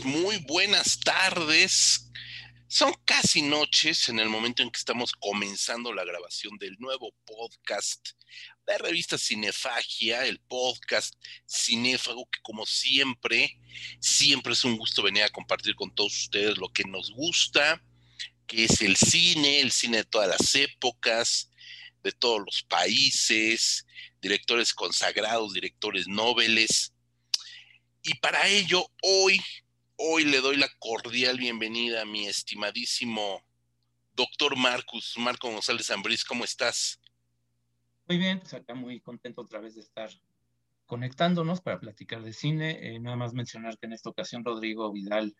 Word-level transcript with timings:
Muy 0.00 0.38
buenas 0.48 0.98
tardes. 1.00 2.10
Son 2.66 2.94
casi 3.04 3.42
noches 3.42 4.08
en 4.08 4.20
el 4.20 4.30
momento 4.30 4.62
en 4.62 4.70
que 4.70 4.78
estamos 4.78 5.12
comenzando 5.12 5.92
la 5.92 6.02
grabación 6.02 6.56
del 6.56 6.78
nuevo 6.78 7.14
podcast 7.26 8.08
de 8.66 8.78
revista 8.78 9.18
Cinefagia, 9.18 10.24
el 10.24 10.40
podcast 10.40 11.14
cinéfago 11.46 12.26
que 12.30 12.40
como 12.40 12.64
siempre, 12.64 13.58
siempre 14.00 14.54
es 14.54 14.64
un 14.64 14.78
gusto 14.78 15.02
venir 15.02 15.24
a 15.24 15.28
compartir 15.28 15.74
con 15.74 15.94
todos 15.94 16.16
ustedes 16.16 16.56
lo 16.56 16.72
que 16.72 16.84
nos 16.84 17.10
gusta, 17.10 17.84
que 18.46 18.64
es 18.64 18.80
el 18.80 18.96
cine, 18.96 19.60
el 19.60 19.72
cine 19.72 19.98
de 19.98 20.04
todas 20.04 20.28
las 20.28 20.54
épocas, 20.54 21.50
de 22.02 22.12
todos 22.12 22.40
los 22.40 22.62
países, 22.62 23.84
directores 24.22 24.72
consagrados, 24.72 25.52
directores 25.52 26.08
nobles. 26.08 26.94
Y 28.02 28.14
para 28.14 28.48
ello, 28.48 28.90
hoy, 29.02 29.38
hoy 29.96 30.24
le 30.24 30.40
doy 30.40 30.56
la 30.56 30.68
cordial 30.78 31.38
bienvenida 31.38 32.02
a 32.02 32.04
mi 32.04 32.26
estimadísimo 32.26 33.42
doctor 34.14 34.56
Marcus, 34.56 35.14
Marco 35.18 35.50
González 35.50 35.90
Ambrís, 35.90 36.24
¿cómo 36.24 36.44
estás? 36.44 37.00
Muy 38.06 38.18
bien, 38.18 38.40
pues 38.40 38.54
acá 38.54 38.74
muy 38.74 39.00
contento 39.00 39.42
otra 39.42 39.60
vez 39.60 39.74
de 39.74 39.80
estar 39.80 40.10
conectándonos 40.86 41.60
para 41.60 41.80
platicar 41.80 42.22
de 42.22 42.32
cine. 42.32 42.78
Eh, 42.82 43.00
nada 43.00 43.16
más 43.16 43.32
mencionar 43.32 43.78
que 43.78 43.86
en 43.86 43.92
esta 43.92 44.10
ocasión 44.10 44.44
Rodrigo 44.44 44.92
Vidal 44.92 45.34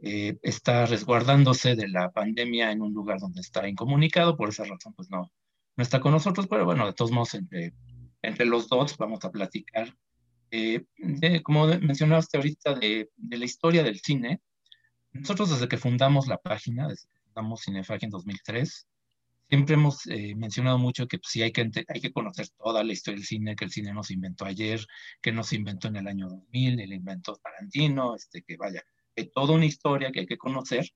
eh, 0.00 0.36
está 0.42 0.86
resguardándose 0.86 1.74
de 1.76 1.88
la 1.88 2.10
pandemia 2.10 2.70
en 2.70 2.82
un 2.82 2.92
lugar 2.92 3.18
donde 3.18 3.40
está 3.40 3.66
incomunicado, 3.68 4.36
por 4.36 4.50
esa 4.50 4.64
razón 4.64 4.92
pues 4.94 5.10
no, 5.10 5.32
no 5.76 5.82
está 5.82 6.00
con 6.00 6.12
nosotros, 6.12 6.46
pero 6.48 6.64
bueno, 6.64 6.86
de 6.86 6.92
todos 6.92 7.10
modos 7.10 7.34
entre, 7.34 7.72
entre 8.22 8.46
los 8.46 8.68
dos 8.68 8.96
vamos 8.96 9.24
a 9.24 9.30
platicar 9.30 9.96
eh, 10.50 10.84
como 11.42 11.66
mencionaste 11.66 12.36
ahorita, 12.36 12.74
de, 12.74 13.10
de, 13.16 13.36
la 13.36 13.44
historia 13.44 13.82
del 13.82 14.00
cine, 14.00 14.40
nosotros 15.12 15.50
desde 15.50 15.68
que 15.68 15.76
fundamos 15.76 16.26
la 16.26 16.38
página, 16.38 16.88
desde 16.88 17.08
que 17.08 17.20
fundamos 17.20 17.62
Cinefagia 17.62 18.06
en 18.06 18.10
2003, 18.10 18.86
siempre 19.48 19.74
hemos 19.74 20.06
eh, 20.06 20.34
mencionado 20.36 20.78
mucho 20.78 21.06
que 21.06 21.18
pues, 21.18 21.32
sí 21.32 21.42
hay 21.42 21.52
que, 21.52 21.70
hay 21.88 22.00
que 22.00 22.12
conocer 22.12 22.48
toda 22.58 22.84
la 22.84 22.92
historia 22.92 23.16
del 23.16 23.26
cine, 23.26 23.56
que 23.56 23.64
el 23.64 23.70
cine 23.70 23.92
no 23.92 24.02
se 24.02 24.14
inventó 24.14 24.44
ayer, 24.44 24.84
que 25.22 25.32
no 25.32 25.42
se 25.42 25.56
inventó 25.56 25.88
en 25.88 25.96
el 25.96 26.06
año 26.06 26.28
2000, 26.28 26.80
el 26.80 26.92
inventó 26.92 27.36
Tarantino, 27.36 28.14
este, 28.14 28.42
que 28.42 28.56
vaya, 28.56 28.82
hay 29.16 29.30
toda 29.30 29.54
una 29.54 29.66
historia 29.66 30.12
que 30.12 30.20
hay 30.20 30.26
que 30.26 30.38
conocer, 30.38 30.86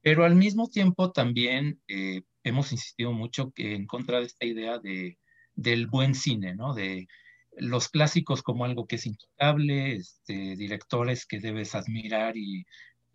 pero 0.00 0.24
al 0.24 0.34
mismo 0.34 0.68
tiempo 0.68 1.12
también 1.12 1.80
eh, 1.86 2.22
hemos 2.42 2.72
insistido 2.72 3.12
mucho 3.12 3.52
que 3.52 3.74
en 3.74 3.86
contra 3.86 4.18
de 4.20 4.26
esta 4.26 4.46
idea 4.46 4.78
de, 4.78 5.18
del 5.54 5.86
buen 5.86 6.14
cine, 6.14 6.54
¿no? 6.54 6.74
De, 6.74 7.06
los 7.56 7.88
clásicos 7.88 8.42
como 8.42 8.64
algo 8.64 8.86
que 8.86 8.96
es 8.96 9.06
intocable, 9.06 9.96
este, 9.96 10.56
directores 10.56 11.26
que 11.26 11.40
debes 11.40 11.74
admirar 11.74 12.36
y, 12.36 12.66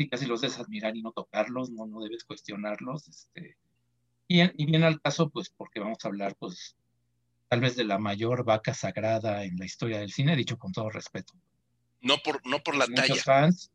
casi 0.10 0.26
los 0.26 0.42
debes 0.42 0.60
admirar 0.60 0.96
y 0.96 1.02
no 1.02 1.12
tocarlos, 1.12 1.72
no, 1.72 1.88
no 1.88 2.02
debes 2.02 2.24
cuestionarlos. 2.24 3.08
Este, 3.08 3.58
y, 4.28 4.42
y 4.42 4.66
bien 4.66 4.84
al 4.84 5.02
caso, 5.02 5.30
pues 5.30 5.50
porque 5.50 5.80
vamos 5.80 5.98
a 6.04 6.08
hablar, 6.08 6.36
pues, 6.38 6.76
tal 7.50 7.62
vez 7.62 7.76
de 7.76 7.86
la 7.86 7.98
mayor 7.98 8.44
vaca 8.44 8.74
sagrada 8.74 9.44
en 9.44 9.58
la 9.58 9.66
historia 9.66 10.00
del 10.00 10.12
cine, 10.12 10.36
dicho 10.36 10.58
con 10.58 10.72
todo 10.72 10.90
respeto. 10.90 11.34
No 12.02 12.18
por, 12.18 12.46
no 12.46 12.62
por 12.62 12.76
la 12.76 12.86
talla. 12.88 13.16
fans. 13.16 13.72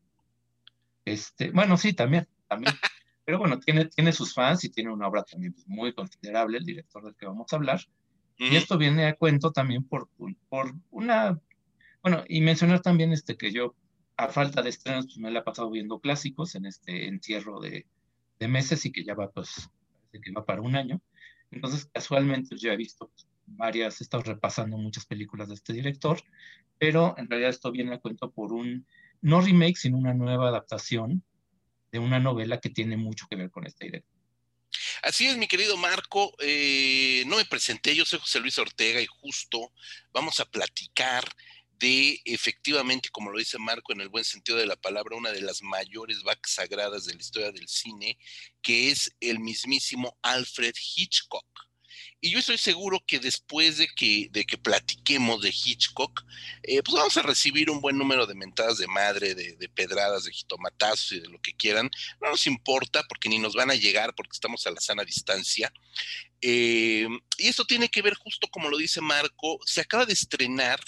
Este, 1.04 1.50
bueno, 1.50 1.76
sí, 1.76 1.92
también, 1.92 2.28
también. 2.48 2.74
Pero 3.24 3.38
bueno, 3.38 3.58
tiene, 3.60 3.86
tiene 3.86 4.12
sus 4.12 4.34
fans 4.34 4.64
y 4.64 4.70
tiene 4.70 4.92
una 4.92 5.08
obra 5.08 5.22
también 5.24 5.52
pues, 5.52 5.66
muy 5.66 5.92
considerable, 5.94 6.58
el 6.58 6.64
director 6.64 7.04
del 7.04 7.16
que 7.16 7.26
vamos 7.26 7.52
a 7.52 7.56
hablar. 7.56 7.80
Y 8.38 8.56
esto 8.56 8.76
viene 8.76 9.06
a 9.06 9.14
cuento 9.14 9.52
también 9.52 9.84
por, 9.84 10.08
por 10.48 10.74
una, 10.90 11.40
bueno, 12.02 12.24
y 12.28 12.40
mencionar 12.40 12.80
también 12.80 13.12
este 13.12 13.36
que 13.36 13.52
yo, 13.52 13.76
a 14.16 14.28
falta 14.28 14.62
de 14.62 14.70
estrenos, 14.70 15.06
pues 15.06 15.18
me 15.18 15.30
la 15.30 15.40
he 15.40 15.42
pasado 15.42 15.70
viendo 15.70 16.00
clásicos 16.00 16.54
en 16.54 16.66
este 16.66 17.06
encierro 17.06 17.60
de, 17.60 17.86
de 18.38 18.48
meses 18.48 18.84
y 18.84 18.92
que 18.92 19.04
ya 19.04 19.14
va, 19.14 19.30
pues, 19.30 19.70
parece 20.10 20.24
que 20.24 20.32
va 20.32 20.44
para 20.44 20.60
un 20.60 20.74
año. 20.76 21.00
Entonces, 21.50 21.86
casualmente 21.92 22.56
yo 22.56 22.72
he 22.72 22.76
visto 22.76 23.12
varias, 23.46 24.00
he 24.00 24.04
estado 24.04 24.22
repasando 24.22 24.76
muchas 24.78 25.06
películas 25.06 25.48
de 25.48 25.54
este 25.54 25.72
director, 25.72 26.20
pero 26.78 27.14
en 27.18 27.28
realidad 27.28 27.50
esto 27.50 27.70
viene 27.70 27.94
a 27.94 28.00
cuento 28.00 28.30
por 28.30 28.52
un, 28.52 28.86
no 29.20 29.40
remake, 29.40 29.76
sino 29.76 29.98
una 29.98 30.14
nueva 30.14 30.48
adaptación 30.48 31.22
de 31.92 31.98
una 31.98 32.18
novela 32.18 32.58
que 32.58 32.70
tiene 32.70 32.96
mucho 32.96 33.26
que 33.28 33.36
ver 33.36 33.50
con 33.50 33.66
esta 33.66 33.86
idea. 33.86 34.02
Así 35.02 35.26
es, 35.26 35.36
mi 35.36 35.48
querido 35.48 35.76
Marco. 35.76 36.32
Eh, 36.38 37.24
no 37.26 37.36
me 37.36 37.44
presenté, 37.44 37.96
yo 37.96 38.04
soy 38.04 38.20
José 38.20 38.38
Luis 38.38 38.56
Ortega 38.58 39.00
y 39.00 39.06
justo 39.06 39.72
vamos 40.12 40.38
a 40.38 40.44
platicar 40.44 41.24
de 41.72 42.20
efectivamente, 42.24 43.08
como 43.10 43.32
lo 43.32 43.40
dice 43.40 43.58
Marco, 43.58 43.92
en 43.92 44.00
el 44.00 44.08
buen 44.08 44.24
sentido 44.24 44.58
de 44.58 44.66
la 44.66 44.76
palabra, 44.76 45.16
una 45.16 45.32
de 45.32 45.40
las 45.40 45.60
mayores 45.60 46.22
vacas 46.22 46.52
sagradas 46.52 47.04
de 47.04 47.14
la 47.14 47.20
historia 47.20 47.50
del 47.50 47.66
cine, 47.66 48.16
que 48.62 48.92
es 48.92 49.12
el 49.18 49.40
mismísimo 49.40 50.16
Alfred 50.22 50.74
Hitchcock. 50.94 51.48
Y 52.24 52.30
yo 52.30 52.38
estoy 52.38 52.56
seguro 52.56 53.02
que 53.04 53.18
después 53.18 53.78
de 53.78 53.88
que, 53.88 54.28
de 54.30 54.44
que 54.44 54.56
platiquemos 54.56 55.42
de 55.42 55.48
Hitchcock, 55.48 56.24
eh, 56.62 56.80
pues 56.80 56.94
vamos 56.94 57.16
a 57.16 57.22
recibir 57.22 57.68
un 57.68 57.80
buen 57.80 57.98
número 57.98 58.28
de 58.28 58.36
mentadas 58.36 58.78
de 58.78 58.86
madre, 58.86 59.34
de, 59.34 59.68
pedradas, 59.68 60.22
de 60.22 60.32
jitomatazos 60.32 61.10
y 61.10 61.20
de 61.20 61.28
lo 61.28 61.42
que 61.42 61.52
quieran. 61.52 61.90
No 62.20 62.30
nos 62.30 62.46
importa 62.46 63.02
porque 63.08 63.28
ni 63.28 63.40
nos 63.40 63.54
van 63.54 63.72
a 63.72 63.74
llegar 63.74 64.14
porque 64.14 64.34
estamos 64.34 64.64
a 64.68 64.70
la 64.70 64.80
sana 64.80 65.02
distancia. 65.02 65.72
Eh, 66.40 67.08
y 67.38 67.48
esto 67.48 67.64
tiene 67.64 67.88
que 67.88 68.02
ver 68.02 68.14
justo 68.14 68.46
como 68.46 68.68
lo 68.68 68.78
dice 68.78 69.00
Marco, 69.00 69.58
se 69.66 69.80
acaba 69.80 70.06
de 70.06 70.12
estrenar 70.12 70.78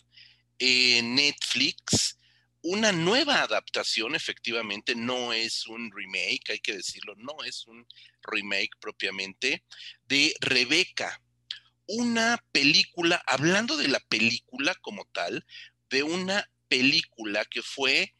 en 0.60 1.16
Netflix 1.16 2.16
una 2.64 2.92
nueva 2.92 3.42
adaptación, 3.42 4.14
efectivamente, 4.14 4.94
no 4.94 5.34
es 5.34 5.66
un 5.66 5.92
remake, 5.94 6.50
hay 6.50 6.60
que 6.60 6.76
decirlo, 6.76 7.14
no 7.16 7.44
es 7.44 7.66
un 7.66 7.86
remake 8.22 8.70
propiamente, 8.80 9.62
de 10.08 10.34
Rebeca, 10.40 11.20
una 11.86 12.42
película, 12.52 13.22
hablando 13.26 13.76
de 13.76 13.88
la 13.88 14.00
película 14.00 14.74
como 14.76 15.04
tal, 15.12 15.44
de 15.90 16.04
una 16.04 16.50
película 16.68 17.44
que 17.44 17.60
fue 17.60 18.14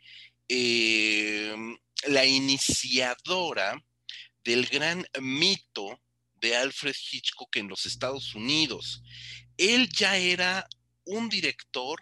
em, 0.49 1.79
la 2.07 2.27
iniciadora 2.27 3.83
del 4.45 4.67
gran 4.67 5.07
mito 5.23 5.99
de 6.43 6.55
Alfred 6.55 6.95
Hitchcock 7.11 7.57
en 7.57 7.69
los 7.69 7.87
Estados 7.87 8.35
Unidos. 8.35 9.03
Él 9.57 9.89
ya 9.89 10.19
era 10.19 10.69
un 11.07 11.31
director 11.31 11.99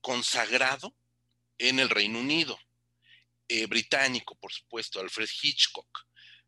consagrado 0.00 0.94
en 1.58 1.78
el 1.78 1.90
Reino 1.90 2.18
Unido, 2.18 2.58
eh, 3.48 3.66
británico, 3.66 4.36
por 4.36 4.52
supuesto, 4.52 5.00
Alfred 5.00 5.28
Hitchcock. 5.42 6.06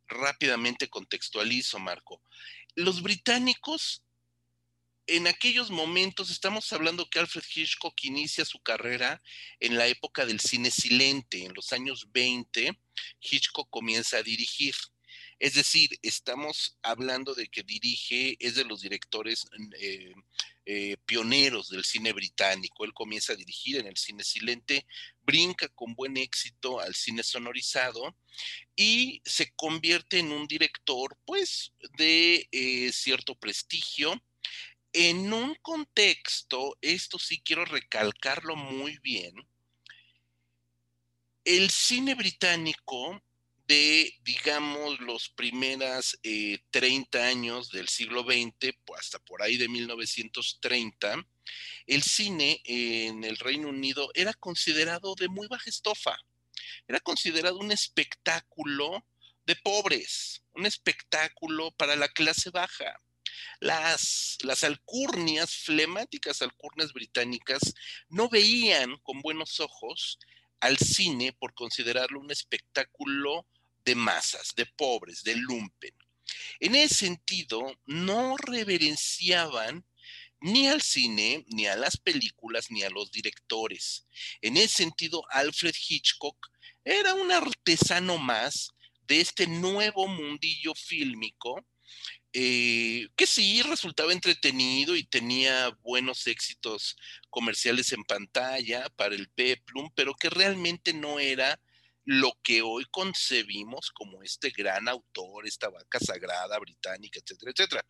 Rápidamente 0.08 0.88
contextualizo, 0.88 1.78
Marco. 1.78 2.22
Los 2.74 3.02
británicos, 3.02 4.02
en 5.06 5.26
aquellos 5.26 5.70
momentos, 5.70 6.30
estamos 6.30 6.72
hablando 6.72 7.10
que 7.10 7.18
Alfred 7.18 7.44
Hitchcock 7.54 7.94
inicia 8.04 8.44
su 8.44 8.60
carrera 8.60 9.22
en 9.60 9.76
la 9.76 9.86
época 9.86 10.24
del 10.24 10.40
cine 10.40 10.70
silente, 10.70 11.44
en 11.44 11.54
los 11.54 11.72
años 11.72 12.06
20, 12.12 12.78
Hitchcock 13.20 13.68
comienza 13.68 14.18
a 14.18 14.22
dirigir. 14.22 14.74
Es 15.42 15.54
decir, 15.54 15.98
estamos 16.02 16.78
hablando 16.82 17.34
de 17.34 17.48
que 17.48 17.64
dirige, 17.64 18.36
es 18.38 18.54
de 18.54 18.64
los 18.64 18.82
directores 18.82 19.44
eh, 19.76 20.14
eh, 20.66 20.96
pioneros 21.04 21.68
del 21.68 21.82
cine 21.82 22.12
británico. 22.12 22.84
Él 22.84 22.94
comienza 22.94 23.32
a 23.32 23.36
dirigir 23.36 23.78
en 23.78 23.88
el 23.88 23.96
cine 23.96 24.22
silente, 24.22 24.86
brinca 25.22 25.66
con 25.70 25.96
buen 25.96 26.16
éxito 26.16 26.78
al 26.78 26.94
cine 26.94 27.24
sonorizado 27.24 28.16
y 28.76 29.20
se 29.24 29.50
convierte 29.56 30.20
en 30.20 30.30
un 30.30 30.46
director, 30.46 31.18
pues, 31.24 31.72
de 31.98 32.48
eh, 32.52 32.92
cierto 32.92 33.34
prestigio. 33.34 34.22
En 34.92 35.32
un 35.32 35.56
contexto, 35.56 36.78
esto 36.80 37.18
sí 37.18 37.42
quiero 37.44 37.64
recalcarlo 37.64 38.54
muy 38.54 38.96
bien, 38.98 39.34
el 41.44 41.68
cine 41.70 42.14
británico 42.14 43.20
de, 43.72 44.18
digamos, 44.22 45.00
los 45.00 45.30
primeras 45.30 46.18
30 46.72 47.18
eh, 47.18 47.22
años 47.22 47.70
del 47.70 47.88
siglo 47.88 48.22
XX, 48.22 48.76
hasta 48.98 49.18
por 49.20 49.40
ahí 49.42 49.56
de 49.56 49.66
1930, 49.66 51.26
el 51.86 52.02
cine 52.02 52.60
en 52.66 53.24
el 53.24 53.38
Reino 53.38 53.70
Unido 53.70 54.10
era 54.12 54.34
considerado 54.34 55.14
de 55.14 55.28
muy 55.28 55.46
baja 55.48 55.70
estofa. 55.70 56.18
Era 56.86 57.00
considerado 57.00 57.56
un 57.56 57.72
espectáculo 57.72 59.06
de 59.46 59.56
pobres, 59.56 60.42
un 60.52 60.66
espectáculo 60.66 61.70
para 61.70 61.96
la 61.96 62.08
clase 62.08 62.50
baja. 62.50 63.00
Las, 63.58 64.36
las 64.42 64.64
alcurnias, 64.64 65.50
flemáticas 65.50 66.42
alcurnias 66.42 66.92
británicas, 66.92 67.72
no 68.10 68.28
veían 68.28 68.98
con 68.98 69.22
buenos 69.22 69.60
ojos 69.60 70.18
al 70.60 70.76
cine 70.76 71.32
por 71.32 71.54
considerarlo 71.54 72.20
un 72.20 72.30
espectáculo 72.30 73.46
de 73.84 73.94
masas, 73.94 74.52
de 74.56 74.66
pobres, 74.66 75.22
de 75.22 75.36
lumpen. 75.36 75.94
En 76.60 76.74
ese 76.74 76.94
sentido, 76.94 77.60
no 77.86 78.36
reverenciaban 78.36 79.84
ni 80.40 80.66
al 80.66 80.82
cine, 80.82 81.44
ni 81.48 81.66
a 81.66 81.76
las 81.76 81.96
películas, 81.96 82.70
ni 82.70 82.82
a 82.82 82.90
los 82.90 83.12
directores. 83.12 84.06
En 84.40 84.56
ese 84.56 84.76
sentido, 84.76 85.22
Alfred 85.30 85.74
Hitchcock 85.88 86.36
era 86.84 87.14
un 87.14 87.30
artesano 87.30 88.18
más 88.18 88.70
de 89.06 89.20
este 89.20 89.46
nuevo 89.46 90.08
mundillo 90.08 90.74
fílmico 90.74 91.64
eh, 92.34 93.08
que 93.14 93.26
sí 93.26 93.60
resultaba 93.62 94.12
entretenido 94.12 94.96
y 94.96 95.04
tenía 95.04 95.68
buenos 95.82 96.26
éxitos 96.26 96.96
comerciales 97.28 97.92
en 97.92 98.04
pantalla 98.04 98.88
para 98.96 99.14
el 99.14 99.28
Peplum, 99.28 99.90
pero 99.94 100.14
que 100.14 100.30
realmente 100.30 100.94
no 100.94 101.18
era 101.18 101.60
lo 102.04 102.32
que 102.42 102.62
hoy 102.62 102.84
concebimos 102.90 103.90
como 103.90 104.22
este 104.22 104.50
gran 104.50 104.88
autor, 104.88 105.46
esta 105.46 105.68
vaca 105.68 106.00
sagrada 106.00 106.58
británica, 106.58 107.20
etcétera, 107.20 107.52
etcétera. 107.52 107.86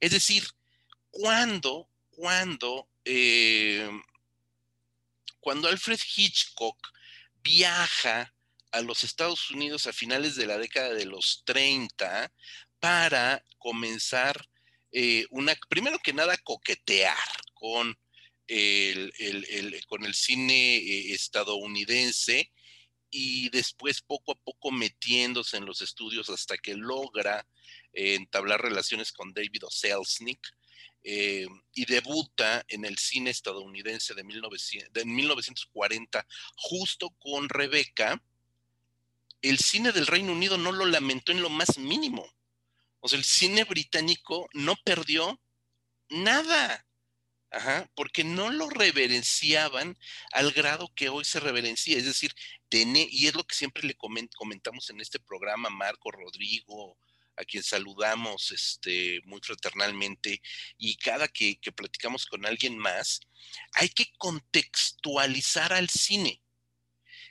Es 0.00 0.10
decir, 0.10 0.44
cuando, 1.10 1.88
cuando, 2.10 2.88
eh, 3.04 3.88
cuando 5.40 5.68
Alfred 5.68 6.00
Hitchcock 6.16 6.76
viaja 7.42 8.34
a 8.72 8.80
los 8.80 9.04
Estados 9.04 9.50
Unidos 9.50 9.86
a 9.86 9.92
finales 9.92 10.34
de 10.34 10.46
la 10.46 10.58
década 10.58 10.94
de 10.94 11.06
los 11.06 11.42
30 11.44 12.32
para 12.80 13.44
comenzar 13.58 14.48
eh, 14.90 15.26
una, 15.30 15.54
primero 15.68 15.98
que 16.02 16.12
nada, 16.12 16.36
coquetear 16.38 17.16
con 17.54 17.96
el, 18.48 19.84
con 19.86 20.04
el 20.04 20.14
cine 20.14 20.76
eh, 20.76 21.12
estadounidense 21.12 22.50
y 23.12 23.50
después 23.50 24.00
poco 24.00 24.32
a 24.32 24.34
poco 24.34 24.72
metiéndose 24.72 25.58
en 25.58 25.66
los 25.66 25.82
estudios 25.82 26.30
hasta 26.30 26.56
que 26.56 26.74
logra 26.74 27.46
eh, 27.92 28.14
entablar 28.14 28.62
relaciones 28.62 29.12
con 29.12 29.34
David 29.34 29.64
O. 29.64 29.70
y 31.04 31.84
debuta 31.84 32.64
en 32.68 32.84
el 32.86 32.96
cine 32.96 33.30
estadounidense 33.30 34.14
de, 34.14 34.24
1900, 34.24 34.92
de 34.92 35.04
1940 35.04 36.26
justo 36.56 37.10
con 37.18 37.50
Rebeca, 37.50 38.22
el 39.42 39.58
cine 39.58 39.92
del 39.92 40.06
Reino 40.06 40.32
Unido 40.32 40.56
no 40.56 40.72
lo 40.72 40.86
lamentó 40.86 41.32
en 41.32 41.42
lo 41.42 41.50
más 41.50 41.76
mínimo. 41.76 42.26
O 43.00 43.08
sea, 43.08 43.18
el 43.18 43.24
cine 43.24 43.64
británico 43.64 44.48
no 44.54 44.76
perdió 44.84 45.38
nada. 46.08 46.86
Ajá, 47.52 47.90
porque 47.94 48.24
no 48.24 48.50
lo 48.50 48.70
reverenciaban 48.70 49.98
al 50.32 50.52
grado 50.52 50.90
que 50.94 51.10
hoy 51.10 51.24
se 51.26 51.38
reverencia. 51.38 51.98
Es 51.98 52.06
decir, 52.06 52.32
tiene, 52.70 53.06
y 53.10 53.26
es 53.26 53.34
lo 53.34 53.44
que 53.44 53.54
siempre 53.54 53.82
le 53.86 53.94
comentamos 53.94 54.88
en 54.88 55.02
este 55.02 55.20
programa, 55.20 55.68
Marco, 55.68 56.10
Rodrigo, 56.10 56.96
a 57.36 57.44
quien 57.44 57.62
saludamos 57.62 58.50
este, 58.52 59.20
muy 59.24 59.40
fraternalmente, 59.42 60.40
y 60.78 60.96
cada 60.96 61.28
que, 61.28 61.58
que 61.60 61.72
platicamos 61.72 62.24
con 62.24 62.46
alguien 62.46 62.78
más, 62.78 63.20
hay 63.74 63.90
que 63.90 64.06
contextualizar 64.16 65.74
al 65.74 65.90
cine. 65.90 66.42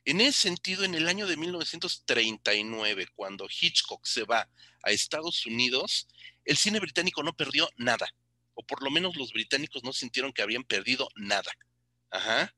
En 0.05 0.21
ese 0.21 0.39
sentido, 0.39 0.83
en 0.83 0.93
el 0.93 1.07
año 1.07 1.25
de 1.25 1.37
1939, 1.37 3.07
cuando 3.15 3.47
Hitchcock 3.49 4.05
se 4.05 4.23
va 4.23 4.47
a 4.83 4.91
Estados 4.91 5.47
Unidos, 5.47 6.07
el 6.45 6.57
cine 6.57 6.79
británico 6.79 7.23
no 7.23 7.33
perdió 7.35 7.69
nada, 7.77 8.07
por 8.63 8.83
lo 8.83 8.91
menos 8.91 9.15
los 9.15 9.33
británicos 9.33 9.83
no 9.83 9.93
sintieron 9.93 10.33
que 10.33 10.41
habían 10.41 10.63
perdido 10.63 11.09
nada. 11.15 11.51
Ajá. 12.09 12.53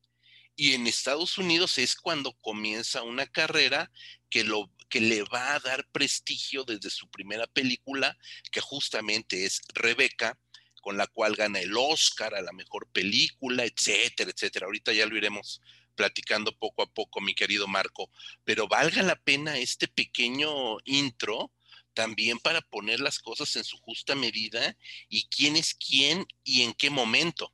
Y 0.56 0.74
en 0.74 0.86
Estados 0.86 1.38
Unidos 1.38 1.78
es 1.78 1.96
cuando 1.96 2.34
comienza 2.34 3.02
una 3.02 3.26
carrera 3.26 3.92
que, 4.30 4.44
lo, 4.44 4.72
que 4.90 5.02
le 5.02 5.24
va 5.24 5.56
a 5.56 5.60
dar 5.60 5.88
prestigio 5.92 6.64
desde 6.64 6.90
su 6.90 7.10
primera 7.10 7.48
película, 7.48 8.18
que 8.52 8.62
justamente 8.62 9.46
es 9.46 9.62
Rebeca, 9.74 10.38
con 10.82 10.98
la 10.98 11.08
cual 11.08 11.36
gana 11.36 11.60
el 11.60 11.76
Oscar 11.76 12.36
a 12.36 12.42
la 12.42 12.52
mejor 12.52 12.88
película, 12.92 13.64
etcétera, 13.64 14.32
etcétera. 14.32 14.66
Ahorita 14.66 14.94
ya 14.94 15.06
lo 15.06 15.18
iremos 15.18 15.62
platicando 15.96 16.58
poco 16.58 16.84
a 16.84 16.92
poco, 16.92 17.22
mi 17.22 17.34
querido 17.34 17.68
Marco, 17.68 18.12
pero 18.44 18.68
valga 18.68 19.02
la 19.02 19.16
pena 19.16 19.58
este 19.58 19.88
pequeño 19.88 20.78
intro 20.86 21.52
también 21.94 22.40
para 22.40 22.62
poner 22.62 23.00
las 23.00 23.20
cosas 23.20 23.56
en 23.56 23.64
su 23.64 23.78
justa 23.78 24.16
medida 24.16 24.76
y 25.10 25.28
quién 25.28 25.56
es 25.56 25.74
quién 25.76 26.26
y 26.44 26.64
en 26.64 26.74
qué 26.74 26.90
momento. 26.90 27.52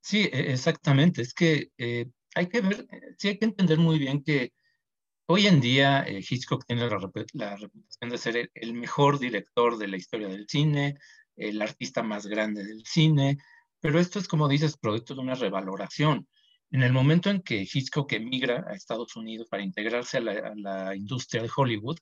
Sí, 0.00 0.28
e, 0.32 0.52
exactamente. 0.52 1.22
Es 1.22 1.32
que 1.32 1.70
eh, 1.78 2.06
hay 2.34 2.48
que 2.48 2.60
ver, 2.60 2.86
eh, 2.90 3.14
sí 3.18 3.28
hay 3.28 3.38
que 3.38 3.44
entender 3.46 3.78
muy 3.78 3.98
bien 3.98 4.22
que 4.22 4.52
hoy 5.26 5.46
en 5.46 5.60
día 5.60 6.02
eh, 6.02 6.24
Hitchcock 6.28 6.64
tiene 6.66 6.88
la, 6.88 6.98
reputación 7.56 8.10
de 8.10 8.18
ser 8.18 8.50
el, 8.54 8.74
mejor 8.74 9.18
director 9.18 9.78
de 9.78 9.88
la 9.88 9.96
historia 9.96 10.28
del 10.28 10.46
cine, 10.48 10.98
el 11.36 11.62
artista 11.62 12.02
más 12.02 12.26
grande 12.26 12.64
del 12.64 12.84
cine, 12.84 13.38
pero 13.80 13.98
esto 13.98 14.18
es, 14.18 14.28
como 14.28 14.48
dices, 14.48 14.76
producto 14.76 15.14
de 15.14 15.20
una 15.20 15.34
revaloración. 15.34 16.28
En 16.72 16.82
el 16.82 16.92
momento 16.92 17.28
en 17.28 17.42
que 17.42 17.68
Hitchcock 17.70 18.10
emigra 18.14 18.64
a 18.66 18.72
Estados 18.72 19.14
Unidos 19.14 19.46
para 19.50 19.62
integrarse 19.62 20.16
a 20.16 20.20
la, 20.22 20.96
industria 20.96 21.42
de 21.42 21.50
Hollywood, 21.54 21.98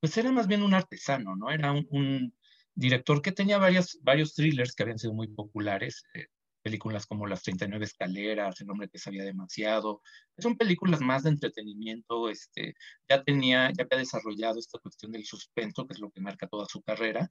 pues 0.00 0.16
era 0.16 0.32
más 0.32 0.46
bien 0.46 0.62
un 0.62 0.72
artesano, 0.72 1.36
¿no? 1.36 1.50
Era 1.50 1.72
un, 1.72 2.34
director 2.74 3.20
que 3.20 3.32
tenía 3.32 3.58
varias, 3.58 3.98
varios 4.02 4.34
thrillers 4.34 4.74
que 4.74 4.82
habían 4.82 4.98
sido 4.98 5.12
muy 5.12 5.28
populares, 5.28 6.02
eh, 6.14 6.28
películas 6.62 7.06
como 7.06 7.26
Las 7.26 7.42
39 7.42 7.84
Escaleras, 7.84 8.60
El 8.60 8.70
hombre 8.70 8.88
que 8.88 8.98
sabía 8.98 9.22
demasiado, 9.22 10.00
son 10.38 10.56
películas 10.56 11.02
más 11.02 11.24
de 11.24 11.30
entretenimiento, 11.30 12.30
este, 12.30 12.74
ya 13.08 13.22
tenía, 13.22 13.70
ya 13.76 13.84
había 13.84 13.98
desarrollado 13.98 14.58
esta 14.58 14.78
cuestión 14.78 15.12
del 15.12 15.26
suspenso, 15.26 15.86
que 15.86 15.92
es 15.92 16.00
lo 16.00 16.10
que 16.10 16.22
marca 16.22 16.46
toda 16.46 16.66
su 16.66 16.82
carrera, 16.82 17.28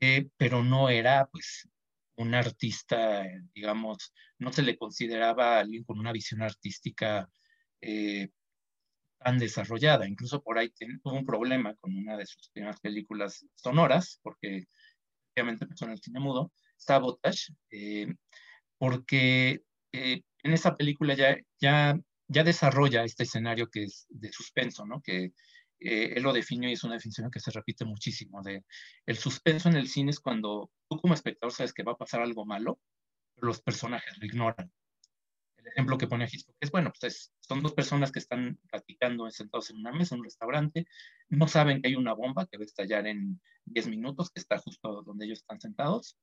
eh, 0.00 0.28
pero 0.36 0.64
no 0.64 0.88
era, 0.88 1.28
pues, 1.30 1.68
un 2.18 2.34
artista, 2.34 3.24
digamos, 3.54 4.12
no 4.38 4.52
se 4.52 4.62
le 4.62 4.76
consideraba 4.76 5.60
alguien 5.60 5.84
con 5.84 5.98
una 5.98 6.12
visión 6.12 6.42
artística 6.42 7.28
eh, 7.80 8.28
tan 9.18 9.38
desarrollada. 9.38 10.06
Incluso 10.06 10.42
por 10.42 10.58
ahí 10.58 10.70
tuvo 11.02 11.14
un 11.14 11.26
problema 11.26 11.74
con 11.76 11.96
una 11.96 12.16
de 12.16 12.26
sus 12.26 12.50
primeras 12.50 12.80
películas 12.80 13.46
sonoras, 13.54 14.18
porque 14.22 14.66
obviamente 15.34 15.64
empezó 15.64 15.84
en 15.84 15.92
el 15.92 16.00
cine 16.00 16.20
mudo, 16.20 16.52
Sabotage, 16.76 17.54
eh, 17.70 18.12
porque 18.78 19.62
eh, 19.92 20.22
en 20.42 20.52
esa 20.52 20.74
película 20.74 21.14
ya, 21.14 21.36
ya, 21.60 21.98
ya 22.26 22.44
desarrolla 22.44 23.04
este 23.04 23.22
escenario 23.22 23.68
que 23.68 23.84
es 23.84 24.06
de 24.08 24.32
suspenso, 24.32 24.86
¿no? 24.86 25.00
Que 25.02 25.32
eh, 25.80 26.14
él 26.16 26.22
lo 26.22 26.32
definió 26.32 26.68
y 26.68 26.72
es 26.72 26.84
una 26.84 26.94
definición 26.94 27.30
que 27.30 27.40
se 27.40 27.50
repite 27.50 27.84
muchísimo, 27.84 28.42
de 28.42 28.64
el 29.06 29.16
suspenso 29.16 29.68
en 29.68 29.76
el 29.76 29.88
cine 29.88 30.10
es 30.10 30.20
cuando 30.20 30.70
tú 30.88 31.00
como 31.00 31.14
espectador 31.14 31.52
sabes 31.52 31.72
que 31.72 31.82
va 31.82 31.92
a 31.92 31.96
pasar 31.96 32.20
algo 32.20 32.44
malo, 32.44 32.80
pero 33.34 33.48
los 33.48 33.60
personajes 33.62 34.18
lo 34.18 34.26
ignoran. 34.26 34.72
El 35.56 35.66
ejemplo 35.68 35.98
que 35.98 36.06
pone 36.06 36.28
Hitchcock 36.30 36.56
es, 36.60 36.70
bueno, 36.70 36.92
pues 36.98 37.32
son 37.40 37.62
dos 37.62 37.74
personas 37.74 38.10
que 38.10 38.18
están 38.18 38.58
platicando 38.70 39.30
sentados 39.30 39.70
en 39.70 39.78
una 39.78 39.92
mesa, 39.92 40.14
en 40.14 40.20
un 40.20 40.24
restaurante, 40.24 40.86
no 41.28 41.46
saben 41.46 41.82
que 41.82 41.88
hay 41.88 41.94
una 41.94 42.14
bomba 42.14 42.46
que 42.46 42.56
va 42.56 42.62
a 42.62 42.64
estallar 42.64 43.06
en 43.06 43.40
10 43.66 43.88
minutos, 43.88 44.30
que 44.30 44.40
está 44.40 44.58
justo 44.58 45.02
donde 45.02 45.26
ellos 45.26 45.40
están 45.40 45.60
sentados, 45.60 46.16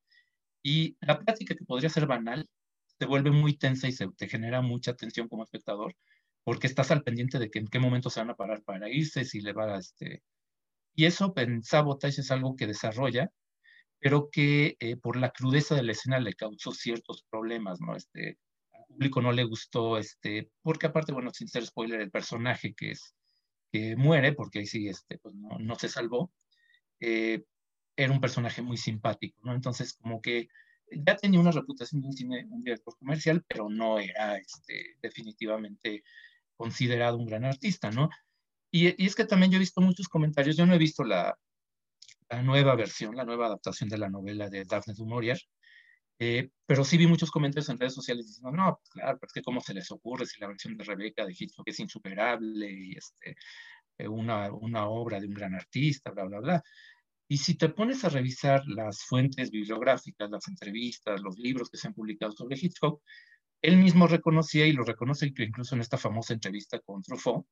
y 0.63 0.97
la 1.01 1.19
plática 1.19 1.55
que 1.55 1.63
podría 1.63 1.89
ser 1.89 2.07
banal 2.07 2.49
se 2.97 3.05
vuelve 3.05 3.31
muy 3.31 3.57
tensa 3.57 3.87
y 3.87 3.91
se 3.91 4.07
te 4.17 4.27
genera 4.27 4.61
mucha 4.61 4.95
tensión 4.95 5.27
como 5.27 5.43
espectador, 5.43 5.95
porque 6.45 6.67
estás 6.67 6.91
al 6.91 7.03
pendiente 7.03 7.39
de 7.39 7.49
que 7.49 7.59
en 7.59 7.67
qué 7.67 7.79
momento 7.79 8.09
se 8.09 8.21
van 8.21 8.29
a 8.29 8.35
parar 8.35 8.63
para 8.63 8.89
irse, 8.89 9.25
si 9.25 9.41
le 9.41 9.51
va 9.51 9.75
a... 9.75 9.79
Este... 9.79 10.23
Y 10.93 11.05
eso 11.05 11.33
en 11.35 11.63
Sabotage 11.63 12.21
es 12.21 12.31
algo 12.31 12.55
que 12.55 12.67
desarrolla, 12.67 13.31
pero 13.99 14.29
que 14.31 14.77
eh, 14.79 14.95
por 14.95 15.17
la 15.17 15.31
crudeza 15.31 15.75
de 15.75 15.83
la 15.83 15.93
escena 15.93 16.19
le 16.19 16.35
causó 16.35 16.71
ciertos 16.71 17.25
problemas, 17.31 17.81
¿no? 17.81 17.95
Este, 17.95 18.37
al 18.73 18.85
público 18.87 19.21
no 19.21 19.31
le 19.31 19.43
gustó, 19.43 19.97
este, 19.97 20.51
porque 20.61 20.87
aparte, 20.87 21.11
bueno, 21.13 21.31
sin 21.33 21.47
ser 21.47 21.65
spoiler, 21.65 21.99
el 21.99 22.11
personaje 22.11 22.75
que 22.75 22.91
es 22.91 23.15
que 23.71 23.95
muere, 23.95 24.33
porque 24.33 24.59
ahí 24.59 24.67
sí, 24.67 24.87
este, 24.87 25.17
pues 25.17 25.33
no, 25.33 25.57
no 25.59 25.75
se 25.75 25.89
salvó, 25.89 26.31
eh, 26.99 27.43
era 27.97 28.13
un 28.13 28.21
personaje 28.21 28.61
muy 28.61 28.77
simpático, 28.77 29.41
¿no? 29.43 29.55
Entonces, 29.55 29.93
como 29.93 30.21
que 30.21 30.47
ya 30.91 31.15
tenía 31.15 31.39
una 31.39 31.51
reputación 31.51 32.01
de 32.01 32.07
un, 32.07 32.13
cine, 32.13 32.45
un 32.49 32.63
director 32.63 32.95
comercial, 32.99 33.43
pero 33.47 33.67
no 33.69 33.99
era 33.99 34.37
este, 34.37 34.97
definitivamente 35.01 36.03
considerado 36.55 37.17
un 37.17 37.25
gran 37.25 37.45
artista, 37.45 37.91
¿no? 37.91 38.09
Y, 38.71 39.05
es 39.05 39.15
que 39.15 39.25
también 39.25 39.51
yo 39.51 39.57
he 39.57 39.59
visto 39.59 39.81
muchos 39.81 40.07
comentarios, 40.07 40.57
yo 40.57 40.65
no 40.65 40.73
he 40.73 40.77
visto 40.77 41.03
la, 41.03 41.37
la 42.29 42.41
nueva 42.43 42.75
versión, 42.75 43.15
la 43.15 43.25
nueva 43.25 43.47
adaptación 43.47 43.89
de 43.89 43.97
la 43.97 44.09
novela 44.09 44.49
de 44.49 44.65
Daphne 44.65 44.93
du 44.95 45.05
Maurier, 45.05 45.39
eh, 46.19 46.49
pero 46.65 46.83
sí 46.85 46.97
vi 46.97 47.07
muchos 47.07 47.29
comentarios 47.29 47.69
en 47.69 47.77
redes 47.77 47.93
sociales 47.93 48.27
diciendo, 48.27 48.51
no, 48.51 48.77
pues 48.77 48.89
claro, 48.89 49.17
pero 49.19 49.27
es 49.27 49.33
que 49.33 49.41
cómo 49.41 49.61
se 49.61 49.73
les 49.73 49.91
ocurre 49.91 50.25
si 50.25 50.39
la 50.39 50.47
versión 50.47 50.77
de 50.77 50.83
Rebeca 50.83 51.25
de 51.25 51.35
Hitchcock 51.37 51.67
es 51.67 51.79
insuperable 51.79 52.71
y 52.71 52.97
este, 52.97 53.35
eh, 53.97 54.07
una, 54.07 54.51
una 54.53 54.87
obra 54.87 55.19
de 55.19 55.27
un 55.27 55.33
gran 55.33 55.55
artista, 55.55 56.11
bla, 56.11 56.25
bla, 56.25 56.39
bla. 56.39 56.63
Y 57.27 57.37
si 57.37 57.55
te 57.55 57.69
pones 57.69 58.03
a 58.05 58.09
revisar 58.09 58.63
las 58.67 59.03
fuentes 59.03 59.51
bibliográficas, 59.51 60.29
las 60.29 60.47
entrevistas, 60.47 61.21
los 61.21 61.37
libros 61.37 61.69
que 61.69 61.77
se 61.77 61.87
han 61.87 61.93
publicado 61.93 62.31
sobre 62.31 62.57
Hitchcock, 62.57 63.01
él 63.65 63.77
mismo 63.77 64.07
reconocía 64.07 64.65
y 64.67 64.73
lo 64.73 64.83
reconoce 64.83 65.27
incluso 65.37 65.75
en 65.75 65.81
esta 65.81 65.97
famosa 65.97 66.33
entrevista 66.33 66.79
con 66.79 67.01
Truffaut, 67.01 67.45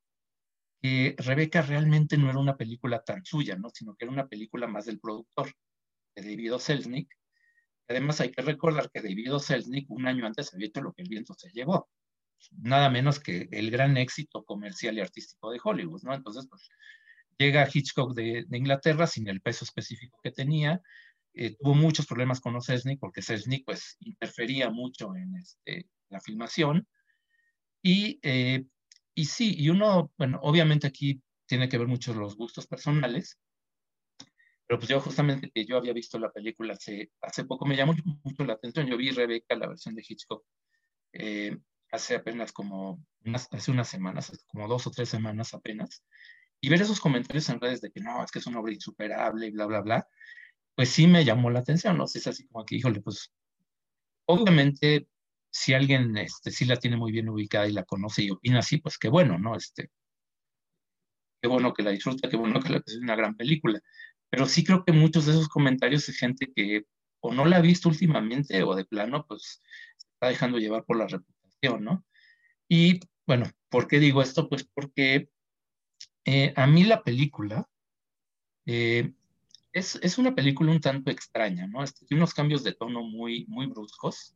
que 0.82 1.15
Rebeca 1.17 1.62
realmente 1.62 2.17
no 2.17 2.29
era 2.29 2.39
una 2.39 2.58
película 2.58 3.03
tan 3.03 3.24
suya, 3.24 3.55
¿no? 3.55 3.70
sino 3.70 3.96
que 3.96 4.05
era 4.05 4.12
una 4.12 4.27
película 4.27 4.67
más 4.67 4.86
del 4.86 5.00
productor, 5.00 5.51
de 6.15 6.22
David. 6.22 6.58
Selznick, 6.58 7.10
Además, 7.88 8.22
hay 8.22 8.32
que 8.32 8.41
recordar 8.41 8.89
que 8.91 9.01
David 9.01 9.38
Selznick 9.39 9.89
un 9.89 10.08
año 10.08 10.25
antes 10.25 10.53
había 10.53 10.67
hecho 10.67 10.82
lo 10.82 10.93
que 10.93 11.03
el 11.03 11.10
viento 11.10 11.34
se 11.34 11.50
llevó. 11.50 11.89
Nada 12.51 12.89
menos 12.89 13.20
que 13.20 13.48
el 13.51 13.72
gran 13.72 13.98
éxito 13.98 14.43
comercial 14.43 14.98
y 14.98 15.01
artístico 15.01 15.51
de 15.51 15.60
Hollywood, 15.63 16.01
¿no? 16.03 16.13
Entonces, 16.13 16.48
pues, 16.50 16.70
llega 17.38 17.67
Hitchcock 17.72 18.13
de, 18.13 18.46
Inglaterra 18.51 19.08
sin 19.08 19.27
el 19.27 19.41
peso 19.41 19.65
específico 19.65 20.20
que 20.24 20.32
tenía. 20.32 20.82
Eh, 21.34 21.55
tuvo 21.60 21.74
muchos 21.74 22.05
problemas 22.05 22.39
con 22.39 22.60
Selznick 22.62 23.00
porque 23.00 23.22
Selznick, 23.22 23.65
pues, 23.65 23.98
interfería 24.00 24.70
mucho 24.70 25.15
en 25.15 25.36
este, 25.36 25.89
la 26.10 26.19
filmación. 26.19 26.88
Y, 27.81 28.19
eh, 28.24 28.65
y 29.13 29.25
sí, 29.25 29.55
y 29.57 29.69
uno, 29.69 30.12
bueno, 30.17 30.39
obviamente 30.41 30.88
aquí 30.88 31.22
tiene 31.45 31.69
que 31.69 31.77
ver 31.77 31.88
mucho 31.88 32.13
los 32.13 32.36
gustos 32.36 32.67
personales, 32.67 33.39
pero 34.65 34.79
pues 34.79 34.89
yo 34.89 35.00
justamente 35.01 35.51
que 35.51 35.65
yo 35.65 35.77
había 35.77 35.93
visto 35.93 36.17
la 36.17 36.31
película 36.31 36.74
hace, 36.74 37.12
hace 37.22 37.43
poco, 37.45 37.65
me 37.65 37.75
llamó 37.75 37.93
mucho 38.24 38.43
la 38.45 38.53
atención. 38.53 38.88
Yo 38.88 38.98
vi 38.98 39.12
Rebeca, 39.12 39.55
la 39.55 39.67
versión 39.67 39.93
de 39.93 40.05
Hitchcock, 40.07 40.45
eh, 41.12 41.57
hace 41.91 42.15
apenas 42.15 42.51
como 42.51 43.05
unas, 43.25 43.48
hace 43.51 43.72
unas 43.72 43.88
semanas, 43.88 44.31
como 44.48 44.67
dos 44.67 44.88
o 44.88 44.91
tres 44.91 45.10
semanas 45.10 45.53
apenas. 45.53 46.03
Y 46.62 46.69
ver 46.69 46.81
esos 46.81 47.00
comentarios 47.00 47.50
en 47.50 47.60
redes 47.60 47.81
de 47.81 47.91
que 47.91 48.00
no, 48.00 48.24
es 48.24 48.31
que 48.31 48.39
es 48.39 48.48
una 48.48 48.60
obra 48.62 48.74
insuperable 48.74 49.51
bla, 49.51 49.65
bla, 49.65 49.81
bla, 49.81 50.07
pues 50.75 50.89
sí 50.89 51.07
me 51.07 51.25
llamó 51.25 51.51
la 51.51 51.60
atención, 51.60 51.98
¿no? 51.98 52.05
Es 52.05 52.25
así 52.25 52.48
como 52.48 52.65
que, 52.65 52.77
híjole, 52.77 53.01
pues 53.01 53.31
obviamente 54.25 55.07
si 55.53 55.74
alguien 55.74 56.17
este, 56.17 56.50
sí 56.51 56.65
la 56.65 56.77
tiene 56.77 56.98
muy 56.98 57.12
bien 57.12 57.29
ubicada 57.29 57.67
y 57.67 57.74
la 57.74 57.83
conoce 57.83 58.24
y 58.24 58.31
opina 58.31 58.60
así, 58.60 58.77
pues 58.77 58.98
qué 58.98 59.07
bueno, 59.07 59.38
¿no? 59.38 59.55
Este, 59.55 59.91
qué 61.41 61.48
bueno 61.48 61.74
que 61.74 61.83
la 61.83 61.91
disfruta, 61.91 62.27
qué 62.27 62.38
bueno 62.38 62.60
que 62.60 62.69
la 62.69 62.81
es 62.83 62.98
una 62.98 63.15
gran 63.15 63.38
película. 63.38 63.79
Pero 64.31 64.48
sí 64.48 64.63
creo 64.63 64.83
que 64.83 64.91
muchos 64.91 65.27
de 65.27 65.33
esos 65.33 65.48
comentarios 65.48 66.07
de 66.07 66.13
gente 66.13 66.51
que 66.55 66.86
o 67.22 67.33
no 67.33 67.45
la 67.45 67.57
ha 67.57 67.62
visto 67.62 67.88
últimamente 67.88 68.63
o 68.63 68.75
de 68.75 68.83
plano, 68.86 69.25
pues 69.27 69.62
se 69.98 70.07
está 70.07 70.27
dejando 70.27 70.57
llevar 70.57 70.83
por 70.86 70.98
la 70.98 71.07
reputación, 71.07 71.83
¿no? 71.83 72.03
Y 72.67 73.00
bueno, 73.27 73.45
¿por 73.69 73.88
qué 73.88 74.00
digo 74.00 74.24
esto? 74.24 74.50
Pues 74.50 74.67
porque 74.74 75.29
eh, 76.25 76.53
a 76.55 76.65
mí 76.65 76.83
la 76.83 77.03
película 77.03 77.69
eh, 78.65 79.13
es, 79.72 80.00
es, 80.01 80.17
una 80.17 80.33
película 80.33 80.72
un 80.72 80.81
tanto 80.81 81.12
extraña, 81.12 81.67
¿no? 81.67 81.83
Este, 81.83 82.05
tiene 82.07 82.22
unos 82.22 82.33
cambios 82.33 82.63
de 82.63 82.74
tono 82.74 83.03
muy, 83.03 83.45
muy 83.48 83.67
bruscos. 83.67 84.36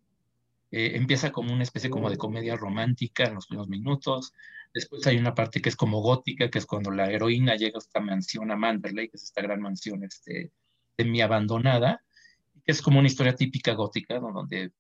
Eh, 0.71 0.91
empieza 0.95 1.31
como 1.31 1.53
una 1.53 1.63
especie 1.63 1.89
como 1.89 2.09
de 2.09 2.17
comedia 2.17 2.55
romántica 2.55 3.24
en 3.25 3.36
los 3.36 3.47
primeros 3.47 3.69
minutos, 3.69 4.33
Después 4.74 5.07
hay 5.07 5.17
una 5.17 5.33
parte 5.33 5.62
que 5.62 5.69
es 5.69 5.75
como 5.75 6.01
gótica, 6.01 6.50
que 6.50 6.59
es 6.59 6.65
cuando 6.65 6.91
la 6.91 7.09
heroína 7.09 7.55
llega 7.55 7.77
a 7.77 7.79
esta 7.79 8.00
mansión 8.00 8.51
a 8.51 8.55
Manderley, 8.55 9.09
que 9.09 9.17
es 9.17 9.24
esta 9.24 9.41
gran 9.41 9.59
mansión 9.59 10.03
este, 10.03 10.51
mi 10.97 11.21
abandonada, 11.21 12.03
que 12.63 12.71
es 12.71 12.81
como 12.81 13.00
una 13.00 13.07
historia 13.07 13.33
típica 13.33 13.74
gótica, 13.74 14.19
donde 14.19 14.71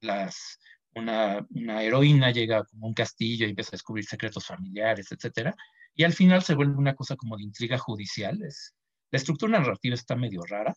las, 0.00 0.60
una, 0.94 1.44
una, 1.50 1.82
heroína 1.82 2.30
llega 2.30 2.64
como 2.64 2.86
un 2.86 2.94
castillo 2.94 3.46
y 3.46 3.50
empieza 3.50 3.70
a 3.70 3.78
descubrir 3.78 4.04
secretos 4.04 4.46
familiares, 4.46 5.10
etc. 5.10 5.54
Y 5.94 6.04
al 6.04 6.12
final 6.12 6.42
se 6.42 6.54
vuelve 6.54 6.76
una 6.76 6.94
cosa 6.94 7.16
como 7.16 7.36
de 7.36 7.42
intriga 7.42 7.78
judicial. 7.78 8.40
Es, 8.42 8.74
la 9.10 9.16
estructura 9.18 9.58
narrativa 9.58 9.94
está 9.94 10.14
medio 10.14 10.42
rara. 10.42 10.72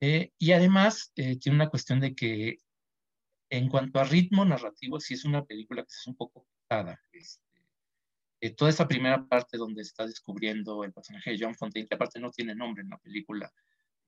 Eh, 0.00 0.32
y 0.38 0.52
además 0.52 1.12
eh, 1.16 1.38
tiene 1.38 1.56
una 1.56 1.68
cuestión 1.68 2.00
de 2.00 2.14
que 2.14 2.56
en 3.50 3.68
cuanto 3.68 3.98
a 4.00 4.04
ritmo 4.04 4.44
narrativo, 4.44 5.00
sí 5.00 5.14
es 5.14 5.24
una 5.24 5.44
película 5.44 5.82
que 5.82 5.94
es 5.94 6.06
un 6.06 6.16
poco 6.16 6.46
pesada. 6.68 7.00
Es, 7.12 7.40
eh, 8.40 8.50
toda 8.50 8.70
esa 8.70 8.86
primera 8.86 9.26
parte 9.26 9.56
donde 9.56 9.82
está 9.82 10.06
descubriendo 10.06 10.84
el 10.84 10.92
personaje 10.92 11.30
de 11.30 11.38
John 11.40 11.54
Fontaine, 11.54 11.88
que 11.88 11.94
aparte 11.94 12.20
no 12.20 12.30
tiene 12.30 12.54
nombre 12.54 12.82
en 12.82 12.90
la 12.90 12.98
película, 12.98 13.52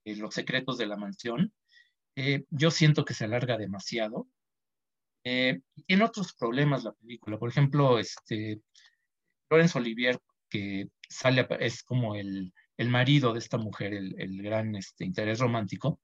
eh, 0.05 0.17
Los 0.17 0.35
secretos 0.35 0.79
de 0.79 0.87
la 0.87 0.97
mansión, 0.97 1.53
eh, 2.17 2.45
yo 2.51 2.71
siento 2.71 3.05
que 3.05 3.15
se 3.15 3.25
alarga 3.25 3.59
demasiado. 3.59 4.29
tiene 5.23 6.05
otros 6.05 6.33
problemas 6.35 6.85
la 6.85 6.93
película. 6.93 7.39
Por 7.39 7.51
ejemplo, 7.51 7.99
este, 7.99 8.63
Olivier, 9.75 10.19
que 10.49 10.89
sale, 11.09 11.47
es 11.61 11.83
como 11.83 12.15
el, 12.15 12.53
marido 12.89 13.33
de 13.33 13.41
esta 13.41 13.59
mujer, 13.59 13.93
el, 13.93 14.15
el 14.19 14.43
gran 14.43 14.75
este, 14.77 15.05
interés 15.05 15.39
romántico. 15.41 16.01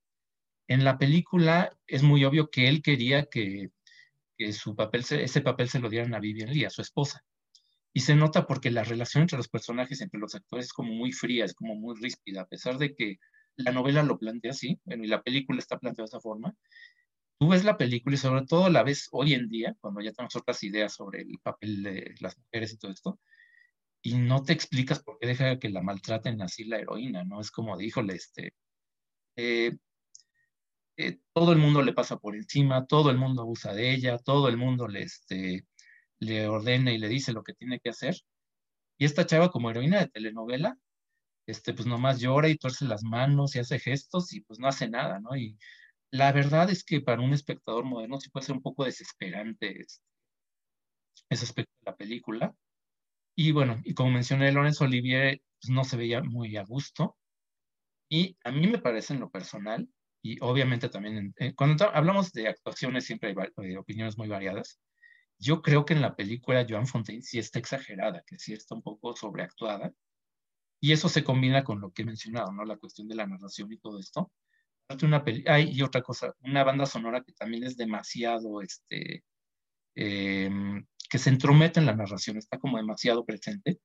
En 0.69 0.85
la 0.85 0.99
película 0.99 1.77
es 1.87 2.03
muy 2.03 2.25
obvio 2.25 2.51
que 2.51 2.69
él 2.69 2.83
quería 2.83 3.27
que, 3.27 3.71
su 4.53 4.75
papel, 4.77 5.05
ese 5.09 5.41
papel 5.41 5.69
se 5.69 5.79
lo 5.79 5.89
dieran 5.89 6.15
a 6.15 6.21
Vivian 6.21 6.53
Lee, 6.53 6.65
a 6.65 6.71
su 6.71 6.83
esposa 6.83 7.25
y 7.97 8.01
se 8.01 8.15
nota 8.15 8.47
porque 8.47 8.71
la 8.71 8.85
relación 8.85 9.23
entre 9.23 9.39
los 9.39 9.49
personajes, 9.49 10.03
entre 10.03 10.21
los 10.21 10.35
actores, 10.35 10.67
es 10.67 10.73
como 10.75 10.93
muy 10.93 11.13
fría, 11.13 11.47
es 11.47 11.55
como 11.55 11.75
muy 11.77 11.99
ríspida, 11.99 12.43
a 12.43 12.47
pesar 12.47 12.77
de 12.77 12.95
que 12.95 13.17
la 13.57 13.73
novela 13.73 14.03
lo 14.03 14.19
plantea 14.19 14.51
así, 14.51 14.79
bueno, 14.85 15.03
y 15.03 15.07
la 15.07 15.23
película 15.23 15.59
está 15.59 15.79
planteada 15.79 16.05
de 16.05 16.11
esa 16.11 16.21
forma. 16.21 16.55
Tú 17.39 17.49
ves 17.49 17.65
la 17.65 17.79
película 17.79 18.15
y 18.15 18.19
sobre 18.19 18.45
todo 18.45 18.69
la 18.69 18.83
ves 18.83 19.09
hoy 19.13 19.33
en 19.33 19.49
día, 19.49 19.75
cuando 19.81 20.03
ya 20.03 20.13
tenemos 20.13 20.37
otras 20.37 20.63
ideas 20.63 20.93
sobre 20.93 21.23
el 21.23 21.39
papel 21.43 21.83
de 21.83 22.15
las 22.21 22.37
mujeres 22.37 22.75
y 22.75 22.77
todo 22.77 22.93
esto, 22.93 23.19
y 24.03 24.13
no 24.19 24.43
te 24.43 24.53
explicas 24.53 25.03
por 25.03 25.19
qué 25.19 25.29
deja 25.29 25.59
que 25.59 25.71
la 25.71 25.81
maltraten 25.81 26.43
así 26.43 26.65
la 26.65 26.77
heroína, 26.77 27.25
¿no? 27.25 27.41
Es 27.41 27.51
como, 27.51 27.79
díjole, 27.79 28.15
este, 28.15 28.53
eh, 29.37 29.75
eh, 30.97 31.19
todo 31.35 31.53
el 31.53 31.59
mundo 31.59 31.83
le 31.83 31.93
pasa 31.93 32.19
por 32.19 32.35
encima, 32.37 32.87
todo 32.87 33.11
el 33.11 33.19
mundo 33.19 33.43
abusa 33.43 33.73
de 33.75 33.93
ella, 33.93 34.19
todo 34.19 34.49
el 34.49 34.57
mundo 34.57 34.89
le, 34.89 35.03
este, 35.03 35.67
le 36.21 36.49
ordena 36.49 36.93
y 36.93 36.99
le 36.99 37.09
dice 37.09 37.33
lo 37.33 37.43
que 37.43 37.55
tiene 37.55 37.81
que 37.81 37.91
hacer. 37.91 38.17
Y 38.99 39.05
esta 39.07 39.27
chava 39.27 39.51
como 39.51 39.71
heroína 39.71 40.01
de 40.01 40.09
telenovela, 40.09 40.79
este, 41.47 41.75
pues 41.75 41.87
nomás 41.87 42.21
llora 42.21 42.49
y 42.49 42.57
tuerce 42.57 42.87
las 42.87 43.05
manos 43.05 43.57
y 43.57 43.61
hace 43.61 43.79
gestos 43.79 44.33
y 44.35 44.41
pues 44.43 44.59
no 44.59 44.69
hace 44.69 44.89
nada, 44.89 45.21
¿no? 45.21 45.37
Y 45.37 45.59
la 46.11 46.33
verdad 46.33 46.71
es 46.71 46.85
que 46.85 47.01
para 47.01 47.23
un 47.23 47.33
espectador 47.35 47.85
moderno 47.85 48.21
sí 48.21 48.31
puede 48.31 48.47
ser 48.47 48.57
un 48.57 48.63
poco 48.63 48.85
desesperante 48.85 49.81
este, 49.81 50.03
ese 51.31 51.45
aspecto 51.45 51.73
de 51.81 51.91
la 51.91 51.97
película. 51.97 52.55
Y 53.37 53.53
bueno, 53.53 53.81
y 53.85 53.95
como 53.95 54.11
mencioné, 54.11 54.53
Lorenzo 54.53 54.85
Olivier 54.85 55.41
pues, 55.61 55.71
no 55.71 55.85
se 55.85 55.97
veía 55.97 56.23
muy 56.23 56.57
a 56.57 56.65
gusto. 56.65 57.17
Y 58.09 58.37
a 58.45 58.53
mí 58.53 58.67
me 58.67 58.79
parece 58.79 59.15
en 59.15 59.21
lo 59.21 59.31
personal, 59.31 59.89
y 60.33 60.39
obviamente 60.41 60.89
también, 60.89 61.35
cuando 61.57 61.89
hablamos 61.91 62.33
de 62.33 62.49
actuaciones 62.49 63.05
siempre 63.05 63.35
hay 63.37 63.71
eh, 63.71 63.79
opiniones 63.79 64.19
muy 64.19 64.27
variadas, 64.29 64.81
yo 65.39 65.63
creo 65.63 65.85
que 65.85 65.95
en 65.95 66.01
la 66.01 66.17
película 66.17 66.67
Joan 66.69 66.87
Fontaine 66.87 67.23
sí 67.23 67.39
está 67.39 67.59
exagerada, 67.59 68.25
que 68.27 68.39
sí 68.39 68.53
está 68.53 68.75
un 68.75 68.83
poco 68.83 69.15
sobreactuada. 69.15 69.93
Y 70.81 70.93
eso 70.93 71.09
se 71.09 71.25
combina 71.25 71.65
con 71.65 71.81
lo 71.81 71.93
que 71.93 72.03
he 72.03 72.05
mencionado, 72.05 72.53
¿no? 72.53 72.65
La 72.65 72.77
cuestión 72.77 73.09
de 73.09 73.15
la 73.15 73.27
narración 73.27 73.73
y 73.73 73.79
todo 73.79 73.99
esto. 73.99 74.33
Una 75.03 75.25
Hay 75.47 75.71
y 75.73 75.83
otra 75.83 76.03
cosa, 76.03 76.35
una 76.41 76.65
banda 76.65 76.87
sonora 76.87 77.23
que 77.23 77.33
también 77.33 77.65
es 77.65 77.77
demasiado, 77.77 78.63
este, 78.63 79.25
em, 79.95 80.87
que 81.11 81.19
se 81.19 81.31
entromete 81.31 81.81
en 81.81 81.87
la 81.87 81.97
narración, 81.97 82.37
está 82.37 82.59
como 82.59 82.77
demasiado 82.79 83.25
presente. 83.25 83.79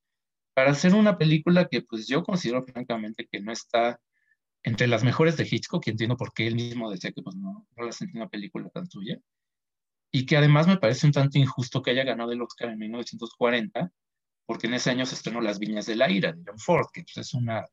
Para 0.53 0.71
hacer 0.71 0.93
una 0.95 1.17
película 1.17 1.67
que 1.67 1.81
pues 1.81 2.07
yo 2.07 2.23
considero 2.23 2.63
francamente 2.63 3.27
que 3.31 3.41
no 3.41 3.51
está 3.51 3.99
entre 4.63 4.87
las 4.87 5.03
mejores 5.03 5.37
de 5.37 5.47
Hitchcock, 5.49 5.83
que 5.83 5.91
entiendo 5.91 6.17
por 6.17 6.33
qué 6.33 6.47
él 6.47 6.55
mismo 6.55 6.91
decía 6.91 7.11
que 7.11 7.21
pues 7.21 7.35
no, 7.35 7.67
no 7.75 7.83
la 7.83 7.91
sentí 7.91 8.17
una 8.17 8.29
película 8.29 8.69
tan 8.69 8.89
suya 8.89 9.19
y 10.11 10.25
que 10.25 10.37
además 10.37 10.67
me 10.67 10.77
parece 10.77 11.07
un 11.07 11.13
tanto 11.13 11.37
injusto 11.37 11.81
que 11.81 11.91
haya 11.91 12.03
ganado 12.03 12.33
el 12.33 12.41
Oscar 12.41 12.69
en 12.69 12.77
1940, 12.79 13.91
porque 14.45 14.67
en 14.67 14.73
ese 14.73 14.89
año 14.89 15.05
se 15.05 15.15
estrenó 15.15 15.39
Las 15.39 15.57
Viñas 15.57 15.85
de 15.85 15.95
la 15.95 16.11
Ira 16.11 16.33
de 16.33 16.43
John 16.45 16.59
Ford, 16.59 16.87
que 16.93 17.03
pues, 17.03 17.17
es 17.17 17.33
una, 17.33 17.65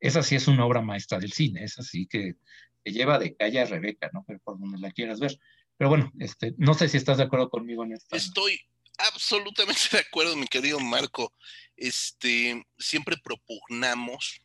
esa 0.00 0.22
sí 0.22 0.34
es 0.34 0.48
una 0.48 0.64
obra 0.64 0.80
maestra 0.80 1.18
del 1.18 1.32
cine, 1.32 1.64
es 1.64 1.78
así 1.78 2.06
que 2.06 2.36
te 2.82 2.92
lleva 2.92 3.18
de 3.18 3.36
calle 3.36 3.60
a 3.60 3.66
Rebeca, 3.66 4.10
¿no? 4.12 4.24
Pero 4.26 4.40
por 4.40 4.58
donde 4.58 4.78
la 4.78 4.90
quieras 4.90 5.20
ver. 5.20 5.38
Pero 5.76 5.90
bueno, 5.90 6.10
este, 6.18 6.54
no 6.56 6.74
sé 6.74 6.88
si 6.88 6.96
estás 6.96 7.18
de 7.18 7.24
acuerdo 7.24 7.50
conmigo 7.50 7.84
en 7.84 7.92
esto. 7.92 8.16
Estoy 8.16 8.58
absolutamente 8.98 9.82
de 9.92 9.98
acuerdo, 9.98 10.34
mi 10.36 10.46
querido 10.46 10.80
Marco. 10.80 11.32
Este, 11.76 12.64
siempre 12.78 13.16
propugnamos 13.22 14.40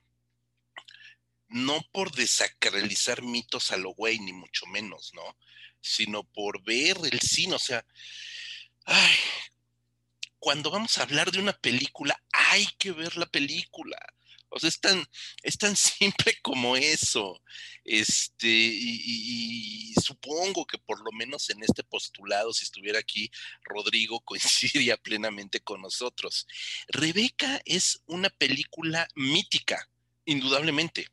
no 1.49 1.81
por 1.91 2.11
desacralizar 2.11 3.21
mitos 3.21 3.71
a 3.71 3.77
lo 3.77 3.91
güey, 3.91 4.19
ni 4.19 4.33
mucho 4.33 4.65
menos, 4.67 5.11
¿no? 5.13 5.37
sino 5.81 6.23
por 6.23 6.63
ver 6.63 6.97
el 7.11 7.19
cine. 7.19 7.55
O 7.55 7.59
sea, 7.59 7.85
ay, 8.85 9.15
cuando 10.39 10.71
vamos 10.71 10.97
a 10.97 11.03
hablar 11.03 11.31
de 11.31 11.39
una 11.39 11.53
película, 11.53 12.21
hay 12.31 12.67
que 12.77 12.91
ver 12.91 13.17
la 13.17 13.25
película. 13.25 13.97
O 14.49 14.59
sea, 14.59 14.69
es 14.69 14.79
tan, 14.79 15.05
es 15.43 15.57
tan 15.57 15.75
simple 15.75 16.37
como 16.41 16.75
eso. 16.75 17.41
Este, 17.83 18.47
y, 18.47 19.93
supongo 20.01 20.65
que 20.65 20.77
por 20.77 20.99
lo 21.03 21.11
menos 21.11 21.49
en 21.49 21.63
este 21.63 21.83
postulado, 21.83 22.53
si 22.53 22.63
estuviera 22.63 22.99
aquí 22.99 23.29
Rodrigo, 23.63 24.21
coincidiría 24.25 24.97
plenamente 24.97 25.59
con 25.61 25.81
nosotros. 25.81 26.47
Rebeca 26.87 27.61
es 27.65 28.01
una 28.05 28.29
película 28.29 29.07
mítica, 29.15 29.89
indudablemente 30.25 31.07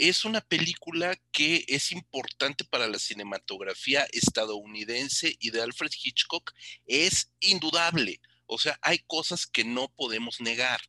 es 0.00 0.24
una 0.24 0.40
película 0.40 1.14
que 1.30 1.62
es 1.68 1.92
importante 1.92 2.64
para 2.64 2.88
la 2.88 2.98
cinematografía 2.98 4.06
estadounidense 4.12 5.36
y 5.38 5.50
de 5.50 5.60
Alfred 5.60 5.90
Hitchcock 5.92 6.52
es 6.86 7.30
indudable. 7.40 8.18
O 8.46 8.58
sea, 8.58 8.78
hay 8.80 9.00
cosas 9.00 9.46
que 9.46 9.62
no 9.62 9.88
podemos 9.88 10.40
negar. 10.40 10.80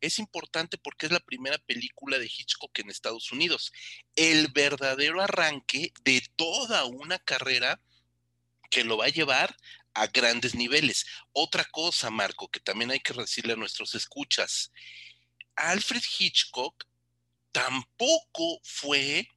Es 0.00 0.18
importante 0.18 0.76
porque 0.76 1.06
es 1.06 1.12
la 1.12 1.20
primera 1.20 1.56
película 1.58 2.18
de 2.18 2.26
Hitchcock 2.26 2.76
en 2.80 2.90
Estados 2.90 3.30
Unidos. 3.30 3.72
El 4.16 4.48
verdadero 4.48 5.22
arranque 5.22 5.92
de 6.02 6.20
toda 6.34 6.84
una 6.84 7.20
carrera 7.20 7.80
que 8.72 8.82
lo 8.82 8.96
va 8.96 9.04
a 9.04 9.10
llevar 9.10 9.56
a 9.94 10.08
grandes 10.08 10.56
niveles. 10.56 11.06
Otra 11.30 11.64
cosa, 11.64 12.10
Marco, 12.10 12.48
que 12.48 12.58
también 12.58 12.90
hay 12.90 12.98
que 12.98 13.12
decirle 13.12 13.52
a 13.52 13.56
nuestros 13.56 13.94
escuchas, 13.94 14.72
Alfred 15.54 16.02
Hitchcock 16.18 16.88
tampoco 17.58 18.60
fue 18.62 19.28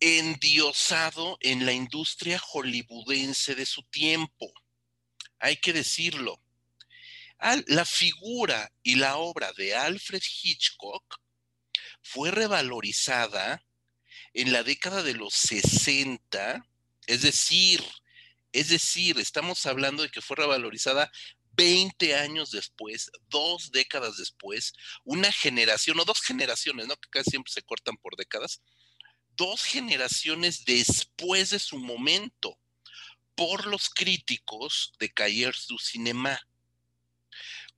endiosado 0.00 1.38
en 1.40 1.64
la 1.64 1.72
industria 1.72 2.38
hollywoodense 2.38 3.54
de 3.54 3.64
su 3.64 3.82
tiempo. 3.84 4.52
Hay 5.38 5.56
que 5.56 5.72
decirlo. 5.72 6.42
La 7.68 7.86
figura 7.86 8.70
y 8.82 8.96
la 8.96 9.16
obra 9.16 9.50
de 9.54 9.74
Alfred 9.74 10.22
Hitchcock 10.42 11.20
fue 12.02 12.30
revalorizada 12.30 13.64
en 14.34 14.52
la 14.52 14.62
década 14.62 15.02
de 15.02 15.14
los 15.14 15.32
60, 15.32 16.66
es 17.06 17.22
decir, 17.22 17.82
es 18.52 18.68
decir, 18.68 19.18
estamos 19.18 19.64
hablando 19.64 20.02
de 20.02 20.10
que 20.10 20.20
fue 20.20 20.36
revalorizada 20.36 21.10
20 21.60 22.14
años 22.16 22.52
después, 22.52 23.10
dos 23.28 23.70
décadas 23.70 24.16
después, 24.16 24.72
una 25.04 25.30
generación 25.30 26.00
o 26.00 26.06
dos 26.06 26.22
generaciones, 26.22 26.86
¿no? 26.86 26.96
Que 26.96 27.10
casi 27.10 27.32
siempre 27.32 27.52
se 27.52 27.60
cortan 27.60 27.98
por 27.98 28.16
décadas, 28.16 28.62
dos 29.36 29.64
generaciones 29.64 30.64
después 30.64 31.50
de 31.50 31.58
su 31.58 31.76
momento 31.76 32.58
por 33.34 33.66
los 33.66 33.90
críticos 33.90 34.94
de 34.98 35.10
Cahiers 35.10 35.66
du 35.66 35.78
Cinéma. 35.78 36.40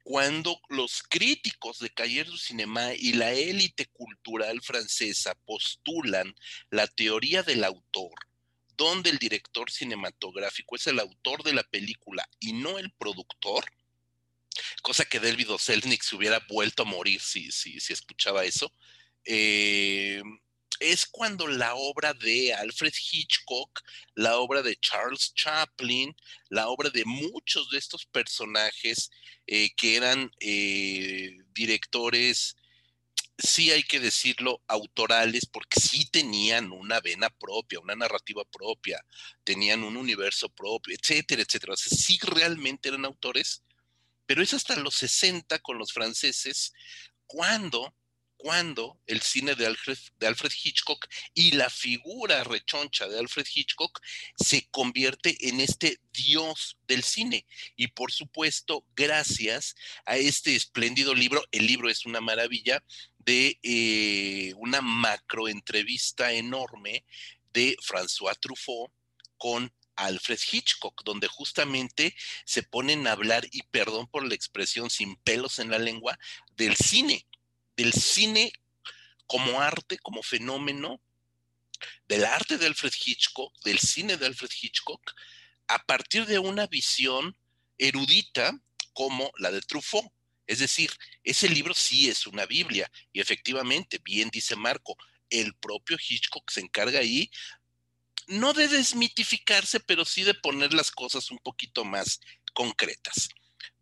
Cuando 0.04 0.60
los 0.68 1.02
críticos 1.02 1.80
de 1.80 1.90
Cahiers 1.90 2.30
du 2.30 2.38
Cinéma 2.38 2.94
y 2.94 3.14
la 3.14 3.32
élite 3.32 3.86
cultural 3.86 4.62
francesa 4.62 5.34
postulan 5.44 6.36
la 6.70 6.86
teoría 6.86 7.42
del 7.42 7.64
autor, 7.64 8.14
donde 8.82 9.10
el 9.10 9.18
director 9.18 9.70
cinematográfico 9.70 10.74
es 10.74 10.88
el 10.88 10.98
autor 10.98 11.44
de 11.44 11.52
la 11.52 11.62
película 11.62 12.28
y 12.40 12.52
no 12.52 12.80
el 12.80 12.90
productor, 12.90 13.64
cosa 14.82 15.04
que 15.04 15.20
David 15.20 15.50
Selznick 15.56 16.02
se 16.02 16.16
hubiera 16.16 16.44
vuelto 16.48 16.82
a 16.82 16.86
morir 16.86 17.20
si, 17.20 17.52
si, 17.52 17.78
si 17.78 17.92
escuchaba 17.92 18.44
eso, 18.44 18.74
eh, 19.24 20.20
es 20.80 21.06
cuando 21.06 21.46
la 21.46 21.76
obra 21.76 22.12
de 22.12 22.52
Alfred 22.54 22.92
Hitchcock, 22.92 23.82
la 24.16 24.38
obra 24.38 24.62
de 24.62 24.76
Charles 24.80 25.32
Chaplin, 25.32 26.12
la 26.48 26.68
obra 26.68 26.90
de 26.90 27.04
muchos 27.04 27.70
de 27.70 27.78
estos 27.78 28.04
personajes 28.06 29.10
eh, 29.46 29.70
que 29.76 29.94
eran 29.94 30.32
eh, 30.40 31.38
directores, 31.54 32.56
sí 33.42 33.70
hay 33.70 33.82
que 33.82 34.00
decirlo, 34.00 34.62
autorales, 34.66 35.46
porque 35.46 35.80
sí 35.80 36.06
tenían 36.06 36.72
una 36.72 37.00
vena 37.00 37.30
propia, 37.30 37.80
una 37.80 37.96
narrativa 37.96 38.44
propia, 38.44 39.04
tenían 39.44 39.84
un 39.84 39.96
universo 39.96 40.48
propio, 40.48 40.94
etcétera, 40.94 41.42
etcétera. 41.42 41.74
O 41.74 41.76
sea, 41.76 41.96
sí 41.96 42.18
realmente 42.22 42.88
eran 42.88 43.04
autores, 43.04 43.62
pero 44.26 44.42
es 44.42 44.54
hasta 44.54 44.76
los 44.76 44.94
60 44.94 45.58
con 45.60 45.78
los 45.78 45.92
franceses 45.92 46.72
cuando 47.26 47.94
cuando 48.42 49.00
el 49.06 49.22
cine 49.22 49.54
de 49.54 49.66
Alfred, 49.66 49.96
de 50.18 50.26
Alfred, 50.26 50.50
Hitchcock 50.62 51.06
y 51.32 51.52
la 51.52 51.70
figura 51.70 52.42
rechoncha 52.42 53.06
de 53.06 53.18
Alfred 53.18 53.46
Hitchcock 53.54 54.00
se 54.36 54.68
convierte 54.70 55.48
en 55.48 55.60
este 55.60 56.00
dios 56.12 56.76
del 56.88 57.04
cine. 57.04 57.46
Y 57.76 57.88
por 57.88 58.10
supuesto, 58.10 58.84
gracias 58.96 59.76
a 60.04 60.16
este 60.16 60.56
espléndido 60.56 61.14
libro, 61.14 61.44
el 61.52 61.66
libro 61.66 61.88
es 61.88 62.04
una 62.04 62.20
maravilla, 62.20 62.82
de 63.24 63.58
eh, 63.62 64.54
una 64.56 64.80
macro 64.80 65.48
entrevista 65.48 66.32
enorme 66.32 67.04
de 67.52 67.76
François 67.82 68.38
Truffaut 68.40 68.90
con 69.36 69.72
Alfred 69.96 70.38
Hitchcock, 70.50 71.02
donde 71.04 71.28
justamente 71.28 72.14
se 72.44 72.62
ponen 72.62 73.06
a 73.06 73.12
hablar, 73.12 73.46
y 73.52 73.62
perdón 73.64 74.06
por 74.06 74.26
la 74.26 74.34
expresión 74.34 74.90
sin 74.90 75.16
pelos 75.16 75.58
en 75.58 75.70
la 75.70 75.78
lengua, 75.78 76.18
del 76.56 76.76
cine 76.76 77.26
del 77.76 77.92
cine 77.92 78.52
como 79.26 79.60
arte, 79.60 79.98
como 79.98 80.22
fenómeno, 80.22 81.00
del 82.06 82.24
arte 82.24 82.58
de 82.58 82.66
Alfred 82.66 82.92
Hitchcock, 83.04 83.52
del 83.64 83.78
cine 83.78 84.16
de 84.16 84.26
Alfred 84.26 84.50
Hitchcock, 84.60 85.00
a 85.68 85.78
partir 85.84 86.26
de 86.26 86.38
una 86.38 86.66
visión 86.66 87.36
erudita 87.78 88.52
como 88.92 89.32
la 89.38 89.50
de 89.50 89.60
Truffaut. 89.62 90.12
Es 90.46 90.58
decir, 90.58 90.90
ese 91.22 91.48
libro 91.48 91.74
sí 91.74 92.08
es 92.08 92.26
una 92.26 92.46
Biblia 92.46 92.90
y 93.12 93.20
efectivamente, 93.20 94.00
bien 94.04 94.28
dice 94.30 94.56
Marco, 94.56 94.96
el 95.30 95.54
propio 95.54 95.96
Hitchcock 95.96 96.50
se 96.50 96.60
encarga 96.60 97.00
ahí 97.00 97.30
no 98.26 98.52
de 98.52 98.68
desmitificarse, 98.68 99.80
pero 99.80 100.04
sí 100.04 100.22
de 100.22 100.34
poner 100.34 100.72
las 100.72 100.90
cosas 100.90 101.30
un 101.30 101.38
poquito 101.38 101.84
más 101.84 102.20
concretas. 102.54 103.28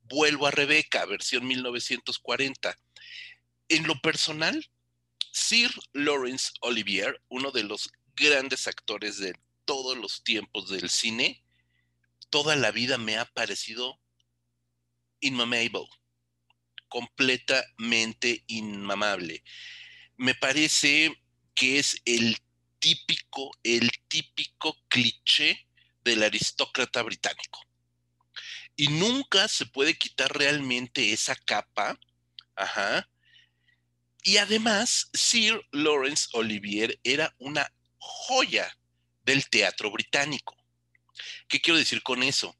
Vuelvo 0.03 0.47
a 0.47 0.51
Rebeca, 0.51 1.05
versión 1.07 1.47
1940. 1.47 2.77
En 3.69 3.87
lo 3.87 4.01
personal, 4.01 4.69
Sir 5.33 5.71
Lawrence 5.93 6.53
Olivier, 6.61 7.23
uno 7.29 7.53
de 7.53 7.65
los 7.65 7.91
grandes 8.17 8.67
actores 8.67 9.19
de 9.19 9.35
todos 9.65 9.97
los 9.97 10.25
tiempos 10.25 10.69
del 10.71 10.91
cine, 10.91 11.45
toda 12.29 12.57
la 12.57 12.71
vida 12.71 12.99
me 12.99 13.19
ha 13.19 13.25
parecido 13.25 14.01
inmamable, 15.21 15.87
completamente 16.91 18.45
inmamable. 18.49 19.43
Me 20.19 20.35
parece 20.35 21.19
que 21.55 21.79
es 21.79 21.97
el 22.05 22.37
típico, 22.79 23.51
el 23.63 23.91
típico 24.09 24.77
cliché 24.89 25.67
del 26.05 26.23
aristócrata 26.23 27.03
británico. 27.03 27.61
Y 28.77 28.89
nunca 28.89 29.49
se 29.49 29.65
puede 29.65 29.97
quitar 29.97 30.37
realmente 30.37 31.13
esa 31.13 31.35
capa, 31.35 31.99
ajá, 32.55 33.09
y 34.23 34.37
además, 34.37 35.09
Sir 35.15 35.67
Lawrence 35.73 36.29
Olivier 36.33 37.01
era 37.05 37.35
una 37.39 37.73
joya 37.99 38.77
del 39.25 39.49
teatro 39.49 39.91
británico. 39.91 40.57
¿Qué 41.49 41.61
quiero 41.61 41.79
decir 41.79 42.03
con 42.03 42.23
eso? 42.23 42.57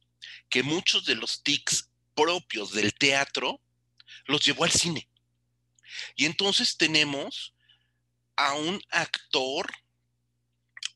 Que 0.49 0.63
muchos 0.63 1.05
de 1.05 1.15
los 1.15 1.43
tics 1.43 1.89
propios 2.15 2.71
del 2.71 2.93
teatro 2.93 3.61
los 4.25 4.43
llevó 4.43 4.63
al 4.63 4.71
cine. 4.71 5.09
Y 6.15 6.25
entonces 6.25 6.77
tenemos 6.77 7.53
a 8.35 8.53
un 8.53 8.81
actor 8.89 9.71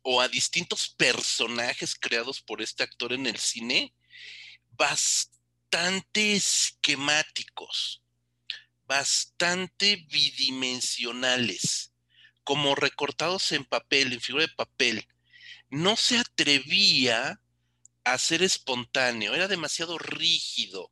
o 0.02 0.22
a 0.22 0.28
distintos 0.28 0.90
personajes 0.90 1.96
creados 1.96 2.42
por 2.42 2.62
este 2.62 2.84
actor 2.84 3.12
en 3.14 3.26
el 3.26 3.38
cine 3.38 3.94
bastante 4.78 6.36
esquemáticos, 6.36 8.04
bastante 8.86 10.06
bidimensionales, 10.10 11.92
como 12.44 12.76
recortados 12.76 13.52
en 13.52 13.66
papel, 13.66 14.14
en 14.14 14.22
figura 14.22 14.46
de 14.46 14.54
papel. 14.54 15.08
No 15.70 15.96
se 15.98 16.20
atrevía 16.20 17.42
a 18.04 18.18
ser 18.20 18.44
espontáneo, 18.44 19.34
era 19.34 19.48
demasiado 19.48 19.98
rígido. 19.98 20.92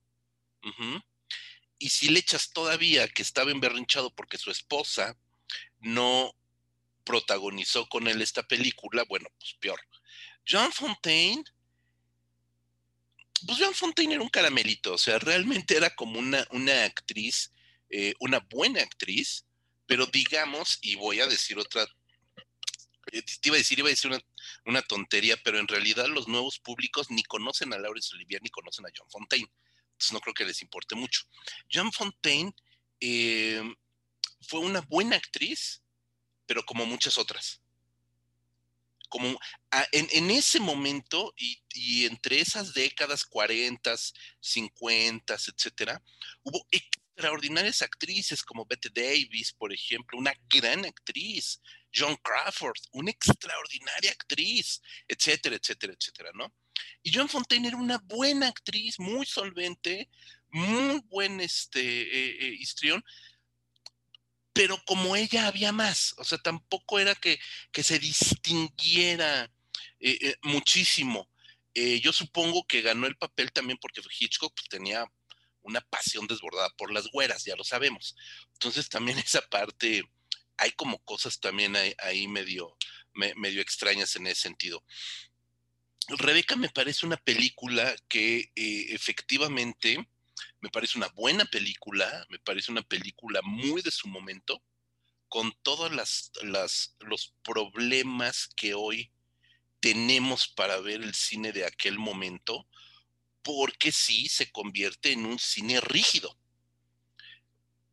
Y 1.84 1.90
si 1.90 2.10
le 2.10 2.20
echas 2.20 2.52
todavía 2.52 3.08
que 3.08 3.22
estaba 3.22 3.52
emberrinchado 3.52 4.14
porque 4.16 4.38
su 4.38 4.52
esposa 4.52 5.18
no 5.80 6.34
protagonizó 7.04 7.90
con 7.90 8.08
él 8.08 8.22
esta 8.22 8.44
película, 8.44 9.04
bueno, 9.10 9.28
pues 9.38 9.56
peor. 9.60 9.80
John 10.48 10.72
Fontaine, 10.72 11.44
pues 13.46 13.58
John 13.60 13.74
Fontaine 13.74 14.14
era 14.14 14.24
un 14.24 14.30
caramelito, 14.30 14.94
o 14.94 14.98
sea, 14.98 15.20
realmente 15.20 15.76
era 15.76 15.94
como 15.94 16.20
una, 16.20 16.48
una 16.52 16.86
actriz 16.86 17.52
eh, 17.96 18.16
una 18.20 18.40
buena 18.40 18.82
actriz, 18.82 19.46
pero 19.86 20.08
digamos, 20.08 20.80
y 20.82 20.96
voy 20.96 21.20
a 21.20 21.28
decir 21.28 21.60
otra, 21.60 21.84
eh, 23.12 23.22
te 23.22 23.50
iba 23.50 23.56
a 23.56 23.60
decir, 23.60 23.78
iba 23.78 23.88
a 23.88 23.92
decir 23.92 24.10
una, 24.66 24.82
tontería, 24.82 25.38
pero 25.44 25.60
en 25.60 25.68
realidad 25.68 26.08
los 26.08 26.28
nuevos 26.28 26.58
públicos 26.58 27.12
ni 27.12 27.22
conocen 27.22 27.72
a 27.72 27.78
Laurence 27.78 28.16
Olivier 28.16 28.42
ni 28.42 28.50
conocen 28.50 28.88
a 28.88 28.90
John 28.98 29.08
Fontaine. 29.12 29.48
Entonces 29.94 30.12
no 30.14 30.20
creo 30.20 30.34
que 30.34 30.46
les 30.46 30.62
importe 30.62 30.96
mucho. 30.96 31.22
John 31.72 31.92
Fontaine 31.92 32.54
eh, 33.00 33.62
fue 34.42 34.60
una 34.60 34.82
buena 34.82 35.16
actriz, 35.16 35.82
pero 36.46 36.64
como 36.66 36.86
muchas 36.86 37.18
otras. 37.18 37.62
Como 39.10 39.40
en, 39.92 40.32
ese 40.32 40.60
momento 40.60 41.34
y, 41.38 41.62
y, 41.76 42.06
entre 42.06 42.40
esas 42.40 42.74
décadas 42.74 43.24
40, 43.26 43.96
50, 44.40 45.36
etcétera, 45.36 46.02
hubo 46.42 46.66
extraordinarias 46.72 47.84
actrices 47.84 48.42
como 48.42 48.66
Bette 48.66 48.90
Davis, 48.90 49.54
por 49.54 49.72
ejemplo, 49.72 50.18
una 50.18 50.34
gran 50.50 50.84
actriz, 50.86 51.62
John 51.94 52.16
Crawford, 52.24 52.80
una 52.92 53.12
extraordinaria 53.12 54.12
actriz, 54.12 54.82
etcétera, 55.08 55.56
etcétera, 55.56 55.94
etcétera, 55.94 56.32
¿no? 56.34 56.54
Y 57.04 57.12
John 57.14 57.30
Fontaine 57.30 57.68
era 57.68 57.78
una 57.78 58.00
buena 58.00 58.48
actriz, 58.48 59.00
muy 59.00 59.26
solvente, 59.26 60.10
muy 60.50 61.02
buen 61.08 61.42
este, 61.42 61.82
eh, 61.82 62.38
eh, 62.40 62.56
histrión, 62.60 63.04
pero 64.54 64.80
como 64.86 65.16
ella 65.16 65.48
había 65.48 65.72
más, 65.72 66.14
o 66.18 66.24
sea, 66.24 66.38
tampoco 66.38 67.00
era 67.00 67.16
que, 67.16 67.40
que 67.72 67.84
se 67.84 67.98
distinguiera 68.00 69.52
eh, 70.00 70.36
muchísimo. 70.44 71.30
yo 71.76 72.14
supongo 72.14 72.66
que 72.68 72.82
ganó 72.82 73.08
el 73.08 73.18
papel 73.18 73.52
también 73.52 73.80
porque 73.82 74.02
Hitchcock 74.20 74.54
pues, 74.54 74.70
tenía 74.70 75.06
una 75.64 75.82
pasión 75.82 76.28
desbordada 76.28 76.70
por 76.78 76.92
las 76.92 77.08
güeras, 77.08 77.44
ya 77.46 77.56
lo 77.56 77.64
sabemos. 77.64 78.16
Entonces 78.54 78.90
también 78.90 79.18
esa 79.26 79.42
parte, 79.42 80.04
hay 80.58 80.72
como 80.72 81.00
cosas 81.00 81.40
también 81.40 81.76
ahí, 82.00 82.28
medio, 82.28 82.78
extrañas 83.60 84.16
en 84.16 84.28
ese 84.28 84.42
sentido. 84.42 84.84
Rebeca 86.08 86.56
me 86.56 86.70
parece 86.70 87.06
una 87.06 87.18
película 87.18 87.96
que 88.08 88.52
efectivamente 88.56 90.06
me 90.62 90.70
parece 90.70 90.98
una 90.98 91.08
buena 91.10 91.46
película, 91.46 92.26
me 92.30 92.40
parece 92.40 92.72
una 92.72 92.82
película 92.82 93.42
muy 93.44 93.82
de 93.82 93.92
su 93.92 94.08
momento, 94.08 94.64
con 95.30 95.52
todos 95.62 95.92
las, 95.92 96.32
los 97.00 97.34
problemas 97.44 98.50
que 98.56 98.74
hoy 98.74 99.12
tenemos 99.80 100.48
para 100.48 100.80
ver 100.80 101.02
el 101.02 101.14
cine 101.14 101.52
de 101.52 101.66
aquel 101.66 101.98
momento, 101.98 102.68
porque 103.42 103.92
sí 103.92 104.30
se 104.30 104.52
convierte 104.52 105.12
en 105.12 105.26
un 105.26 105.40
cine 105.40 105.82
rígido. 105.82 106.38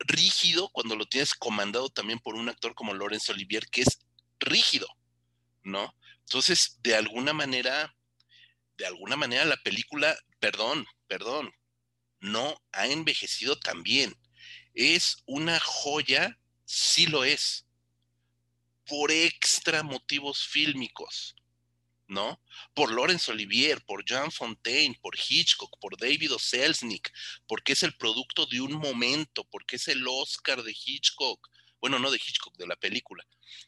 Rígido 0.00 0.68
cuando 0.70 0.96
lo 0.96 1.06
tienes 1.06 1.34
comandado 1.34 1.90
también 1.90 2.18
por 2.18 2.34
un 2.34 2.48
actor 2.48 2.74
como 2.74 2.94
Laurence 2.94 3.32
Olivier, 3.32 3.66
que 3.68 3.82
es 3.82 4.00
rígido, 4.38 4.88
¿no? 5.62 5.94
Entonces, 6.20 6.78
de 6.82 6.96
alguna 6.96 7.32
manera, 7.32 7.94
de 8.78 8.86
alguna 8.86 9.16
manera 9.16 9.44
la 9.44 9.56
película, 9.58 10.16
perdón, 10.38 10.86
perdón, 11.06 11.52
no 12.20 12.62
ha 12.72 12.86
envejecido 12.86 13.58
tan 13.58 13.82
bien. 13.82 14.16
Es 14.74 15.22
una 15.26 15.58
joya, 15.60 16.38
sí 16.64 17.06
lo 17.06 17.24
es, 17.24 17.66
por 18.86 19.10
extra 19.10 19.82
motivos 19.82 20.46
fílmicos, 20.46 21.34
¿no? 22.10 22.42
Por 22.74 22.92
Laurence 22.92 23.30
Olivier, 23.30 23.82
por 23.84 24.04
John 24.06 24.32
Fontaine, 24.32 24.98
por 25.00 25.16
Hitchcock, 25.16 25.78
por 25.80 25.96
David 25.96 26.34
O. 26.34 26.38
Selznick, 26.38 27.10
porque 27.46 27.72
es 27.72 27.82
el 27.84 27.96
producto 27.96 28.46
de 28.46 28.60
un 28.60 28.72
momento, 28.72 29.44
porque 29.44 29.76
es 29.76 29.88
el 29.88 30.04
Oscar 30.06 30.62
de 30.62 30.72
Hitchcock. 30.72 31.48
Bueno, 31.80 31.98
no 31.98 32.10
de 32.10 32.18
Hitchcock, 32.18 32.56
de 32.56 32.66
la 32.66 32.76
película. 32.76 33.24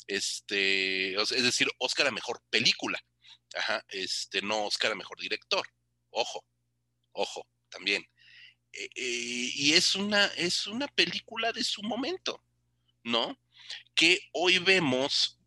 Este, 0.07 1.15
es 1.15 1.43
decir, 1.43 1.69
Oscar 1.79 2.09
a 2.09 2.11
mejor 2.11 2.43
película. 2.51 3.03
Ajá, 3.55 3.85
este, 3.89 4.43
no 4.43 4.67
Oscar 4.67 4.93
a 4.93 4.97
mejor 4.97 5.19
director. 5.21 5.67
Ojo, 6.11 6.45
ojo, 7.13 7.47
también. 7.71 8.05
Eh, 8.73 8.89
eh, 8.97 9.51
y 9.55 9.73
es 9.75 9.95
una, 9.95 10.27
es 10.37 10.67
una 10.67 10.89
película 10.89 11.53
de 11.53 11.63
su 11.63 11.83
momento, 11.83 12.43
¿no? 13.05 13.39
Que 13.95 14.29
hoy 14.33 14.59
vemos, 14.59 15.39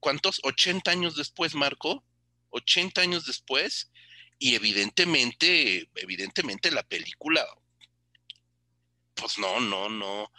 ¿cuántos? 0.00 0.40
80 0.42 0.90
años 0.90 1.16
después, 1.16 1.54
Marco, 1.54 2.04
80 2.50 3.00
años 3.00 3.26
después, 3.26 3.90
y 4.38 4.54
evidentemente, 4.54 5.88
evidentemente 5.94 6.70
la 6.70 6.82
película, 6.82 7.46
pues 9.14 9.38
no, 9.38 9.60
no, 9.60 9.88
no, 9.88 10.32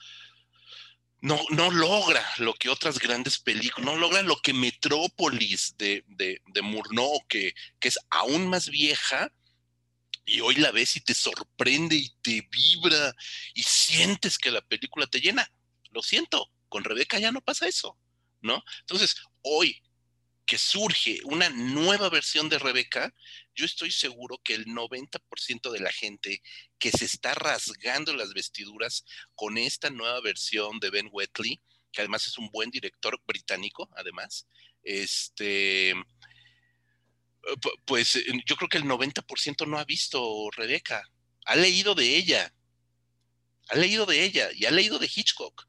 no, 1.22 1.40
no 1.52 1.72
logra 1.72 2.26
lo 2.38 2.54
que 2.56 2.70
otras 2.70 3.00
grandes 3.00 3.40
películas, 3.40 3.86
no 3.86 3.96
logra 3.96 4.24
lo 4.24 4.42
que 4.42 4.54
Metrópolis 4.54 5.76
de, 5.78 6.04
de, 6.08 6.42
de 6.48 6.62
Murnau, 6.62 7.26
que, 7.28 7.54
que 7.80 7.88
es 7.90 8.00
aún 8.10 8.48
más 8.48 8.70
vieja, 8.70 9.32
y 10.26 10.42
hoy 10.42 10.56
la 10.56 10.72
ves 10.72 10.96
y 10.96 11.02
te 11.02 11.14
sorprende 11.14 11.96
y 11.96 12.10
te 12.22 12.48
vibra 12.52 13.16
y 13.54 13.64
sientes 13.64 14.38
que 14.38 14.52
la 14.52 14.62
película 14.62 15.08
te 15.08 15.20
llena. 15.20 15.52
Lo 15.92 16.02
siento, 16.02 16.52
con 16.70 16.84
Rebeca 16.84 17.20
ya 17.20 17.32
no 17.32 17.42
pasa 17.42 17.68
eso, 17.68 17.98
¿no? 18.42 18.64
Entonces, 18.82 19.16
hoy 19.42 19.82
que 20.46 20.58
surge 20.58 21.20
una 21.24 21.50
nueva 21.50 22.10
versión 22.10 22.50
de 22.50 22.60
Rebeca, 22.60 23.14
yo 23.56 23.66
estoy 23.66 23.90
seguro 23.90 24.38
que 24.44 24.54
el 24.54 24.66
90% 24.66 25.72
de 25.72 25.80
la 25.80 25.92
gente 25.92 26.42
que 26.78 26.92
se 26.92 27.06
está 27.06 27.34
rasgando 27.34 28.14
las 28.14 28.34
vestiduras 28.34 29.06
con 29.34 29.58
esta 29.58 29.90
nueva 29.90 30.20
versión 30.20 30.80
de 30.80 30.90
Ben 30.90 31.10
Wheatley, 31.10 31.62
que 31.94 32.02
además 32.02 32.28
es 32.28 32.38
un 32.38 32.50
buen 32.50 32.70
director 32.70 33.18
británico, 33.26 33.90
además, 33.96 34.48
este, 34.84 35.92
eh, 35.92 35.96
pues 37.86 38.16
eh, 38.18 38.26
yo 38.46 38.56
creo 38.56 38.70
que 38.70 38.78
el 38.78 38.84
90% 38.84 39.68
no 39.68 39.78
ha 39.78 39.86
visto 39.86 40.50
Rebeca, 40.52 41.10
ha 41.46 41.56
leído 41.56 41.96
de 41.96 42.18
ella, 42.18 42.54
ha 43.70 43.76
leído 43.76 44.06
de 44.06 44.24
ella 44.24 44.50
y 44.54 44.66
ha 44.66 44.72
leído 44.72 45.00
de 45.00 45.10
Hitchcock, 45.14 45.66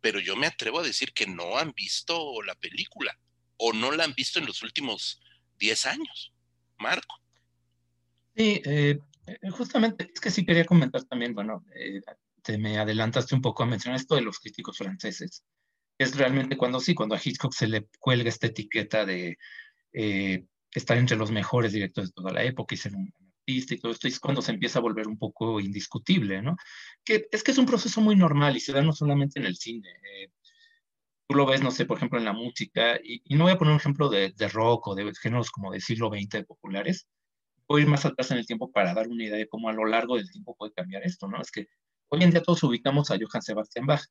pero 0.00 0.20
yo 0.20 0.36
me 0.36 0.46
atrevo 0.46 0.80
a 0.80 0.84
decir 0.84 1.12
que 1.12 1.26
no 1.26 1.58
han 1.58 1.72
visto 1.72 2.42
la 2.42 2.54
película 2.54 3.18
o 3.56 3.72
no 3.72 3.92
la 3.92 4.04
han 4.04 4.14
visto 4.14 4.38
en 4.38 4.46
los 4.46 4.62
últimos 4.62 5.20
10 5.58 5.86
años. 5.86 6.32
Marco. 6.78 7.16
Sí, 8.34 8.62
eh, 8.64 8.98
justamente 9.50 10.10
es 10.12 10.20
que 10.20 10.30
sí 10.30 10.44
quería 10.46 10.64
comentar 10.64 11.04
también, 11.04 11.34
bueno, 11.34 11.64
te 12.42 12.56
me 12.56 12.78
adelantaste 12.78 13.34
un 13.34 13.42
poco 13.42 13.62
a 13.62 13.66
mencionar 13.66 14.00
esto 14.00 14.14
de 14.14 14.22
los 14.22 14.38
críticos 14.38 14.78
franceses. 14.78 15.44
Es 15.98 16.16
realmente 16.16 16.56
cuando 16.56 16.80
sí, 16.80 16.94
cuando 16.94 17.14
a 17.14 17.20
Hitchcock 17.22 17.52
se 17.52 17.68
le 17.68 17.86
cuelga 17.98 18.30
esta 18.30 18.46
etiqueta 18.46 19.04
de 19.04 19.36
estar 20.72 20.96
entre 20.96 21.16
los 21.16 21.30
mejores 21.30 21.72
directores 21.72 22.10
de 22.10 22.14
toda 22.14 22.32
la 22.32 22.44
época 22.44 22.74
y 22.74 22.78
ser 22.78 22.94
un 22.94 23.12
artista 23.50 23.74
y 23.74 23.78
todo 23.78 23.92
esto, 23.92 24.08
es 24.08 24.20
cuando 24.20 24.42
se 24.42 24.52
empieza 24.52 24.78
a 24.78 24.82
volver 24.82 25.08
un 25.08 25.18
poco 25.18 25.60
indiscutible, 25.60 26.42
¿no? 26.42 26.56
Que 27.04 27.28
es 27.30 27.42
que 27.42 27.50
es 27.52 27.58
un 27.58 27.66
proceso 27.66 28.00
muy 28.00 28.16
normal 28.16 28.56
y 28.56 28.60
se 28.60 28.72
da 28.72 28.82
no 28.82 28.92
solamente 28.92 29.40
en 29.40 29.46
el 29.46 29.56
cine. 29.56 29.88
Eh, 29.88 30.30
tú 31.28 31.36
lo 31.36 31.46
ves, 31.46 31.62
no 31.62 31.70
sé, 31.70 31.86
por 31.86 31.96
ejemplo, 31.96 32.18
en 32.18 32.24
la 32.24 32.32
música, 32.32 32.98
y, 33.02 33.22
no 33.36 33.44
voy 33.44 33.52
a 33.52 33.58
poner 33.58 33.72
un 33.72 33.80
ejemplo 33.80 34.08
de, 34.08 34.32
de, 34.36 34.48
rock 34.48 34.88
o 34.88 34.94
de 34.94 35.12
géneros 35.20 35.50
como 35.50 35.72
del 35.72 35.82
siglo 35.82 36.10
XX 36.10 36.44
populares, 36.44 37.06
voy 37.68 37.82
a 37.82 37.84
ir 37.84 37.90
más 37.90 38.04
atrás 38.04 38.30
en 38.32 38.38
el 38.38 38.46
tiempo 38.46 38.70
para 38.72 38.94
dar 38.94 39.08
una 39.08 39.24
idea 39.24 39.36
de 39.36 39.48
cómo 39.48 39.68
a 39.68 39.72
lo 39.72 39.86
largo 39.86 40.16
del 40.16 40.30
tiempo 40.30 40.56
puede 40.56 40.72
cambiar 40.72 41.04
esto, 41.04 41.28
¿no? 41.28 41.40
Es 41.40 41.50
que 41.50 41.68
hoy 42.08 42.22
en 42.22 42.30
día 42.30 42.42
todos 42.42 42.62
ubicamos 42.64 43.10
a 43.10 43.16
Johann 43.20 43.42
Sebastian 43.42 43.86
Bach, 43.86 44.04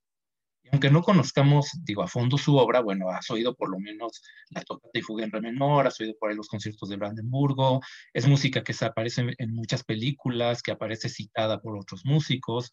aunque 0.72 0.92
no 0.92 1.02
conozcamos, 1.02 1.70
digo, 1.84 2.04
a 2.04 2.08
fondo 2.08 2.38
su 2.38 2.58
obra, 2.58 2.82
bueno, 2.82 3.10
has 3.10 3.30
oído 3.32 3.56
por 3.56 3.70
lo 3.70 3.80
menos 3.80 4.22
la 4.50 4.62
tocata 4.62 4.98
y 5.00 5.02
fuga 5.02 5.24
en 5.24 5.32
re 5.32 5.42
menor, 5.42 5.88
has 5.88 6.00
oído 6.00 6.14
por 6.20 6.30
ahí 6.30 6.36
los 6.36 6.48
conciertos 6.48 6.90
de 6.90 6.98
Brandenburgo, 6.98 7.82
es 8.14 8.28
música 8.28 8.64
que 8.64 8.74
se 8.74 8.86
aparece 8.86 9.34
en 9.38 9.54
muchas 9.54 9.84
películas, 9.84 10.62
que 10.62 10.72
aparece 10.72 11.10
citada 11.10 11.62
por 11.62 11.78
otros 11.78 12.06
músicos. 12.06 12.72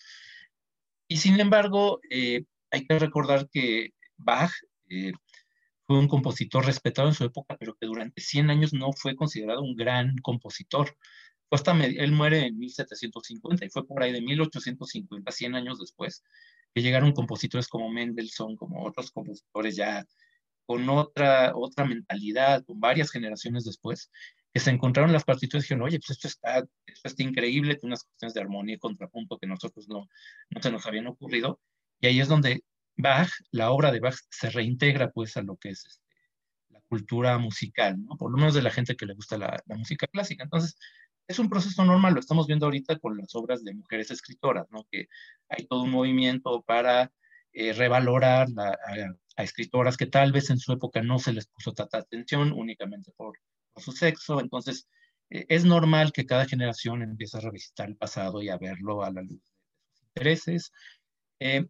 Y 1.08 1.18
sin 1.18 1.40
embargo, 1.40 2.00
eh, 2.10 2.44
hay 2.70 2.86
que 2.86 2.98
recordar 2.98 3.48
que 3.50 3.90
Bach 4.16 4.52
eh, 4.88 5.12
fue 5.86 5.98
un 5.98 6.08
compositor 6.08 6.66
respetado 6.66 7.08
en 7.08 7.14
su 7.14 7.24
época, 7.24 7.56
pero 7.58 7.76
que 7.80 7.86
durante 7.86 8.20
100 8.20 8.50
años 8.50 8.72
no 8.72 8.92
fue 8.92 9.14
considerado 9.16 9.62
un 9.62 9.76
gran 9.76 10.16
compositor. 10.18 10.96
Hasta 11.50 11.72
él 11.84 12.12
muere 12.12 12.46
en 12.46 12.58
1750 12.58 13.64
y 13.64 13.70
fue 13.70 13.86
por 13.86 14.02
ahí 14.02 14.12
de 14.12 14.20
1850, 14.20 15.30
100 15.30 15.54
años 15.54 15.78
después, 15.78 16.24
que 16.76 16.82
llegaron 16.82 17.12
compositores 17.12 17.68
como 17.68 17.88
Mendelssohn, 17.88 18.54
como 18.54 18.84
otros 18.84 19.10
compositores 19.10 19.76
ya 19.76 20.04
con 20.66 20.86
otra, 20.90 21.52
otra 21.56 21.86
mentalidad, 21.86 22.62
con 22.66 22.78
varias 22.78 23.10
generaciones 23.10 23.64
después, 23.64 24.10
que 24.52 24.60
se 24.60 24.72
encontraron 24.72 25.10
las 25.10 25.24
partituras 25.24 25.64
y 25.64 25.68
dijeron, 25.68 25.84
oye, 25.84 25.98
pues 25.98 26.10
esto 26.10 26.28
está, 26.28 26.58
esto 26.58 27.08
está 27.08 27.22
increíble, 27.22 27.76
tiene 27.76 27.92
unas 27.92 28.04
cuestiones 28.04 28.34
de 28.34 28.40
armonía 28.42 28.74
y 28.74 28.78
contrapunto 28.78 29.38
que 29.38 29.46
nosotros 29.46 29.88
no, 29.88 30.06
no 30.50 30.60
se 30.60 30.70
nos 30.70 30.84
habían 30.84 31.06
ocurrido. 31.06 31.62
Y 31.98 32.08
ahí 32.08 32.20
es 32.20 32.28
donde 32.28 32.62
Bach, 32.94 33.30
la 33.52 33.70
obra 33.70 33.90
de 33.90 34.00
Bach, 34.00 34.18
se 34.28 34.50
reintegra 34.50 35.10
pues 35.12 35.34
a 35.38 35.42
lo 35.42 35.56
que 35.56 35.70
es 35.70 35.86
este, 35.86 36.04
la 36.68 36.82
cultura 36.90 37.38
musical, 37.38 37.96
¿no? 38.04 38.18
Por 38.18 38.30
lo 38.32 38.36
menos 38.36 38.52
de 38.52 38.60
la 38.60 38.70
gente 38.70 38.96
que 38.96 39.06
le 39.06 39.14
gusta 39.14 39.38
la, 39.38 39.62
la 39.64 39.76
música 39.78 40.06
clásica. 40.08 40.44
Entonces, 40.44 40.76
es 41.28 41.38
un 41.38 41.48
proceso 41.48 41.84
normal, 41.84 42.14
lo 42.14 42.20
estamos 42.20 42.46
viendo 42.46 42.66
ahorita 42.66 42.98
con 42.98 43.16
las 43.16 43.34
obras 43.34 43.64
de 43.64 43.74
mujeres 43.74 44.10
escritoras, 44.10 44.66
¿no? 44.70 44.86
Que 44.90 45.08
hay 45.48 45.66
todo 45.66 45.82
un 45.82 45.90
movimiento 45.90 46.62
para 46.62 47.12
eh, 47.52 47.72
revalorar 47.72 48.48
a, 48.56 49.42
escritoras 49.42 49.96
que 49.96 50.06
tal 50.06 50.32
vez 50.32 50.50
en 50.50 50.58
su 50.58 50.72
época 50.72 51.02
no 51.02 51.18
se 51.18 51.32
les 51.32 51.46
puso 51.46 51.72
tanta 51.74 51.98
atención 51.98 52.52
únicamente 52.52 53.12
por, 53.16 53.38
su 53.76 53.92
sexo. 53.92 54.40
Entonces, 54.40 54.88
eh, 55.30 55.44
es 55.48 55.64
normal 55.64 56.12
que 56.12 56.26
cada 56.26 56.46
generación 56.46 57.02
empiece 57.02 57.36
a 57.36 57.40
revisitar 57.40 57.88
el 57.88 57.96
pasado 57.96 58.40
y 58.42 58.48
a 58.48 58.56
verlo 58.56 59.02
a 59.04 59.10
la 59.10 59.22
luz 59.22 59.42
de 59.42 59.50
sus 59.90 60.02
intereses. 60.02 60.72
Eh, 61.40 61.66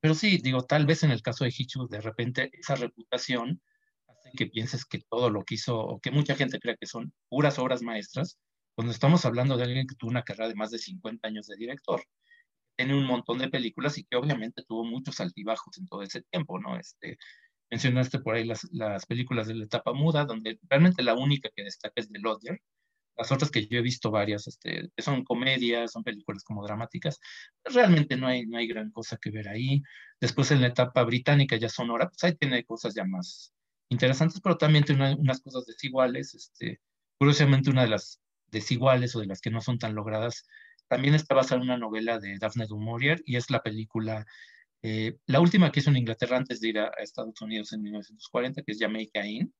pero 0.00 0.14
sí, 0.14 0.38
digo, 0.38 0.62
tal 0.64 0.86
vez 0.86 1.02
en 1.02 1.10
el 1.10 1.22
caso 1.22 1.44
de 1.44 1.52
Hitchcock, 1.56 1.90
de 1.90 2.00
repente 2.00 2.50
esa 2.52 2.76
reputación 2.76 3.60
hace 4.06 4.30
que 4.36 4.46
pienses 4.46 4.84
que 4.84 5.00
todo 5.10 5.30
lo 5.30 5.44
que 5.44 5.56
hizo, 5.56 5.78
o 5.78 6.00
que 6.00 6.10
mucha 6.10 6.34
gente 6.36 6.60
crea 6.60 6.76
que 6.76 6.86
son 6.86 7.12
puras 7.28 7.58
obras 7.58 7.82
maestras, 7.82 8.38
cuando 8.78 8.92
estamos 8.92 9.24
hablando 9.24 9.56
de 9.56 9.64
alguien 9.64 9.88
que 9.88 9.96
tuvo 9.96 10.10
una 10.10 10.22
carrera 10.22 10.46
de 10.46 10.54
más 10.54 10.70
de 10.70 10.78
50 10.78 11.26
años 11.26 11.48
de 11.48 11.56
director, 11.56 12.00
tiene 12.76 12.94
un 12.94 13.06
montón 13.06 13.38
de 13.38 13.48
películas 13.48 13.98
y 13.98 14.04
que 14.04 14.14
obviamente 14.14 14.62
tuvo 14.68 14.84
muchos 14.84 15.18
altibajos 15.18 15.76
en 15.78 15.88
todo 15.88 16.02
ese 16.02 16.22
tiempo, 16.30 16.60
¿no? 16.60 16.78
Este, 16.78 17.18
mencionaste 17.72 18.20
por 18.20 18.36
ahí 18.36 18.44
las, 18.44 18.68
las 18.70 19.04
películas 19.04 19.48
de 19.48 19.56
la 19.56 19.64
etapa 19.64 19.92
muda, 19.94 20.24
donde 20.26 20.60
realmente 20.70 21.02
la 21.02 21.14
única 21.14 21.50
que 21.56 21.64
destaca 21.64 21.94
es 21.96 22.08
The 22.08 22.20
Lodger, 22.20 22.60
las 23.16 23.32
otras 23.32 23.50
que 23.50 23.66
yo 23.66 23.80
he 23.80 23.82
visto 23.82 24.12
varias, 24.12 24.46
este, 24.46 24.92
son 24.98 25.24
comedias, 25.24 25.90
son 25.90 26.04
películas 26.04 26.44
como 26.44 26.64
dramáticas, 26.64 27.18
realmente 27.64 28.16
no 28.16 28.28
hay, 28.28 28.46
no 28.46 28.58
hay 28.58 28.68
gran 28.68 28.92
cosa 28.92 29.18
que 29.20 29.32
ver 29.32 29.48
ahí. 29.48 29.82
Después 30.20 30.52
en 30.52 30.60
la 30.60 30.68
etapa 30.68 31.02
británica 31.02 31.56
ya 31.56 31.68
Sonora, 31.68 32.08
pues 32.08 32.22
ahí 32.22 32.36
tiene 32.36 32.64
cosas 32.64 32.94
ya 32.94 33.02
más 33.02 33.52
interesantes, 33.88 34.40
pero 34.40 34.56
también 34.56 34.84
tiene 34.84 35.16
unas 35.16 35.40
cosas 35.40 35.66
desiguales. 35.66 36.32
Este, 36.36 36.80
curiosamente 37.18 37.70
una 37.70 37.82
de 37.82 37.88
las 37.88 38.20
desiguales 38.50 39.14
o 39.16 39.20
de 39.20 39.26
las 39.26 39.40
que 39.40 39.50
no 39.50 39.60
son 39.60 39.78
tan 39.78 39.94
logradas, 39.94 40.46
también 40.88 41.14
está 41.14 41.34
basada 41.34 41.56
en 41.56 41.68
una 41.68 41.78
novela 41.78 42.18
de 42.18 42.38
Daphne 42.38 42.66
du 42.66 42.78
Maurier 42.78 43.22
y 43.26 43.36
es 43.36 43.50
la 43.50 43.62
película, 43.62 44.26
eh, 44.82 45.16
la 45.26 45.40
última 45.40 45.70
que 45.70 45.80
hizo 45.80 45.90
en 45.90 45.98
Inglaterra 45.98 46.36
antes 46.36 46.60
de 46.60 46.68
ir 46.68 46.78
a, 46.78 46.86
a 46.86 47.02
Estados 47.02 47.40
Unidos 47.40 47.72
en 47.72 47.82
1940, 47.82 48.62
que 48.62 48.72
es 48.72 48.78
Jamaica 48.80 49.26
Inn 49.26 49.52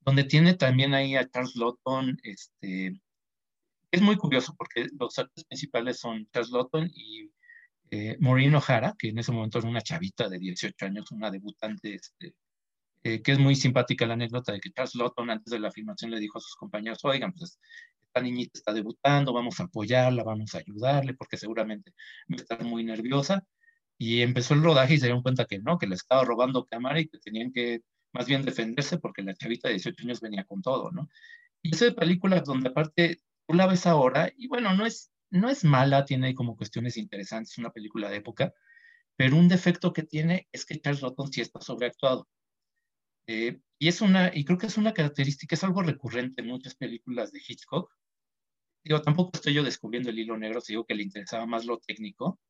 donde 0.00 0.24
tiene 0.24 0.54
también 0.54 0.94
ahí 0.94 1.16
a 1.16 1.28
Charles 1.28 1.56
Lawton, 1.56 2.18
este, 2.22 3.00
es 3.90 4.02
muy 4.02 4.16
curioso 4.16 4.54
porque 4.56 4.86
los 4.98 5.18
actores 5.18 5.44
principales 5.44 5.98
son 5.98 6.28
Charles 6.32 6.50
Lawton 6.50 6.90
y 6.94 7.30
eh, 7.90 8.16
Maureen 8.20 8.54
O'Hara, 8.54 8.94
que 8.98 9.08
en 9.08 9.18
ese 9.18 9.32
momento 9.32 9.58
era 9.58 9.68
una 9.68 9.82
chavita 9.82 10.28
de 10.28 10.38
18 10.38 10.86
años, 10.86 11.10
una 11.10 11.30
debutante, 11.30 11.94
este, 11.94 12.34
eh, 13.02 13.22
que 13.22 13.32
es 13.32 13.38
muy 13.38 13.54
simpática 13.56 14.06
la 14.06 14.14
anécdota 14.14 14.52
de 14.52 14.60
que 14.60 14.70
Charles 14.72 14.94
Lawton 14.94 15.30
antes 15.30 15.50
de 15.50 15.58
la 15.58 15.70
filmación 15.70 16.10
le 16.10 16.20
dijo 16.20 16.38
a 16.38 16.42
sus 16.42 16.54
compañeros, 16.54 17.04
oigan, 17.04 17.32
pues 17.32 17.58
esta 18.10 18.20
niñita 18.20 18.58
está 18.58 18.72
debutando, 18.72 19.32
vamos 19.32 19.60
a 19.60 19.64
apoyarla, 19.64 20.24
vamos 20.24 20.54
a 20.54 20.58
ayudarle, 20.58 21.14
porque 21.14 21.36
seguramente 21.36 21.92
va 22.30 22.36
a 22.38 22.42
estar 22.42 22.64
muy 22.64 22.84
nerviosa. 22.84 23.44
Y 23.98 24.22
empezó 24.22 24.54
el 24.54 24.62
rodaje 24.62 24.94
y 24.94 24.98
se 24.98 25.06
dieron 25.06 25.22
cuenta 25.22 25.44
que 25.44 25.58
no, 25.58 25.78
que 25.78 25.86
le 25.86 25.94
estaba 25.94 26.24
robando 26.24 26.64
cámara 26.66 27.00
y 27.00 27.08
que 27.08 27.18
tenían 27.18 27.52
que 27.52 27.82
más 28.12 28.26
bien 28.26 28.42
defenderse 28.44 28.98
porque 28.98 29.22
la 29.22 29.34
chavita 29.34 29.68
de 29.68 29.74
18 29.74 30.02
años 30.04 30.20
venía 30.20 30.44
con 30.44 30.62
todo, 30.62 30.90
¿no? 30.90 31.08
Y 31.62 31.74
esa 31.74 31.92
película 31.92 32.40
donde 32.40 32.70
aparte 32.70 33.20
tú 33.46 33.54
la 33.54 33.66
ves 33.66 33.86
ahora 33.86 34.32
y 34.36 34.48
bueno, 34.48 34.74
no 34.74 34.86
es, 34.86 35.12
no 35.30 35.48
es 35.50 35.64
mala, 35.64 36.04
tiene 36.04 36.34
como 36.34 36.56
cuestiones 36.56 36.96
interesantes, 36.96 37.58
una 37.58 37.70
película 37.70 38.08
de 38.10 38.16
época, 38.16 38.52
pero 39.16 39.36
un 39.36 39.48
defecto 39.48 39.92
que 39.92 40.02
tiene 40.02 40.48
es 40.50 40.64
que 40.64 40.80
Charles 40.80 41.02
Lawton 41.02 41.32
sí 41.32 41.42
está 41.42 41.60
sobreactuado. 41.60 42.28
Eh, 43.26 43.60
y 43.78 43.88
es 43.88 44.00
una, 44.00 44.30
y 44.34 44.44
creo 44.44 44.58
que 44.58 44.66
es 44.66 44.76
una 44.76 44.92
característica, 44.92 45.54
es 45.54 45.64
algo 45.64 45.82
recurrente 45.82 46.42
en 46.42 46.48
muchas 46.48 46.74
películas 46.74 47.32
de 47.32 47.40
Hitchcock. 47.46 47.92
Digo, 48.84 49.02
tampoco 49.02 49.32
estoy 49.34 49.54
yo 49.54 49.62
descubriendo 49.62 50.10
el 50.10 50.18
hilo 50.18 50.36
negro, 50.38 50.60
si 50.60 50.72
digo 50.72 50.86
que 50.86 50.94
le 50.94 51.02
interesaba 51.02 51.46
más 51.46 51.64
lo 51.66 51.78
técnico, 51.78 52.40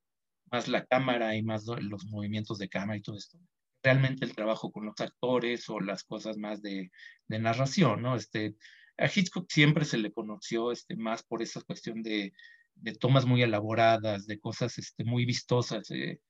más 0.50 0.68
la 0.68 0.84
cámara 0.86 1.36
y 1.36 1.42
más 1.42 1.66
los 1.66 2.06
movimientos 2.06 2.58
de 2.58 2.68
cámara 2.68 2.98
y 2.98 3.02
todo 3.02 3.16
esto 3.16 3.38
realmente 3.82 4.24
el 4.24 4.34
trabajo 4.34 4.70
con 4.70 4.86
los 4.86 5.00
actores 5.00 5.68
o 5.68 5.80
las 5.80 6.04
cosas 6.04 6.36
más 6.36 6.62
de, 6.62 6.90
de 7.28 7.38
narración, 7.38 8.02
¿no? 8.02 8.16
Este, 8.16 8.56
a 8.98 9.06
Hitchcock 9.06 9.50
siempre 9.50 9.84
se 9.84 9.98
le 9.98 10.12
conoció 10.12 10.72
este, 10.72 10.96
más 10.96 11.22
por 11.22 11.42
esa 11.42 11.62
cuestión 11.62 12.02
de, 12.02 12.32
de 12.74 12.94
tomas 12.94 13.26
muy 13.26 13.42
elaboradas, 13.42 14.26
de 14.26 14.38
cosas 14.38 14.78
este, 14.78 15.04
muy 15.04 15.24
vistosas, 15.24 15.90
eh, 15.90 16.20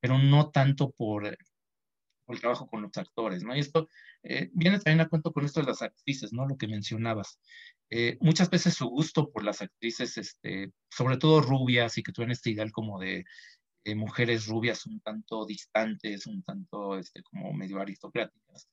pero 0.00 0.18
no 0.18 0.50
tanto 0.50 0.92
por, 0.92 1.36
el 2.32 2.40
trabajo 2.40 2.68
con 2.68 2.82
los 2.82 2.96
actores, 2.96 3.42
¿no? 3.42 3.56
Y 3.56 3.60
esto 3.60 3.88
eh, 4.22 4.50
viene 4.52 4.78
también 4.78 5.00
a 5.00 5.08
cuento 5.08 5.32
con 5.32 5.44
esto 5.44 5.60
de 5.60 5.66
las 5.66 5.82
actrices, 5.82 6.32
¿no? 6.32 6.46
Lo 6.46 6.56
que 6.56 6.68
mencionabas. 6.68 7.38
Eh, 7.90 8.18
muchas 8.20 8.50
veces 8.50 8.74
su 8.74 8.88
gusto 8.88 9.30
por 9.30 9.44
las 9.44 9.62
actrices, 9.62 10.16
este, 10.18 10.72
sobre 10.90 11.16
todo 11.16 11.40
rubias 11.40 11.98
y 11.98 12.02
que 12.02 12.12
tuvieran 12.12 12.32
este 12.32 12.50
ideal 12.50 12.72
como 12.72 13.00
de 13.00 13.24
eh, 13.84 13.94
mujeres 13.94 14.46
rubias 14.46 14.86
un 14.86 15.00
tanto 15.00 15.46
distantes, 15.46 16.26
un 16.26 16.42
tanto 16.42 16.98
este, 16.98 17.22
como 17.22 17.52
medio 17.52 17.80
aristocráticas, 17.80 18.68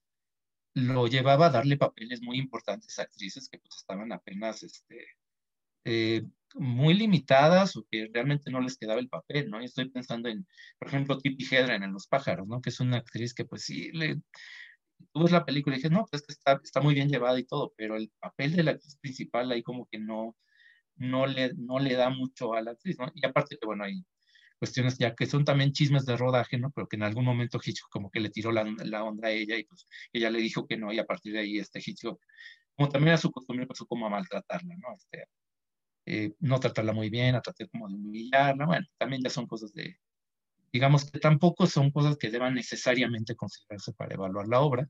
lo 0.73 1.07
llevaba 1.07 1.47
a 1.47 1.49
darle 1.49 1.77
papeles 1.77 2.21
muy 2.21 2.37
importantes 2.37 2.99
a 2.99 3.03
actrices 3.03 3.49
que 3.49 3.57
pues 3.57 3.77
estaban 3.77 4.11
apenas 4.11 4.63
este, 4.63 5.07
eh, 5.87 6.23
muy 6.55 6.93
limitadas 6.93 7.77
o 7.77 7.85
que 7.89 8.09
realmente 8.13 8.51
no 8.51 8.59
les 8.61 8.77
quedaba 8.77 8.99
el 8.99 9.09
papel, 9.09 9.49
¿no? 9.49 9.61
Y 9.61 9.65
estoy 9.65 9.89
pensando 9.89 10.27
en, 10.29 10.45
por 10.79 10.89
ejemplo, 10.89 11.17
Tippi 11.17 11.45
Hedren 11.45 11.83
en 11.83 11.93
Los 11.93 12.07
pájaros, 12.07 12.47
¿no? 12.47 12.61
Que 12.61 12.71
es 12.71 12.79
una 12.79 12.97
actriz 12.97 13.33
que 13.33 13.45
pues 13.45 13.63
sí, 13.63 13.91
le, 13.93 14.15
tú 15.13 15.21
ves 15.23 15.31
la 15.31 15.45
película 15.45 15.75
y 15.75 15.79
dices, 15.79 15.91
no, 15.91 16.05
pues 16.11 16.23
está, 16.27 16.59
está 16.63 16.81
muy 16.81 16.93
bien 16.93 17.09
llevada 17.09 17.39
y 17.39 17.45
todo, 17.45 17.73
pero 17.77 17.95
el 17.95 18.11
papel 18.19 18.55
de 18.55 18.63
la 18.63 18.71
actriz 18.71 18.97
principal 18.97 19.51
ahí 19.51 19.63
como 19.63 19.87
que 19.87 19.99
no, 19.99 20.35
no, 20.97 21.25
le, 21.27 21.53
no 21.55 21.79
le 21.79 21.93
da 21.95 22.09
mucho 22.09 22.53
a 22.53 22.61
la 22.61 22.71
actriz, 22.71 22.97
¿no? 22.99 23.11
Y 23.15 23.25
aparte 23.25 23.57
que, 23.59 23.65
bueno, 23.65 23.83
hay 23.85 24.03
cuestiones 24.59 24.97
ya 24.97 25.15
que 25.15 25.25
son 25.27 25.45
también 25.45 25.71
chismes 25.71 26.05
de 26.05 26.17
rodaje, 26.17 26.57
¿no? 26.57 26.71
Pero 26.71 26.87
que 26.87 26.97
en 26.97 27.03
algún 27.03 27.25
momento 27.25 27.59
Hitchcock 27.63 27.91
como 27.91 28.11
que 28.11 28.19
le 28.19 28.29
tiró 28.29 28.51
la, 28.51 28.65
la, 28.83 29.03
onda 29.03 29.29
a 29.29 29.31
ella 29.31 29.57
y 29.57 29.63
pues 29.65 29.87
ella 30.13 30.29
le 30.31 30.39
dijo 30.39 30.67
que 30.67 30.77
no 30.77 30.91
y 30.91 30.99
a 30.99 31.05
partir 31.05 31.33
de 31.33 31.39
ahí 31.39 31.59
este 31.59 31.79
Hitchcock, 31.85 32.19
como 32.75 32.89
también 32.89 33.13
a 33.15 33.17
su 33.17 33.31
costumbre, 33.31 33.63
empezó 33.63 33.85
como 33.85 34.07
a 34.07 34.09
maltratarla, 34.09 34.75
¿no? 34.77 34.95
Este, 34.95 35.25
eh, 36.07 36.33
no 36.39 36.59
tratarla 36.59 36.93
muy 36.93 37.09
bien, 37.09 37.35
a 37.35 37.41
tratar 37.41 37.69
como 37.69 37.89
de 37.89 37.95
humillarla, 37.95 38.65
bueno, 38.65 38.87
también 38.97 39.21
ya 39.21 39.29
son 39.29 39.45
cosas 39.45 39.73
de, 39.73 39.99
digamos 40.71 41.11
que 41.11 41.19
tampoco 41.19 41.67
son 41.67 41.91
cosas 41.91 42.17
que 42.17 42.31
deban 42.31 42.53
necesariamente 42.55 43.35
considerarse 43.35 43.91
para 43.93 44.15
evaluar 44.15 44.47
la 44.47 44.61
obra, 44.61 44.89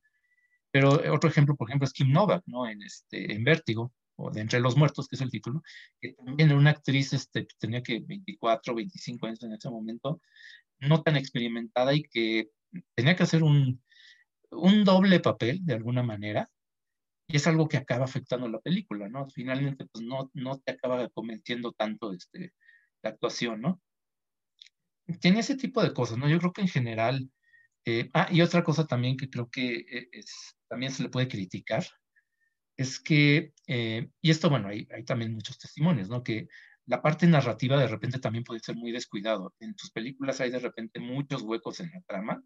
pero 0.71 1.01
otro 1.11 1.29
ejemplo, 1.29 1.55
por 1.55 1.69
ejemplo, 1.69 1.85
es 1.85 1.93
Kim 1.93 2.11
Novak, 2.11 2.43
¿no? 2.45 2.67
En, 2.67 2.83
este, 2.83 3.33
en 3.33 3.43
Vértigo, 3.43 3.93
o 4.15 4.29
de 4.29 4.41
Entre 4.41 4.59
los 4.59 4.77
Muertos, 4.77 5.07
que 5.07 5.15
es 5.15 5.21
el 5.21 5.31
título, 5.31 5.63
que 5.99 6.13
también 6.13 6.49
era 6.49 6.57
una 6.57 6.71
actriz, 6.71 7.13
este, 7.13 7.47
tenía 7.57 7.81
que 7.81 7.99
24, 7.99 8.75
25 8.75 9.25
años 9.25 9.41
en 9.43 9.53
ese 9.53 9.69
momento, 9.71 10.21
no 10.79 11.01
tan 11.01 11.15
experimentada 11.15 11.95
y 11.95 12.03
que 12.03 12.49
tenía 12.95 13.15
que 13.15 13.23
hacer 13.23 13.41
un, 13.41 13.81
un 14.51 14.83
doble 14.83 15.19
papel 15.19 15.65
de 15.65 15.73
alguna 15.73 16.03
manera, 16.03 16.47
y 17.27 17.35
es 17.35 17.47
algo 17.47 17.67
que 17.67 17.77
acaba 17.77 18.05
afectando 18.05 18.47
la 18.47 18.59
película, 18.59 19.09
¿no? 19.09 19.29
Finalmente, 19.29 19.85
pues 19.85 20.03
no, 20.03 20.31
no 20.33 20.59
te 20.59 20.71
acaba 20.73 21.09
convenciendo 21.09 21.73
tanto 21.73 22.13
este, 22.13 22.53
la 23.01 23.11
actuación, 23.11 23.61
¿no? 23.61 23.81
Tiene 25.19 25.39
ese 25.39 25.55
tipo 25.55 25.83
de 25.83 25.93
cosas, 25.93 26.17
¿no? 26.17 26.29
Yo 26.29 26.39
creo 26.39 26.53
que 26.53 26.61
en 26.61 26.67
general, 26.67 27.29
eh, 27.85 28.09
ah, 28.13 28.29
y 28.31 28.41
otra 28.41 28.63
cosa 28.63 28.87
también 28.87 29.17
que 29.17 29.29
creo 29.29 29.49
que 29.49 29.75
eh, 29.75 30.09
es, 30.11 30.57
también 30.67 30.91
se 30.91 31.03
le 31.03 31.09
puede 31.09 31.27
criticar, 31.27 31.85
es 32.77 32.99
que, 32.99 33.53
eh, 33.67 34.09
y 34.21 34.29
esto, 34.29 34.49
bueno, 34.49 34.67
hay, 34.69 34.87
hay, 34.91 35.03
también 35.03 35.33
muchos 35.33 35.57
testimonios, 35.57 36.09
¿no? 36.09 36.23
Que 36.23 36.47
la 36.85 37.01
parte 37.01 37.27
narrativa 37.27 37.79
de 37.79 37.87
repente 37.87 38.19
también 38.19 38.43
puede 38.43 38.61
ser 38.61 38.75
muy 38.75 38.91
descuidado. 38.91 39.53
En 39.59 39.75
tus 39.75 39.91
películas 39.91 40.39
hay 40.39 40.51
de 40.51 40.59
repente 40.59 40.99
muchos 40.99 41.41
huecos 41.41 41.79
en 41.81 41.91
la 41.91 42.01
trama, 42.01 42.43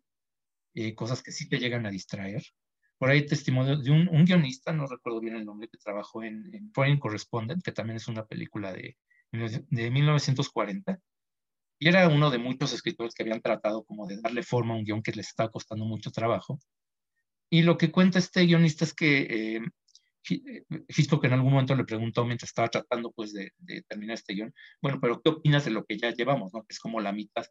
eh, 0.74 0.96
cosas 0.96 1.22
que 1.22 1.32
sí 1.32 1.48
te 1.50 1.60
llegan 1.60 1.86
a 1.86 1.92
distraer. 1.92 2.44
Por 3.02 3.10
ahí 3.10 3.26
testimonios 3.26 3.84
de 3.84 3.90
un, 3.90 4.26
guionista, 4.26 4.72
no 4.72 4.86
recuerdo 4.86 5.22
bien 5.22 5.36
el 5.36 5.44
nombre, 5.44 5.68
que 5.68 5.80
trabajó 5.80 6.22
en, 6.22 6.72
Foreign 6.72 7.00
Correspondent, 7.00 7.64
que 7.64 7.72
también 7.72 7.98
es 7.98 8.08
una 8.08 8.28
película 8.28 8.72
de, 8.74 8.96
de 9.32 9.90
1940. 9.90 11.00
Y 11.80 11.88
era 11.88 12.08
uno 12.10 12.30
de 12.30 12.38
muchos 12.38 12.74
escritores 12.74 13.16
que 13.16 13.24
habían 13.24 13.42
tratado 13.42 13.84
como 13.86 14.06
de 14.06 14.22
darle 14.22 14.44
forma 14.44 14.76
a 14.76 14.78
un 14.78 14.84
guion 14.84 15.02
que 15.02 15.14
les 15.14 15.30
estaba 15.30 15.50
costando 15.50 15.84
mucho 15.84 16.12
trabajo. 16.12 16.60
Y 17.50 17.64
lo 17.64 17.76
que 17.76 17.92
cuenta 17.92 18.20
este 18.20 18.46
guionista 18.46 18.86
es 18.86 18.94
que 18.94 19.56
eh, 19.56 19.62
Hitchcock 20.88 21.26
en 21.26 21.34
algún 21.34 21.54
momento 21.54 21.74
le 21.74 21.86
preguntó 21.86 22.24
mientras 22.24 22.52
estaba 22.52 22.68
tratando 22.68 23.12
pues 23.12 23.34
de, 23.34 23.52
terminar 23.88 24.14
este 24.14 24.36
guion, 24.36 24.54
bueno, 24.80 25.00
pero 25.02 25.20
¿qué 25.24 25.32
opinas 25.32 25.66
de 25.66 25.72
lo 25.72 25.86
que 25.86 25.98
ya 25.98 26.12
llevamos, 26.12 26.54
no? 26.54 26.68
Es 26.70 26.78
como 26.78 27.02
la 27.02 27.14
mitad. 27.14 27.48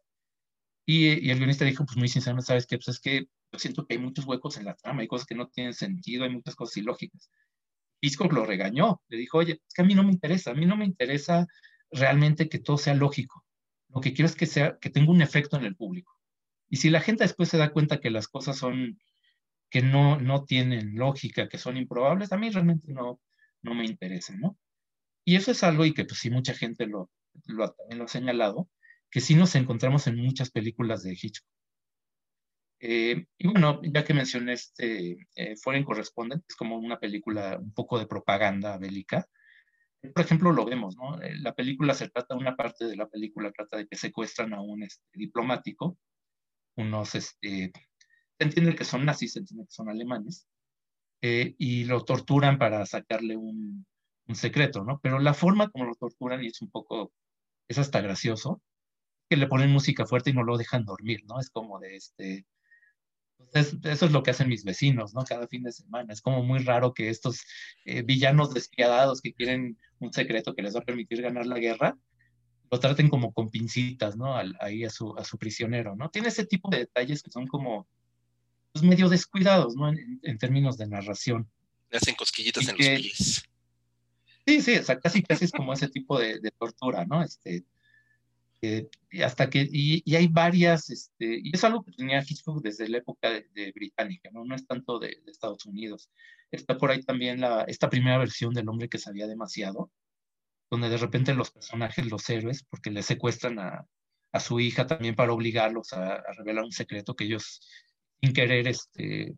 Y, 0.91 1.25
y 1.25 1.31
el 1.31 1.37
guionista 1.37 1.63
dijo, 1.63 1.85
pues 1.85 1.95
muy 1.95 2.09
sinceramente, 2.09 2.47
¿sabes 2.47 2.67
qué? 2.67 2.75
Pues 2.75 2.89
es 2.89 2.99
que 2.99 3.21
yo 3.21 3.59
siento 3.59 3.87
que 3.87 3.93
hay 3.93 3.99
muchos 4.01 4.25
huecos 4.25 4.57
en 4.57 4.65
la 4.65 4.75
trama, 4.75 5.01
hay 5.01 5.07
cosas 5.07 5.25
que 5.25 5.35
no 5.35 5.47
tienen 5.47 5.73
sentido, 5.73 6.25
hay 6.25 6.31
muchas 6.31 6.53
cosas 6.53 6.75
ilógicas. 6.75 7.31
Hitchcock 8.01 8.33
lo 8.33 8.45
regañó, 8.45 9.01
le 9.07 9.17
dijo, 9.17 9.37
oye, 9.37 9.61
es 9.65 9.73
que 9.73 9.83
a 9.83 9.85
mí 9.85 9.95
no 9.95 10.03
me 10.03 10.11
interesa, 10.11 10.51
a 10.51 10.53
mí 10.53 10.65
no 10.65 10.75
me 10.75 10.83
interesa 10.83 11.47
realmente 11.91 12.49
que 12.49 12.59
todo 12.59 12.77
sea 12.77 12.93
lógico. 12.93 13.45
Lo 13.87 14.01
que 14.01 14.13
quiero 14.13 14.25
es 14.25 14.35
que, 14.35 14.45
sea, 14.45 14.77
que 14.81 14.89
tenga 14.89 15.11
un 15.11 15.21
efecto 15.21 15.55
en 15.55 15.63
el 15.63 15.77
público. 15.77 16.11
Y 16.69 16.75
si 16.75 16.89
la 16.89 16.99
gente 16.99 17.23
después 17.23 17.47
se 17.47 17.57
da 17.57 17.71
cuenta 17.71 18.01
que 18.01 18.09
las 18.09 18.27
cosas 18.27 18.57
son 18.57 18.99
que 19.69 19.81
no, 19.81 20.19
no 20.19 20.43
tienen 20.43 20.95
lógica, 20.95 21.47
que 21.47 21.57
son 21.57 21.77
improbables, 21.77 22.33
a 22.33 22.37
mí 22.37 22.49
realmente 22.49 22.91
no, 22.91 23.21
no 23.61 23.75
me 23.75 23.85
interesan, 23.85 24.41
¿no? 24.41 24.57
Y 25.23 25.37
eso 25.37 25.51
es 25.51 25.63
algo 25.63 25.85
y 25.85 25.93
que 25.93 26.03
pues 26.03 26.19
sí 26.19 26.29
mucha 26.29 26.53
gente 26.53 26.85
lo, 26.85 27.09
lo, 27.45 27.71
también 27.71 27.99
lo 27.99 28.03
ha 28.03 28.09
señalado, 28.09 28.69
que 29.11 29.19
sí 29.19 29.35
nos 29.35 29.53
encontramos 29.55 30.07
en 30.07 30.17
muchas 30.17 30.49
películas 30.49 31.03
de 31.03 31.11
Hitchcock. 31.11 31.47
Eh, 32.83 33.25
y 33.37 33.47
bueno, 33.47 33.79
ya 33.83 34.03
que 34.03 34.13
mencioné 34.13 34.53
este 34.53 35.27
eh, 35.35 35.55
Foreign 35.61 35.83
Correspondent, 35.83 36.43
es 36.47 36.55
como 36.55 36.77
una 36.77 36.99
película 36.99 37.59
un 37.61 37.73
poco 37.73 37.99
de 37.99 38.07
propaganda 38.07 38.77
bélica. 38.77 39.27
Por 40.01 40.25
ejemplo, 40.25 40.51
lo 40.51 40.65
vemos, 40.65 40.95
¿no? 40.97 41.21
Eh, 41.21 41.35
la 41.41 41.53
película 41.53 41.93
se 41.93 42.09
trata, 42.09 42.35
una 42.35 42.55
parte 42.55 42.85
de 42.85 42.95
la 42.95 43.07
película 43.07 43.51
trata 43.51 43.77
de 43.77 43.87
que 43.87 43.97
secuestran 43.97 44.53
a 44.53 44.61
un 44.61 44.81
este, 44.81 45.05
diplomático, 45.13 45.99
unos 46.75 47.13
este, 47.13 47.71
se 48.39 48.43
entiende 48.43 48.75
que 48.75 48.85
son 48.85 49.05
nazis, 49.05 49.33
se 49.33 49.39
entiende 49.39 49.65
que 49.65 49.71
son 49.71 49.89
alemanes, 49.89 50.47
eh, 51.21 51.53
y 51.59 51.83
lo 51.83 52.03
torturan 52.03 52.57
para 52.57 52.83
sacarle 52.87 53.37
un, 53.37 53.85
un, 54.27 54.35
secreto, 54.35 54.83
¿no? 54.83 54.99
Pero 55.03 55.19
la 55.19 55.35
forma 55.35 55.69
como 55.69 55.85
lo 55.85 55.93
torturan, 55.93 56.43
y 56.43 56.47
es 56.47 56.63
un 56.63 56.71
poco, 56.71 57.13
es 57.67 57.77
hasta 57.77 58.01
gracioso, 58.01 58.59
que 59.31 59.37
le 59.37 59.47
ponen 59.47 59.71
música 59.71 60.05
fuerte 60.05 60.31
y 60.31 60.33
no 60.33 60.43
lo 60.43 60.57
dejan 60.57 60.83
dormir, 60.83 61.23
¿no? 61.25 61.39
Es 61.39 61.49
como 61.49 61.79
de 61.79 61.95
este, 61.95 62.45
eso 63.53 64.05
es 64.05 64.11
lo 64.11 64.23
que 64.23 64.31
hacen 64.31 64.49
mis 64.49 64.65
vecinos, 64.65 65.13
¿no? 65.13 65.23
Cada 65.23 65.47
fin 65.47 65.63
de 65.63 65.71
semana. 65.71 66.11
Es 66.11 66.19
como 66.19 66.43
muy 66.43 66.59
raro 66.59 66.93
que 66.93 67.07
estos 67.07 67.39
eh, 67.85 68.01
villanos 68.01 68.53
despiadados 68.53 69.21
que 69.21 69.33
quieren 69.33 69.77
un 69.99 70.11
secreto 70.11 70.53
que 70.53 70.63
les 70.63 70.75
va 70.75 70.81
a 70.81 70.83
permitir 70.83 71.21
ganar 71.21 71.45
la 71.45 71.59
guerra, 71.59 71.97
lo 72.69 72.77
traten 72.81 73.07
como 73.07 73.31
con 73.31 73.49
pincitas, 73.49 74.17
¿no? 74.17 74.35
ahí 74.59 74.83
a 74.83 74.89
su, 74.89 75.17
a 75.17 75.23
su 75.23 75.37
prisionero, 75.37 75.95
¿no? 75.95 76.09
Tiene 76.09 76.27
ese 76.27 76.45
tipo 76.45 76.69
de 76.69 76.79
detalles 76.79 77.23
que 77.23 77.31
son 77.31 77.47
como 77.47 77.87
pues, 78.73 78.83
medio 78.83 79.07
descuidados, 79.07 79.77
¿no? 79.77 79.87
En, 79.87 80.37
términos 80.39 80.77
de 80.77 80.87
narración. 80.87 81.49
Le 81.89 81.99
hacen 81.99 82.15
cosquillitas 82.15 82.67
en 82.67 82.77
los 82.77 82.85
pies. 82.85 83.43
Sí, 84.45 84.61
sí, 84.61 84.75
o 84.77 84.83
sea, 84.83 84.99
casi 84.99 85.23
casi 85.23 85.45
es 85.45 85.53
como 85.53 85.71
ese 85.71 85.87
tipo 85.87 86.19
de, 86.19 86.41
de 86.41 86.51
tortura, 86.51 87.05
¿no? 87.05 87.23
Este, 87.23 87.63
y 88.61 89.21
hasta 89.23 89.49
que, 89.49 89.67
y, 89.71 90.15
hay 90.15 90.27
varias, 90.27 90.89
este, 90.89 91.39
y 91.43 91.51
es 91.53 91.63
algo 91.63 91.83
que 91.83 91.91
tenía 91.93 92.21
Hitchcock 92.21 92.61
desde 92.61 92.87
la 92.87 92.99
época 92.99 93.29
de, 93.29 93.71
británica, 93.73 94.29
¿no? 94.31 94.45
No 94.45 94.55
es 94.55 94.67
tanto 94.67 94.99
de, 94.99 95.21
Estados 95.27 95.65
Unidos. 95.65 96.11
Está 96.51 96.77
por 96.77 96.91
ahí 96.91 97.01
también 97.03 97.41
la, 97.41 97.63
esta 97.63 97.89
primera 97.89 98.17
versión 98.17 98.53
del 98.53 98.69
hombre 98.69 98.89
que 98.89 98.99
sabía 98.99 99.27
demasiado, 99.27 99.91
donde 100.69 100.89
de 100.89 100.97
repente 100.97 101.33
los 101.33 101.51
personajes, 101.51 102.05
los 102.09 102.29
héroes, 102.29 102.63
porque 102.63 102.91
le 102.91 103.01
secuestran 103.01 103.59
a, 103.59 103.87
a 104.31 104.39
su 104.39 104.59
hija 104.59 104.87
también 104.87 105.15
para 105.15 105.33
obligarlos 105.33 105.93
a, 105.93 106.21
revelar 106.37 106.63
un 106.63 106.71
secreto 106.71 107.15
que 107.15 107.25
ellos 107.25 107.61
sin 108.21 108.33
querer 108.33 108.67
este, 108.67 109.35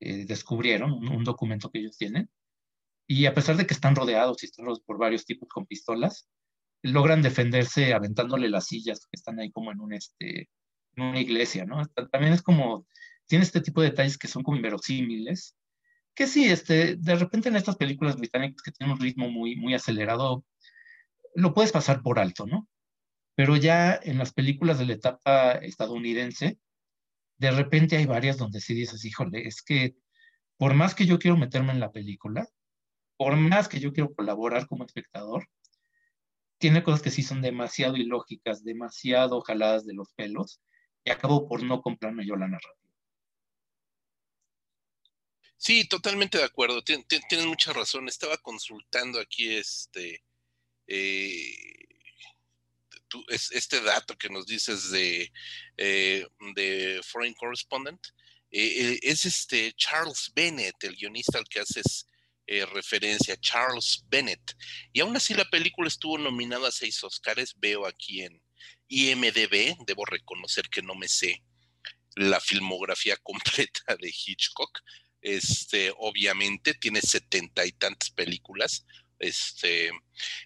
eh, 0.00 0.26
descubrieron, 0.26 0.92
un, 0.92 1.24
documento 1.24 1.70
que 1.70 1.78
ellos 1.78 1.96
tienen. 1.96 2.28
Y 3.06 3.26
a 3.26 3.34
pesar 3.34 3.56
de 3.56 3.66
que 3.66 3.74
están 3.74 3.94
rodeados 3.94 4.42
y 4.42 4.46
están 4.46 4.64
rodeados 4.66 4.84
por 4.84 4.98
varios 4.98 5.24
tipos 5.24 5.48
con 5.48 5.66
pistolas, 5.66 6.28
logran 6.86 7.22
defenderse 7.22 7.92
aventándole 7.92 8.48
las 8.48 8.66
sillas 8.66 9.00
que 9.00 9.16
están 9.16 9.38
ahí 9.40 9.50
como 9.50 9.72
en, 9.72 9.80
un, 9.80 9.92
este, 9.92 10.48
una 10.96 11.20
iglesia, 11.20 11.64
¿no? 11.64 11.86
También 12.10 12.32
es 12.32 12.42
como, 12.42 12.86
tiene 13.26 13.44
este 13.44 13.60
tipo 13.60 13.80
de 13.80 13.90
detalles 13.90 14.18
que 14.18 14.28
son 14.28 14.42
como 14.42 14.56
inverosímiles, 14.56 15.56
que 16.14 16.26
sí, 16.26 16.46
este, 16.46 16.96
de 16.96 17.14
repente 17.16 17.48
en 17.48 17.56
estas 17.56 17.76
películas 17.76 18.16
británicas 18.16 18.62
que 18.62 18.72
tienen 18.72 18.94
un 18.94 19.00
ritmo 19.00 19.30
muy, 19.30 19.56
muy 19.56 19.74
acelerado, 19.74 20.44
lo 21.34 21.52
puedes 21.52 21.72
pasar 21.72 22.02
por 22.02 22.18
alto, 22.18 22.46
¿no? 22.46 22.68
Pero 23.34 23.56
ya 23.56 24.00
en 24.02 24.16
las 24.16 24.32
películas 24.32 24.78
de 24.78 24.86
la 24.86 24.94
etapa 24.94 25.52
estadounidense, 25.52 26.58
de 27.38 27.50
repente 27.50 27.96
hay 27.96 28.06
varias 28.06 28.38
donde 28.38 28.60
sí 28.60 28.72
dices, 28.74 29.04
híjole, 29.04 29.46
es 29.46 29.62
que 29.62 29.94
por 30.56 30.72
más 30.72 30.94
que 30.94 31.04
yo 31.04 31.18
quiero 31.18 31.36
meterme 31.36 31.72
en 31.72 31.80
la 31.80 31.92
película, 31.92 32.48
por 33.18 33.36
más 33.36 33.68
que 33.68 33.78
yo 33.78 33.92
quiero 33.92 34.14
colaborar 34.14 34.66
como 34.66 34.84
espectador, 34.84 35.46
tiene 36.66 36.82
cosas 36.82 37.00
que 37.00 37.12
sí 37.12 37.22
son 37.22 37.42
demasiado 37.42 37.96
ilógicas, 37.96 38.64
demasiado 38.64 39.40
jaladas 39.40 39.86
de 39.86 39.94
los 39.94 40.12
pelos, 40.14 40.60
y 41.04 41.12
acabo 41.12 41.46
por 41.46 41.62
no 41.62 41.80
comprarme 41.80 42.26
yo 42.26 42.34
la 42.34 42.48
narrativa. 42.48 42.92
Sí, 45.56 45.86
totalmente 45.86 46.38
de 46.38 46.44
acuerdo. 46.44 46.82
tienes 46.82 47.46
mucha 47.46 47.72
razón. 47.72 48.08
Estaba 48.08 48.36
consultando 48.38 49.20
aquí 49.20 49.54
este, 49.54 50.24
eh, 50.88 51.54
este 53.30 53.80
dato 53.82 54.18
que 54.18 54.28
nos 54.28 54.44
dices 54.44 54.90
de, 54.90 55.32
eh, 55.76 56.26
de 56.56 57.00
Foreign 57.04 57.34
Correspondent. 57.34 58.04
Eh, 58.50 58.98
es 59.02 59.24
este 59.24 59.72
Charles 59.74 60.32
Bennett, 60.34 60.82
el 60.82 60.96
guionista 60.96 61.38
al 61.38 61.46
que 61.46 61.60
haces 61.60 62.08
eh, 62.46 62.64
referencia, 62.66 63.36
Charles 63.40 64.04
Bennett. 64.08 64.56
Y 64.92 65.00
aún 65.00 65.16
así 65.16 65.34
la 65.34 65.44
película 65.46 65.88
estuvo 65.88 66.16
nominada 66.16 66.68
a 66.68 66.72
seis 66.72 67.02
Oscars, 67.02 67.54
veo 67.56 67.86
aquí 67.86 68.22
en 68.22 68.40
IMDB, 68.88 69.76
debo 69.86 70.04
reconocer 70.04 70.68
que 70.68 70.82
no 70.82 70.94
me 70.94 71.08
sé 71.08 71.42
la 72.14 72.40
filmografía 72.40 73.16
completa 73.22 73.96
de 73.96 74.08
Hitchcock. 74.08 74.80
Este, 75.20 75.92
obviamente, 75.98 76.74
tiene 76.74 77.00
setenta 77.00 77.66
y 77.66 77.72
tantas 77.72 78.10
películas. 78.10 78.86
Este, 79.18 79.90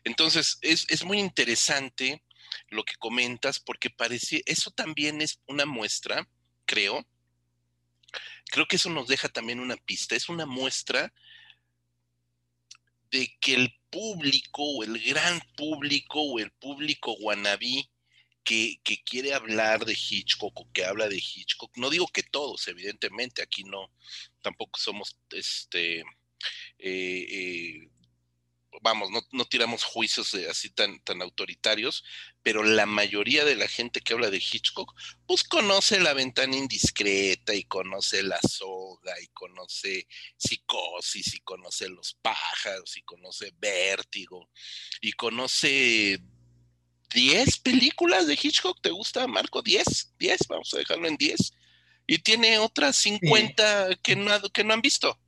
entonces, 0.04 0.58
es, 0.62 0.86
es 0.88 1.04
muy 1.04 1.18
interesante 1.18 2.24
lo 2.68 2.84
que 2.84 2.94
comentas, 2.94 3.60
porque 3.60 3.90
parece, 3.90 4.42
eso 4.46 4.70
también 4.70 5.20
es 5.20 5.40
una 5.46 5.66
muestra, 5.66 6.26
creo, 6.64 7.06
creo 8.50 8.66
que 8.66 8.76
eso 8.76 8.90
nos 8.90 9.06
deja 9.06 9.28
también 9.28 9.60
una 9.60 9.76
pista, 9.76 10.16
es 10.16 10.28
una 10.28 10.46
muestra 10.46 11.12
de 13.10 13.36
que 13.40 13.54
el 13.54 13.74
público 13.90 14.62
o 14.62 14.84
el 14.84 14.98
gran 15.02 15.40
público 15.56 16.22
o 16.22 16.38
el 16.38 16.50
público 16.52 17.16
guanabí 17.20 17.90
que, 18.44 18.80
que, 18.82 19.02
quiere 19.02 19.34
hablar 19.34 19.84
de 19.84 19.92
Hitchcock 19.92 20.58
o 20.58 20.72
que 20.72 20.84
habla 20.84 21.08
de 21.08 21.16
Hitchcock, 21.16 21.76
no 21.76 21.90
digo 21.90 22.06
que 22.08 22.22
todos, 22.22 22.66
evidentemente, 22.68 23.42
aquí 23.42 23.64
no, 23.64 23.92
tampoco 24.42 24.78
somos 24.78 25.16
este 25.30 26.00
eh, 26.00 26.04
eh, 26.78 27.88
vamos, 28.82 29.10
no, 29.32 29.44
tiramos 29.44 29.84
juicios 29.84 30.34
así 30.48 30.70
tan, 30.70 31.00
tan 31.00 31.22
autoritarios, 31.22 32.04
pero 32.42 32.62
la 32.62 32.86
mayoría 32.86 33.44
de 33.44 33.56
la 33.56 33.68
gente 33.68 34.00
que 34.00 34.14
habla 34.14 34.30
de 34.30 34.38
Hitchcock, 34.38 34.94
pues 35.26 35.44
conoce 35.44 36.00
la 36.00 36.14
ventana 36.14 36.56
indiscreta 36.56 37.54
y 37.54 37.64
conoce 37.64 38.22
la 38.22 38.40
soga 38.40 39.14
y 39.20 39.28
conoce 39.28 40.06
psicosis 40.36 41.34
y 41.34 41.40
conoce 41.40 41.88
los 41.88 42.14
pájaros 42.22 42.96
y 42.96 43.02
conoce 43.02 43.52
vértigo 43.58 44.48
y 45.00 45.12
conoce 45.12 46.20
10 47.14 47.58
películas 47.58 48.26
de 48.26 48.38
Hitchcock. 48.40 48.80
¿Te 48.80 48.90
gusta, 48.90 49.26
Marco? 49.26 49.62
10, 49.62 50.14
10, 50.18 50.38
vamos 50.48 50.72
a 50.74 50.78
dejarlo 50.78 51.08
en 51.08 51.16
10. 51.16 51.52
Y 52.06 52.18
tiene 52.18 52.58
otras 52.58 52.96
50 52.96 53.96
que, 54.02 54.16
no, 54.16 54.40
que 54.50 54.64
no 54.64 54.74
han 54.74 54.80
visto. 54.80 55.18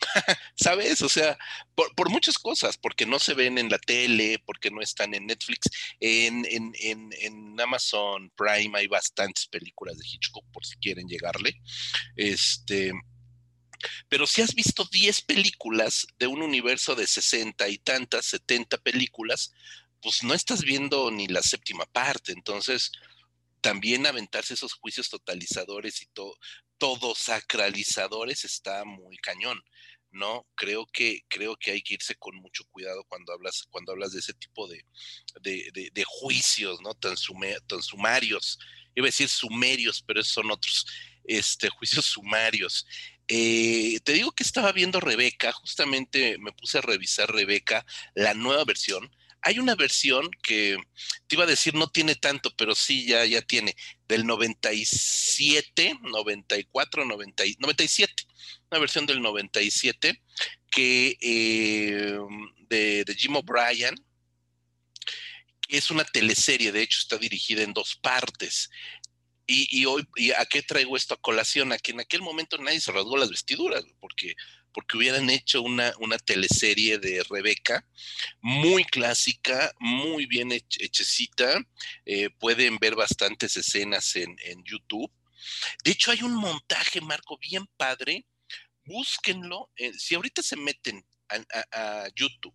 ¿Sabes? 0.54 1.02
O 1.02 1.08
sea, 1.08 1.38
por, 1.74 2.10
muchas 2.10 2.38
cosas, 2.38 2.76
porque 2.76 3.06
no 3.06 3.18
se 3.18 3.34
ven 3.34 3.58
en 3.58 3.68
la 3.68 3.78
tele, 3.78 4.42
porque 4.44 4.70
no 4.70 4.80
están 4.80 5.14
en 5.14 5.26
Netflix, 5.26 5.68
en, 6.00 6.44
en, 6.46 6.72
en, 7.20 7.60
Amazon 7.60 8.30
Prime 8.36 8.78
hay 8.78 8.86
bastantes 8.86 9.46
películas 9.46 9.98
de 9.98 10.06
Hitchcock 10.06 10.44
por 10.52 10.64
si 10.64 10.76
quieren 10.76 11.08
llegarle. 11.08 11.60
Este, 12.16 12.92
pero 14.08 14.26
si 14.26 14.42
has 14.42 14.54
visto 14.54 14.84
10 14.84 15.22
películas 15.22 16.06
de 16.18 16.26
un 16.26 16.42
universo 16.42 16.94
de 16.94 17.06
60 17.06 17.68
y 17.68 17.78
tantas, 17.78 18.26
70 18.26 18.78
películas, 18.78 19.52
pues 20.00 20.22
no 20.22 20.34
estás 20.34 20.62
viendo 20.62 21.10
ni 21.10 21.26
la 21.26 21.42
séptima 21.42 21.84
parte. 21.86 22.32
Entonces, 22.32 22.92
también 23.60 24.06
aventarse 24.06 24.54
esos 24.54 24.74
juicios 24.74 25.10
totalizadores 25.10 26.02
y 26.02 26.06
todo, 26.06 26.38
todos 26.78 27.18
sacralizadores 27.18 28.44
está 28.44 28.84
muy 28.84 29.16
cañón. 29.18 29.60
¿No? 30.10 30.46
Creo 30.54 30.86
que, 30.86 31.22
creo 31.28 31.56
que 31.56 31.72
hay 31.72 31.82
que 31.82 31.94
irse 31.94 32.14
con 32.16 32.36
mucho 32.36 32.64
cuidado 32.70 33.04
cuando 33.04 33.32
hablas, 33.32 33.66
cuando 33.70 33.92
hablas 33.92 34.12
de 34.12 34.20
ese 34.20 34.34
tipo 34.34 34.68
de, 34.68 34.84
de, 35.42 36.04
juicios, 36.06 36.80
¿no? 36.80 36.94
Tan, 36.94 37.14
tan, 37.66 37.82
sumarios. 37.82 38.58
Iba 38.94 39.06
a 39.06 39.08
decir 39.08 39.28
sumerios, 39.28 40.02
pero 40.06 40.20
esos 40.20 40.32
son 40.32 40.50
otros 40.50 40.86
este, 41.24 41.68
juicios 41.78 42.06
sumarios. 42.06 42.86
Eh, 43.28 44.00
te 44.04 44.12
digo 44.14 44.32
que 44.32 44.42
estaba 44.42 44.72
viendo 44.72 45.00
Rebeca, 45.00 45.52
justamente 45.52 46.38
me 46.38 46.52
puse 46.52 46.78
a 46.78 46.82
revisar 46.82 47.30
Rebeca, 47.30 47.84
la 48.14 48.34
nueva 48.34 48.64
versión. 48.64 49.10
Hay 49.42 49.58
una 49.58 49.74
versión 49.74 50.30
que 50.42 50.76
te 51.26 51.36
iba 51.36 51.44
a 51.44 51.48
decir 51.48 51.74
no 51.74 51.88
tiene 51.88 52.14
tanto, 52.14 52.54
pero 52.56 52.74
sí 52.74 53.06
ya, 53.06 53.24
ya 53.24 53.42
tiene, 53.42 53.76
del 54.08 54.26
97, 54.26 55.98
94, 56.02 57.04
90, 57.04 57.44
97 57.58 58.28
una 58.70 58.80
versión 58.80 59.06
del 59.06 59.20
97 59.20 60.22
que, 60.70 61.16
eh, 61.20 62.18
de, 62.68 63.04
de, 63.04 63.14
Jim 63.14 63.36
O'Brien, 63.36 63.94
que 65.62 65.78
es 65.78 65.90
una 65.90 66.04
teleserie, 66.04 66.72
de 66.72 66.82
hecho 66.82 67.00
está 67.00 67.16
dirigida 67.16 67.62
en 67.62 67.72
dos 67.72 67.96
partes. 67.96 68.70
Y, 69.50 69.86
hoy, 69.86 70.06
¿y 70.16 70.32
¿a 70.32 70.44
qué 70.44 70.60
traigo 70.60 70.94
esto 70.94 71.14
a 71.14 71.20
colación? 71.22 71.72
A 71.72 71.78
que 71.78 71.92
en 71.92 72.00
aquel 72.00 72.20
momento 72.20 72.58
nadie 72.58 72.82
se 72.82 72.92
rasgó 72.92 73.16
las 73.16 73.30
vestiduras, 73.30 73.82
porque, 73.98 74.34
porque 74.72 74.96
hubieran 74.96 75.30
hecho 75.30 75.62
una, 75.62 75.92
una 75.98 76.18
teleserie 76.18 76.98
de 76.98 77.24
Rebeca, 77.28 77.86
muy 78.40 78.84
clásica, 78.84 79.72
muy 79.78 80.26
bien 80.26 80.52
hechecita. 80.52 81.60
Eh, 82.06 82.30
pueden 82.38 82.78
ver 82.78 82.94
bastantes 82.94 83.56
escenas 83.56 84.16
en, 84.16 84.36
en 84.44 84.62
YouTube. 84.64 85.10
De 85.84 85.92
hecho, 85.92 86.10
hay 86.10 86.22
un 86.22 86.34
montaje, 86.34 87.00
Marco, 87.00 87.38
bien 87.38 87.66
padre, 87.76 88.26
búsquenlo. 88.84 89.70
Eh, 89.76 89.92
si 89.96 90.14
ahorita 90.14 90.42
se 90.42 90.56
meten 90.56 91.04
a, 91.28 92.08
YouTube 92.14 92.54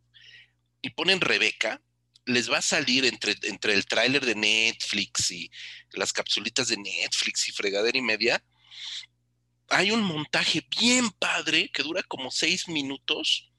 y 0.82 0.90
ponen 0.90 1.22
Rebeca, 1.22 1.82
les 2.26 2.50
va 2.52 2.58
a 2.58 2.62
salir 2.62 3.06
entre, 3.06 3.36
entre 3.44 3.74
el 3.74 3.86
tráiler 3.86 4.26
de 4.26 4.36
Netflix 4.36 5.32
y 5.32 5.52
las 5.92 6.12
capsulitas 6.12 6.70
de 6.70 6.78
Netflix 6.78 7.48
y 7.50 7.52
fregadera 7.52 7.98
y 7.98 8.02
media. 8.02 8.44
Hay 9.74 9.90
un 9.90 10.04
montaje 10.04 10.64
bien 10.80 11.10
padre 11.10 11.72
que 11.74 11.82
dura 11.82 12.04
como 12.04 12.30
seis 12.30 12.68
minutos 12.68 13.52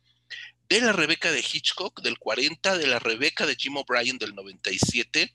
de 0.69 0.81
la 0.81 0.93
Rebeca 0.93 1.33
de 1.33 1.41
Hitchcock 1.41 2.03
del 2.03 2.19
40, 2.21 2.79
de 2.79 2.87
la 2.87 3.01
Rebeca 3.01 3.47
de 3.47 3.57
Jim 3.57 3.77
O'Brien 3.77 4.17
del 4.19 4.35
97 4.35 5.35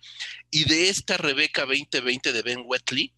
y 0.50 0.64
de 0.64 0.90
esta 0.90 1.18
Rebeca 1.18 1.66
2020 1.66 2.32
de 2.32 2.42
Ben 2.44 2.64
Wetley 2.66 3.14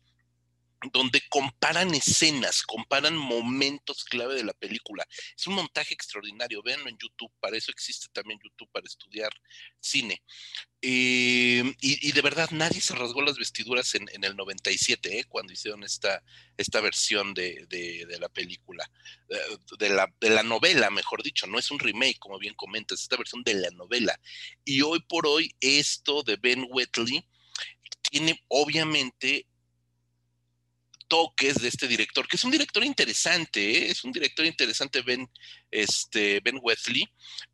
donde 0.91 1.21
comparan 1.29 1.93
escenas, 1.93 2.63
comparan 2.63 3.15
momentos 3.15 4.03
clave 4.03 4.35
de 4.35 4.43
la 4.43 4.53
película. 4.53 5.07
Es 5.37 5.45
un 5.47 5.55
montaje 5.55 5.93
extraordinario, 5.93 6.63
véanlo 6.63 6.89
en 6.89 6.97
YouTube, 6.97 7.31
para 7.39 7.57
eso 7.57 7.71
existe 7.71 8.07
también 8.11 8.39
YouTube, 8.43 8.69
para 8.71 8.85
estudiar 8.87 9.31
cine. 9.79 10.23
Eh, 10.83 11.75
y, 11.79 12.11
de 12.11 12.21
verdad 12.21 12.49
nadie 12.49 12.81
se 12.81 12.95
rasgó 12.95 13.21
las 13.21 13.37
vestiduras 13.37 13.93
en, 13.93 14.07
el 14.23 14.35
97, 14.35 15.19
¿eh? 15.19 15.23
cuando 15.25 15.53
hicieron 15.53 15.83
esta, 15.83 16.23
esta 16.57 16.81
versión 16.81 17.35
de, 17.35 17.67
la 18.19 18.29
película, 18.29 18.89
eh, 19.29 19.57
de 19.77 19.89
la, 19.89 20.11
de 20.19 20.31
la 20.31 20.41
novela, 20.41 20.89
mejor 20.89 21.21
dicho, 21.21 21.45
no 21.45 21.59
es 21.59 21.69
un 21.69 21.77
remake, 21.77 22.17
como 22.17 22.39
bien 22.39 22.55
comentas, 22.55 23.01
esta 23.01 23.17
versión 23.17 23.43
de 23.43 23.53
la 23.53 23.69
novela. 23.71 24.19
Y 24.65 24.81
hoy 24.81 25.01
por 25.01 25.27
hoy 25.27 25.55
esto 25.59 26.23
de 26.23 26.37
Ben 26.37 26.65
Wheatley 26.67 27.23
tiene 28.09 28.43
obviamente 28.47 29.45
toques 31.11 31.55
de 31.55 31.67
este 31.67 31.89
director, 31.89 32.25
que 32.25 32.37
es 32.37 32.43
un 32.45 32.51
director 32.51 32.85
interesante, 32.85 33.59
¿eh? 33.59 33.91
es 33.91 34.05
un 34.05 34.13
director 34.13 34.45
interesante, 34.45 35.01
Ben, 35.01 35.29
este, 35.69 36.39
Ben 36.39 36.57
Wesley. 36.61 37.05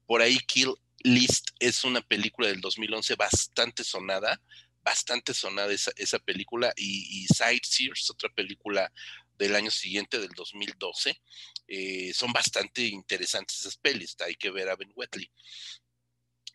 Por 0.05 0.21
ahí 0.21 0.37
Kill 0.45 0.75
List 0.99 1.49
es 1.59 1.83
una 1.83 2.01
película 2.01 2.49
del 2.49 2.61
2011 2.61 3.15
bastante 3.15 3.83
sonada, 3.83 4.39
bastante 4.83 5.33
sonada 5.33 5.73
esa, 5.73 5.91
esa 5.95 6.19
película, 6.19 6.71
y, 6.75 7.23
y 7.23 7.25
Sightseers, 7.33 8.11
otra 8.11 8.29
película 8.29 8.93
del 9.39 9.55
año 9.55 9.71
siguiente, 9.71 10.19
del 10.19 10.33
2012. 10.35 11.19
Eh, 11.67 12.13
son 12.13 12.31
bastante 12.31 12.83
interesantes 12.83 13.59
esas 13.59 13.77
pelis, 13.77 14.15
hay 14.23 14.35
que 14.35 14.51
ver 14.51 14.69
a 14.69 14.75
Ben 14.75 14.91
Wesley. 14.95 15.31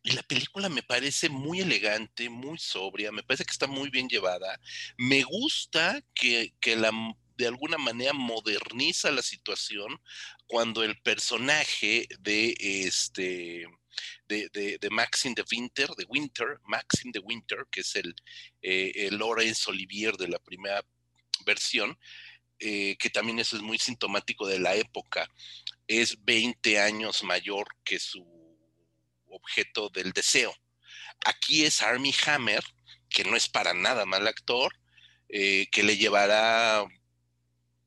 Y 0.03 0.13
la 0.13 0.23
película 0.25 0.69
me 0.69 0.83
parece 0.83 1.29
muy 1.29 1.61
elegante, 1.61 2.29
muy 2.29 2.59
sobria, 2.59 3.13
me 3.13 3.23
parece 3.23 3.45
que 3.45 3.53
está 3.53 3.69
muy 3.69 3.89
bien 3.89 4.09
llevada. 4.09 4.61
Me 4.97 5.23
gusta 5.23 6.03
que, 6.15 6.53
la, 6.77 6.91
de 7.37 7.47
alguna 7.47 7.79
manera 7.79 8.13
moderniza 8.13 9.13
la 9.13 9.23
situación 9.23 10.01
cuando 10.47 10.83
el 10.83 11.01
personaje 11.03 12.09
de 12.21 12.55
este 12.59 13.67
de, 14.27 14.49
de, 14.81 14.91
Maxim 14.91 15.35
de 15.35 15.45
Winter, 15.53 15.89
de 15.91 16.05
Winter, 16.09 16.59
Maxim 16.65 17.13
de 17.13 17.21
Winter, 17.21 17.67
que 17.71 17.81
es 17.81 17.95
el, 17.95 18.15
eh, 18.63 18.93
el 18.95 19.19
Laurence 19.19 19.71
Olivier 19.71 20.17
de 20.17 20.29
la 20.29 20.39
primera 20.39 20.83
versión, 21.45 21.99
eh, 22.59 22.97
que 22.99 23.11
también 23.11 23.39
eso 23.39 23.57
es 23.57 23.63
muy 23.63 23.79
sintomático 23.79 24.47
de 24.47 24.59
la 24.59 24.75
época, 24.75 25.29
es 25.87 26.25
20 26.25 26.81
años 26.81 27.23
mayor 27.23 27.69
que 27.85 27.99
su 27.99 28.42
objeto 29.33 29.89
del 29.89 30.13
deseo. 30.13 30.55
Aquí 31.25 31.65
es 31.65 31.83
Army 31.83 32.15
Hammer, 32.27 32.63
que 33.09 33.25
no 33.25 33.37
es 33.37 33.49
para 33.49 33.75
nada 33.75 34.07
mal 34.07 34.27
actor, 34.27 34.73
eh, 35.29 35.67
que 35.71 35.83
le 35.83 35.97
llevará 35.97 36.85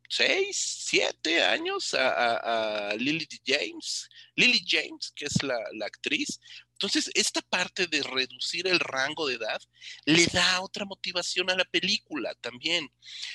seis, 0.10 0.86
siete 0.88 1.44
años 1.44 1.94
a, 1.94 2.94
Lily 2.98 3.28
James, 3.46 4.10
Lily 4.36 4.64
James, 4.66 5.12
que 5.16 5.26
es 5.26 5.44
la, 5.44 5.58
la, 5.74 5.86
actriz, 5.86 6.40
entonces, 6.76 7.10
esta 7.14 7.42
parte 7.42 7.88
de 7.88 8.04
reducir 8.04 8.68
el 8.68 8.82
rango 8.82 9.28
de 9.28 9.36
edad 9.36 9.62
le 10.06 10.26
da 10.28 10.60
otra 10.60 10.84
motivación 10.84 11.50
a 11.50 11.56
la 11.56 11.64
película 11.64 12.36
también. 12.42 12.92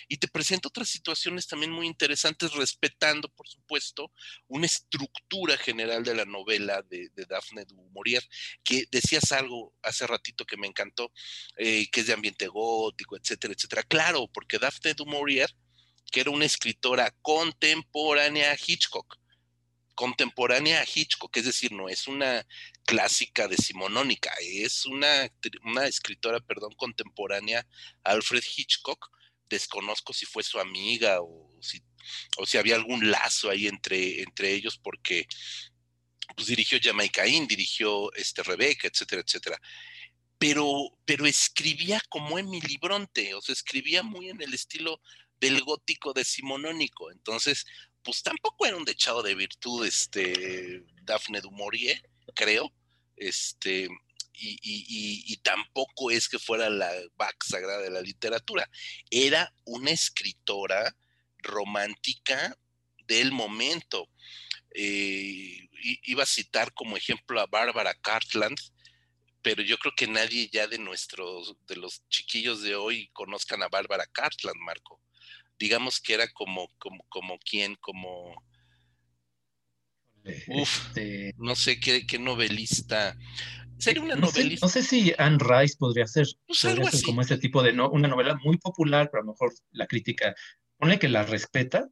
Y 0.09 0.19
te 0.19 0.29
presenta 0.29 0.69
otras 0.69 0.91
situaciones 0.91 1.47
también 1.47 1.73
muy 1.73 1.87
interesantes, 1.87 2.53
respetando, 2.53 3.31
por 3.31 3.49
supuesto, 3.49 4.13
una 4.47 4.67
estructura 4.67 5.57
general 5.57 6.05
de 6.05 6.15
la 6.17 6.27
novela 6.27 6.83
de, 6.83 7.11
Daphne 7.27 7.65
du 7.65 7.77
Maurier, 7.95 8.23
que 8.63 8.85
decías 8.91 9.33
algo 9.33 9.75
hace 9.83 10.07
ratito 10.07 10.45
que 10.45 10.59
me 10.59 10.67
encantó, 10.67 11.11
eh, 11.57 11.89
que 11.91 12.01
es 12.01 12.09
de 12.09 12.13
ambiente 12.13 12.47
gótico, 12.47 13.17
etcétera, 13.17 13.55
etcétera. 13.55 13.83
Claro, 13.85 14.29
porque 14.29 14.59
Daphne 14.59 14.93
du 14.93 15.07
Maurier, 15.07 15.51
que 16.11 16.21
era 16.21 16.31
una 16.31 16.45
escritora 16.45 17.15
contemporánea 17.23 18.53
a 18.53 18.57
Hitchcock, 18.57 19.19
contemporánea 19.95 20.81
a 20.81 20.87
Hitchcock, 20.87 21.37
es 21.37 21.45
decir, 21.45 21.73
no 21.73 21.89
es 21.89 22.09
una 22.09 22.47
clásica 22.87 23.49
decimonónica, 23.49 24.33
es 24.41 24.87
una, 24.87 25.31
una 25.65 25.87
escritora, 25.87 26.41
perdón, 26.41 26.75
contemporánea 26.75 27.67
a 28.05 28.13
Alfred 28.13 28.43
Hitchcock. 28.57 29.11
Desconozco 29.49 30.13
si 30.13 30.27
fue 30.27 30.43
su 30.43 30.59
amiga 30.59 31.21
o 31.21 31.51
si, 31.61 31.83
o 32.39 32.47
si 32.47 32.57
había 32.57 32.77
algún 32.77 33.11
lazo 33.11 33.51
ahí 33.51 33.67
entre, 33.67 34.23
entre 34.23 34.55
ellos, 34.55 34.79
porque 34.79 35.27
pues, 36.35 36.47
dirigió 36.47 36.79
Jamaica 36.83 37.27
Inn, 37.27 37.47
dirigió 37.47 38.11
este, 38.15 38.43
Rebecca, 38.43 38.89
etcétera, 38.89 39.23
etcétera. 39.23 39.61
Pero, 40.39 40.97
pero 41.05 41.27
escribía 41.27 42.01
como 42.09 42.39
Emily 42.39 42.79
Bronte, 42.81 43.35
o 43.35 43.43
sea, 43.43 43.53
escribía 43.53 44.03
muy 44.03 44.31
en 44.31 44.41
el 44.41 44.55
estilo 44.55 45.03
del 45.41 45.63
gótico 45.63 46.13
decimonónico. 46.13 47.11
Entonces, 47.11 47.67
pues 48.03 48.23
tampoco 48.23 48.67
era 48.67 48.77
un 48.77 48.85
dechado 48.85 49.23
de 49.23 49.35
virtud, 49.35 49.87
este, 49.87 50.85
Daphne 51.03 51.41
du 51.41 51.51
Maurier, 51.51 52.01
creo, 52.35 52.73
este, 53.17 53.89
y, 54.33 55.37
tampoco 55.43 56.11
es 56.11 56.29
que 56.29 56.39
fuera 56.39 56.71
la 56.71 56.91
vaca 57.17 57.47
sagrada 57.47 57.81
de 57.81 57.91
la 57.91 58.01
literatura, 58.01 58.69
era 59.11 59.53
una 59.65 59.91
escritora 59.91 60.97
romántica 61.39 62.57
del 63.07 63.33
momento. 63.33 64.09
Eh, 64.75 65.69
iba 66.05 66.23
a 66.23 66.27
citar 66.27 66.73
como 66.75 66.97
ejemplo 66.97 67.41
a 67.41 67.47
Barbara 67.47 67.95
Cartland, 67.95 68.59
pero 69.43 69.63
yo 69.63 69.79
creo 69.79 69.95
que 69.97 70.07
nadie 70.07 70.49
ya 70.53 70.67
de 70.67 70.79
nuestros, 70.79 71.57
de 71.67 71.77
los 71.77 72.07
chiquillos 72.09 72.63
de 72.63 72.77
hoy 72.77 73.09
conozcan 73.13 73.63
a 73.63 73.69
Barbara 73.69 74.07
Cartland, 74.07 74.61
Marco 74.61 75.01
digamos 75.61 76.01
que 76.01 76.15
era 76.15 76.27
como, 76.33 76.69
como, 76.79 77.05
como 77.09 77.39
quien, 77.39 77.77
como... 77.77 78.35
Uf, 80.49 80.87
este 80.89 81.35
no 81.39 81.55
sé 81.55 81.79
qué, 81.79 82.07
qué 82.07 82.19
novelista. 82.19 83.17
Sería 83.79 84.03
una 84.03 84.17
novelista. 84.17 84.67
no 84.67 84.71
sé 84.71 84.83
si 84.83 85.15
Anne 85.17 85.39
Rice 85.39 85.77
podría 85.79 86.07
ser, 86.07 86.27
pues 86.47 87.03
como 87.03 87.23
ese 87.23 87.39
tipo 87.39 87.63
de 87.63 87.73
no, 87.73 87.89
una 87.91 88.09
novela 88.09 88.39
muy 88.43 88.59
popular, 88.59 89.09
pero 89.11 89.23
a 89.23 89.27
lo 89.27 89.33
mejor 89.33 89.55
la 89.71 89.87
crítica, 89.87 90.35
pone 90.77 90.99
que 90.99 91.09
la 91.09 91.23
respeta 91.23 91.89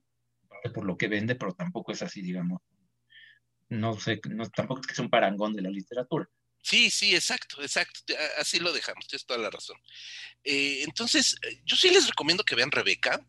por 0.75 0.85
lo 0.85 0.97
que 0.97 1.09
vende, 1.09 1.35
pero 1.35 1.55
tampoco 1.55 1.93
es 1.93 2.03
así, 2.03 2.21
digamos. 2.21 2.61
No 3.69 3.99
sé, 3.99 4.21
no, 4.29 4.49
tampoco 4.51 4.81
es 4.81 4.87
que 4.87 4.95
sea 4.95 5.05
un 5.05 5.11
parangón 5.11 5.55
de 5.55 5.63
la 5.63 5.71
literatura. 5.71 6.29
Sí, 6.63 6.91
sí, 6.91 7.15
exacto, 7.15 7.63
exacto. 7.63 8.15
Así 8.39 8.59
lo 8.59 8.73
dejamos, 8.73 9.07
tienes 9.07 9.25
toda 9.25 9.39
la 9.39 9.51
razón. 9.51 9.77
Eh, 10.45 10.83
entonces, 10.83 11.37
eh, 11.43 11.63
yo 11.65 11.77
sí 11.77 11.91
les 11.91 12.09
recomiendo 12.09 12.45
que 12.45 12.55
vean 12.55 12.71
Rebeca. 12.71 13.25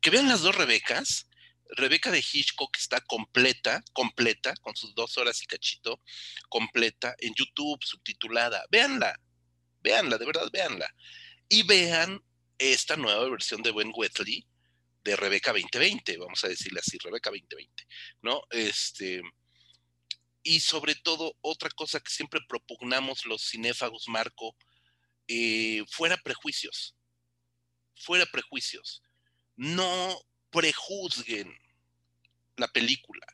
Que 0.00 0.10
vean 0.10 0.28
las 0.28 0.42
dos 0.42 0.54
Rebecas. 0.54 1.26
Rebeca 1.76 2.10
de 2.10 2.18
Hitchcock 2.18 2.76
está 2.76 3.00
completa, 3.00 3.82
completa, 3.92 4.54
con 4.56 4.74
sus 4.74 4.94
dos 4.94 5.16
horas 5.18 5.40
y 5.42 5.46
cachito, 5.46 6.00
completa, 6.48 7.14
en 7.18 7.32
YouTube, 7.34 7.78
subtitulada. 7.82 8.64
Véanla, 8.70 9.18
véanla, 9.80 10.18
de 10.18 10.26
verdad, 10.26 10.48
véanla. 10.52 10.92
Y 11.48 11.62
vean 11.62 12.22
esta 12.58 12.96
nueva 12.96 13.28
versión 13.28 13.62
de 13.62 13.72
Ben 13.72 13.92
Wetley 13.94 14.46
de 15.02 15.16
Rebeca 15.16 15.52
2020, 15.52 16.18
vamos 16.18 16.44
a 16.44 16.48
decirle 16.48 16.80
así, 16.80 16.98
Rebeca 16.98 17.30
2020, 17.30 17.86
¿no? 18.22 18.42
Este, 18.50 19.22
y 20.42 20.60
sobre 20.60 20.94
todo, 20.94 21.36
otra 21.40 21.70
cosa 21.70 22.00
que 22.00 22.10
siempre 22.10 22.40
propugnamos 22.48 23.24
los 23.26 23.48
cinéfagos, 23.48 24.08
Marco, 24.08 24.56
eh, 25.26 25.84
fuera 25.88 26.16
prejuicios, 26.18 26.96
fuera 27.94 28.26
prejuicios 28.26 29.02
no 29.56 30.20
prejuzguen 30.50 31.54
la 32.56 32.68
película 32.68 33.26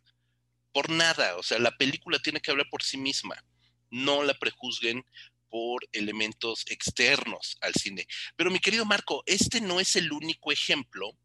por 0.76 0.90
nada, 0.90 1.36
o 1.36 1.42
sea, 1.42 1.58
la 1.58 1.74
película 1.76 2.18
tiene 2.18 2.40
que 2.40 2.50
hablar 2.50 2.68
por 2.70 2.82
sí 2.82 2.98
misma, 2.98 3.42
no 3.90 4.22
la 4.22 4.34
prejuzguen 4.34 5.06
por 5.48 5.88
elementos 5.92 6.64
externos 6.68 7.56
al 7.62 7.72
cine. 7.72 8.06
Pero 8.36 8.50
mi 8.50 8.58
querido 8.58 8.84
Marco, 8.84 9.22
este 9.24 9.62
no 9.62 9.80
es 9.80 9.96
el 9.96 10.12
único 10.12 10.52
ejemplo, 10.52 11.16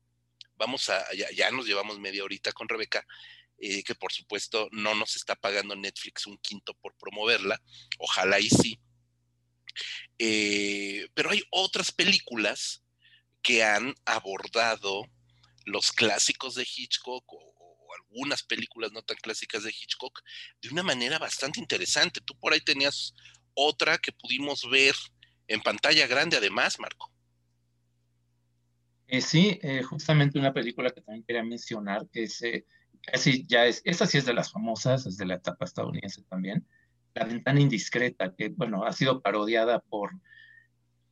vamos 0.55 0.89
a, 0.89 1.03
ya, 1.35 1.51
nos 1.51 1.65
llevamos 1.65 1.99
media 1.99 2.23
horita 2.23 2.53
con 2.53 2.69
Rebeca, 2.69 3.05
eh, 3.57 3.83
que 3.83 3.93
por 3.93 4.13
supuesto 4.13 4.69
no 4.71 4.95
nos 4.95 5.17
está 5.17 5.35
pagando 5.35 5.75
Netflix 5.75 6.27
un 6.27 6.37
quinto 6.37 6.73
por 6.75 6.95
promoverla, 6.95 7.61
ojalá 7.99 8.39
y 8.39 8.49
sí. 8.49 8.79
Eh, 10.17 11.09
pero 11.13 11.31
hay 11.31 11.43
otras 11.49 11.91
películas 11.91 12.83
que 13.41 13.63
han 13.63 13.93
abordado 14.05 15.03
los 15.65 15.91
clásicos 15.91 16.55
de 16.55 16.63
Hitchcock 16.63 17.23
o, 17.33 17.51
algunas 18.09 18.43
películas 18.43 18.91
no 18.93 19.01
tan 19.01 19.17
clásicas 19.17 19.63
de 19.63 19.69
Hitchcock 19.69 20.21
de 20.61 20.69
una 20.69 20.81
manera 20.81 21.19
bastante 21.19 21.59
interesante. 21.59 22.21
Tú 22.21 22.37
por 22.39 22.53
ahí 22.53 22.61
tenías 22.61 23.13
otra 23.53 23.97
que 23.97 24.13
pudimos 24.13 24.69
ver 24.69 24.95
en 25.47 25.61
pantalla 25.61 26.07
grande 26.07 26.37
además, 26.37 26.79
Marco. 26.79 27.11
Eh, 29.07 29.19
sí, 29.19 29.59
eh, 29.61 29.83
justamente 29.83 30.39
una 30.39 30.53
película 30.53 30.89
que 30.91 31.01
también 31.01 31.25
quería 31.25 31.43
mencionar, 31.43 32.07
que 32.13 32.23
es, 32.23 32.41
eh, 32.43 32.65
ya 33.45 33.65
es, 33.65 33.81
esa 33.83 34.05
sí 34.05 34.17
es 34.17 34.25
de 34.25 34.33
las 34.33 34.51
famosas, 34.51 35.05
es 35.05 35.17
de 35.17 35.25
la 35.25 35.35
etapa 35.35 35.65
estadounidense 35.65 36.23
también, 36.23 36.65
La 37.13 37.25
ventana 37.25 37.59
indiscreta, 37.59 38.33
que 38.33 38.49
bueno, 38.49 38.85
ha 38.85 38.93
sido 38.93 39.21
parodiada 39.21 39.79
por 39.79 40.11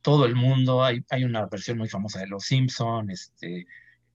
todo 0.02 0.26
el 0.26 0.34
mundo. 0.34 0.84
Hay, 0.84 1.04
hay 1.10 1.24
una 1.24 1.46
versión 1.46 1.78
muy 1.78 1.88
famosa 1.88 2.20
de 2.20 2.26
Los 2.26 2.44
Simpson, 2.44 3.10
este, 3.10 3.66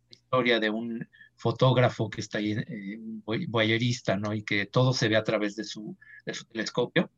historia 0.10 0.60
de 0.60 0.70
un 0.70 1.08
fotógrafo 1.38 2.10
que 2.10 2.22
está 2.22 2.38
ahí, 2.38 2.52
eh, 2.52 2.98
boyerista, 3.48 4.18
¿no? 4.18 4.34
Y 4.34 4.44
que 4.44 4.66
todo 4.66 4.94
se 4.94 5.08
ve 5.08 5.16
a 5.16 5.24
través 5.24 5.56
de 5.56 5.64
su, 5.64 5.98
telescopio. 6.52 7.12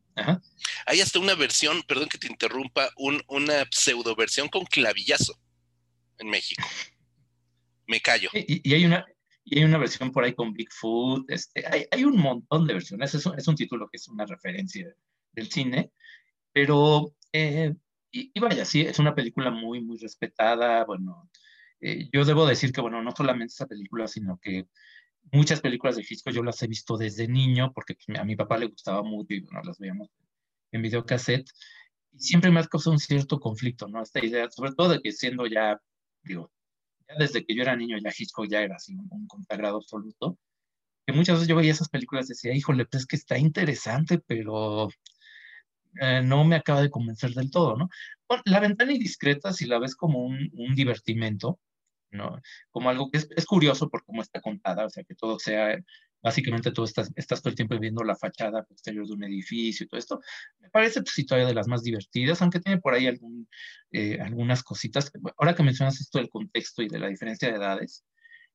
Hay 0.86 1.00
hasta 1.00 1.18
una 1.20 1.34
versión, 1.34 1.82
perdón 1.86 2.08
que 2.08 2.18
te 2.18 2.26
interrumpa, 2.26 2.90
una 3.28 3.64
pseudo 3.70 4.16
versión 4.16 4.48
con 4.48 4.64
clavillazo 4.64 5.38
en 6.18 6.28
México. 6.28 6.66
Me 7.86 8.00
callo. 8.00 8.28
Y, 8.34 8.74
hay 8.74 8.84
una, 8.84 9.06
y 9.44 9.58
hay 9.58 9.64
una 9.64 9.78
versión 9.78 10.10
por 10.10 10.24
ahí 10.24 10.34
con 10.34 10.52
Bigfoot. 10.52 11.30
Este, 11.30 11.64
hay, 11.90 12.04
un 12.04 12.18
montón 12.18 12.66
de 12.66 12.74
versiones. 12.74 13.14
Es 13.14 13.24
un, 13.24 13.38
es 13.38 13.46
un, 13.46 13.54
título 13.54 13.88
que 13.88 13.96
es 13.96 14.08
una 14.08 14.26
referencia 14.26 14.92
del 15.32 15.50
cine. 15.50 15.92
Pero, 16.52 17.14
eh, 17.32 17.74
y, 18.10 18.30
y, 18.34 18.40
vaya, 18.40 18.64
sí, 18.64 18.82
es 18.82 18.98
una 18.98 19.14
película 19.14 19.50
muy, 19.50 19.80
muy 19.82 19.98
respetada. 19.98 20.84
Bueno, 20.84 21.30
eh, 21.80 22.08
yo 22.12 22.24
debo 22.24 22.46
decir 22.46 22.72
que, 22.72 22.80
bueno, 22.80 23.02
no 23.02 23.12
solamente 23.12 23.52
esa 23.52 23.66
película, 23.66 24.08
sino 24.08 24.38
que 24.40 24.68
muchas 25.32 25.60
películas 25.60 25.96
de 25.96 26.02
Hitchcock 26.08 26.32
yo 26.32 26.42
las 26.42 26.62
he 26.62 26.66
visto 26.66 26.96
desde 26.96 27.28
niño, 27.28 27.72
porque 27.72 27.94
pues, 27.94 28.18
a 28.18 28.24
mi 28.24 28.36
papá 28.36 28.58
le 28.58 28.66
gustaba 28.66 29.02
mucho 29.02 29.34
y 29.34 29.40
bueno, 29.40 29.60
las 29.64 29.78
veíamos 29.78 30.08
en 30.72 30.82
videocassette. 30.82 31.48
Y 32.12 32.20
siempre 32.20 32.50
me 32.50 32.60
ha 32.60 32.64
causado 32.64 32.92
un 32.92 32.98
cierto 32.98 33.38
conflicto, 33.40 33.88
¿no? 33.88 34.02
Esta 34.02 34.24
idea, 34.24 34.50
sobre 34.50 34.72
todo 34.72 34.90
de 34.90 35.00
que 35.00 35.12
siendo 35.12 35.46
ya, 35.46 35.80
digo, 36.22 36.50
ya 37.08 37.16
desde 37.18 37.44
que 37.44 37.54
yo 37.54 37.62
era 37.62 37.76
niño, 37.76 37.98
ya 37.98 38.10
Hitchcock 38.16 38.48
ya 38.48 38.62
era 38.62 38.76
así 38.76 38.94
un, 38.94 39.06
un 39.10 39.26
consagrado 39.26 39.76
absoluto, 39.78 40.38
que 41.06 41.12
muchas 41.14 41.36
veces 41.36 41.48
yo 41.48 41.56
veía 41.56 41.72
esas 41.72 41.88
películas 41.88 42.26
y 42.26 42.30
decía, 42.30 42.54
híjole, 42.54 42.86
pues 42.86 43.02
es 43.02 43.06
que 43.06 43.16
está 43.16 43.38
interesante, 43.38 44.18
pero 44.18 44.88
eh, 46.00 46.22
no 46.22 46.44
me 46.44 46.56
acaba 46.56 46.82
de 46.82 46.90
convencer 46.90 47.30
del 47.32 47.50
todo, 47.50 47.76
¿no? 47.76 47.88
la 48.44 48.60
ventana 48.60 48.92
indiscreta, 48.92 49.52
si 49.52 49.66
la 49.66 49.78
ves 49.78 49.96
como 49.96 50.24
un, 50.24 50.50
un 50.52 50.74
divertimento, 50.74 51.58
¿no? 52.10 52.40
Como 52.70 52.90
algo 52.90 53.10
que 53.10 53.18
es, 53.18 53.46
curioso 53.46 53.88
por 53.88 54.04
cómo 54.04 54.22
está 54.22 54.40
contada, 54.40 54.84
o 54.84 54.90
sea, 54.90 55.04
que 55.04 55.14
todo 55.14 55.38
sea, 55.38 55.78
básicamente 56.22 56.72
tú 56.72 56.84
estás, 56.84 57.10
estás 57.16 57.40
todo 57.40 57.50
el 57.50 57.56
tiempo 57.56 57.78
viendo 57.78 58.04
la 58.04 58.16
fachada 58.16 58.64
posterior 58.64 59.06
de 59.06 59.14
un 59.14 59.24
edificio 59.24 59.84
y 59.84 59.88
todo 59.88 59.98
esto, 59.98 60.20
me 60.58 60.70
parece 60.70 61.00
pues 61.02 61.14
sí 61.14 61.24
todavía 61.24 61.48
de 61.48 61.54
las 61.54 61.68
más 61.68 61.82
divertidas, 61.82 62.42
aunque 62.42 62.60
tiene 62.60 62.80
por 62.80 62.94
ahí 62.94 63.08
eh, 63.92 64.18
algunas 64.20 64.62
cositas. 64.62 65.10
Ahora 65.36 65.54
que 65.54 65.62
mencionas 65.62 66.00
esto 66.00 66.18
del 66.18 66.30
contexto 66.30 66.82
y 66.82 66.88
de 66.88 66.98
la 66.98 67.08
diferencia 67.08 67.48
de 67.48 67.56
edades, 67.56 68.04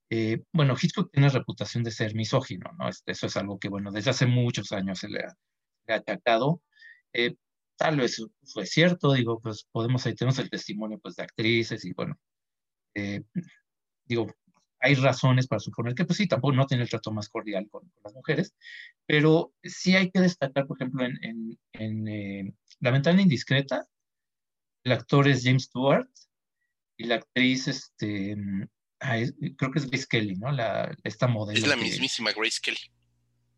eh, 0.09 0.43
bueno, 0.51 0.75
Hitchcock 0.79 1.11
tiene 1.11 1.29
reputación 1.29 1.83
de 1.83 1.91
ser 1.91 2.13
misógino, 2.13 2.71
¿no? 2.77 2.89
Este, 2.89 3.13
eso 3.13 3.27
es 3.27 3.37
algo 3.37 3.57
que, 3.57 3.69
bueno, 3.69 3.91
desde 3.91 4.11
hace 4.11 4.25
muchos 4.27 4.71
años 4.71 4.99
se 4.99 5.09
le 5.09 5.21
ha, 5.21 5.35
le. 6.01 6.61
Eh, 7.13 7.35
tal 7.75 7.97
vez 7.97 8.21
fue 8.43 8.65
cierto, 8.65 9.13
digo, 9.13 9.39
pues 9.39 9.67
podemos, 9.71 10.05
ahí 10.05 10.15
tenemos 10.15 10.39
el 10.39 10.49
testimonio 10.49 10.99
pues 10.99 11.15
de 11.15 11.23
actrices 11.23 11.85
y 11.85 11.93
bueno, 11.93 12.19
eh, 12.95 13.21
digo, 14.05 14.27
hay 14.79 14.95
razones 14.95 15.47
para 15.47 15.59
suponer 15.59 15.95
que, 15.95 16.03
pues 16.05 16.17
sí, 16.17 16.27
tampoco 16.27 16.53
no 16.53 16.67
tiene 16.67 16.83
el 16.83 16.89
trato 16.89 17.11
más 17.11 17.29
cordial 17.29 17.69
con, 17.69 17.89
las 18.03 18.13
mujeres, 18.13 18.53
pero 19.05 19.53
sí 19.63 19.95
hay 19.95 20.11
que 20.11 20.19
destacar, 20.19 20.67
por 20.67 20.77
ejemplo, 20.77 21.05
en, 21.05 21.57
en, 21.71 22.07
eh, 22.07 22.53
La 22.79 22.91
ventana 22.91 23.21
indiscreta, 23.21 23.87
el 24.83 24.91
actor 24.91 25.27
es 25.29 25.43
James 25.43 25.63
Stewart 25.63 26.09
y 26.97 27.05
la 27.05 27.15
actriz, 27.15 27.69
este, 27.69 28.35
ah, 28.99 29.19
creo 29.57 29.71
que 29.71 29.79
es 29.79 29.89
Grace 29.89 30.07
Kelly, 30.09 30.35
¿no? 30.35 30.51
La, 30.51 30.93
esta 31.03 31.27
modelo. 31.27 31.59
Es 31.59 31.67
la 31.67 31.77
mismísima 31.77 32.31
Grace 32.33 32.59
Kelly. 32.61 32.91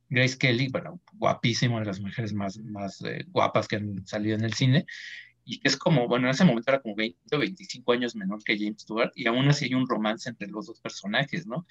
Grace 0.10 0.38
Kelly, 0.38 0.68
bueno, 0.68 1.02
guapísima, 1.18 1.80
de 1.80 1.86
las 1.86 2.00
mujeres 2.00 2.34
más, 2.34 2.58
más 2.60 3.02
eh, 3.02 3.26
guapas 3.28 3.68
que 3.68 3.78
han 3.78 4.06
salido 4.06 4.36
en 4.36 4.44
el 4.44 4.54
cine 4.54 4.86
y 5.46 5.60
que 5.60 5.68
es 5.68 5.78
como, 5.78 6.08
bueno, 6.08 6.28
en 6.28 6.32
ese 6.32 6.44
momento 6.44 6.72
era 6.72 6.82
como 6.82 6.96
20 6.96 7.36
o 7.36 7.40
25 7.40 7.92
años 7.92 8.16
menor 8.16 8.44
que 8.44 8.58
James 8.58 8.82
Stewart, 8.82 9.12
y 9.16 9.28
aún 9.28 9.48
así 9.48 9.66
hay 9.66 9.76
un 9.76 9.88
romance 9.88 10.28
entre 10.28 10.48
los 10.48 10.66
dos 10.66 10.82
personajes, 10.82 11.46
¿no? 11.46 11.68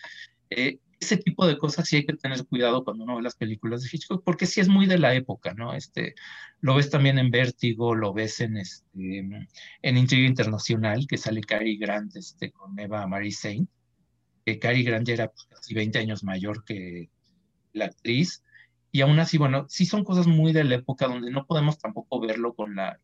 Eh, 0.49 0.79
ese 1.01 1.17
tipo 1.17 1.47
de 1.47 1.59
cosas 1.59 1.89
sí 1.89 1.97
hay 1.97 2.07
que 2.07 2.15
tener 2.15 2.47
cuidado 2.47 2.85
cuando 2.85 3.03
uno 3.03 3.17
ve 3.17 3.23
las 3.23 3.35
películas 3.35 3.83
de 3.83 3.89
Hitchcock, 3.93 4.23
porque 4.25 4.47
sí 4.47 4.61
es 4.61 4.69
muy 4.69 4.87
de 4.87 4.99
la 4.99 5.15
época, 5.15 5.55
¿no? 5.55 5.75
Este, 5.75 6.15
lo 6.61 6.77
ves 6.77 6.89
también 6.89 7.19
en 7.19 7.33
Vértigo, 7.33 7.97
lo 7.97 8.13
ves 8.13 8.41
en, 8.41 8.57
este, 8.57 9.19
en 9.83 9.97
Intriga 9.97 10.29
Internacional, 10.29 11.07
que 11.09 11.19
sale 11.19 11.41
Cary 11.41 11.77
Grant 11.77 12.15
este, 12.15 12.53
con 12.53 12.79
Eva 12.79 13.07
Marie 13.09 13.33
Saint, 13.33 13.69
que 14.47 14.61
Cary 14.61 14.85
Grant 14.85 15.09
ya 15.09 15.15
era 15.15 15.29
pues, 15.29 15.47
casi 15.47 15.75
20 15.75 15.99
años 15.99 16.23
mayor 16.23 16.65
que 16.65 17.11
la 17.73 17.87
actriz, 17.87 18.43
y 18.95 19.01
aún 19.01 19.19
así, 19.19 19.39
bueno, 19.39 19.67
sí 19.69 19.87
son 19.87 20.05
cosas 20.05 20.29
muy 20.29 20.53
de 20.53 20.63
la 20.63 20.77
época 20.77 21.09
donde 21.09 21.29
no 21.33 21.47
podemos 21.47 21.81
tampoco 21.81 22.21
verlo 22.21 22.55
con 22.55 22.77
la, 22.77 23.01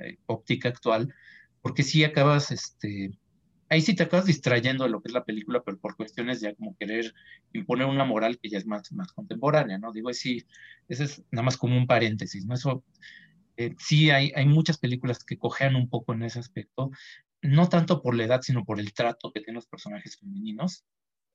eh, 0.00 0.18
óptica 0.26 0.68
actual, 0.68 1.12
porque 1.60 1.82
sí 1.82 2.04
acabas, 2.04 2.52
este, 2.52 3.18
ahí 3.68 3.80
sí 3.80 3.96
te 3.96 4.04
acabas 4.04 4.26
distrayendo 4.26 4.84
de 4.84 4.90
lo 4.90 5.02
que 5.02 5.08
es 5.08 5.14
la 5.14 5.24
película, 5.24 5.60
pero 5.64 5.80
por 5.80 5.96
cuestiones 5.96 6.40
ya 6.40 6.54
como 6.54 6.76
querer 6.76 7.12
imponer 7.52 7.88
una 7.88 8.04
moral 8.04 8.38
que 8.38 8.50
ya 8.50 8.58
es 8.58 8.66
más, 8.66 8.92
más 8.92 9.12
contemporánea, 9.12 9.78
¿no? 9.78 9.90
Digo, 9.92 10.12
sí, 10.12 10.46
ese 10.86 11.04
es 11.04 11.24
nada 11.32 11.42
más 11.42 11.56
como 11.56 11.76
un 11.76 11.88
paréntesis, 11.88 12.46
¿no? 12.46 12.54
Eso, 12.54 12.84
eh, 13.56 13.74
sí 13.80 14.10
hay, 14.10 14.30
hay 14.36 14.46
muchas 14.46 14.78
películas 14.78 15.24
que 15.24 15.38
cojean 15.38 15.74
un 15.74 15.90
poco 15.90 16.12
en 16.14 16.22
ese 16.22 16.38
aspecto, 16.38 16.92
no 17.42 17.68
tanto 17.68 18.00
por 18.00 18.14
la 18.14 18.26
edad, 18.26 18.42
sino 18.42 18.64
por 18.64 18.78
el 18.78 18.94
trato 18.94 19.32
que 19.32 19.40
tienen 19.40 19.56
los 19.56 19.66
personajes 19.66 20.16
femeninos, 20.20 20.84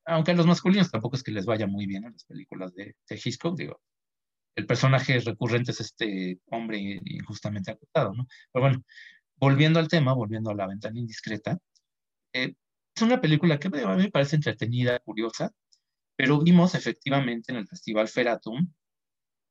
aunque 0.06 0.30
a 0.30 0.34
los 0.34 0.46
masculinos 0.46 0.90
tampoco 0.90 1.16
es 1.16 1.22
que 1.22 1.30
les 1.30 1.44
vaya 1.44 1.66
muy 1.66 1.84
bien 1.86 2.04
en 2.06 2.12
las 2.14 2.24
películas 2.24 2.74
de, 2.74 2.96
de 3.06 3.20
Hitchcock, 3.22 3.54
digo, 3.54 3.82
el 4.58 4.66
personaje 4.66 5.20
recurrente 5.20 5.70
es 5.70 5.80
este 5.80 6.40
hombre 6.46 7.00
injustamente 7.04 7.70
acusado, 7.70 8.12
¿no? 8.12 8.26
Pero 8.52 8.64
bueno, 8.64 8.84
volviendo 9.36 9.78
al 9.78 9.86
tema, 9.86 10.12
volviendo 10.14 10.50
a 10.50 10.54
la 10.54 10.66
ventana 10.66 10.98
indiscreta, 10.98 11.58
eh, 12.32 12.54
es 12.94 13.02
una 13.02 13.20
película 13.20 13.60
que 13.60 13.68
a 13.68 13.94
mí 13.94 14.02
me 14.02 14.10
parece 14.10 14.34
entretenida, 14.34 14.98
curiosa, 14.98 15.52
pero 16.16 16.40
vimos 16.40 16.74
efectivamente 16.74 17.52
en 17.52 17.58
el 17.58 17.68
Festival 17.68 18.08
Feratum, 18.08 18.68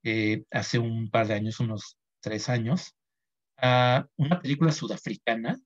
eh, 0.04 0.44
hace 0.52 0.78
un 0.78 1.10
par 1.10 1.28
de 1.28 1.36
años, 1.36 1.62
unos 1.62 1.98
tres 2.20 2.50
años, 2.50 2.94
una 3.60 4.42
película 4.42 4.74
sudafricana 4.74 5.58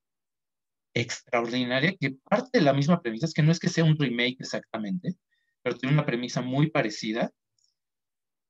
extraordinaria 0.93 1.95
que 1.99 2.11
parte 2.11 2.59
de 2.59 2.63
la 2.63 2.73
misma 2.73 3.01
premisa, 3.01 3.25
es 3.25 3.33
que 3.33 3.41
no 3.41 3.51
es 3.51 3.59
que 3.59 3.69
sea 3.69 3.85
un 3.85 3.97
remake 3.97 4.37
exactamente, 4.39 5.15
pero 5.63 5.77
tiene 5.77 5.95
una 5.95 6.05
premisa 6.05 6.41
muy 6.41 6.69
parecida 6.69 7.31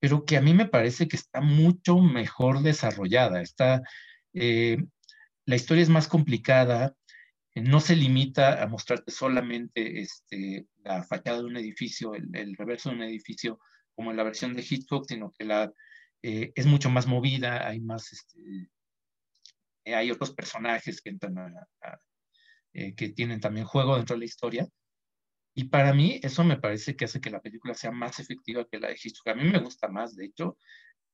pero 0.01 0.25
que 0.25 0.35
a 0.35 0.41
mí 0.41 0.55
me 0.55 0.67
parece 0.67 1.07
que 1.07 1.15
está 1.15 1.41
mucho 1.41 1.99
mejor 1.99 2.63
desarrollada. 2.63 3.39
Está, 3.39 3.83
eh, 4.33 4.77
la 5.45 5.55
historia 5.55 5.83
es 5.83 5.89
más 5.89 6.07
complicada, 6.07 6.95
eh, 7.53 7.61
no 7.61 7.79
se 7.79 7.95
limita 7.95 8.63
a 8.63 8.67
mostrarte 8.67 9.11
solamente 9.11 10.01
este, 10.01 10.65
la 10.83 11.03
fachada 11.03 11.37
de 11.37 11.45
un 11.45 11.55
edificio, 11.55 12.15
el, 12.15 12.57
reverso 12.57 12.89
de 12.89 12.95
un 12.95 13.03
edificio, 13.03 13.59
como 13.93 14.09
en 14.09 14.17
la 14.17 14.23
versión 14.23 14.55
de 14.55 14.65
Hitchcock, 14.67 15.05
sino 15.07 15.31
que 15.37 15.45
la, 15.45 15.71
eh, 16.23 16.51
es 16.55 16.65
mucho 16.65 16.89
más 16.89 17.05
movida, 17.05 17.67
hay 17.67 17.79
más, 17.79 18.11
este, 18.11 18.71
hay 19.85 20.09
otros 20.09 20.33
personajes 20.33 20.99
que 20.99 21.11
entran 21.11 21.53
que 22.73 23.09
tienen 23.09 23.39
también 23.39 23.67
juego 23.67 23.97
dentro 23.97 24.15
de 24.15 24.21
la 24.21 24.25
historia. 24.25 24.67
Y 25.53 25.65
para 25.65 25.93
mí 25.93 26.19
eso 26.23 26.43
me 26.43 26.57
parece 26.57 26.95
que 26.95 27.05
hace 27.05 27.19
que 27.19 27.29
la 27.29 27.41
película 27.41 27.73
sea 27.73 27.91
más 27.91 28.19
efectiva 28.19 28.67
que 28.69 28.79
la 28.79 28.87
de 28.87 28.99
Hitchcock. 29.01 29.27
A 29.27 29.35
mí 29.35 29.43
me 29.43 29.59
gusta 29.59 29.87
más, 29.89 30.15
de 30.15 30.25
hecho, 30.25 30.57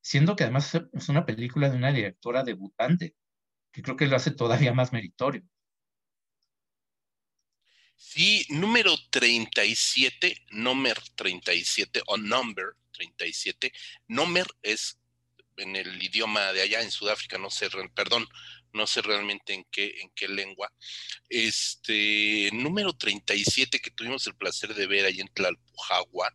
siendo 0.00 0.36
que 0.36 0.44
además 0.44 0.74
es 0.92 1.08
una 1.08 1.26
película 1.26 1.68
de 1.70 1.76
una 1.76 1.92
directora 1.92 2.44
debutante, 2.44 3.14
que 3.72 3.82
creo 3.82 3.96
que 3.96 4.06
lo 4.06 4.16
hace 4.16 4.30
todavía 4.30 4.72
más 4.72 4.92
meritorio. 4.92 5.42
Sí, 7.96 8.46
número 8.50 8.94
37, 9.10 10.46
número 10.52 11.02
37 11.16 12.00
o 12.06 12.16
number 12.16 12.66
37, 12.92 13.72
number 14.06 14.46
es 14.62 15.00
en 15.56 15.74
el 15.74 16.00
idioma 16.00 16.52
de 16.52 16.62
allá 16.62 16.80
en 16.80 16.92
Sudáfrica, 16.92 17.38
no 17.38 17.50
sé, 17.50 17.68
perdón, 17.94 18.26
no 18.72 18.86
sé 18.86 19.02
realmente 19.02 19.54
en 19.54 19.64
qué, 19.70 19.94
en 20.00 20.10
qué 20.14 20.28
lengua. 20.28 20.72
Este, 21.28 22.50
número 22.52 22.92
37 22.92 23.80
que 23.80 23.90
tuvimos 23.90 24.26
el 24.26 24.36
placer 24.36 24.74
de 24.74 24.86
ver 24.86 25.06
ahí 25.06 25.20
en 25.20 25.28
Tlalpujagua, 25.28 26.34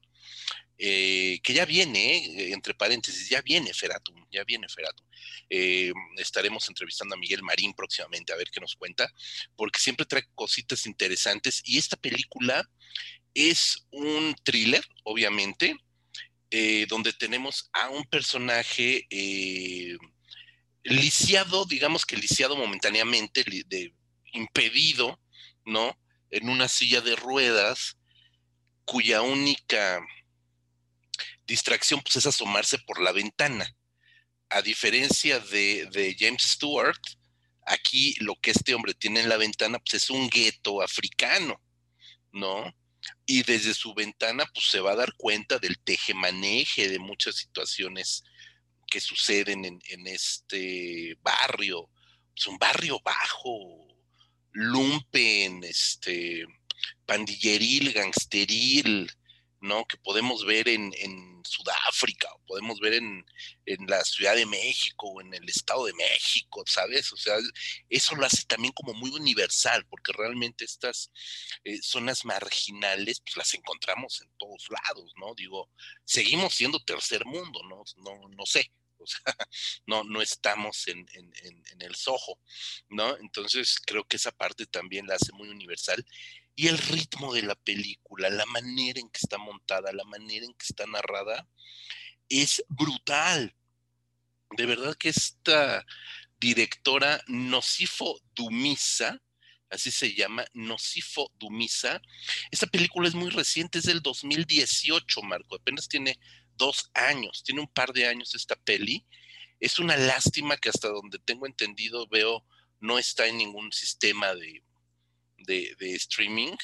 eh, 0.77 1.39
que 1.43 1.53
ya 1.53 1.65
viene, 1.65 2.17
eh, 2.17 2.51
entre 2.51 2.73
paréntesis, 2.73 3.29
ya 3.29 3.41
viene 3.41 3.73
Feratum, 3.73 4.25
ya 4.31 4.43
viene 4.43 4.67
Feratum. 4.67 5.05
Eh, 5.49 5.93
estaremos 6.17 6.67
entrevistando 6.67 7.15
a 7.15 7.17
Miguel 7.17 7.43
Marín 7.43 7.73
próximamente 7.73 8.34
a 8.34 8.36
ver 8.36 8.49
qué 8.51 8.59
nos 8.59 8.75
cuenta, 8.75 9.09
porque 9.55 9.79
siempre 9.79 10.05
trae 10.05 10.23
cositas 10.36 10.86
interesantes 10.86 11.61
y 11.63 11.77
esta 11.77 11.95
película 11.95 12.67
es 13.34 13.88
un 13.91 14.36
thriller, 14.43 14.84
obviamente, 15.03 15.75
donde 16.88 17.13
tenemos 17.13 17.71
a 17.73 17.89
un 17.89 18.03
personaje 18.05 19.07
lisiado, 20.84 21.65
digamos 21.65 22.05
que 22.05 22.17
lisiado 22.17 22.55
momentáneamente, 22.55 23.43
de, 23.43 23.93
impedido, 24.34 25.19
¿no? 25.65 25.97
En 26.29 26.49
una 26.49 26.67
silla 26.67 27.01
de 27.01 27.15
ruedas, 27.15 27.97
cuya 28.86 29.21
única 29.21 30.01
distracción 31.45 32.01
pues, 32.01 32.17
es 32.17 32.25
asomarse 32.25 32.77
por 32.79 33.01
la 33.01 33.11
ventana. 33.11 33.67
A 34.49 34.61
diferencia 34.61 35.39
de, 35.39 35.88
de, 35.91 36.15
James 36.19 36.43
Stewart, 36.43 36.99
aquí 37.65 38.15
lo 38.19 38.36
que 38.36 38.51
este 38.51 38.73
hombre 38.73 38.93
tiene 38.93 39.21
en 39.21 39.29
la 39.29 39.38
ventana 39.38 39.79
pues, 39.79 40.03
es 40.03 40.09
un 40.09 40.29
gueto 40.29 40.81
africano, 40.81 41.61
¿no? 42.31 42.73
y 43.25 43.43
desde 43.43 43.73
su 43.73 43.93
ventana 43.93 44.45
pues 44.53 44.67
se 44.69 44.79
va 44.79 44.91
a 44.91 44.95
dar 44.95 45.13
cuenta 45.15 45.59
del 45.59 45.79
tejemaneje 45.79 46.89
de 46.89 46.99
muchas 46.99 47.36
situaciones 47.36 48.23
que 48.93 48.99
suceden 48.99 49.65
en, 49.65 49.81
en 49.89 50.05
este 50.05 51.17
barrio. 51.23 51.89
Es 52.35 52.45
un 52.45 52.59
barrio 52.59 52.99
bajo, 53.03 53.87
lumpen, 54.51 55.63
este, 55.63 56.45
pandilleril, 57.07 57.91
gangsteril, 57.91 59.11
¿no? 59.61 59.83
Que 59.85 59.97
podemos 59.97 60.45
ver 60.45 60.67
en, 60.67 60.93
Sudáfrica, 61.45 62.29
o 62.33 62.39
podemos 62.45 62.79
ver 62.79 62.93
en, 62.93 63.25
la 63.87 64.01
Ciudad 64.05 64.35
de 64.35 64.45
México, 64.45 65.07
o 65.07 65.21
en 65.21 65.33
el 65.33 65.49
Estado 65.49 65.85
de 65.85 65.93
México, 65.93 66.63
¿sabes? 66.65 67.11
O 67.11 67.17
sea, 67.17 67.35
eso 67.89 68.15
lo 68.15 68.25
hace 68.25 68.43
también 68.43 68.73
como 68.73 68.93
muy 68.93 69.09
universal, 69.09 69.85
porque 69.89 70.13
realmente 70.13 70.63
estas 70.63 71.11
eh, 71.63 71.81
zonas 71.81 72.25
marginales, 72.25 73.19
pues 73.21 73.35
las 73.37 73.53
encontramos 73.55 74.21
en 74.21 74.29
todos 74.37 74.67
lados, 74.69 75.11
¿no? 75.17 75.33
Digo, 75.35 75.69
seguimos 76.05 76.53
siendo 76.53 76.79
tercer 76.79 77.25
mundo, 77.25 77.59
¿no? 77.67 77.83
No, 77.97 78.29
no 78.29 78.45
sé, 78.45 78.71
no, 79.87 80.03
no 80.03 80.21
estamos 80.21 80.87
en, 80.87 81.05
en, 81.13 81.81
el 81.81 81.95
sojo, 81.95 82.39
¿no? 82.89 83.17
Entonces 83.17 83.77
creo 83.85 84.05
que 84.05 84.17
esa 84.17 84.31
parte 84.31 84.65
también 84.65 85.07
la 85.07 85.15
hace 85.15 85.33
muy 85.33 85.49
universal 85.49 86.05
y 86.55 86.67
el 86.67 86.77
ritmo 86.77 87.33
de 87.33 87.41
la 87.41 87.55
película, 87.55 88.29
la 88.29 88.45
manera 88.45 88.99
en 88.99 89.09
que 89.09 89.19
está 89.21 89.37
montada, 89.37 89.91
la 89.91 90.03
manera 90.05 90.45
en 90.45 90.53
que 90.53 90.65
está 90.69 90.85
narrada, 90.85 91.47
es 92.29 92.63
brutal. 92.67 93.55
De 94.55 94.65
verdad 94.65 94.95
que 94.95 95.09
esta 95.09 95.85
directora 96.39 97.23
Nocifo 97.27 98.19
Dumisa, 98.35 99.19
así 99.69 99.89
se 99.89 100.13
llama, 100.13 100.45
Nocifo 100.53 101.31
Dumisa, 101.39 102.01
esta 102.51 102.67
película 102.67 103.07
es 103.07 103.15
muy 103.15 103.31
reciente, 103.31 103.79
es 103.79 103.85
del 103.85 104.01
2018, 104.01 105.21
Marco, 105.23 105.55
apenas 105.55 105.87
tiene 105.87 106.19
dos 106.57 106.89
años, 106.93 107.43
tiene 107.43 107.61
un 107.61 107.67
par 107.67 107.93
de 107.93 108.07
años 108.07 108.35
esta 108.35 108.55
peli. 108.55 109.05
Es 109.59 109.79
una 109.79 109.97
lástima 109.97 110.57
que 110.57 110.69
hasta 110.69 110.89
donde 110.89 111.19
tengo 111.19 111.45
entendido 111.45 112.07
veo 112.07 112.45
no 112.79 112.99
está 112.99 113.27
en 113.27 113.37
ningún 113.37 113.71
sistema 113.71 114.33
de, 114.35 114.61
de, 115.37 115.95
streaming, 115.95 116.55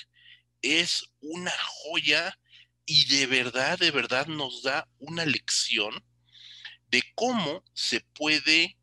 es 0.62 1.06
una 1.22 1.54
joya 1.84 2.38
y 2.86 3.06
de 3.06 3.28
verdad, 3.28 3.78
de 3.80 3.92
verdad 3.92 4.28
nos 4.28 4.64
da 4.64 4.88
una 5.00 5.26
lección 5.26 6.04
de 6.88 7.04
cómo 7.16 7.64
se 7.74 8.02
puede 8.02 8.79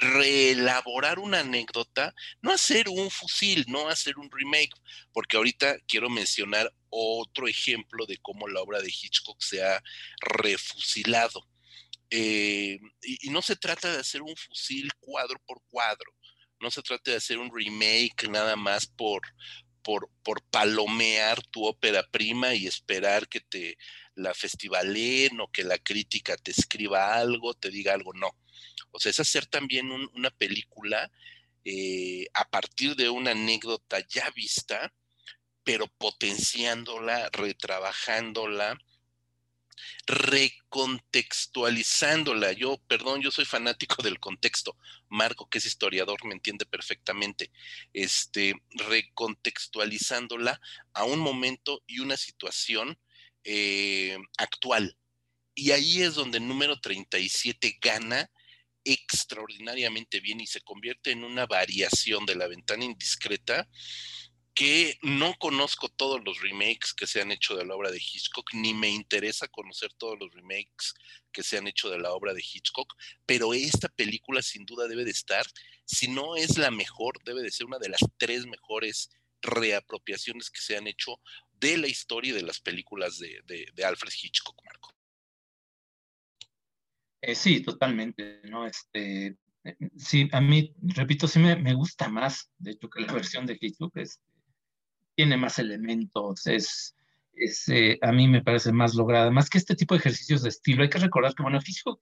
reelaborar 0.00 1.18
una 1.18 1.40
anécdota, 1.40 2.14
no 2.40 2.52
hacer 2.52 2.88
un 2.88 3.10
fusil, 3.10 3.66
no 3.68 3.88
hacer 3.88 4.18
un 4.18 4.30
remake, 4.32 4.74
porque 5.12 5.36
ahorita 5.36 5.76
quiero 5.86 6.08
mencionar 6.08 6.72
otro 6.88 7.46
ejemplo 7.46 8.06
de 8.06 8.16
cómo 8.18 8.48
la 8.48 8.60
obra 8.60 8.80
de 8.80 8.88
Hitchcock 8.88 9.40
se 9.40 9.62
ha 9.62 9.82
refusilado. 10.20 11.46
Eh, 12.10 12.80
y, 13.02 13.30
no 13.30 13.42
se 13.42 13.56
trata 13.56 13.92
de 13.92 13.98
hacer 13.98 14.22
un 14.22 14.34
fusil 14.34 14.90
cuadro 14.98 15.38
por 15.46 15.62
cuadro, 15.68 16.12
no 16.58 16.70
se 16.70 16.82
trata 16.82 17.12
de 17.12 17.18
hacer 17.18 17.38
un 17.38 17.54
remake 17.54 18.28
nada 18.28 18.56
más 18.56 18.86
por, 18.86 19.20
por, 19.82 20.10
por 20.24 20.42
palomear 20.50 21.40
tu 21.52 21.64
ópera 21.66 22.02
prima 22.10 22.54
y 22.54 22.66
esperar 22.66 23.28
que 23.28 23.40
te 23.40 23.76
la 24.20 24.34
festivalen 24.34 25.40
o 25.40 25.50
que 25.50 25.64
la 25.64 25.78
crítica 25.78 26.36
te 26.36 26.52
escriba 26.52 27.14
algo, 27.14 27.54
te 27.54 27.70
diga 27.70 27.94
algo, 27.94 28.12
no. 28.12 28.30
O 28.92 29.00
sea, 29.00 29.10
es 29.10 29.20
hacer 29.20 29.46
también 29.46 29.90
una 29.90 30.30
película 30.30 31.10
eh, 31.64 32.26
a 32.34 32.48
partir 32.48 32.96
de 32.96 33.10
una 33.10 33.32
anécdota 33.32 34.00
ya 34.08 34.30
vista, 34.30 34.92
pero 35.62 35.86
potenciándola, 35.86 37.28
retrabajándola, 37.32 38.78
recontextualizándola. 40.06 42.52
Yo, 42.52 42.78
perdón, 42.88 43.20
yo 43.22 43.30
soy 43.30 43.44
fanático 43.44 44.02
del 44.02 44.18
contexto. 44.18 44.76
Marco, 45.08 45.48
que 45.48 45.58
es 45.58 45.66
historiador, 45.66 46.24
me 46.24 46.34
entiende 46.34 46.66
perfectamente. 46.66 47.52
Este, 47.92 48.54
recontextualizándola 48.70 50.60
a 50.94 51.04
un 51.04 51.20
momento 51.20 51.84
y 51.86 52.00
una 52.00 52.16
situación 52.16 52.98
eh, 53.44 54.18
actual. 54.38 54.96
Y 55.54 55.72
ahí 55.72 56.02
es 56.02 56.14
donde 56.14 56.38
el 56.38 56.46
número 56.46 56.80
37 56.80 57.78
gana 57.80 58.30
extraordinariamente 58.84 60.20
bien 60.20 60.40
y 60.40 60.46
se 60.46 60.60
convierte 60.62 61.10
en 61.10 61.24
una 61.24 61.46
variación 61.46 62.24
de 62.26 62.36
la 62.36 62.48
ventana 62.48 62.84
indiscreta 62.84 63.68
que 64.54 64.98
no 65.02 65.34
conozco 65.38 65.88
todos 65.88 66.20
los 66.24 66.40
remakes 66.40 66.92
que 66.92 67.06
se 67.06 67.20
han 67.20 67.32
hecho 67.32 67.56
de 67.56 67.64
la 67.64 67.74
obra 67.74 67.90
de 67.90 67.98
Hitchcock, 67.98 68.52
ni 68.52 68.74
me 68.74 68.90
interesa 68.90 69.48
conocer 69.48 69.92
todos 69.94 70.18
los 70.18 70.32
remakes 70.34 70.94
que 71.32 71.42
se 71.42 71.56
han 71.56 71.66
hecho 71.66 71.88
de 71.88 71.98
la 71.98 72.12
obra 72.12 72.34
de 72.34 72.42
Hitchcock, 72.42 72.92
pero 73.26 73.54
esta 73.54 73.88
película 73.88 74.42
sin 74.42 74.66
duda 74.66 74.88
debe 74.88 75.04
de 75.04 75.12
estar, 75.12 75.46
si 75.84 76.08
no 76.08 76.36
es 76.36 76.58
la 76.58 76.70
mejor, 76.70 77.22
debe 77.24 77.42
de 77.42 77.50
ser 77.50 77.66
una 77.66 77.78
de 77.78 77.88
las 77.88 78.00
tres 78.18 78.46
mejores 78.46 79.10
reapropiaciones 79.40 80.50
que 80.50 80.60
se 80.60 80.76
han 80.76 80.86
hecho 80.86 81.20
de 81.60 81.76
la 81.76 81.86
historia 81.86 82.34
de 82.34 82.42
las 82.42 82.60
películas 82.60 83.18
de, 83.18 83.84
Alfred 83.84 84.12
Hitchcock, 84.22 84.56
Marco. 84.64 84.90
Eh, 87.22 87.34
sí, 87.34 87.60
totalmente, 87.60 88.40
¿no? 88.44 88.66
Este, 88.66 89.36
eh, 89.64 89.76
sí, 89.96 90.28
a 90.32 90.40
mí, 90.40 90.74
repito, 90.80 91.28
sí 91.28 91.38
me, 91.38 91.74
gusta 91.74 92.08
más, 92.08 92.50
de 92.58 92.72
hecho, 92.72 92.88
que 92.88 93.02
la 93.02 93.12
versión 93.12 93.46
de 93.46 93.58
Hitchcock. 93.60 93.96
Es, 93.96 94.20
tiene 95.14 95.36
más 95.36 95.58
elementos, 95.58 96.46
es, 96.46 96.96
eh, 97.68 97.98
a 98.00 98.12
mí 98.12 98.26
me 98.26 98.42
parece 98.42 98.72
más 98.72 98.94
lograda, 98.94 99.30
más 99.30 99.50
que 99.50 99.58
este 99.58 99.76
tipo 99.76 99.94
de 99.94 99.98
ejercicios 99.98 100.42
de 100.42 100.48
estilo. 100.48 100.82
Hay 100.82 100.88
que 100.88 100.98
recordar 100.98 101.34
que, 101.34 101.42
bueno, 101.42 101.60
físico 101.60 102.00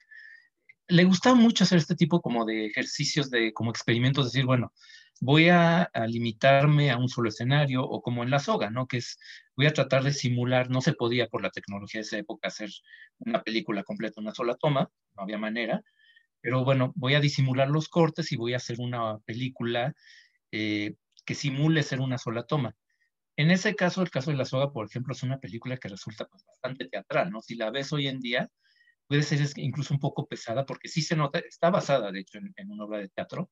le 0.88 1.04
gustaba 1.04 1.34
mucho 1.34 1.64
hacer 1.64 1.78
este 1.78 1.94
tipo 1.94 2.20
como 2.20 2.44
de 2.44 2.66
ejercicios, 2.66 3.30
de 3.30 3.52
como 3.52 3.70
experimentos, 3.70 4.26
decir, 4.26 4.46
bueno, 4.46 4.72
voy 5.20 5.48
a, 5.48 5.90
limitarme 6.06 6.90
a 6.90 6.98
un 6.98 7.08
solo 7.08 7.28
escenario 7.28 7.82
o 7.84 8.02
como 8.02 8.22
en 8.22 8.30
la 8.30 8.38
soga, 8.38 8.70
¿no? 8.70 8.86
Que 8.86 8.98
es, 8.98 9.18
voy 9.56 9.66
a 9.66 9.72
tratar 9.72 10.04
de 10.04 10.12
simular, 10.12 10.70
no 10.70 10.80
se 10.80 10.92
podía 10.92 11.28
por 11.28 11.42
la 11.42 11.50
tecnología 11.50 12.00
de 12.00 12.06
esa 12.06 12.18
época 12.18 12.48
hacer 12.48 12.70
una 13.18 13.42
película 13.42 13.82
completa, 13.84 14.20
una 14.20 14.34
sola 14.34 14.54
toma, 14.54 14.90
no 15.16 15.22
había 15.22 15.38
manera, 15.38 15.82
pero 16.40 16.64
bueno, 16.64 16.92
voy 16.96 17.14
a 17.14 17.20
disimular 17.20 17.68
los 17.68 17.88
cortes 17.88 18.32
y 18.32 18.36
voy 18.36 18.54
a 18.54 18.58
hacer 18.58 18.80
una 18.80 19.18
película 19.20 19.94
eh, 20.52 20.94
que 21.24 21.34
simule 21.34 21.82
ser 21.82 22.00
una 22.00 22.18
sola 22.18 22.44
toma. 22.44 22.76
En 23.36 23.50
ese 23.52 23.76
caso, 23.76 24.02
el 24.02 24.10
caso 24.10 24.30
de 24.32 24.36
La 24.36 24.44
Soga, 24.44 24.72
por 24.72 24.86
ejemplo, 24.86 25.12
es 25.12 25.22
una 25.22 25.38
película 25.38 25.76
que 25.76 25.88
resulta 25.88 26.26
pues, 26.26 26.44
bastante 26.44 26.88
teatral, 26.88 27.30
¿no? 27.30 27.40
Si 27.40 27.54
la 27.54 27.70
ves 27.70 27.92
hoy 27.92 28.08
en 28.08 28.18
día, 28.18 28.50
puede 29.06 29.22
ser 29.22 29.40
incluso 29.56 29.94
un 29.94 30.00
poco 30.00 30.26
pesada, 30.26 30.66
porque 30.66 30.88
sí 30.88 31.02
se 31.02 31.16
nota, 31.16 31.38
está 31.38 31.70
basada, 31.70 32.10
de 32.10 32.20
hecho, 32.20 32.38
en, 32.38 32.70
una 32.70 32.84
obra 32.84 32.98
de 32.98 33.08
teatro. 33.08 33.50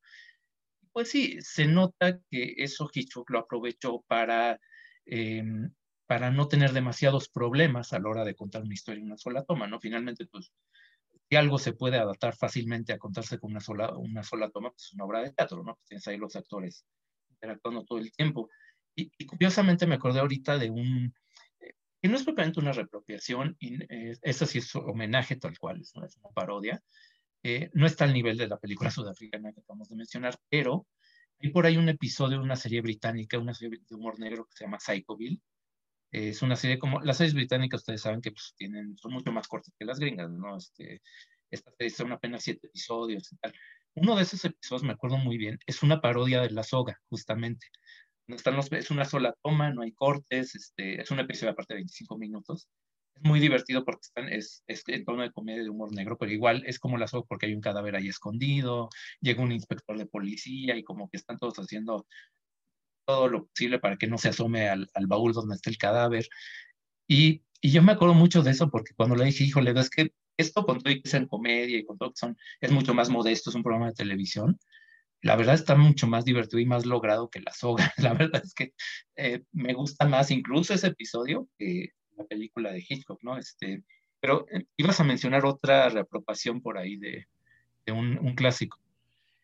Pues 0.96 1.10
sí, 1.10 1.36
se 1.42 1.66
nota 1.66 2.18
que 2.30 2.54
eso 2.56 2.88
Hitchcock 2.90 3.28
lo 3.28 3.40
aprovechó 3.40 4.02
para, 4.08 4.58
em, 5.04 5.70
para 6.06 6.30
no 6.30 6.48
tener 6.48 6.72
demasiados 6.72 7.28
problemas 7.28 7.92
a 7.92 7.98
la 7.98 8.08
hora 8.08 8.24
de 8.24 8.34
contar 8.34 8.62
una 8.62 8.72
historia 8.72 9.00
en 9.00 9.08
una 9.08 9.18
sola 9.18 9.44
toma, 9.44 9.66
¿no? 9.66 9.78
Finalmente, 9.78 10.24
pues, 10.24 10.54
si 11.28 11.36
algo 11.36 11.58
se 11.58 11.74
puede 11.74 11.98
adaptar 11.98 12.34
fácilmente 12.34 12.94
a 12.94 12.98
contarse 12.98 13.38
con 13.38 13.50
una 13.50 13.60
sola, 13.60 13.94
una 13.94 14.22
sola 14.22 14.48
toma, 14.48 14.70
pues 14.70 14.84
es 14.84 14.94
una 14.94 15.04
obra 15.04 15.20
de 15.20 15.32
teatro, 15.34 15.62
¿no? 15.62 15.74
Pues 15.74 15.86
tienes 15.86 16.08
ahí 16.08 16.16
los 16.16 16.34
actores 16.34 16.86
interactuando 17.28 17.84
todo 17.84 17.98
el 17.98 18.10
tiempo. 18.10 18.48
Y, 18.94 19.10
curiosamente 19.26 19.86
me 19.86 19.96
acordé 19.96 20.20
ahorita 20.20 20.56
de 20.56 20.70
un, 20.70 21.12
eh, 21.60 21.74
que 22.00 22.08
no 22.08 22.16
es 22.16 22.24
propiamente 22.24 22.60
una 22.60 22.72
repropiación, 22.72 23.54
y 23.60 23.82
eh, 23.92 24.16
esa 24.22 24.46
sí 24.46 24.60
es 24.60 24.74
homenaje 24.74 25.36
tal 25.36 25.58
cual, 25.58 25.78
es 25.78 25.94
una, 25.94 26.08
parodia, 26.34 26.82
eh, 27.48 27.70
no 27.74 27.86
está 27.86 28.04
al 28.04 28.12
nivel 28.12 28.36
de 28.36 28.48
la 28.48 28.58
película 28.58 28.90
sudafricana 28.90 29.52
que 29.52 29.60
acabamos 29.60 29.88
de 29.88 29.96
mencionar, 29.96 30.36
pero 30.48 30.86
hay 31.40 31.50
por 31.50 31.66
ahí 31.66 31.76
un 31.76 31.88
episodio 31.88 32.38
de 32.38 32.44
una 32.44 32.56
serie 32.56 32.80
británica, 32.80 33.38
una 33.38 33.54
serie 33.54 33.78
de 33.88 33.94
humor 33.94 34.18
negro 34.18 34.46
que 34.46 34.56
se 34.56 34.64
llama 34.64 34.80
Psychoville, 34.80 35.40
es 36.10 36.40
una 36.42 36.56
serie 36.56 36.78
como, 36.78 37.00
las 37.00 37.18
series 37.18 37.34
británicas 37.34 37.80
ustedes 37.80 38.00
saben 38.00 38.22
que 38.22 38.30
pues, 38.30 38.54
tienen, 38.56 38.96
son 38.96 39.12
mucho 39.12 39.32
más 39.32 39.48
cortas 39.48 39.74
que 39.78 39.84
las 39.84 39.98
gringas, 39.98 40.30
¿no? 40.30 40.56
Este, 40.56 41.02
esta 41.50 41.70
serie 41.72 41.90
son 41.90 42.12
apenas 42.12 42.42
siete 42.42 42.68
episodios 42.68 43.32
y 43.32 43.36
tal. 43.36 43.52
Uno 43.94 44.16
de 44.16 44.22
esos 44.22 44.44
episodios, 44.44 44.84
me 44.84 44.92
acuerdo 44.92 45.18
muy 45.18 45.36
bien, 45.36 45.58
es 45.66 45.82
una 45.82 46.00
parodia 46.00 46.40
de 46.40 46.50
La 46.50 46.62
Soga, 46.62 47.00
justamente 47.08 47.66
están 48.34 48.56
los, 48.56 48.70
es 48.72 48.90
una 48.90 49.04
sola 49.04 49.34
toma, 49.42 49.70
no 49.70 49.82
hay 49.82 49.92
cortes, 49.92 50.54
este, 50.54 51.00
es 51.00 51.10
un 51.10 51.20
episodio 51.20 51.52
aparte 51.52 51.74
de 51.74 51.78
25 51.78 52.18
minutos. 52.18 52.68
Es 53.16 53.22
muy 53.22 53.40
divertido 53.40 53.84
porque 53.84 54.02
están, 54.02 54.28
es, 54.28 54.62
es 54.66 54.82
en 54.86 55.04
tono 55.04 55.22
de 55.22 55.32
comedia 55.32 55.62
de 55.62 55.70
humor 55.70 55.92
negro, 55.92 56.16
pero 56.18 56.32
igual 56.32 56.62
es 56.66 56.78
como 56.78 56.98
la 56.98 57.08
soga 57.08 57.26
porque 57.28 57.46
hay 57.46 57.54
un 57.54 57.60
cadáver 57.60 57.96
ahí 57.96 58.08
escondido, 58.08 58.88
llega 59.20 59.42
un 59.42 59.52
inspector 59.52 59.96
de 59.98 60.06
policía 60.06 60.76
y 60.76 60.84
como 60.84 61.08
que 61.08 61.16
están 61.16 61.38
todos 61.38 61.58
haciendo 61.58 62.06
todo 63.06 63.28
lo 63.28 63.46
posible 63.46 63.78
para 63.78 63.96
que 63.96 64.06
no 64.06 64.18
se 64.18 64.28
asome 64.28 64.68
al, 64.68 64.88
al 64.94 65.06
baúl 65.06 65.32
donde 65.32 65.54
está 65.54 65.70
el 65.70 65.78
cadáver. 65.78 66.28
Y, 67.08 67.42
y, 67.60 67.70
yo 67.70 67.82
me 67.82 67.92
acuerdo 67.92 68.14
mucho 68.14 68.42
de 68.42 68.50
eso 68.50 68.70
porque 68.70 68.94
cuando 68.94 69.16
le 69.16 69.24
dije, 69.24 69.44
híjole, 69.44 69.72
es 69.78 69.90
que 69.90 70.12
esto 70.36 70.66
con 70.66 70.80
todo 70.80 70.92
que 70.92 71.02
es 71.04 71.14
en 71.14 71.26
comedia 71.26 71.78
y 71.78 71.84
con 71.84 71.98
todo 71.98 72.10
que 72.10 72.18
son, 72.18 72.36
es 72.60 72.70
mucho 72.70 72.94
más 72.94 73.08
modesto, 73.08 73.50
es 73.50 73.56
un 73.56 73.62
programa 73.62 73.88
de 73.88 73.94
televisión, 73.94 74.58
la 75.22 75.36
verdad 75.36 75.54
está 75.54 75.74
mucho 75.74 76.06
más 76.06 76.24
divertido 76.24 76.60
y 76.60 76.66
más 76.66 76.86
logrado 76.86 77.30
que 77.30 77.40
La 77.40 77.52
Soga. 77.52 77.92
La 77.96 78.14
verdad 78.14 78.42
es 78.44 78.54
que 78.54 78.74
eh, 79.16 79.42
me 79.52 79.72
gusta 79.74 80.06
más 80.06 80.30
incluso 80.30 80.74
ese 80.74 80.88
episodio 80.88 81.48
que 81.58 81.90
la 82.16 82.24
película 82.24 82.72
de 82.72 82.84
Hitchcock, 82.86 83.22
¿no? 83.22 83.38
Este, 83.38 83.82
pero 84.20 84.46
eh, 84.50 84.64
ibas 84.76 85.00
a 85.00 85.04
mencionar 85.04 85.44
otra 85.44 85.88
reapropiación 85.88 86.60
por 86.60 86.78
ahí 86.78 86.96
de, 86.96 87.26
un, 87.92 88.34
clásico. 88.34 88.78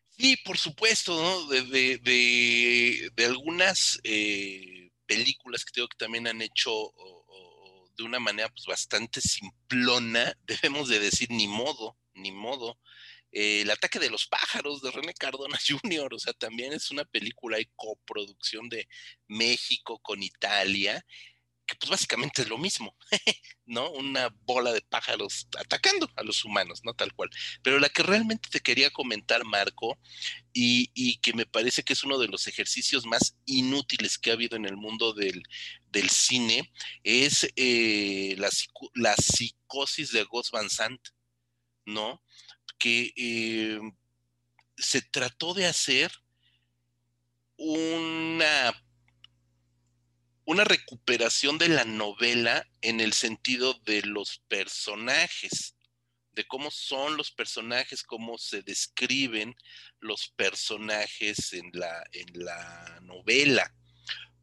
Sí, 0.09 0.37
por 0.43 0.57
supuesto, 0.57 1.15
¿no? 1.15 1.47
De, 1.47 3.11
algunas 3.25 3.99
eh, 4.03 4.91
películas 5.05 5.63
que 5.63 5.71
tengo 5.71 5.87
que 5.87 5.97
también 5.97 6.27
han 6.27 6.41
hecho 6.41 6.93
de 7.97 8.03
una 8.03 8.19
manera 8.19 8.49
pues, 8.49 8.65
bastante 8.65 9.21
simplona, 9.21 10.33
debemos 10.47 10.89
de 10.89 10.99
decir 10.99 11.29
ni 11.31 11.47
modo, 11.47 11.97
ni 12.13 12.31
modo. 12.31 12.79
Eh, 13.31 13.61
el 13.61 13.71
ataque 13.71 13.99
de 13.99 14.11
los 14.11 14.27
pájaros 14.27 14.81
de 14.81 14.91
René 14.91 15.13
Cardona 15.13 15.57
Jr., 15.67 16.13
o 16.13 16.19
sea, 16.19 16.33
también 16.33 16.73
es 16.73 16.91
una 16.91 17.05
película 17.05 17.59
y 17.59 17.67
coproducción 17.75 18.69
de 18.69 18.87
México 19.27 19.99
con 19.99 20.21
Italia, 20.21 21.03
que 21.65 21.75
pues 21.75 21.89
básicamente 21.89 22.41
es 22.41 22.49
lo 22.49 22.57
mismo, 22.57 22.95
¿no? 23.65 23.89
Una 23.91 24.29
bola 24.45 24.73
de 24.73 24.81
pájaros 24.81 25.47
atacando 25.57 26.09
a 26.15 26.23
los 26.23 26.43
humanos, 26.43 26.81
¿no? 26.83 26.93
Tal 26.93 27.13
cual. 27.13 27.29
Pero 27.61 27.79
la 27.79 27.89
que 27.89 28.03
realmente 28.03 28.49
te 28.49 28.59
quería 28.59 28.91
comentar, 28.91 29.45
Marco, 29.45 29.97
y, 30.51 31.17
que 31.17 31.33
me 31.33 31.45
parece 31.45 31.83
que 31.83 31.93
es 31.93 32.03
uno 32.03 32.19
de 32.19 32.27
los 32.27 32.47
ejercicios 32.47 33.05
más 33.05 33.37
inútiles 33.45 34.17
que 34.17 34.31
ha 34.31 34.33
habido 34.33 34.57
en 34.57 34.65
el 34.65 34.75
mundo 34.75 35.13
del, 35.13 35.43
cine, 36.09 36.71
es 37.03 37.47
eh, 37.55 38.35
la, 38.37 39.15
psicosis 39.15 40.11
de 40.11 40.23
Gus 40.23 40.51
Van 40.51 40.69
Sant, 40.69 41.01
¿no? 41.85 42.21
que 42.77 43.13
eh, 43.15 43.79
se 44.77 45.01
trató 45.01 45.53
de 45.53 45.67
hacer 45.67 46.11
una, 47.57 48.73
una 50.45 50.63
recuperación 50.63 51.57
de 51.57 51.69
la 51.69 51.85
novela 51.85 52.67
en 52.81 52.99
el 52.99 53.13
sentido 53.13 53.73
de 53.85 54.01
los 54.03 54.39
personajes, 54.47 55.75
de 56.33 56.45
cómo 56.45 56.71
son 56.71 57.15
los 57.15 57.31
personajes, 57.31 58.03
cómo 58.03 58.37
se 58.37 58.61
describen 58.61 59.55
los 59.99 60.29
personajes 60.29 61.53
en 61.53 61.69
la, 61.73 62.03
en 62.11 62.43
la 62.43 62.99
novela. 63.01 63.73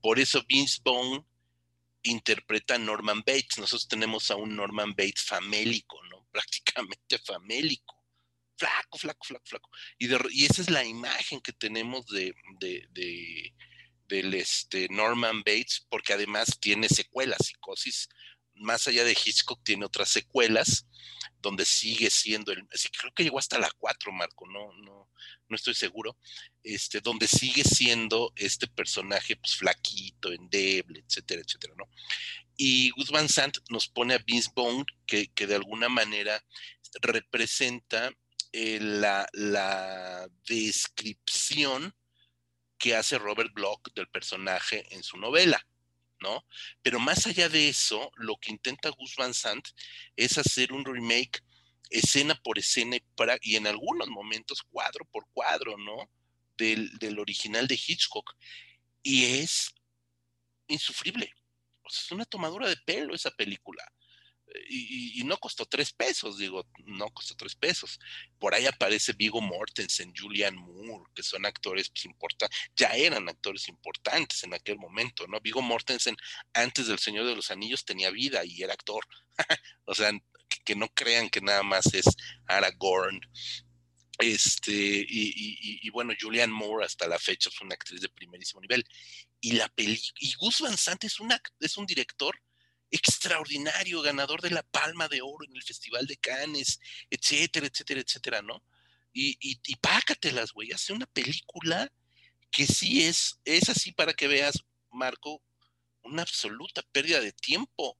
Por 0.00 0.18
eso 0.18 0.44
Vince 0.46 0.80
Bone 0.82 1.24
interpreta 2.02 2.76
a 2.76 2.78
Norman 2.78 3.20
Bates. 3.20 3.58
Nosotros 3.58 3.88
tenemos 3.88 4.30
a 4.30 4.36
un 4.36 4.56
Norman 4.56 4.90
Bates 4.90 5.22
famélico, 5.22 6.02
¿no? 6.06 6.26
Prácticamente 6.32 7.18
famélico 7.18 8.00
flaco, 8.60 8.98
flaco, 8.98 9.24
flaco, 9.24 9.46
flaco. 9.46 9.70
Y, 9.98 10.44
esa 10.44 10.62
es 10.62 10.70
la 10.70 10.84
imagen 10.84 11.40
que 11.40 11.52
tenemos 11.52 12.06
de, 12.06 12.34
del 14.10 14.34
este 14.34 14.88
Norman 14.90 15.38
Bates, 15.38 15.86
porque 15.88 16.12
además 16.12 16.58
tiene 16.60 16.88
secuelas, 16.88 17.46
psicosis, 17.46 18.08
más 18.54 18.86
allá 18.86 19.04
de 19.04 19.12
Hitchcock, 19.12 19.62
tiene 19.64 19.86
otras 19.86 20.10
secuelas, 20.10 20.86
donde 21.40 21.64
sigue 21.64 22.10
siendo 22.10 22.52
el, 22.52 22.66
creo 22.98 23.14
que 23.14 23.22
llegó 23.22 23.38
hasta 23.38 23.58
la 23.58 23.70
4, 23.70 24.12
Marco, 24.12 24.46
no, 24.46 24.72
no, 24.74 25.10
no 25.48 25.56
estoy 25.56 25.74
seguro, 25.74 26.18
este, 26.62 27.00
donde 27.00 27.26
sigue 27.26 27.64
siendo 27.64 28.32
este 28.36 28.66
personaje 28.66 29.36
pues, 29.36 29.56
flaquito, 29.56 30.30
endeble, 30.30 31.02
etcétera, 31.06 31.40
etcétera, 31.40 31.74
¿no? 31.78 31.88
Y 32.56 32.90
Guzmán 32.90 33.30
Sant 33.30 33.56
nos 33.70 33.88
pone 33.88 34.12
a 34.12 34.18
Vince 34.18 34.50
Bone, 34.54 34.84
que, 35.06 35.28
que 35.28 35.46
de 35.46 35.54
alguna 35.54 35.88
manera 35.88 36.44
representa 37.00 38.12
eh, 38.52 38.78
la, 38.80 40.28
descripción 40.46 41.94
que 42.80 42.96
hace 42.96 43.18
Robert 43.18 43.52
Bloch 43.52 43.82
del 43.94 44.08
personaje 44.08 44.86
en 44.92 45.04
su 45.04 45.18
novela, 45.18 45.64
¿no? 46.18 46.44
Pero 46.82 46.98
más 46.98 47.26
allá 47.26 47.48
de 47.48 47.68
eso, 47.68 48.10
lo 48.16 48.36
que 48.38 48.50
intenta 48.50 48.88
Gus 48.88 49.14
Van 49.16 49.34
Sant 49.34 49.68
es 50.16 50.38
hacer 50.38 50.72
un 50.72 50.84
remake 50.84 51.44
escena 51.90 52.34
por 52.42 52.58
escena 52.58 52.96
y, 52.96 53.00
para, 53.14 53.38
y 53.42 53.56
en 53.56 53.66
algunos 53.66 54.08
momentos 54.08 54.62
cuadro 54.62 55.04
por 55.04 55.26
cuadro, 55.32 55.76
¿no? 55.76 56.10
Del, 56.56 56.98
del 56.98 57.18
original 57.18 57.68
de 57.68 57.74
Hitchcock. 57.74 58.34
Y 59.02 59.24
es 59.26 59.74
insufrible. 60.66 61.32
O 61.82 61.90
sea, 61.90 62.02
es 62.04 62.12
una 62.12 62.24
tomadura 62.24 62.68
de 62.68 62.76
pelo 62.78 63.14
esa 63.14 63.30
película 63.30 63.84
y, 64.68 65.22
no 65.24 65.36
costó 65.38 65.66
tres 65.66 65.92
pesos, 65.92 66.38
digo, 66.38 66.66
no 66.84 67.08
costó 67.10 67.34
tres 67.36 67.54
pesos. 67.54 67.98
Por 68.38 68.54
ahí 68.54 68.66
aparece 68.66 69.12
Vigo 69.12 69.40
Mortensen, 69.40 70.12
Julian 70.16 70.56
Moore, 70.56 71.10
que 71.14 71.22
son 71.22 71.46
actores 71.46 71.90
pues, 71.90 72.04
importantes, 72.04 72.58
ya 72.74 72.88
eran 72.88 73.28
actores 73.28 73.68
importantes 73.68 74.42
en 74.44 74.54
aquel 74.54 74.78
momento, 74.78 75.26
¿no? 75.26 75.40
Vigo 75.40 75.62
Mortensen 75.62 76.16
antes 76.52 76.88
del 76.88 76.98
Señor 76.98 77.26
de 77.26 77.36
los 77.36 77.50
Anillos 77.50 77.84
tenía 77.84 78.10
vida 78.10 78.44
y 78.44 78.62
era 78.62 78.72
actor. 78.72 79.04
o 79.84 79.94
sea, 79.94 80.10
que, 80.64 80.74
no 80.74 80.88
crean 80.88 81.30
que 81.30 81.40
nada 81.40 81.62
más 81.62 81.92
es 81.94 82.06
Aragorn. 82.46 83.20
Este, 84.18 84.72
y, 85.08 85.88
bueno, 85.90 86.12
Julian 86.20 86.50
Moore 86.50 86.84
hasta 86.84 87.08
la 87.08 87.18
fecha 87.18 87.48
es 87.48 87.60
una 87.62 87.74
actriz 87.74 88.02
de 88.02 88.08
primerísimo 88.10 88.60
nivel. 88.60 88.84
Y 89.40 89.52
la 89.52 89.68
peli 89.68 89.98
y 90.18 90.34
Gus 90.34 90.60
Van 90.60 90.76
Sant 90.76 91.04
es, 91.04 91.20
una, 91.20 91.40
es 91.58 91.76
un 91.78 91.86
director 91.86 92.38
extraordinario, 92.90 94.02
ganador 94.02 94.40
de 94.40 94.50
la 94.50 94.62
Palma 94.62 95.08
de 95.08 95.22
Oro 95.22 95.44
en 95.46 95.56
el 95.56 95.62
Festival 95.62 96.06
de 96.06 96.16
Cannes, 96.16 96.80
etcétera, 97.10 97.66
etcétera, 97.66 98.00
etcétera, 98.00 98.42
¿no? 98.42 98.62
Y, 99.12 99.36
y, 99.40 99.60
y 99.66 99.76
pácatelas, 99.76 100.52
güey, 100.52 100.72
hace 100.72 100.92
una 100.92 101.06
película 101.06 101.90
que 102.50 102.66
sí 102.66 103.04
es, 103.04 103.40
es 103.44 103.68
así 103.68 103.92
para 103.92 104.12
que 104.12 104.28
veas, 104.28 104.64
Marco, 104.90 105.42
una 106.02 106.22
absoluta 106.22 106.82
pérdida 106.92 107.20
de 107.20 107.32
tiempo. 107.32 107.98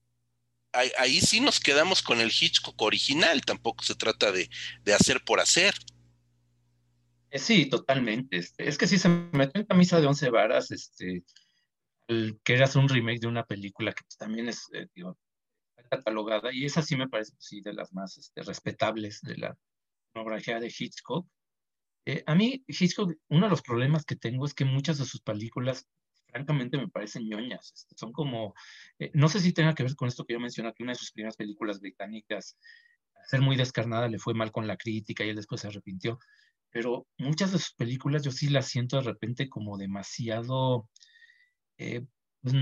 Ahí, 0.73 1.21
sí 1.21 1.41
nos 1.41 1.59
quedamos 1.59 2.01
con 2.01 2.21
el 2.21 2.31
Hitchcock 2.31 2.81
original, 2.81 3.41
tampoco 3.45 3.83
se 3.83 3.97
trata 3.97 4.31
de, 4.31 4.49
de 4.83 4.95
hacer 4.95 5.23
por 5.25 5.41
hacer. 5.41 5.75
Eh, 7.31 7.41
sí, 7.41 7.67
totalmente. 7.67 8.37
Este, 8.37 8.69
es 8.69 8.79
que 8.79 8.87
si 8.87 8.99
se 8.99 9.09
metió 9.09 9.61
en 9.61 9.67
camisa 9.67 10.01
de 10.01 10.07
once 10.07 10.31
varas, 10.31 10.71
este, 10.71 11.25
que 12.45 12.63
hacer 12.63 12.83
un 12.83 12.89
remake 12.89 13.21
de 13.21 13.27
una 13.27 13.45
película 13.45 13.93
que 13.93 14.03
pues, 14.05 14.17
también 14.17 14.49
es 14.49 14.67
eh, 14.73 14.89
catalogada, 15.91 16.53
y 16.53 16.65
esa 16.65 16.83
sí 16.83 16.97
me 16.97 17.09
parece 17.09 17.33
pues, 17.33 17.47
sí, 17.47 17.61
de 17.61 17.73
las 17.73 17.93
más 17.93 18.17
este, 18.17 18.43
respetables 18.43 19.21
de 19.23 19.37
la 19.37 19.57
filmografía 20.13 20.61
de 20.61 20.73
Hitchcock. 20.77 21.27
Eh, 22.07 22.23
a 22.27 22.35
mí, 22.35 22.65
Hitchcock, 22.67 23.13
uno 23.29 23.47
de 23.47 23.51
los 23.51 23.63
problemas 23.63 24.05
que 24.05 24.17
tengo 24.17 24.47
es 24.47 24.55
que 24.55 24.65
muchas 24.65 24.99
de 24.99 25.05
sus 25.05 25.21
películas, 25.21 25.87
francamente, 26.29 26.79
me 26.79 26.89
parecen 26.89 27.29
ñoñas. 27.29 27.73
Este, 27.75 27.97
son 27.97 28.13
como, 28.13 28.55
eh, 28.99 29.11
no 29.15 29.29
sé 29.29 29.41
si 29.41 29.53
tenga 29.53 29.75
que 29.75 29.83
ver 29.83 29.95
con 29.97 30.09
esto 30.09 30.25
que 30.25 30.35
yo 30.35 30.41
mencioné, 30.41 30.73
que 30.73 30.83
una 30.83 30.93
de 30.93 30.99
sus 30.99 31.13
primeras 31.13 31.37
películas 31.37 31.81
británicas, 31.81 32.57
al 33.15 33.27
ser 33.27 33.41
muy 33.41 33.57
descarnada, 33.57 34.09
le 34.09 34.19
fue 34.19 34.35
mal 34.35 34.51
con 34.51 34.67
la 34.67 34.77
crítica 34.77 35.25
y 35.25 35.31
él 35.31 35.37
después 35.37 35.61
se 35.61 35.69
arrepintió. 35.69 36.19
Pero 36.71 37.07
muchas 37.19 37.53
de 37.53 37.59
sus 37.59 37.75
películas 37.75 38.23
yo 38.23 38.31
sí 38.31 38.49
las 38.49 38.69
siento 38.69 38.97
de 38.97 39.03
repente 39.03 39.49
como 39.49 39.77
demasiado 39.77 40.89
eh, 41.81 42.05
pues, 42.43 42.55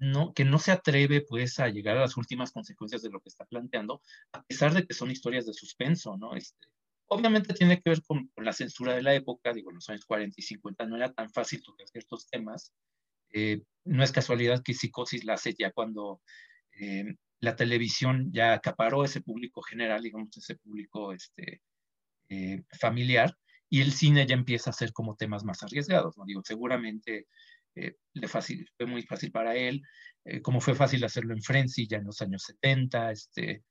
no, 0.00 0.34
que 0.34 0.44
no 0.44 0.58
se 0.58 0.72
atreve 0.72 1.20
pues 1.20 1.60
a 1.60 1.68
llegar 1.68 1.96
a 1.96 2.00
las 2.00 2.16
últimas 2.16 2.50
consecuencias 2.50 3.02
de 3.02 3.10
lo 3.10 3.20
que 3.20 3.28
está 3.28 3.44
planteando, 3.44 4.02
a 4.32 4.42
pesar 4.42 4.74
de 4.74 4.84
que 4.84 4.94
son 4.94 5.10
historias 5.10 5.46
de 5.46 5.52
suspenso. 5.52 6.18
Este, 6.34 6.66
obviamente 7.06 7.54
tiene 7.54 7.80
que 7.80 7.90
ver 7.90 8.02
con, 8.02 8.28
la 8.36 8.52
censura 8.52 8.94
de 8.94 9.02
la 9.02 9.14
época, 9.14 9.52
digo, 9.52 9.70
en 9.70 9.76
los 9.76 9.88
años 9.88 10.04
40 10.04 10.34
y 10.36 10.42
50 10.42 10.86
no 10.86 10.96
era 10.96 11.12
tan 11.12 11.30
fácil 11.30 11.62
tocar 11.62 11.86
ciertos 11.86 12.28
temas. 12.28 12.72
Eh, 13.32 13.62
no 13.84 14.02
es 14.02 14.10
casualidad 14.10 14.62
que 14.64 14.74
Psicosis 14.74 15.24
la 15.24 15.34
hace 15.34 15.54
ya 15.56 15.70
cuando 15.70 16.20
eh, 16.72 17.04
la 17.38 17.54
televisión 17.54 18.32
ya 18.32 18.54
acaparó 18.54 19.04
ese 19.04 19.20
público 19.20 19.62
general, 19.62 20.02
digamos, 20.02 20.36
ese 20.36 20.56
público 20.56 21.12
este, 21.12 21.62
familiar, 22.80 23.36
y 23.68 23.80
el 23.80 23.92
cine 23.92 24.26
ya 24.26 24.34
empieza 24.34 24.70
a 24.70 24.72
ser 24.72 24.92
como 24.92 25.14
temas 25.14 25.44
más 25.44 25.62
arriesgados. 25.62 26.16
Digo, 26.26 26.42
seguramente 26.44 27.28
eh, 27.76 27.96
le 28.14 28.28
fácil, 28.28 28.68
fue 28.76 28.86
muy 28.86 29.02
fácil 29.02 29.30
para 29.30 29.54
él, 29.54 29.82
eh, 30.24 30.42
como 30.42 30.60
fue 30.60 30.74
fácil 30.74 31.04
hacerlo 31.04 31.34
en 31.34 31.42
Frenzy 31.42 31.86
ya 31.86 31.98
en 31.98 32.06
los 32.06 32.20
años 32.20 32.42
70, 32.44 33.12
este, 33.12 33.62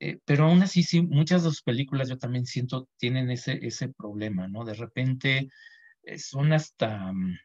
eh, 0.00 0.18
pero 0.24 0.44
aún 0.44 0.62
así, 0.62 0.82
sí, 0.82 1.02
muchas 1.02 1.42
de 1.42 1.50
sus 1.50 1.62
películas 1.62 2.08
yo 2.08 2.18
también 2.18 2.46
siento 2.46 2.88
tienen 2.98 3.30
ese, 3.30 3.58
ese 3.66 3.88
problema, 3.88 4.48
¿no? 4.48 4.64
De 4.64 4.74
repente 4.74 5.48
son 6.16 6.52
hasta, 6.52 7.12
mm, 7.12 7.38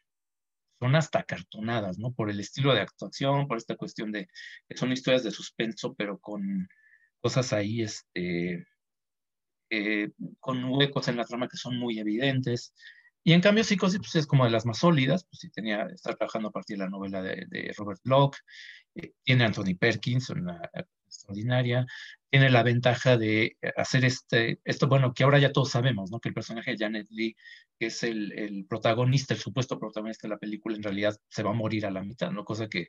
son 0.80 0.96
hasta 0.96 1.24
cartonadas, 1.24 1.98
¿no? 1.98 2.12
Por 2.12 2.30
el 2.30 2.40
estilo 2.40 2.74
de 2.74 2.80
actuación, 2.80 3.48
por 3.48 3.58
esta 3.58 3.76
cuestión 3.76 4.12
de 4.12 4.28
son 4.74 4.92
historias 4.92 5.24
de 5.24 5.30
suspenso, 5.30 5.94
pero 5.94 6.18
con 6.18 6.68
cosas 7.20 7.52
ahí, 7.52 7.82
este, 7.82 8.66
con 10.40 10.64
huecos 10.64 11.08
en 11.08 11.16
la 11.16 11.24
trama 11.24 11.48
que 11.48 11.56
son 11.56 11.78
muy 11.78 11.98
evidentes. 11.98 12.72
Y 13.26 13.32
en 13.32 13.40
cambio, 13.40 13.64
Psicosis 13.64 13.98
pues, 13.98 14.14
es 14.14 14.24
como 14.24 14.44
de 14.44 14.50
las 14.50 14.66
más 14.66 14.78
sólidas, 14.78 15.24
pues 15.24 15.40
sí 15.40 15.50
tenía, 15.50 15.82
está 15.92 16.14
trabajando 16.14 16.50
a 16.50 16.52
partir 16.52 16.78
de 16.78 16.84
la 16.84 16.90
novela 16.90 17.20
de, 17.22 17.74
Robert 17.76 18.00
Bloch, 18.04 18.36
eh, 18.94 19.14
tiene 19.24 19.42
Anthony 19.42 19.74
Perkins, 19.76 20.30
una 20.30 20.60
extraordinaria, 21.08 21.84
tiene 22.30 22.50
la 22.50 22.62
ventaja 22.62 23.16
de 23.16 23.56
hacer 23.76 24.04
este, 24.04 24.60
esto, 24.62 24.86
bueno, 24.86 25.12
que 25.12 25.24
ahora 25.24 25.40
ya 25.40 25.50
todos 25.50 25.72
sabemos, 25.72 26.08
¿no? 26.12 26.20
Que 26.20 26.28
el 26.28 26.36
personaje 26.36 26.70
de 26.70 26.76
Janet 26.78 27.08
Lee, 27.10 27.34
que 27.80 27.86
es 27.86 28.04
el, 28.04 28.30
el, 28.30 28.64
protagonista, 28.64 29.34
el 29.34 29.40
supuesto 29.40 29.76
protagonista 29.76 30.28
de 30.28 30.34
la 30.34 30.38
película, 30.38 30.76
en 30.76 30.84
realidad 30.84 31.16
se 31.28 31.42
va 31.42 31.50
a 31.50 31.54
morir 31.54 31.84
a 31.84 31.90
la 31.90 32.04
mitad, 32.04 32.30
¿no? 32.30 32.44
Cosa 32.44 32.68
que 32.68 32.86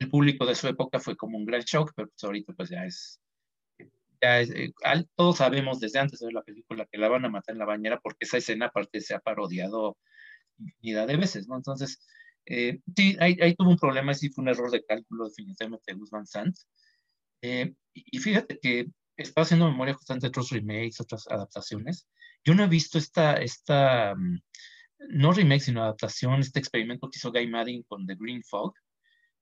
el 0.00 0.10
público 0.10 0.46
de 0.46 0.56
su 0.56 0.66
época 0.66 0.98
fue 0.98 1.16
como 1.16 1.38
un 1.38 1.44
gran 1.44 1.62
shock, 1.62 1.92
pero 1.94 2.08
pues 2.08 2.24
ahorita 2.24 2.54
pues 2.54 2.70
ya 2.70 2.84
es, 2.84 3.20
ya 4.20 4.40
es, 4.40 4.50
eh, 4.50 4.72
todos 5.14 5.38
sabemos 5.38 5.80
desde 5.80 5.98
antes 5.98 6.20
de 6.20 6.32
la 6.32 6.42
película 6.42 6.86
que 6.90 6.98
la 6.98 7.08
van 7.08 7.24
a 7.24 7.28
matar 7.28 7.54
en 7.54 7.58
la 7.60 7.64
bañera 7.64 8.00
porque 8.00 8.24
esa 8.24 8.38
escena 8.38 8.66
aparte 8.66 9.00
se 9.00 9.14
ha 9.14 9.20
parodiado 9.20 9.96
infinidad 10.58 11.06
de 11.06 11.16
veces, 11.16 11.48
¿no? 11.48 11.56
Entonces, 11.56 12.00
eh, 12.46 12.80
sí, 12.96 13.16
ahí, 13.20 13.36
ahí, 13.40 13.54
tuvo 13.54 13.70
un 13.70 13.78
problema, 13.78 14.14
sí 14.14 14.30
fue 14.30 14.42
un 14.42 14.48
error 14.48 14.70
de 14.70 14.84
cálculo 14.84 15.28
definitivamente 15.28 15.92
de 15.92 15.98
Guzmán 15.98 16.26
Sanz. 16.26 16.66
Eh, 17.42 17.74
y 17.92 18.18
fíjate 18.18 18.58
que 18.60 18.86
estaba 19.16 19.44
haciendo 19.44 19.70
memoria 19.70 19.94
justamente 19.94 20.26
de 20.26 20.28
otros 20.28 20.50
remakes, 20.50 21.00
otras 21.00 21.26
adaptaciones. 21.28 22.08
Yo 22.44 22.54
no 22.54 22.64
he 22.64 22.68
visto 22.68 22.98
esta, 22.98 23.34
esta 23.34 24.14
mm, 24.14 24.38
no 25.10 25.32
remake, 25.32 25.60
sino 25.60 25.82
adaptación, 25.82 26.40
este 26.40 26.58
experimento 26.58 27.08
que 27.10 27.18
hizo 27.18 27.32
Guy 27.32 27.48
Madding 27.48 27.82
con 27.84 28.06
The 28.06 28.16
Green 28.16 28.42
Fog. 28.42 28.74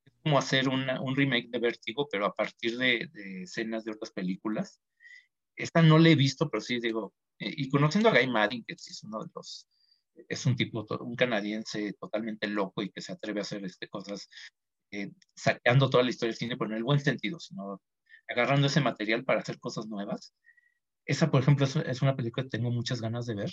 Es 0.04 0.12
como 0.22 0.38
hacer 0.38 0.68
una, 0.68 1.00
un 1.00 1.16
remake 1.16 1.48
de 1.50 1.58
Vértigo, 1.58 2.08
pero 2.10 2.26
a 2.26 2.34
partir 2.34 2.76
de, 2.78 3.08
de, 3.12 3.42
escenas 3.42 3.84
de 3.84 3.92
otras 3.92 4.12
películas. 4.12 4.80
Esta 5.56 5.82
no 5.82 5.98
la 5.98 6.08
he 6.08 6.16
visto, 6.16 6.50
pero 6.50 6.60
sí 6.60 6.80
digo, 6.80 7.14
eh, 7.38 7.52
y 7.56 7.68
conociendo 7.68 8.08
a 8.08 8.12
Guy 8.12 8.28
Madding, 8.28 8.64
que 8.64 8.74
es 8.74 9.02
uno 9.04 9.22
de 9.22 9.30
los, 9.34 9.68
es 10.28 10.46
un 10.46 10.56
tipo, 10.56 10.86
un 11.00 11.16
canadiense 11.16 11.92
totalmente 11.94 12.46
loco 12.48 12.82
y 12.82 12.90
que 12.90 13.00
se 13.00 13.12
atreve 13.12 13.40
a 13.40 13.42
hacer 13.42 13.64
este, 13.64 13.88
cosas 13.88 14.28
eh, 14.90 15.10
sacando 15.34 15.90
toda 15.90 16.04
la 16.04 16.10
historia 16.10 16.30
del 16.30 16.38
cine, 16.38 16.56
pero 16.56 16.70
en 16.70 16.76
el 16.76 16.84
buen 16.84 17.00
sentido, 17.00 17.40
sino 17.40 17.80
agarrando 18.28 18.66
ese 18.66 18.80
material 18.80 19.24
para 19.24 19.40
hacer 19.40 19.58
cosas 19.58 19.86
nuevas. 19.86 20.34
Esa, 21.04 21.30
por 21.30 21.42
ejemplo, 21.42 21.66
es, 21.66 22.02
una 22.02 22.16
película 22.16 22.44
que 22.44 22.50
tengo 22.56 22.70
muchas 22.70 23.00
ganas 23.00 23.26
de 23.26 23.34
ver, 23.34 23.50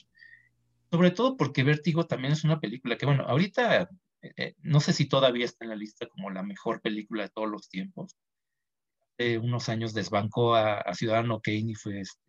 sobre 0.91 1.11
todo 1.11 1.37
porque 1.37 1.63
Vértigo 1.63 2.05
también 2.05 2.33
es 2.33 2.43
una 2.43 2.59
película 2.59 2.97
que, 2.97 3.05
bueno, 3.05 3.23
ahorita 3.23 3.89
eh, 4.21 4.55
no 4.61 4.79
sé 4.79 4.93
si 4.93 5.05
todavía 5.05 5.45
está 5.45 5.65
en 5.65 5.69
la 5.69 5.75
lista 5.75 6.07
como 6.07 6.29
la 6.29 6.43
mejor 6.43 6.81
película 6.81 7.23
de 7.23 7.29
todos 7.29 7.49
los 7.49 7.69
tiempos. 7.69 8.15
Hace 9.17 9.37
unos 9.37 9.69
años 9.69 9.93
desbancó 9.93 10.55
a, 10.55 10.93
Ciudadano 10.93 11.41
Kane 11.41 11.71
y 11.71 11.75
fue, 11.75 12.01
este, 12.01 12.21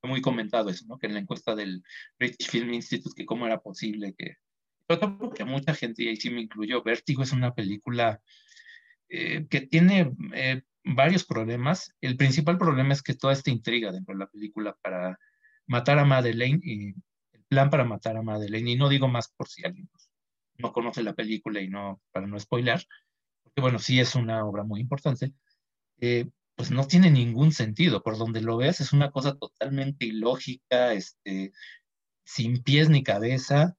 fue, 0.00 0.10
muy 0.10 0.20
comentado 0.20 0.70
eso, 0.70 0.84
¿no? 0.88 0.98
Que 0.98 1.06
en 1.06 1.14
la 1.14 1.20
encuesta 1.20 1.54
del 1.54 1.82
British 2.18 2.48
Film 2.48 2.72
Institute, 2.74 3.14
que 3.16 3.26
cómo 3.26 3.46
era 3.46 3.60
posible 3.60 4.14
que... 4.16 4.36
Pero 4.86 5.18
porque 5.18 5.44
mucha 5.44 5.74
gente, 5.74 6.04
y 6.04 6.08
ahí 6.08 6.16
sí 6.16 6.30
me 6.30 6.42
incluyó, 6.42 6.82
Vértigo 6.82 7.22
es 7.22 7.32
una 7.32 7.54
película 7.54 8.20
eh, 9.08 9.46
que 9.50 9.62
tiene 9.62 10.12
eh, 10.32 10.62
varios 10.84 11.24
problemas. 11.24 11.92
El 12.00 12.16
principal 12.16 12.58
problema 12.58 12.92
es 12.92 13.02
que 13.02 13.14
toda 13.14 13.32
esta 13.32 13.50
intriga 13.50 13.90
dentro 13.90 14.14
de 14.14 14.20
la 14.20 14.28
película 14.28 14.76
para 14.80 15.18
matar 15.66 15.98
a 15.98 16.04
Madeleine 16.04 16.60
y 16.62 16.94
el 17.32 17.44
plan 17.48 17.70
para 17.70 17.84
matar 17.84 18.16
a 18.16 18.22
Madeleine, 18.22 18.70
y 18.70 18.76
no 18.76 18.88
digo 18.88 19.08
más 19.08 19.28
por 19.28 19.48
si 19.48 19.64
alguien 19.64 19.88
no 20.58 20.72
conoce 20.72 21.02
la 21.02 21.14
película 21.14 21.60
y 21.60 21.68
no, 21.68 22.00
para 22.12 22.26
no 22.26 22.38
spoiler, 22.38 22.86
porque 23.42 23.60
bueno, 23.60 23.78
sí 23.78 24.00
es 24.00 24.14
una 24.14 24.44
obra 24.44 24.64
muy 24.64 24.80
importante, 24.80 25.32
eh, 26.00 26.28
pues 26.56 26.70
no 26.70 26.86
tiene 26.86 27.10
ningún 27.10 27.52
sentido. 27.52 28.02
Por 28.02 28.18
donde 28.18 28.40
lo 28.40 28.56
veas 28.56 28.80
es 28.80 28.92
una 28.92 29.10
cosa 29.10 29.36
totalmente 29.36 30.06
ilógica, 30.06 30.92
este, 30.94 31.52
sin 32.24 32.62
pies 32.62 32.88
ni 32.88 33.02
cabeza, 33.02 33.76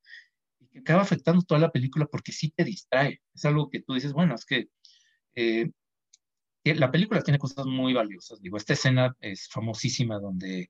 y 0.59 0.67
que 0.67 0.79
acaba 0.79 1.01
afectando 1.01 1.41
toda 1.41 1.59
la 1.59 1.71
película 1.71 2.05
porque 2.05 2.31
sí 2.31 2.51
te 2.55 2.63
distrae. 2.63 3.21
Es 3.33 3.45
algo 3.45 3.69
que 3.69 3.81
tú 3.81 3.93
dices, 3.93 4.13
bueno, 4.13 4.35
es 4.35 4.45
que 4.45 4.69
eh, 5.35 5.71
la 6.63 6.91
película 6.91 7.21
tiene 7.23 7.39
cosas 7.39 7.65
muy 7.65 7.93
valiosas. 7.93 8.41
Digo, 8.41 8.57
esta 8.57 8.73
escena 8.73 9.15
es 9.19 9.47
famosísima 9.49 10.19
donde 10.19 10.69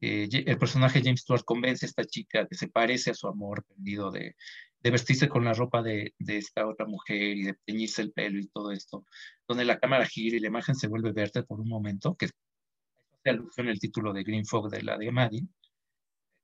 eh, 0.00 0.28
el 0.30 0.58
personaje 0.58 1.02
James 1.02 1.20
Stewart 1.20 1.44
convence 1.44 1.86
a 1.86 1.88
esta 1.88 2.04
chica 2.04 2.46
que 2.46 2.54
se 2.56 2.68
parece 2.68 3.10
a 3.10 3.14
su 3.14 3.26
amor 3.26 3.64
perdido 3.64 4.10
de, 4.10 4.36
de 4.80 4.90
vestirse 4.90 5.28
con 5.28 5.44
la 5.44 5.54
ropa 5.54 5.82
de, 5.82 6.14
de, 6.18 6.38
esta 6.38 6.66
otra 6.66 6.86
mujer 6.86 7.36
y 7.36 7.44
de 7.44 7.54
teñirse 7.64 8.02
el 8.02 8.12
pelo 8.12 8.38
y 8.38 8.46
todo 8.48 8.70
esto, 8.70 9.04
donde 9.46 9.64
la 9.64 9.78
cámara 9.78 10.06
gira 10.06 10.36
y 10.36 10.40
la 10.40 10.48
imagen 10.48 10.74
se 10.74 10.88
vuelve 10.88 11.12
verde 11.12 11.42
por 11.42 11.60
un 11.60 11.68
momento, 11.68 12.16
que 12.16 12.26
hace 12.26 13.30
alusión 13.30 13.68
el 13.68 13.80
título 13.80 14.12
de 14.12 14.22
Green 14.22 14.46
Fog 14.46 14.70
de 14.70 14.82
la 14.82 14.96
de 14.96 15.10
Maddie. 15.10 15.46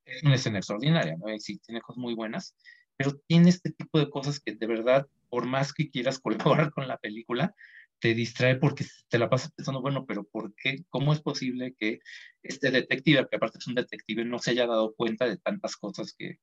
Es 0.05 0.23
una 0.23 0.35
escena 0.35 0.59
extraordinaria, 0.59 1.15
¿no? 1.17 1.33
Y 1.33 1.39
sí, 1.39 1.57
tiene 1.59 1.81
cosas 1.81 1.99
muy 1.99 2.13
buenas, 2.13 2.55
pero 2.95 3.15
tiene 3.27 3.49
este 3.49 3.71
tipo 3.71 3.99
de 3.99 4.09
cosas 4.09 4.39
que 4.39 4.53
de 4.53 4.67
verdad 4.67 5.07
por 5.29 5.45
más 5.47 5.73
que 5.73 5.89
quieras 5.89 6.19
colaborar 6.67 6.71
con 6.71 6.87
la 6.87 6.97
película, 6.97 7.53
te 7.99 8.13
distrae 8.13 8.55
porque 8.55 8.85
te 9.09 9.17
la 9.17 9.29
pasas 9.29 9.51
pensando, 9.51 9.81
bueno, 9.81 10.05
pero 10.05 10.23
¿por 10.25 10.53
qué? 10.55 10.85
¿Cómo 10.89 11.13
es 11.13 11.21
posible 11.21 11.75
que 11.77 11.99
este 12.43 12.71
detective, 12.71 13.27
que 13.29 13.37
aparte 13.37 13.57
es 13.57 13.67
un 13.67 13.75
detective, 13.75 14.25
no 14.25 14.39
se 14.39 14.51
haya 14.51 14.67
dado 14.67 14.93
cuenta 14.95 15.25
de 15.25 15.37
tantas 15.37 15.75
cosas 15.75 16.13
que 16.17 16.39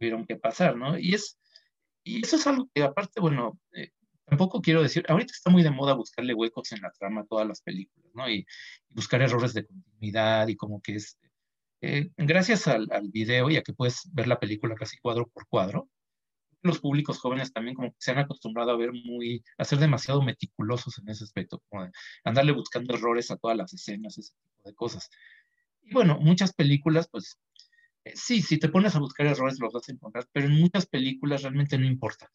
tuvieron 0.00 0.26
que 0.26 0.36
pasar, 0.36 0.76
¿no? 0.76 0.98
Y, 0.98 1.14
es, 1.14 1.38
y 2.02 2.24
eso 2.24 2.36
es 2.36 2.46
algo 2.46 2.68
que 2.74 2.82
aparte, 2.82 3.20
bueno, 3.20 3.60
eh, 3.72 3.90
tampoco 4.24 4.62
quiero 4.62 4.82
decir, 4.82 5.04
ahorita 5.08 5.32
está 5.32 5.50
muy 5.50 5.62
de 5.62 5.70
moda 5.70 5.92
buscarle 5.92 6.34
huecos 6.34 6.72
en 6.72 6.80
la 6.80 6.90
trama 6.90 7.20
a 7.20 7.26
todas 7.26 7.46
las 7.46 7.60
películas, 7.60 8.10
¿no? 8.14 8.28
Y, 8.28 8.46
buscar 8.88 9.22
errores 9.22 9.54
de 9.54 9.66
continuidad 9.66 10.48
y 10.48 10.56
como 10.56 10.80
que 10.80 10.96
es, 10.96 11.18
eh, 11.82 12.10
gracias 12.16 12.66
al, 12.66 12.88
al 12.90 13.10
video 13.10 13.50
y 13.50 13.56
a 13.56 13.62
que 13.62 13.74
puedes 13.74 14.08
ver 14.12 14.26
la 14.26 14.40
película 14.40 14.74
casi 14.74 14.98
cuadro 14.98 15.28
por 15.28 15.46
cuadro, 15.46 15.88
los 16.62 16.80
públicos 16.80 17.18
jóvenes 17.18 17.52
también 17.52 17.74
como 17.74 17.90
que 17.90 17.96
se 17.98 18.10
han 18.10 18.18
acostumbrado 18.18 18.70
a 18.70 18.76
ver 18.76 18.92
muy, 18.92 19.42
a 19.58 19.64
ser 19.64 19.78
demasiado 19.78 20.22
meticulosos 20.22 20.98
en 20.98 21.08
ese 21.08 21.24
aspecto, 21.24 21.62
como 21.68 21.84
de 21.84 21.92
andarle 22.24 22.52
buscando 22.52 22.94
errores 22.94 23.30
a 23.30 23.36
todas 23.36 23.56
las 23.56 23.72
escenas, 23.72 24.18
ese 24.18 24.32
tipo 24.32 24.68
de 24.68 24.74
cosas. 24.74 25.08
Y 25.82 25.94
bueno, 25.94 26.18
muchas 26.20 26.52
películas, 26.52 27.08
pues 27.10 27.38
sí, 28.14 28.42
si 28.42 28.58
te 28.58 28.68
pones 28.68 28.94
a 28.94 29.00
buscar 29.00 29.26
errores 29.26 29.58
los 29.60 29.72
vas 29.72 29.88
a 29.88 29.92
encontrar, 29.92 30.26
pero 30.32 30.46
en 30.46 30.60
muchas 30.60 30.86
películas 30.86 31.42
realmente 31.42 31.78
no 31.78 31.86
importa. 31.86 32.30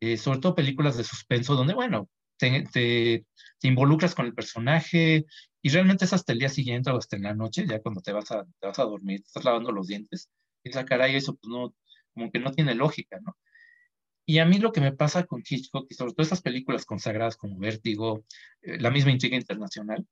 Eh, 0.00 0.16
sobre 0.16 0.40
todo 0.40 0.54
películas 0.54 0.96
de 0.96 1.04
suspenso, 1.04 1.54
donde, 1.54 1.74
bueno, 1.74 2.08
te, 2.38 3.24
involucras 3.62 4.14
con 4.14 4.26
el 4.26 4.34
personaje 4.34 5.26
y 5.62 5.68
realmente 5.70 6.04
es 6.04 6.12
hasta 6.12 6.32
el 6.32 6.38
día 6.38 6.48
siguiente 6.48 6.90
o 6.90 6.96
hasta 6.96 7.16
en 7.16 7.24
la 7.24 7.34
noche, 7.34 7.66
ya 7.66 7.80
cuando 7.80 8.00
te 8.00 8.12
vas 8.12 8.30
a, 8.30 8.44
te 8.44 8.66
vas 8.66 8.78
a 8.78 8.84
dormir, 8.84 9.22
estás 9.24 9.44
lavando 9.44 9.72
los 9.72 9.88
dientes, 9.88 10.30
y 10.62 10.70
esa 10.70 10.84
cara 10.84 11.08
y 11.08 11.16
eso 11.16 11.36
pues 11.36 11.50
no, 11.50 11.74
como 12.14 12.30
que 12.30 12.38
no 12.38 12.52
tiene 12.52 12.74
lógica, 12.74 13.18
¿no? 13.20 13.36
Y 14.26 14.40
a 14.40 14.44
mí 14.44 14.58
lo 14.58 14.72
que 14.72 14.82
me 14.82 14.92
pasa 14.92 15.24
con 15.24 15.42
Hitchcock 15.48 15.86
y 15.90 15.94
sobre 15.94 16.12
todo 16.12 16.22
estas 16.22 16.42
películas 16.42 16.84
consagradas 16.84 17.36
como 17.36 17.58
Vértigo, 17.58 18.24
eh, 18.62 18.78
la 18.78 18.90
misma 18.90 19.10
intriga 19.10 19.36
internacional, 19.36 20.06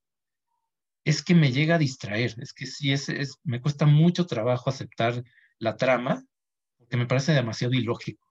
es 1.09 1.23
que 1.23 1.33
me 1.33 1.51
llega 1.51 1.75
a 1.75 1.79
distraer. 1.79 2.35
Es 2.39 2.53
que 2.53 2.65
sí, 2.65 2.91
es, 2.91 3.07
es, 3.07 3.39
me 3.43 3.61
cuesta 3.61 3.85
mucho 3.85 4.25
trabajo 4.25 4.69
aceptar 4.69 5.23
la 5.57 5.77
trama 5.77 6.23
porque 6.77 6.97
me 6.97 7.05
parece 7.05 7.31
demasiado 7.31 7.73
ilógico. 7.73 8.25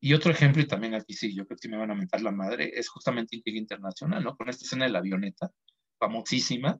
Y 0.00 0.12
otro 0.14 0.32
ejemplo, 0.32 0.62
y 0.62 0.66
también 0.66 0.94
aquí 0.94 1.14
sí, 1.14 1.34
yo 1.34 1.46
creo 1.46 1.58
que 1.58 1.68
me 1.68 1.76
van 1.76 1.90
a 1.90 1.94
mentar 1.94 2.22
la 2.22 2.30
madre, 2.30 2.70
es 2.74 2.88
justamente 2.88 3.36
Intriga 3.36 3.58
Internacional, 3.58 4.22
¿no? 4.22 4.36
Con 4.36 4.48
esta 4.48 4.64
escena 4.64 4.84
de 4.84 4.92
la 4.92 4.98
avioneta, 4.98 5.50
famosísima. 5.98 6.78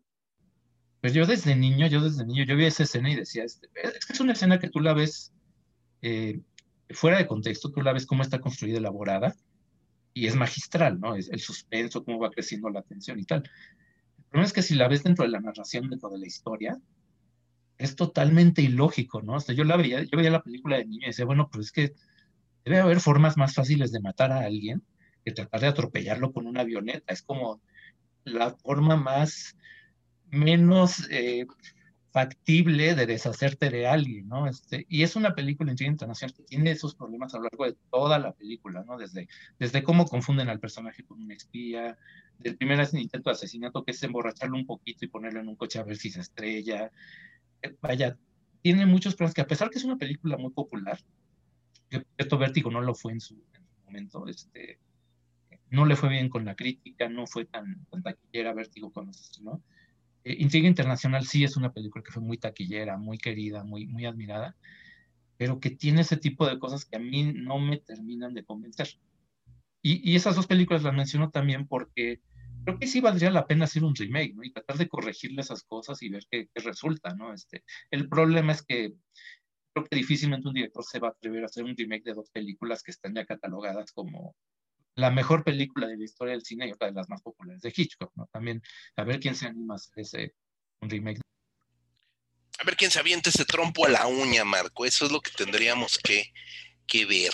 Pues 1.01 1.15
yo 1.15 1.27
desde 1.27 1.57
niño, 1.57 1.87
yo 1.87 2.03
desde 2.03 2.25
niño, 2.25 2.45
yo 2.45 2.57
vi 2.57 2.65
esa 2.65 2.83
escena 2.83 3.11
y 3.11 3.17
decía, 3.17 3.45
este, 3.45 3.69
es 3.75 4.05
que 4.05 4.13
es 4.13 4.21
una 4.21 4.33
escena 4.33 4.59
que 4.59 4.69
tú 4.69 4.81
la 4.81 4.95
ves 4.95 5.33
eh, 6.03 6.41
fuera 6.91 7.19
de 7.19 7.27
contexto, 7.27 7.71
tú 7.71 7.83
la 7.83 7.93
ves 7.93 8.07
cómo 8.07 8.23
está 8.23 8.41
construida, 8.41 8.79
elaborada, 8.79 9.35
y 10.13 10.27
es 10.27 10.37
magistral, 10.37 11.01
¿no? 11.01 11.17
Es 11.17 11.29
el 11.31 11.41
suspenso, 11.41 12.05
cómo 12.05 12.19
va 12.19 12.31
creciendo 12.31 12.69
la 12.71 12.83
tensión 12.83 13.19
y 13.19 13.25
tal. 13.25 13.43
Problema 14.35 14.49
es 14.49 14.53
que 14.53 14.63
si 14.63 14.75
la 14.75 14.89
ves 14.89 15.05
dentro 15.05 15.25
de 15.25 15.31
la 15.31 15.39
narración, 15.39 15.89
dentro 15.89 16.11
de 16.11 16.19
la 16.19 16.27
historia, 16.27 16.77
es 17.79 17.95
totalmente 17.95 18.63
ilógico, 18.63 19.23
¿no? 19.23 19.35
O 19.35 19.41
sea, 19.41 19.55
yo 19.55 19.63
la 19.63 19.77
veía, 19.77 20.03
yo 20.03 20.19
veía 20.19 20.33
la 20.33 20.43
película 20.43 20.77
de 20.77 20.87
niño 20.87 21.05
y 21.05 21.11
decía, 21.11 21.25
bueno, 21.25 21.49
pues 21.53 21.67
es 21.67 21.73
que 21.73 21.95
debe 22.65 22.81
haber 22.81 22.99
formas 22.99 23.37
más 23.37 23.55
fáciles 23.55 23.93
de 23.93 24.01
matar 24.01 24.33
a 24.33 24.41
alguien 24.41 24.83
que 25.25 25.31
tratar 25.31 25.61
de 25.61 25.69
atropellarlo 25.69 26.33
con 26.33 26.49
una 26.49 26.63
avioneta. 26.63 27.13
Es 27.13 27.23
como 27.23 27.63
la 28.25 28.51
forma 28.57 28.97
más 28.97 29.57
menos 30.33 31.09
eh, 31.13 31.47
factible 32.15 32.95
de 32.95 33.07
deshacerte 33.07 33.71
de 33.71 33.89
alguien, 33.89 34.29
¿no? 34.29 34.47
Este, 34.47 34.87
y 34.89 35.03
es 35.03 35.17
una 35.17 35.35
película 35.35 35.73
internacional 35.73 36.33
que 36.33 36.45
tiene 36.45 36.71
esos 36.71 36.95
problemas 36.95 37.35
a 37.35 37.39
lo 37.39 37.43
largo 37.43 37.65
de 37.65 37.77
toda 37.91 38.21
la 38.21 38.33
película, 38.33 38.85
¿no? 38.85 38.97
Desde, 38.97 39.27
desde 39.59 39.83
cómo 39.83 40.07
confunden 40.07 40.49
al 40.49 40.61
personaje 40.61 41.03
con 41.03 41.21
un 41.21 41.33
espía, 41.33 41.99
del 42.39 42.57
primer 42.57 42.79
intento 42.93 43.31
de 43.31 43.35
asesinato 43.35 43.85
que 43.85 43.91
es 43.91 44.03
emborracharlo 44.05 44.57
un 44.57 44.65
poquito 44.65 45.05
y 45.05 45.09
ponerlo 45.09 45.41
en 45.41 45.49
un 45.49 45.57
coche 45.57 45.81
a 45.81 45.83
ver 45.83 45.97
si 45.97 46.09
se 46.09 46.21
estrella. 46.21 46.93
Eh, 47.61 47.75
vaya, 47.83 48.17
tiene 48.63 48.87
muchos 48.87 49.17
problemas 49.17 49.35
que 49.35 49.41
a 49.41 49.49
pesar 49.49 49.69
que 49.69 49.79
es 49.79 49.85
una 49.85 49.99
película 49.99 50.37
muy 50.37 50.53
popular, 50.53 51.01
que 51.91 52.07
esto 52.17 52.39
Vértigo 52.39 52.71
no 52.71 52.81
lo 52.81 52.95
fue 52.95 53.11
en 53.11 53.21
su, 53.21 53.35
en 53.35 53.67
su 53.67 53.87
momento, 53.87 54.29
este, 54.29 54.79
no 55.71 55.85
le 55.85 55.97
fue 55.97 56.11
bien 56.11 56.29
con 56.29 56.45
la 56.45 56.55
crítica, 56.55 57.09
no 57.09 57.27
fue 57.27 57.45
tan, 57.45 57.85
tan 57.87 58.05
taquillera 58.05 58.55
Vértigo 58.55 58.93
cuando 58.93 59.13
se 59.13 59.23
estrenó, 59.23 59.65
eh, 60.25 60.37
Intriga 60.39 60.69
Internacional 60.69 61.27
sí 61.27 61.45
es 61.45 61.57
una 61.57 61.73
película 61.73 62.03
que 62.03 62.13
fue 62.13 62.23
muy 62.23 62.39
taquillera, 62.39 62.97
muy 62.97 63.19
querida, 63.19 63.65
muy, 63.65 63.87
muy 63.87 64.07
admirada, 64.07 64.57
pero 65.37 65.61
que 65.61 65.71
tiene 65.71 66.03
ese 66.03 66.17
tipo 66.17 66.47
de 66.47 66.59
cosas 66.59 66.85
que 66.85 66.97
a 66.97 67.01
mí 67.01 67.33
no 67.35 67.59
me 67.59 67.79
terminan 67.79 68.35
de 68.35 68.45
convencer. 68.45 68.89
Y, 69.83 70.11
y 70.11 70.17
esas 70.17 70.37
dos 70.37 70.47
películas 70.47 70.83
las 70.83 70.95
menciono 70.95 71.31
también 71.31 71.67
porque 71.67 72.21
creo 72.65 72.79
que 72.79 72.87
sí 72.87 73.01
valdría 73.01 73.31
la 73.31 73.47
pena 73.47 73.67
hacer 73.67 73.85
un 73.85 73.95
remake, 73.95 74.35
¿no? 74.35 74.43
Y 74.43 74.53
tratar 74.53 74.79
de 74.79 74.89
corregirle 74.89 75.43
esas 75.43 75.63
cosas 75.65 76.03
y 76.03 76.09
ver 76.09 76.25
qué, 76.31 76.49
qué 76.53 76.63
resulta, 76.63 77.15
¿no? 77.15 77.33
Este, 77.33 77.65
el 77.91 78.09
problema 78.09 78.53
es 78.53 78.63
que 78.63 78.95
creo 79.75 79.87
que 79.87 79.97
difícilmente 79.97 80.49
un 80.49 80.55
director 80.55 80.85
se 80.85 81.01
va 81.01 81.09
a 81.09 81.11
atrever 81.11 81.43
a 81.43 81.47
hacer 81.47 81.65
un 81.65 81.77
remake 81.77 82.05
de 82.05 82.15
dos 82.15 82.31
películas 82.31 82.83
que 82.83 82.93
están 82.93 83.15
ya 83.15 83.27
catalogadas 83.27 83.93
como 83.93 84.35
la 84.97 85.11
mejor 85.11 85.45
película 85.45 85.87
de 85.87 85.97
la 85.97 86.05
historia 86.05 86.33
del 86.33 86.45
cine 86.45 86.69
y 86.69 86.73
otra 86.73 86.89
de 86.89 86.95
las 86.95 87.09
más 87.09 87.23
populares 87.23 87.63
de 87.63 87.73
Hitchcock, 87.75 88.13
¿no? 88.15 88.29
También 88.33 88.63
a 88.97 89.05
ver 89.05 89.21
quién 89.21 89.35
se 89.35 89.47
anima 89.47 89.75
a 89.75 90.01
ese 90.01 90.35
un 90.81 90.91
remake. 90.91 91.21
A 92.59 92.65
ver 92.65 92.77
quién 92.77 92.91
se 92.91 93.01
avienta 93.01 93.31
ese 93.31 93.45
trompo 93.45 93.87
a 93.87 93.91
la 93.91 94.07
uña, 94.07 94.45
Marco. 94.45 94.85
Eso 94.85 95.07
es 95.07 95.13
lo 95.13 95.21
que 95.21 95.33
tendríamos 95.33 95.99
que, 95.99 96.33
que 96.87 97.05
ver. 97.05 97.33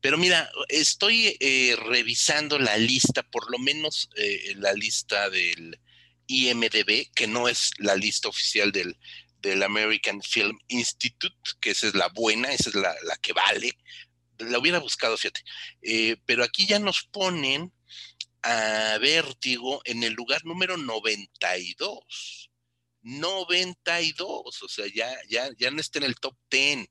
Pero 0.00 0.16
mira, 0.16 0.50
estoy 0.68 1.36
eh, 1.40 1.76
revisando 1.86 2.58
la 2.58 2.76
lista, 2.76 3.22
por 3.22 3.50
lo 3.50 3.58
menos 3.58 4.08
eh, 4.16 4.54
la 4.56 4.72
lista 4.72 5.28
del 5.28 5.78
IMDB, 6.26 7.10
que 7.14 7.26
no 7.26 7.48
es 7.48 7.72
la 7.78 7.96
lista 7.96 8.28
oficial 8.28 8.70
del, 8.72 8.96
del 9.40 9.62
American 9.62 10.22
Film 10.22 10.58
Institute, 10.68 11.36
que 11.60 11.70
esa 11.70 11.88
es 11.88 11.94
la 11.94 12.08
buena, 12.08 12.52
esa 12.52 12.70
es 12.70 12.76
la, 12.76 12.94
la 13.04 13.16
que 13.16 13.32
vale. 13.32 13.76
La 14.40 14.58
hubiera 14.58 14.78
buscado, 14.78 15.16
fíjate. 15.16 15.42
Eh, 15.82 16.16
pero 16.26 16.44
aquí 16.44 16.66
ya 16.66 16.78
nos 16.78 17.04
ponen 17.04 17.72
a 18.42 18.98
Vértigo 18.98 19.82
en 19.84 20.02
el 20.02 20.14
lugar 20.14 20.44
número 20.44 20.76
92. 20.76 22.50
92, 23.02 24.62
o 24.62 24.68
sea, 24.68 24.86
ya, 24.94 25.10
ya, 25.28 25.48
ya 25.58 25.70
no 25.70 25.80
está 25.80 25.98
en 25.98 26.04
el 26.04 26.16
top 26.16 26.36
10. 26.50 26.88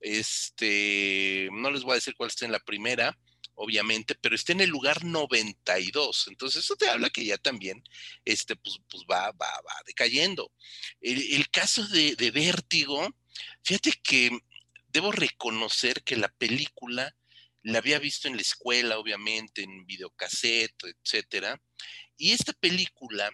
Este, 0.00 1.48
no 1.52 1.70
les 1.70 1.82
voy 1.82 1.92
a 1.92 1.94
decir 1.96 2.14
cuál 2.16 2.28
está 2.28 2.44
en 2.44 2.52
la 2.52 2.58
primera, 2.60 3.16
obviamente, 3.54 4.14
pero 4.16 4.34
está 4.34 4.52
en 4.52 4.60
el 4.60 4.70
lugar 4.70 5.04
92. 5.04 6.26
Entonces, 6.28 6.64
eso 6.64 6.76
te 6.76 6.88
habla 6.88 7.10
que 7.10 7.24
ya 7.24 7.38
también, 7.38 7.82
este, 8.24 8.56
pues, 8.56 8.78
pues 8.90 9.04
va, 9.10 9.30
va, 9.32 9.50
va 9.50 9.82
decayendo. 9.86 10.52
El, 11.00 11.34
el 11.34 11.48
caso 11.50 11.86
de, 11.88 12.16
de, 12.16 12.30
Vértigo, 12.30 13.08
fíjate 13.62 13.92
que 14.02 14.30
debo 14.92 15.12
reconocer 15.12 16.02
que 16.02 16.16
la 16.16 16.28
película 16.28 17.14
la 17.62 17.78
había 17.78 17.98
visto 17.98 18.28
en 18.28 18.36
la 18.36 18.42
escuela, 18.42 18.98
obviamente, 18.98 19.62
en 19.62 19.86
videocassette, 19.86 20.84
etcétera. 20.84 21.60
Y 22.16 22.32
esta 22.32 22.52
película 22.52 23.30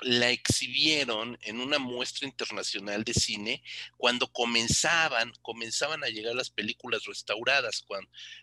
la 0.00 0.30
exhibieron 0.30 1.36
en 1.42 1.60
una 1.60 1.78
muestra 1.78 2.26
internacional 2.26 3.04
de 3.04 3.14
cine 3.14 3.62
cuando 3.96 4.30
comenzaban, 4.30 5.32
comenzaban 5.42 6.04
a 6.04 6.08
llegar 6.08 6.34
las 6.34 6.50
películas 6.50 7.04
restauradas, 7.04 7.84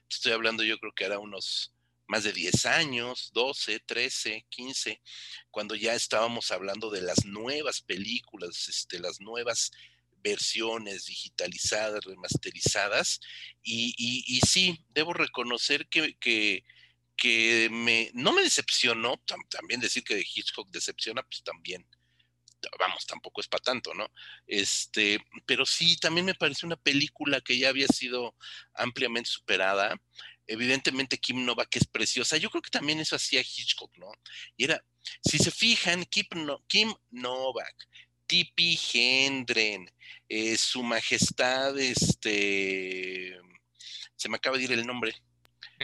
estoy 0.10 0.32
hablando 0.34 0.64
yo 0.64 0.78
creo 0.80 0.94
que 0.94 1.06
era 1.06 1.20
unos 1.20 1.72
más 2.08 2.24
de 2.24 2.34
10 2.34 2.66
años, 2.68 3.32
12, 3.34 3.80
13, 3.80 4.46
15, 4.50 5.02
cuando 5.50 5.76
ya 5.76 5.96
estábamos 5.96 6.52
hablando 6.52 6.92
de 6.92 7.02
las 7.02 7.26
nuevas 7.26 7.82
películas, 7.82 8.68
este, 8.68 9.00
las 9.00 9.20
nuevas 9.22 9.72
versiones 10.26 11.06
digitalizadas, 11.06 12.04
remasterizadas, 12.04 13.20
y, 13.62 14.42
sí, 14.46 14.84
debo 14.90 15.14
reconocer 15.14 15.88
que, 15.88 16.18
que 17.16 17.70
me, 17.72 18.12
no 18.14 18.34
me 18.34 18.42
decepcionó, 18.42 19.22
también 19.50 19.80
decir 19.80 20.04
que 20.04 20.20
Hitchcock 20.20 20.70
decepciona, 20.72 21.22
pues 21.24 21.44
también, 21.44 21.88
vamos, 22.80 23.06
tampoco 23.06 23.42
es 23.42 23.48
para 23.48 23.62
tanto, 23.62 23.94
¿no? 23.94 24.08
Este, 24.48 25.20
pero 25.46 25.66
sí, 25.66 25.98
también 25.98 26.26
me 26.26 26.36
parece 26.36 26.66
una 26.66 26.78
película 26.78 27.42
que 27.42 27.58
ya 27.58 27.70
había 27.70 27.88
sido 27.88 28.36
ampliamente 28.74 29.30
superada. 29.30 29.96
Evidentemente 30.48 31.18
Kim 31.18 31.44
Novak 31.44 31.76
es 31.76 31.88
preciosa. 31.88 32.38
Yo 32.38 32.50
creo 32.50 32.62
que 32.62 32.70
también 32.70 33.00
eso 33.00 33.16
hacía 33.16 33.42
Hitchcock, 33.42 33.96
¿no? 33.98 34.12
Y 34.58 34.66
era, 34.66 34.84
si 35.24 35.38
se 35.38 35.52
fijan, 35.52 36.06
Kim 36.06 36.94
Novak, 37.12 37.76
Tippi 38.28 38.80
Hendren, 38.94 39.90
eh, 40.28 40.58
su 40.58 40.84
majestad, 40.84 41.78
este, 41.80 43.38
se 44.16 44.30
me 44.30 44.38
acaba 44.38 44.58
de 44.58 44.64
ir 44.64 44.72
el 44.72 44.86
nombre, 44.86 45.14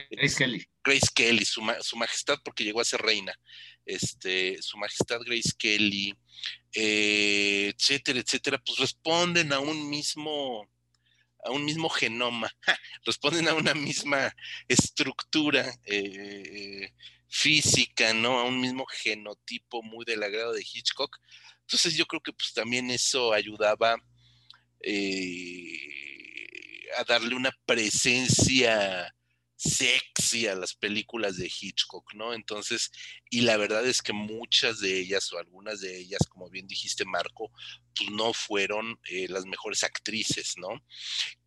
Grace 0.09 0.35
Kelly. 0.37 0.67
Grace 0.83 1.07
Kelly, 1.13 1.45
su, 1.45 1.61
su, 1.81 1.97
majestad, 1.97 2.39
porque 2.43 2.63
llegó 2.63 2.81
a 2.81 2.85
ser 2.85 3.01
reina, 3.01 3.37
este, 3.85 4.61
su 4.61 4.77
majestad 4.77 5.19
Grace 5.25 5.51
Kelly, 5.57 6.15
eh, 6.73 7.73
etcétera, 7.75 8.19
etcétera, 8.19 8.61
pues 8.65 8.79
responden 8.79 9.51
a 9.53 9.59
un 9.59 9.89
mismo, 9.89 10.67
a 11.43 11.51
un 11.51 11.65
mismo 11.65 11.89
genoma, 11.89 12.51
responden 13.05 13.47
a 13.47 13.53
una 13.53 13.73
misma 13.73 14.33
estructura 14.67 15.71
eh, 15.85 16.93
física, 17.27 18.13
¿no? 18.13 18.39
A 18.39 18.45
un 18.45 18.59
mismo 18.59 18.85
genotipo 18.85 19.83
muy 19.83 20.05
del 20.05 20.23
agrado 20.23 20.53
de 20.53 20.61
Hitchcock. 20.61 21.19
Entonces 21.61 21.95
yo 21.95 22.05
creo 22.05 22.21
que 22.21 22.33
pues 22.33 22.53
también 22.53 22.91
eso 22.91 23.33
ayudaba 23.33 23.95
eh, 24.81 25.77
a 26.97 27.03
darle 27.03 27.35
una 27.35 27.51
presencia 27.65 29.13
sexy 29.61 30.47
a 30.47 30.55
las 30.55 30.73
películas 30.73 31.37
de 31.37 31.45
Hitchcock, 31.45 32.15
¿no? 32.15 32.33
Entonces, 32.33 32.91
y 33.29 33.41
la 33.41 33.57
verdad 33.57 33.85
es 33.85 34.01
que 34.01 34.11
muchas 34.11 34.79
de 34.79 34.99
ellas 34.99 35.31
o 35.31 35.37
algunas 35.37 35.81
de 35.81 35.99
ellas, 35.99 36.21
como 36.27 36.49
bien 36.49 36.67
dijiste 36.67 37.05
Marco, 37.05 37.51
pues 37.95 38.09
no 38.09 38.33
fueron 38.33 38.99
eh, 39.03 39.27
las 39.29 39.45
mejores 39.45 39.83
actrices, 39.83 40.55
¿no? 40.57 40.83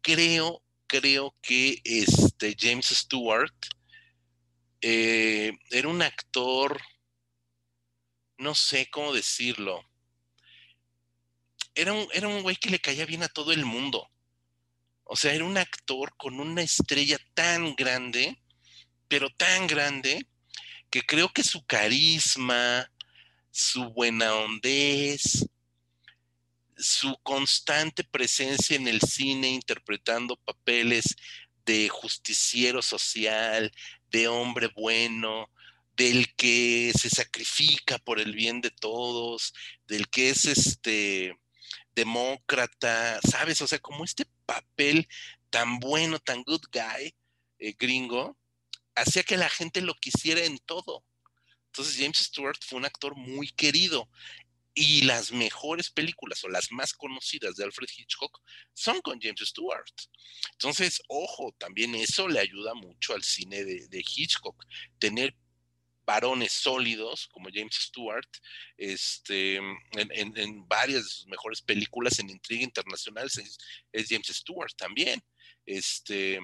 Creo, 0.00 0.62
creo 0.86 1.34
que 1.42 1.80
este 1.82 2.54
James 2.56 2.86
Stewart 2.86 3.52
eh, 4.80 5.52
era 5.70 5.88
un 5.88 6.02
actor, 6.02 6.80
no 8.38 8.54
sé 8.54 8.88
cómo 8.92 9.12
decirlo, 9.12 9.82
era 11.74 11.92
un, 11.92 12.06
era 12.12 12.28
un 12.28 12.42
güey 12.42 12.56
que 12.56 12.70
le 12.70 12.78
caía 12.78 13.06
bien 13.06 13.22
a 13.22 13.28
todo 13.28 13.52
el 13.52 13.64
mundo. 13.64 14.08
O 15.04 15.16
sea, 15.16 15.34
era 15.34 15.44
un 15.44 15.58
actor 15.58 16.14
con 16.16 16.40
una 16.40 16.62
estrella 16.62 17.18
tan 17.34 17.74
grande, 17.74 18.40
pero 19.08 19.28
tan 19.30 19.66
grande, 19.66 20.26
que 20.90 21.02
creo 21.02 21.28
que 21.28 21.44
su 21.44 21.64
carisma, 21.66 22.90
su 23.50 23.90
buena 23.90 24.34
hondez, 24.34 25.46
su 26.76 27.16
constante 27.22 28.02
presencia 28.04 28.76
en 28.76 28.88
el 28.88 29.00
cine 29.00 29.48
interpretando 29.48 30.36
papeles 30.36 31.16
de 31.64 31.88
justiciero 31.88 32.82
social, 32.82 33.72
de 34.10 34.28
hombre 34.28 34.70
bueno, 34.74 35.50
del 35.96 36.34
que 36.34 36.92
se 36.98 37.10
sacrifica 37.10 37.98
por 37.98 38.20
el 38.20 38.32
bien 38.32 38.60
de 38.60 38.70
todos, 38.70 39.54
del 39.86 40.08
que 40.08 40.30
es 40.30 40.46
este 40.46 41.36
demócrata, 41.94 43.20
¿sabes? 43.28 43.60
O 43.62 43.66
sea, 43.66 43.78
como 43.78 44.04
este 44.04 44.26
papel 44.46 45.08
tan 45.50 45.78
bueno, 45.78 46.18
tan 46.18 46.42
good 46.42 46.62
guy, 46.72 47.14
eh, 47.58 47.74
gringo, 47.78 48.36
hacía 48.94 49.22
que 49.22 49.36
la 49.36 49.48
gente 49.48 49.80
lo 49.80 49.94
quisiera 49.94 50.44
en 50.44 50.58
todo. 50.58 51.04
Entonces 51.66 51.96
James 51.96 52.18
Stewart 52.18 52.58
fue 52.64 52.78
un 52.78 52.84
actor 52.84 53.16
muy 53.16 53.48
querido 53.48 54.08
y 54.74 55.02
las 55.02 55.30
mejores 55.30 55.90
películas 55.90 56.42
o 56.44 56.48
las 56.48 56.72
más 56.72 56.92
conocidas 56.92 57.54
de 57.56 57.64
Alfred 57.64 57.88
Hitchcock 57.96 58.40
son 58.72 59.00
con 59.00 59.20
James 59.20 59.40
Stewart. 59.44 59.86
Entonces, 60.52 61.00
ojo, 61.08 61.54
también 61.58 61.94
eso 61.94 62.28
le 62.28 62.40
ayuda 62.40 62.74
mucho 62.74 63.14
al 63.14 63.22
cine 63.22 63.64
de, 63.64 63.86
de 63.86 63.98
Hitchcock, 64.00 64.64
tener 64.98 65.36
varones 66.06 66.52
sólidos 66.52 67.28
como 67.28 67.48
James 67.52 67.74
Stewart, 67.74 68.28
este, 68.76 69.56
en, 69.56 70.36
en, 70.36 70.68
varias 70.68 71.04
de 71.04 71.08
sus 71.08 71.26
mejores 71.26 71.62
películas 71.62 72.18
en 72.18 72.30
intriga 72.30 72.64
internacional 72.64 73.26
es, 73.26 73.58
es, 73.92 74.08
James 74.08 74.28
Stewart 74.28 74.72
también. 74.76 75.22
Este, 75.66 76.38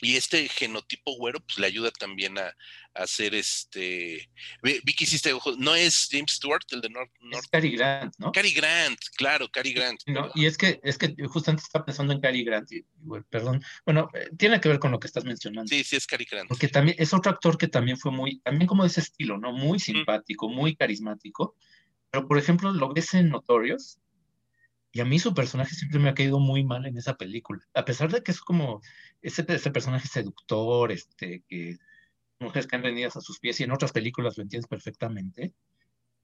y 0.00 0.16
este 0.16 0.48
genotipo 0.48 1.16
güero, 1.16 1.40
pues 1.40 1.58
le 1.58 1.66
ayuda 1.66 1.90
también 1.90 2.38
a, 2.38 2.46
a 2.94 3.02
hacer 3.02 3.34
este. 3.34 4.28
Vi 4.62 4.80
que 4.80 5.04
hiciste 5.04 5.32
ojos. 5.32 5.58
No 5.58 5.74
es 5.74 6.08
James 6.10 6.32
Stewart, 6.32 6.62
el 6.70 6.80
de 6.80 6.90
North. 6.90 7.10
North... 7.20 7.44
Es 7.44 7.50
Cary 7.50 7.76
Grant, 7.76 8.14
¿no? 8.18 8.32
Cary 8.32 8.52
Grant, 8.52 8.98
claro, 9.16 9.48
Cary 9.50 9.72
Grant. 9.72 10.00
No, 10.06 10.30
y 10.34 10.46
es 10.46 10.56
que, 10.56 10.80
es 10.82 10.98
que 10.98 11.14
justamente 11.26 11.64
estaba 11.64 11.84
pensando 11.84 12.12
en 12.12 12.20
Cary 12.20 12.44
Grant, 12.44 12.70
y, 12.72 12.84
perdón. 13.30 13.62
Bueno, 13.84 14.10
eh, 14.14 14.30
tiene 14.36 14.60
que 14.60 14.68
ver 14.68 14.78
con 14.78 14.90
lo 14.90 15.00
que 15.00 15.06
estás 15.06 15.24
mencionando. 15.24 15.68
Sí, 15.68 15.84
sí, 15.84 15.96
es 15.96 16.06
Cary 16.06 16.26
Grant. 16.30 16.48
Porque 16.48 16.68
también 16.68 16.96
es 16.98 17.14
otro 17.14 17.30
actor 17.30 17.58
que 17.58 17.68
también 17.68 17.98
fue 17.98 18.12
muy, 18.12 18.40
también 18.40 18.66
como 18.66 18.82
de 18.82 18.88
ese 18.88 19.00
estilo, 19.00 19.38
¿no? 19.38 19.52
Muy 19.52 19.78
simpático, 19.78 20.48
mm. 20.48 20.54
muy 20.54 20.76
carismático. 20.76 21.56
Pero, 22.10 22.28
por 22.28 22.38
ejemplo, 22.38 22.72
lo 22.72 22.92
ves 22.92 23.14
en 23.14 23.28
Notorious, 23.28 23.98
y 24.94 25.00
a 25.00 25.04
mí 25.04 25.18
su 25.18 25.34
personaje 25.34 25.74
siempre 25.74 25.98
me 25.98 26.08
ha 26.08 26.14
caído 26.14 26.38
muy 26.38 26.64
mal 26.64 26.86
en 26.86 26.96
esa 26.96 27.16
película. 27.16 27.60
A 27.74 27.84
pesar 27.84 28.10
de 28.10 28.22
que 28.22 28.30
es 28.30 28.40
como 28.40 28.80
ese, 29.20 29.44
ese 29.48 29.70
personaje 29.70 30.08
seductor, 30.08 30.90
este, 30.92 31.42
que 31.48 31.76
mujeres 32.40 32.66
que 32.66 32.76
han 32.76 32.82
rendidas 32.82 33.16
a 33.16 33.20
sus 33.20 33.38
pies 33.40 33.60
y 33.60 33.64
en 33.64 33.72
otras 33.72 33.92
películas 33.92 34.38
lo 34.38 34.44
entiendes 34.44 34.68
perfectamente. 34.68 35.52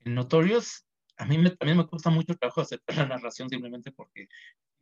En 0.01 0.15
Notorious, 0.15 0.87
a 1.19 1.27
mí 1.27 1.37
me, 1.37 1.51
también 1.51 1.79
me 1.79 1.87
cuesta 1.87 2.11
mucho 2.11 2.35
trabajo 2.37 2.63
aceptar 2.63 2.97
la 2.97 3.07
narración 3.07 3.51
simplemente 3.51 3.93
porque 3.93 4.29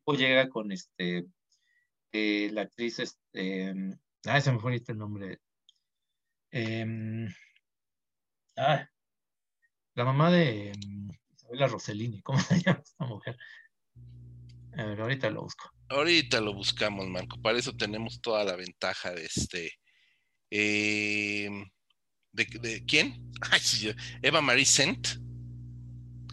llega 0.07 0.49
con 0.49 0.73
este, 0.73 1.27
eh, 2.13 2.51
la 2.53 2.63
actriz, 2.63 2.99
este, 3.01 3.75
ah, 4.27 4.41
se 4.41 4.53
me 4.53 4.59
fue 4.59 4.81
el 4.87 4.99
nombre. 4.99 5.41
Eh, 6.51 7.29
Ah, 8.61 8.89
la 9.95 10.05
mamá 10.05 10.33
de 10.33 10.73
mm, 10.77 11.11
Isabela 11.33 11.69
Rossellini, 11.69 12.23
¿cómo 12.23 12.41
se 12.41 12.61
llama 12.63 12.81
esta 12.83 13.05
mujer? 13.05 13.39
A 14.77 14.85
ver, 14.85 15.01
ahorita 15.01 15.31
lo 15.31 15.43
busco. 15.43 15.71
Ahorita 15.89 16.41
lo 16.41 16.55
buscamos, 16.55 17.09
Marco. 17.09 17.41
Para 17.41 17.59
eso 17.59 17.75
tenemos 17.77 18.21
toda 18.21 18.45
la 18.45 18.57
ventaja 18.57 19.13
de 19.13 19.25
este. 19.25 19.73
Eh, 20.51 21.51
¿de, 22.33 22.85
quién? 22.87 23.31
Eva 24.23 24.41
Marie 24.41 24.65
Sent. 24.65 25.09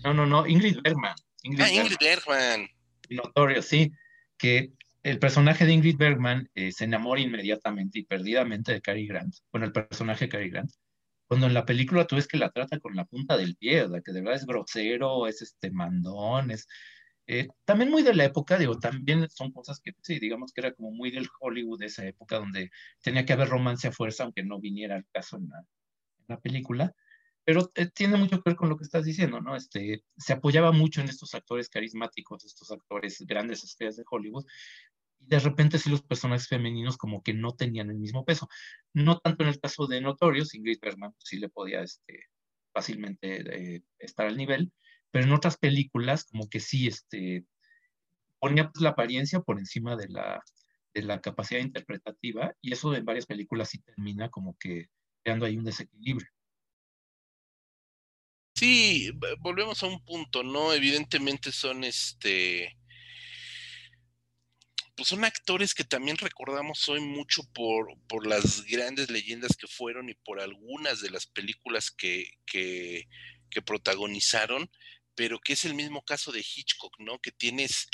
No, 0.04 0.14
no, 0.14 0.26
no, 0.26 0.46
Ingrid 0.46 0.78
Bergman. 0.84 1.16
ah, 1.60 1.70
Ingrid 1.72 1.98
Bergman. 2.00 2.68
Notorio, 3.10 3.62
sí, 3.62 3.92
que 4.38 4.74
el 5.04 5.20
personaje 5.20 5.66
de 5.66 5.74
Ingrid 5.74 5.98
Bergman 5.98 6.50
eh, 6.56 6.72
se 6.72 6.86
enamora 6.86 7.22
inmediatamente 7.22 8.00
y 8.00 8.06
perdidamente 8.06 8.72
de 8.74 8.82
Cary 8.82 9.08
Grant. 9.08 9.36
Bueno, 9.52 9.68
el 9.68 9.72
personaje 9.72 10.26
de 10.26 10.30
Cary 10.30 10.50
Grant. 10.50 10.72
Cuando 11.28 11.48
en 11.48 11.54
la 11.54 11.66
película 11.66 12.06
tú 12.06 12.16
ves 12.16 12.28
que 12.28 12.38
la 12.38 12.52
trata 12.52 12.80
con 12.80 12.96
la 12.96 13.06
punta 13.06 13.36
del 13.38 13.56
pie, 13.56 13.84
o 13.84 13.90
sea, 13.90 14.02
que 14.02 14.12
de 14.12 14.22
verdad 14.22 14.36
es 14.36 14.46
grosero, 14.46 15.28
es 15.28 15.42
este 15.42 15.72
mandón, 15.72 16.52
es 16.52 16.68
eh, 17.28 17.48
también 17.66 17.90
muy 17.90 18.04
de 18.04 18.14
la 18.14 18.26
época, 18.26 18.58
digo, 18.58 18.78
también 18.78 19.28
son 19.30 19.52
cosas 19.52 19.80
que, 19.80 19.94
sí, 20.04 20.20
digamos 20.20 20.54
que 20.54 20.62
era 20.62 20.74
como 20.74 20.92
muy 20.92 21.10
del 21.12 21.28
Hollywood 21.40 21.80
de 21.80 21.88
esa 21.88 22.06
época, 22.06 22.38
donde 22.38 22.70
tenía 23.02 23.26
que 23.26 23.34
haber 23.34 23.50
romance 23.50 23.88
a 23.88 23.92
fuerza, 23.92 24.24
aunque 24.24 24.44
no 24.44 24.60
viniera 24.60 24.96
al 24.96 25.08
caso 25.12 25.38
en 25.38 25.50
la, 26.28 26.40
película. 26.40 26.94
Pero 27.44 27.72
eh, 27.76 27.88
tiene 27.88 28.18
mucho 28.18 28.42
que 28.42 28.50
ver 28.50 28.56
con 28.56 28.70
lo 28.70 28.78
que 28.78 28.84
estás 28.84 29.06
diciendo, 29.06 29.40
¿no? 29.42 29.56
Este, 29.56 30.04
se 30.18 30.34
apoyaba 30.34 30.72
mucho 30.72 31.02
en 31.02 31.10
estos 31.10 31.34
actores 31.36 31.70
carismáticos, 31.70 32.46
estos 32.46 32.72
actores 32.72 33.24
grandes 33.28 33.64
estrellas 33.64 33.98
de 33.98 34.04
Hollywood, 34.10 34.46
y 35.20 35.28
de 35.28 35.40
repente 35.40 35.80
sí 35.80 35.90
los 35.90 36.04
personajes 36.04 36.48
femeninos 36.48 36.98
como 36.98 37.24
que 37.24 37.34
no 37.34 37.54
tenían 37.54 37.90
el 37.90 37.98
mismo 37.98 38.26
peso. 38.26 38.48
No 38.94 39.20
tanto 39.20 39.44
en 39.44 39.50
el 39.50 39.60
caso 39.60 39.88
de 39.88 40.02
Notorious, 40.02 40.54
Ingrid 40.56 40.80
Bergman 40.82 41.14
sí 41.20 41.38
le 41.40 41.50
podía 41.50 41.82
este, 41.82 42.26
fácilmente 42.74 43.76
eh, 43.76 43.84
estar 44.00 44.28
al 44.28 44.38
nivel, 44.38 44.72
pero 45.12 45.26
en 45.26 45.34
otras 45.34 45.58
películas 45.58 46.26
como 46.26 46.50
que 46.50 46.60
sí 46.60 46.88
este, 46.88 47.46
ponía 48.40 48.70
pues, 48.70 48.82
la 48.82 48.90
apariencia 48.90 49.40
por 49.40 49.60
encima 49.60 49.96
de 49.96 50.10
la, 50.10 50.44
de 50.94 51.02
la 51.04 51.22
capacidad 51.22 51.62
interpretativa 51.62 52.54
y 52.62 52.74
eso 52.74 52.94
en 52.96 53.06
varias 53.06 53.26
películas 53.26 53.70
sí 53.70 53.80
termina 53.80 54.30
como 54.30 54.56
que 54.60 54.88
creando 55.24 55.46
ahí 55.46 55.58
un 55.58 55.66
desequilibrio. 55.66 56.30
Sí, 58.56 59.12
volvemos 59.40 59.84
a 59.84 59.88
un 59.88 60.04
punto, 60.06 60.42
¿no? 60.42 60.72
Evidentemente 60.72 61.52
son 61.52 61.84
este 61.84 62.78
pues 64.96 65.10
son 65.10 65.26
actores 65.26 65.74
que 65.74 65.84
también 65.84 66.18
recordamos 66.18 66.88
hoy 66.88 67.02
mucho 67.02 67.44
por, 67.54 67.88
por 68.08 68.26
las 68.26 68.64
grandes 68.66 69.10
leyendas 69.10 69.58
que 69.58 69.68
fueron 69.68 70.10
y 70.10 70.14
por 70.14 70.40
algunas 70.40 71.02
de 71.02 71.10
las 71.10 71.28
películas 71.28 71.92
que, 71.92 72.30
que, 72.46 73.08
que 73.50 73.62
protagonizaron, 73.62 74.70
pero 75.16 75.40
que 75.40 75.54
es 75.54 75.66
el 75.66 75.74
mismo 75.74 76.04
caso 76.04 76.32
de 76.32 76.40
Hitchcock, 76.40 77.00
¿no? 77.00 77.20
Que 77.20 77.32
tienes 77.32 77.88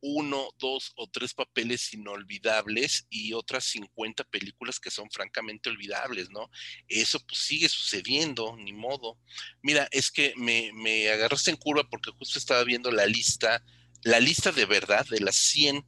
uno, 0.00 0.50
dos 0.58 0.92
o 0.96 1.08
tres 1.08 1.34
papeles 1.34 1.92
inolvidables 1.92 3.06
y 3.10 3.32
otras 3.32 3.64
50 3.64 4.24
películas 4.24 4.78
que 4.78 4.90
son 4.90 5.10
francamente 5.10 5.70
olvidables, 5.70 6.30
¿no? 6.30 6.50
Eso 6.88 7.18
pues 7.26 7.40
sigue 7.40 7.68
sucediendo, 7.68 8.56
ni 8.56 8.72
modo. 8.72 9.18
Mira, 9.62 9.88
es 9.90 10.10
que 10.10 10.34
me, 10.36 11.10
agarraste 11.10 11.50
en 11.50 11.56
curva 11.56 11.88
porque 11.88 12.12
justo 12.12 12.38
estaba 12.38 12.62
viendo 12.64 12.90
la 12.90 13.06
lista, 13.06 13.64
la 14.02 14.20
lista 14.20 14.52
de 14.52 14.66
verdad 14.66 15.06
de 15.06 15.20
las 15.20 15.36
100 15.36 15.84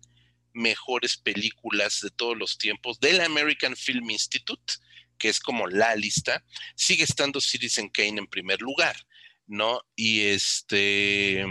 mejores 0.52 1.16
películas 1.16 2.00
de 2.00 2.10
todos 2.10 2.36
los 2.36 2.58
tiempos 2.58 2.98
del 2.98 3.20
American 3.20 3.76
Film 3.76 4.10
Institute, 4.10 4.74
que 5.18 5.28
es 5.28 5.38
como 5.38 5.66
la 5.66 5.94
lista, 5.94 6.44
sigue 6.74 7.04
estando 7.04 7.40
Citizen 7.40 7.88
Kane 7.88 8.18
en 8.18 8.26
primer 8.26 8.60
lugar. 8.60 8.96
¿No? 9.48 9.80
Y 9.96 10.20
este, 10.20 11.44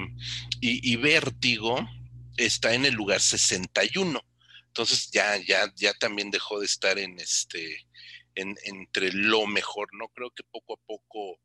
y, 0.62 0.96
Vértigo 0.96 1.88
está 2.38 2.74
en 2.74 2.86
el 2.86 2.94
lugar 2.94 3.20
61. 3.20 4.24
Entonces 4.68 5.10
ya, 5.12 5.38
ya, 5.38 5.74
ya 5.76 5.94
también 5.96 6.32
dejó 6.32 6.60
de 6.60 6.68
estar 6.68 7.00
en 7.00 7.20
este, 7.20 7.86
en, 8.36 8.56
entre 8.64 9.12
lo 9.12 9.48
mejor, 9.48 9.90
¿no? 9.94 10.08
Creo 10.10 10.30
que 10.32 10.44
poco 10.44 10.76
a 10.76 10.86
poco, 10.86 11.40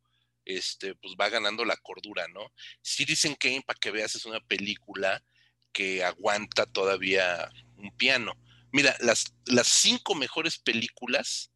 este, 0.44 0.94
pues 0.96 1.14
va 1.18 1.30
ganando 1.30 1.64
la 1.64 1.76
cordura, 1.76 2.28
¿no? 2.28 2.52
dicen 2.98 3.34
Kane, 3.34 3.62
para 3.66 3.78
que 3.80 3.90
veas, 3.90 4.14
es 4.14 4.26
una 4.26 4.40
película 4.40 5.24
que 5.72 6.04
aguanta 6.04 6.66
todavía 6.66 7.50
un 7.76 7.96
piano. 7.96 8.34
Mira, 8.70 8.94
las, 9.00 9.34
las 9.46 9.68
cinco 9.68 10.14
mejores 10.14 10.58
películas, 10.58 11.50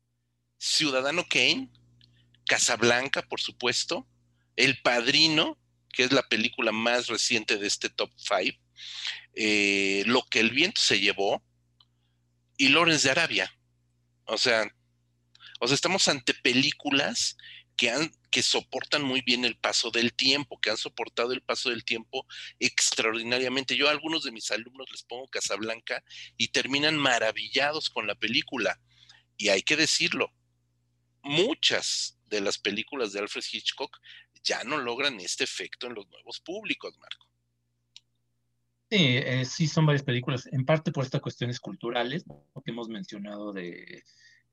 Ciudadano 0.58 1.24
Kane, 1.28 1.70
Casablanca, 2.46 3.22
por 3.22 3.40
supuesto, 3.40 4.06
el 4.56 4.80
Padrino, 4.82 5.58
que 5.92 6.04
es 6.04 6.12
la 6.12 6.28
película 6.28 6.72
más 6.72 7.06
reciente 7.06 7.58
de 7.58 7.66
este 7.66 7.88
top 7.88 8.10
5, 8.16 8.58
eh, 9.34 10.02
Lo 10.06 10.24
que 10.24 10.40
el 10.40 10.50
viento 10.50 10.80
se 10.80 11.00
llevó 11.00 11.42
y 12.56 12.68
Lawrence 12.68 13.06
de 13.06 13.12
Arabia. 13.12 13.52
O 14.24 14.38
sea, 14.38 14.68
estamos 15.70 16.08
ante 16.08 16.34
películas 16.34 17.36
que, 17.76 17.90
han, 17.90 18.10
que 18.30 18.42
soportan 18.42 19.02
muy 19.02 19.20
bien 19.20 19.44
el 19.44 19.56
paso 19.56 19.90
del 19.90 20.14
tiempo, 20.14 20.58
que 20.60 20.70
han 20.70 20.76
soportado 20.76 21.32
el 21.32 21.42
paso 21.42 21.70
del 21.70 21.84
tiempo 21.84 22.26
extraordinariamente. 22.58 23.76
Yo 23.76 23.88
a 23.88 23.90
algunos 23.90 24.24
de 24.24 24.32
mis 24.32 24.50
alumnos 24.50 24.90
les 24.90 25.02
pongo 25.02 25.28
Casablanca 25.28 26.02
y 26.36 26.48
terminan 26.48 26.96
maravillados 26.96 27.90
con 27.90 28.06
la 28.06 28.14
película. 28.14 28.80
Y 29.36 29.48
hay 29.48 29.62
que 29.62 29.76
decirlo, 29.76 30.32
muchas 31.22 32.18
de 32.26 32.40
las 32.40 32.58
películas 32.58 33.12
de 33.12 33.20
Alfred 33.20 33.44
Hitchcock 33.50 33.98
ya 34.46 34.64
no 34.64 34.78
logran 34.78 35.20
este 35.20 35.44
efecto 35.44 35.88
en 35.88 35.94
los 35.94 36.08
nuevos 36.08 36.40
públicos, 36.40 36.96
Marco. 36.98 37.26
Sí, 38.88 39.16
eh, 39.18 39.44
sí 39.44 39.66
son 39.66 39.84
varias 39.84 40.04
películas, 40.04 40.48
en 40.52 40.64
parte 40.64 40.92
por 40.92 41.04
estas 41.04 41.20
cuestiones 41.20 41.58
culturales, 41.58 42.24
que 42.64 42.70
hemos 42.70 42.88
mencionado 42.88 43.52
de 43.52 44.04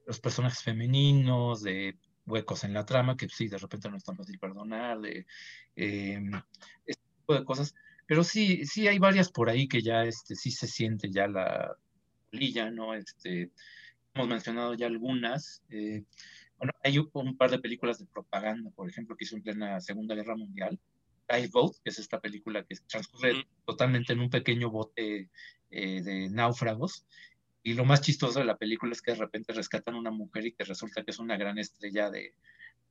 los 0.07 0.19
personajes 0.19 0.63
femeninos, 0.63 1.61
de 1.61 1.95
huecos 2.25 2.63
en 2.63 2.73
la 2.73 2.85
trama, 2.85 3.15
que 3.15 3.29
sí, 3.29 3.47
de 3.47 3.59
repente 3.59 3.89
no 3.89 3.97
es 3.97 4.03
tan 4.03 4.17
fácil 4.17 4.39
perdonar, 4.39 4.99
de 4.99 5.27
em, 5.75 6.31
este 6.85 7.03
tipo 7.17 7.35
de 7.35 7.45
cosas. 7.45 7.75
Pero 8.07 8.23
sí, 8.23 8.65
sí 8.65 8.87
hay 8.87 8.97
varias 8.97 9.31
por 9.31 9.49
ahí 9.49 9.67
que 9.67 9.81
ya 9.81 10.03
este, 10.03 10.35
sí 10.35 10.49
se 10.49 10.67
siente 10.67 11.11
ya 11.11 11.27
la 11.27 11.77
lilla, 12.31 12.71
¿no? 12.71 12.95
Este, 12.95 13.51
hemos 14.13 14.27
mencionado 14.27 14.73
ya 14.73 14.87
algunas. 14.87 15.61
Eh, 15.69 16.03
bueno, 16.57 16.73
hay 16.83 16.97
un 16.97 17.37
par 17.37 17.51
de 17.51 17.59
películas 17.59 17.99
de 17.99 18.05
propaganda, 18.05 18.69
por 18.71 18.89
ejemplo, 18.89 19.15
que 19.15 19.25
hizo 19.25 19.35
en 19.35 19.43
plena 19.43 19.81
Segunda 19.81 20.15
Guerra 20.15 20.35
Mundial. 20.35 20.79
Boat, 21.51 21.75
que 21.83 21.89
es 21.89 21.99
esta 21.99 22.19
película 22.19 22.63
que 22.63 22.75
transcurre 22.87 23.45
totalmente 23.65 24.13
en 24.13 24.19
un 24.19 24.29
pequeño 24.29 24.69
bote 24.69 25.29
eh, 25.71 26.01
de 26.01 26.29
náufragos. 26.29 27.05
Y 27.63 27.73
lo 27.73 27.85
más 27.85 28.01
chistoso 28.01 28.39
de 28.39 28.45
la 28.45 28.57
película 28.57 28.91
es 28.91 29.01
que 29.01 29.11
de 29.11 29.17
repente 29.17 29.53
rescatan 29.53 29.95
a 29.95 29.99
una 29.99 30.11
mujer 30.11 30.45
y 30.45 30.51
que 30.51 30.65
resulta 30.65 31.03
que 31.03 31.11
es 31.11 31.19
una 31.19 31.37
gran 31.37 31.57
estrella 31.57 32.09
de, 32.09 32.35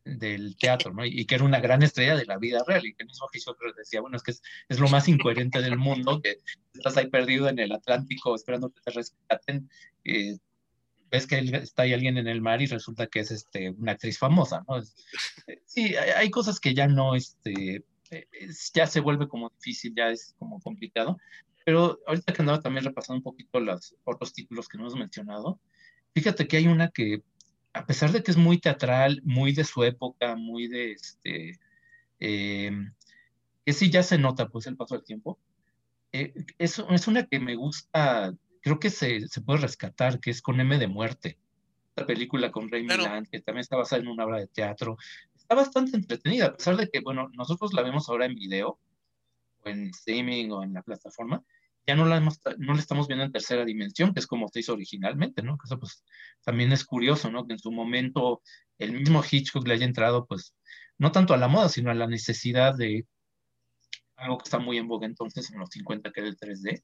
del 0.05 0.57
teatro, 0.57 0.93
¿no? 0.93 1.05
Y, 1.05 1.27
que 1.27 1.35
era 1.35 1.45
una 1.45 1.61
gran 1.61 1.83
estrella 1.83 2.17
de 2.17 2.25
la 2.25 2.39
vida 2.39 2.65
real. 2.67 2.85
Y 2.87 2.95
que 2.95 3.03
el 3.03 3.09
mismo 3.09 3.29
Hitchcock 3.33 3.59
decía, 3.77 4.01
bueno, 4.01 4.17
es 4.17 4.23
que 4.23 4.31
es, 4.31 4.43
es, 4.69 4.81
lo 4.81 4.89
más 4.89 5.09
incoherente 5.09 5.61
del 5.61 5.77
mundo, 5.77 6.23
que 6.23 6.39
estás 6.73 6.97
ahí 6.97 7.09
perdido 7.09 7.49
en 7.49 7.59
el 7.59 7.73
Atlántico 7.73 8.35
esperando 8.35 8.71
que 8.71 8.81
te 8.81 8.91
rescaten. 8.93 9.69
Eh, 10.05 10.39
ves 11.13 11.27
que 11.27 11.39
está 11.39 11.83
ahí 11.83 11.93
alguien 11.93 12.17
en 12.17 12.27
el 12.27 12.41
mar 12.41 12.63
y 12.63 12.67
resulta 12.67 13.07
que 13.07 13.21
es 13.21 13.31
este, 13.31 13.71
una 13.71 13.93
actriz 13.93 14.19
famosa, 14.19 14.65
¿no? 14.67 14.79
Eh, 14.79 15.63
sí, 15.67 15.95
hay, 15.95 16.31
cosas 16.31 16.59
que 16.59 16.73
ya 16.73 16.89
no, 16.89 17.15
este, 17.15 17.85
ya 18.75 18.87
se 18.87 19.01
vuelve 19.01 19.29
como 19.29 19.51
difícil, 19.51 19.93
ya 19.95 20.09
es 20.09 20.35
como 20.39 20.59
complicado, 20.61 21.19
pero 21.67 22.01
ahorita 22.07 22.33
que 22.33 22.43
andaba 22.43 22.61
también 22.61 22.87
repasando 22.87 23.19
un 23.19 23.23
poquito 23.23 23.61
los 23.61 23.95
otros 24.05 24.33
títulos 24.33 24.69
que 24.69 24.79
no 24.79 24.85
hemos 24.85 24.97
mencionado, 24.97 25.61
fíjate 26.15 26.49
que 26.49 26.57
hay 26.57 26.67
una 26.67 26.89
que, 26.89 27.23
a 27.75 27.85
pesar 27.85 28.11
de 28.11 28.23
que 28.23 28.31
es 28.31 28.39
muy 28.39 28.59
teatral, 28.59 29.21
muy 29.23 29.53
de 29.53 29.65
su 29.65 29.85
época, 29.85 30.35
muy 30.35 30.67
de, 30.67 30.93
este, 30.93 31.61
em, 32.21 32.95
que 33.67 33.73
sí 33.75 33.91
ya 33.91 34.03
se 34.03 34.17
nota 34.17 34.49
pues 34.49 34.67
el 34.67 34.79
paso 34.79 34.95
del 34.95 35.05
tiempo, 35.05 35.39
eh, 36.13 36.33
es, 36.57 36.83
es 36.91 37.07
una 37.07 37.27
que 37.27 37.39
me 37.39 37.55
gusta 37.55 38.35
creo 38.63 38.79
que 38.79 38.91
se, 38.91 39.29
se, 39.29 39.41
puede 39.43 39.61
rescatar, 39.61 40.21
que 40.21 40.31
es 40.31 40.41
con 40.41 40.61
M 40.61 40.79
de 40.79 40.87
Muerte. 40.87 41.39
Esta 41.89 42.07
película 42.07 42.51
con 42.51 42.71
Rey 42.71 42.83
Milán, 42.83 43.27
que 43.27 43.41
también 43.41 43.61
está 43.61 43.77
basada 43.77 44.01
en 44.01 44.09
una 44.09 44.25
obra 44.25 44.39
de 44.39 44.47
teatro. 44.47 44.97
Está 45.37 45.55
bastante 45.55 45.97
entretenida, 45.97 46.47
a 46.47 46.57
pesar 46.57 46.77
de 46.77 46.89
que, 46.89 47.01
bueno, 47.01 47.29
nosotros 47.35 47.75
la 47.75 47.83
vemos 47.83 48.09
ahora 48.09 48.25
en 48.25 48.35
video, 48.35 48.79
o 49.65 49.69
en 49.69 49.89
streaming, 49.89 50.51
o 50.51 50.63
en 50.63 50.73
la 50.73 50.83
plataforma, 50.83 51.43
ya 51.87 51.97
no 51.97 52.07
la, 52.07 52.17
hemos, 52.17 52.41
no 52.59 52.75
la 52.75 52.81
estamos 52.81 53.09
viendo 53.09 53.25
en 53.25 53.33
tercera 53.33 53.65
dimensión, 53.65 54.15
que 54.15 54.21
es 54.21 54.27
como 54.27 54.49
se 54.49 54.61
hizo 54.61 54.73
originalmente, 54.73 55.43
¿no? 55.43 55.59
Que 55.59 55.67
eso 55.67 55.79
pues 55.79 56.05
también 56.45 56.73
es 56.73 56.85
curioso, 56.85 57.31
¿no? 57.31 57.47
Que 57.47 57.55
en 57.55 57.59
su 57.59 57.73
momento 57.73 58.41
el 58.79 58.93
mismo 58.93 59.23
Hitchcock 59.29 59.67
le 59.67 59.75
haya 59.75 59.85
entrado, 59.85 60.27
pues, 60.27 60.55
no 60.99 61.11
tanto 61.11 61.35
a 61.35 61.39
la 61.39 61.49
moda, 61.49 61.69
sino 61.69 61.91
a 61.91 61.95
la 61.95 62.07
necesidad 62.07 62.77
de 62.77 63.07
algo 64.17 64.39
que 64.39 64.45
está 64.45 64.59
muy 64.59 64.79
en 64.79 64.87
boga 64.87 65.07
entonces 65.07 65.51
en 65.51 65.59
los 65.59 65.71
50, 65.71 66.13
que 66.13 66.21
era 66.21 66.29
el 66.29 66.37
3D, 66.37 66.83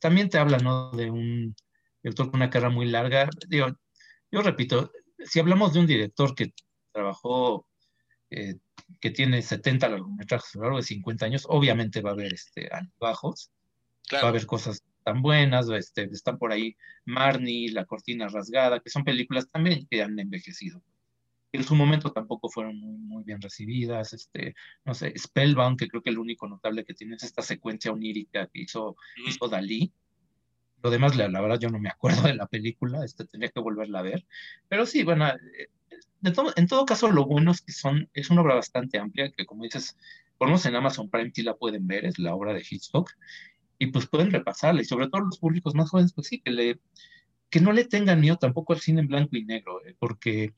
también 0.00 0.28
te 0.28 0.38
habla, 0.38 0.58
¿no? 0.58 0.90
De 0.90 1.10
un 1.10 1.54
director 2.02 2.30
con 2.30 2.40
una 2.40 2.50
carrera 2.50 2.70
muy 2.70 2.86
larga. 2.86 3.28
Digo, 3.48 3.68
yo 4.30 4.42
repito, 4.42 4.92
si 5.24 5.40
hablamos 5.40 5.72
de 5.72 5.80
un 5.80 5.86
director 5.86 6.34
que 6.34 6.52
trabajó 6.92 7.66
eh, 8.30 8.56
que 9.00 9.10
tiene 9.10 9.42
70 9.42 9.88
largometrajes 9.88 10.54
a 10.54 10.58
lo 10.58 10.64
largo 10.64 10.76
de 10.78 10.84
50 10.84 11.26
años, 11.26 11.46
obviamente 11.48 12.00
va 12.00 12.10
a 12.10 12.12
haber 12.14 12.34
este, 12.34 12.68
bajos, 12.98 13.50
va 14.12 14.20
a 14.20 14.28
haber 14.28 14.46
cosas 14.46 14.82
tan 15.04 15.22
buenas, 15.22 15.68
este, 15.70 16.04
están 16.04 16.38
por 16.38 16.52
ahí 16.52 16.76
Marnie, 17.04 17.72
La 17.72 17.84
Cortina 17.84 18.28
Rasgada, 18.28 18.80
que 18.80 18.90
son 18.90 19.04
películas 19.04 19.48
también 19.50 19.86
que 19.90 20.02
han 20.02 20.18
envejecido. 20.18 20.82
En 21.54 21.62
su 21.62 21.76
momento 21.76 22.10
tampoco 22.10 22.48
fueron 22.48 22.80
muy, 22.80 23.22
bien 23.22 23.40
recibidas, 23.40 24.12
este, 24.12 24.56
no 24.84 24.92
sé, 24.92 25.14
Spellbound, 25.16 25.78
que 25.78 25.86
creo 25.86 26.02
que 26.02 26.10
el 26.10 26.18
único 26.18 26.48
notable 26.48 26.84
que 26.84 26.94
tiene 26.94 27.14
es 27.14 27.22
esta 27.22 27.42
secuencia 27.42 27.92
onírica 27.92 28.48
que 28.48 28.62
hizo, 28.62 28.96
hizo 29.24 29.48
Dalí, 29.48 29.92
lo 30.82 30.90
demás, 30.90 31.16
la, 31.16 31.28
la, 31.28 31.40
verdad, 31.40 31.58
yo 31.60 31.70
no 31.70 31.78
me 31.78 31.88
acuerdo 31.88 32.22
de 32.22 32.34
la 32.34 32.46
película, 32.46 33.04
este, 33.04 33.24
tendría 33.24 33.50
que 33.50 33.60
volverla 33.60 34.00
a 34.00 34.02
ver. 34.02 34.26
Pero 34.68 34.84
sí, 34.84 35.04
bueno, 35.04 35.28
eh, 35.28 35.68
en 36.56 36.66
todo 36.66 36.84
caso, 36.84 37.10
lo 37.10 37.24
bueno 37.24 37.52
es 37.52 37.62
que 37.62 37.72
son, 37.72 38.10
es 38.12 38.30
una 38.30 38.42
obra 38.42 38.56
bastante 38.56 38.98
amplia, 38.98 39.30
que 39.30 39.46
como 39.46 39.62
dices, 39.62 39.96
por 40.36 40.48
lo 40.48 40.52
menos 40.52 40.66
en 40.66 40.74
Amazon 40.74 41.08
Prime 41.08 41.30
sí 41.32 41.42
la 41.42 41.54
pueden 41.54 41.86
ver, 41.86 42.04
es 42.04 42.18
la 42.18 42.34
obra 42.34 42.52
de 42.52 42.66
Hitchcock, 42.68 43.12
y 43.78 43.86
pues 43.86 44.06
pueden 44.08 44.30
repasarla, 44.30 44.82
y 44.82 44.84
sobre 44.84 45.08
todo 45.08 45.22
los 45.22 45.38
públicos 45.38 45.74
más 45.74 45.88
jóvenes, 45.88 46.12
pues 46.12 46.26
sí, 46.26 46.40
que, 46.40 46.50
le, 46.50 46.80
que 47.48 47.60
no 47.60 47.72
le 47.72 47.84
tengan 47.84 48.20
miedo 48.20 48.36
tampoco 48.36 48.72
al 48.72 48.80
cine 48.80 49.00
en 49.00 49.06
blanco 49.06 49.36
y 49.36 49.44
negro, 49.44 49.82
eh, 49.86 49.94
porque 49.98 50.52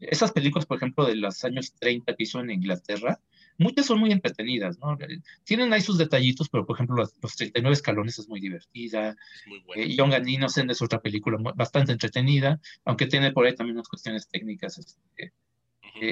esas 0.00 0.32
películas, 0.32 0.66
por 0.66 0.78
ejemplo, 0.78 1.06
de 1.06 1.16
los 1.16 1.44
años 1.44 1.74
30 1.78 2.14
que 2.14 2.22
hizo 2.22 2.40
en 2.40 2.50
Inglaterra, 2.50 3.20
muchas 3.58 3.86
son 3.86 4.00
muy 4.00 4.12
entretenidas, 4.12 4.78
¿no? 4.78 4.96
Tienen 5.44 5.72
ahí 5.72 5.80
sus 5.80 5.98
detallitos, 5.98 6.48
pero 6.48 6.66
por 6.66 6.76
ejemplo, 6.76 6.96
los, 6.96 7.36
39 7.36 7.72
escalones 7.72 8.18
es 8.18 8.28
muy 8.28 8.40
divertida. 8.40 9.16
muy 9.46 9.60
buena. 9.60 9.82
Eh, 9.82 9.94
Young 9.94 10.14
and 10.14 10.28
Innocent 10.28 10.70
es 10.70 10.82
otra 10.82 11.00
película 11.00 11.38
bastante 11.54 11.92
entretenida, 11.92 12.60
aunque 12.84 13.06
tiene 13.06 13.32
por 13.32 13.46
ahí 13.46 13.54
también 13.54 13.76
unas 13.76 13.88
cuestiones 13.88 14.28
técnicas. 14.28 14.78
Este, 14.78 15.32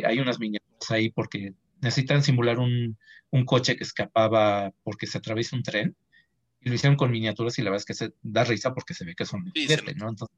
hay 0.06 0.18
unas 0.18 0.38
miniaturas 0.38 0.90
ahí 0.90 1.10
porque 1.10 1.54
necesitan 1.80 2.22
simular 2.22 2.58
un, 2.58 2.96
un, 3.30 3.44
coche 3.44 3.76
que 3.76 3.84
escapaba 3.84 4.72
porque 4.82 5.06
se 5.06 5.18
atraviesa 5.18 5.56
un 5.56 5.62
tren 5.62 5.96
y 6.60 6.70
lo 6.70 6.74
hicieron 6.74 6.96
con 6.96 7.10
miniaturas 7.10 7.58
y 7.58 7.62
la 7.62 7.70
verdad 7.70 7.82
es 7.82 7.84
que 7.84 7.94
se 7.94 8.14
da 8.22 8.44
risa 8.44 8.72
porque 8.72 8.94
se 8.94 9.04
ve 9.04 9.14
que 9.14 9.26
son 9.26 9.52
sí, 9.54 9.66
¿no? 9.96 10.08
Entonces, 10.08 10.36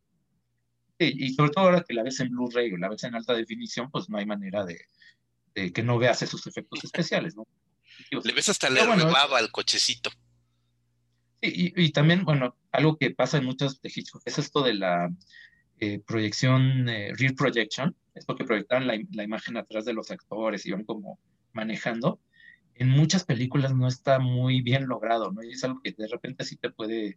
y 0.98 1.35
sobre 1.35 1.51
todo 1.51 1.64
ahora 1.64 1.85
que 1.86 1.94
la 1.94 2.02
ves 2.02 2.20
en 2.20 2.31
Blu-ray 2.31 2.73
o 2.73 2.77
la 2.77 2.89
ves 2.89 3.05
en 3.05 3.14
alta 3.14 3.35
definición, 3.35 3.90
pues 3.90 4.09
no 4.09 4.18
hay 4.18 4.27
manera 4.27 4.64
de, 4.64 4.81
que 5.73 5.82
no 5.82 5.98
veas 5.98 6.23
esos 6.23 6.47
efectos 6.47 6.85
especiales, 6.85 7.36
¿no? 7.36 7.47
Le 8.10 8.32
ves 8.32 8.48
hasta 8.48 8.70
la 8.70 8.86
bueno, 8.86 9.10
al 9.14 9.51
cochecito. 9.51 10.10
Sí, 11.43 11.73
y, 11.77 11.93
también, 11.93 12.24
bueno, 12.24 12.56
algo 12.73 12.97
que 12.97 13.10
pasa 13.10 13.39
en 13.39 13.44
muchos 13.44 13.81
de 13.81 13.93
Hitchcock 13.94 14.23
es 14.24 14.39
esto 14.39 14.62
de 14.62 14.74
la 14.74 15.10
eh, 15.81 16.01
proyección, 16.06 16.89
eh, 16.89 17.12
rear 17.14 17.35
projection, 17.35 17.94
es 18.14 18.24
porque 18.24 18.44
proyectan 18.44 18.86
la, 18.86 18.98
la, 19.12 19.24
imagen 19.24 19.56
atrás 19.56 19.85
de 19.85 19.93
los 19.93 20.10
actores 20.10 20.64
y 20.66 20.73
van 20.73 20.85
como 20.85 21.18
manejando 21.52 22.20
en 22.78 22.89
muchas 22.89 23.24
películas 23.24 23.74
no 23.74 23.89
está 23.89 24.18
muy 24.18 24.60
bien 24.60 24.86
logrado, 24.86 25.32
¿no? 25.32 25.43
Y 25.43 25.52
es 25.52 25.64
algo 25.64 25.81
que 25.82 25.93
de 25.93 26.09
repente 26.09 26.44
sí 26.44 26.56
te 26.56 26.70
puede 26.70 27.16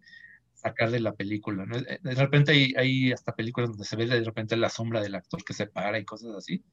sacar 0.62 0.92
de 0.92 1.00
la 1.00 1.14
película, 1.14 1.66
¿no? 1.66 1.78
Eh, 1.78 2.00
de 2.02 2.16
repente 2.16 2.52
hay, 2.52 2.74
hay 2.78 3.12
hasta 3.12 3.36
películas 3.36 3.70
donde 3.70 3.86
se 3.86 3.96
ve 3.96 4.06
de 4.06 4.24
repente 4.24 4.58
la 4.58 4.70
sombra 4.70 5.02
del 5.02 5.16
actor 5.16 5.44
que 5.44 5.54
se 5.54 5.68
para 5.68 5.98
y 5.98 6.06
cosas 6.06 6.36
así. 6.36 6.64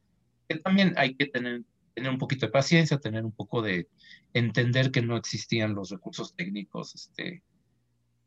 Que 0.49 0.59
también 0.59 0.95
hay 0.97 1.15
que 1.15 1.27
tener, 1.27 1.63
tener 1.95 2.11
un 2.11 2.19
poquito 2.19 2.47
de 2.47 2.53
paciencia, 2.53 2.99
tener 2.99 3.25
un 3.25 3.33
poco 3.33 3.63
de 3.63 3.89
entender 4.35 4.91
que 4.91 5.03
no 5.03 5.17
existían 5.17 5.75
los 5.75 5.91
recursos 5.91 6.35
técnicos 6.35 6.95
este, 6.95 7.43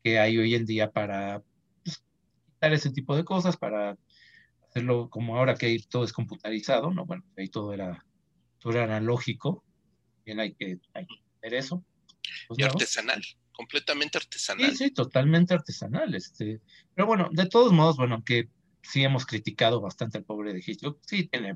que 0.02 0.18
hay 0.18 0.38
hoy 0.38 0.54
en 0.54 0.64
día 0.64 0.90
para 0.90 1.42
pues, 1.84 2.02
quitar 2.46 2.72
ese 2.72 2.90
tipo 2.90 3.14
de 3.14 3.24
cosas, 3.24 3.56
para 3.56 3.98
hacerlo 4.68 5.10
como 5.10 5.36
ahora 5.36 5.54
que 5.54 5.78
todo 5.90 6.04
es 6.04 6.12
computarizado, 6.12 6.90
¿no? 6.90 7.04
Bueno, 7.04 7.24
ahí 7.36 7.48
todo 7.48 7.74
era, 7.74 8.04
todo 8.58 8.72
era 8.72 8.84
analógico, 8.84 9.62
hay 10.26 10.54
que, 10.54 10.78
ver 11.42 11.54
eso. 11.54 11.84
Pues 12.48 12.60
y 12.60 12.62
artesanal, 12.62 13.22
completamente 13.60 14.16
artesanal. 14.16 14.70
Sí, 14.70 14.76
sí, 14.76 14.90
totalmente 14.90 15.52
artesanal. 15.52 16.14
Este. 16.14 16.62
Pero 16.94 17.06
bueno, 17.06 17.28
de 17.30 17.46
todos 17.46 17.72
modos, 17.72 17.98
bueno, 17.98 18.14
aunque 18.14 18.48
sí 18.82 19.04
hemos 19.04 19.26
criticado 19.26 19.82
bastante 19.82 20.16
al 20.16 20.24
pobre 20.24 20.54
de 20.54 20.62
Hitchcock, 20.66 20.98
sí 21.04 21.24
tiene 21.24 21.54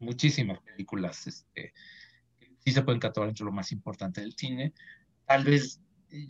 muchísimas 0.00 0.58
películas 0.62 1.28
este, 1.28 1.72
que 2.40 2.50
sí 2.58 2.72
se 2.72 2.82
pueden 2.82 2.98
catalogar 2.98 3.30
entre 3.30 3.44
lo 3.44 3.52
más 3.52 3.70
importante 3.70 4.20
del 4.20 4.34
cine. 4.34 4.72
Tal 5.26 5.44
vez 5.44 5.80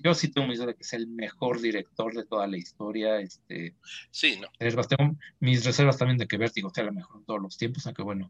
yo 0.03 0.13
sí 0.13 0.29
tengo 0.29 0.47
mis 0.47 0.59
dudas 0.59 0.75
de 0.75 0.75
que 0.77 0.83
es 0.83 0.93
el 0.93 1.07
mejor 1.07 1.59
director 1.59 2.15
de 2.15 2.27
toda 2.27 2.47
la 2.47 2.59
historia. 2.59 3.19
Este, 3.19 3.75
sí, 4.11 4.39
no. 4.39 4.49
Tengo 4.59 5.17
mis 5.41 5.65
reservas 5.65 5.97
también 5.97 6.19
de 6.19 6.27
que 6.27 6.37
Vértigo 6.37 6.69
sea 6.69 6.85
la 6.85 6.93
mejor 6.93 7.21
de 7.21 7.25
todos 7.25 7.41
los 7.41 7.57
tiempos, 7.57 7.87
aunque 7.87 8.03
bueno, 8.03 8.29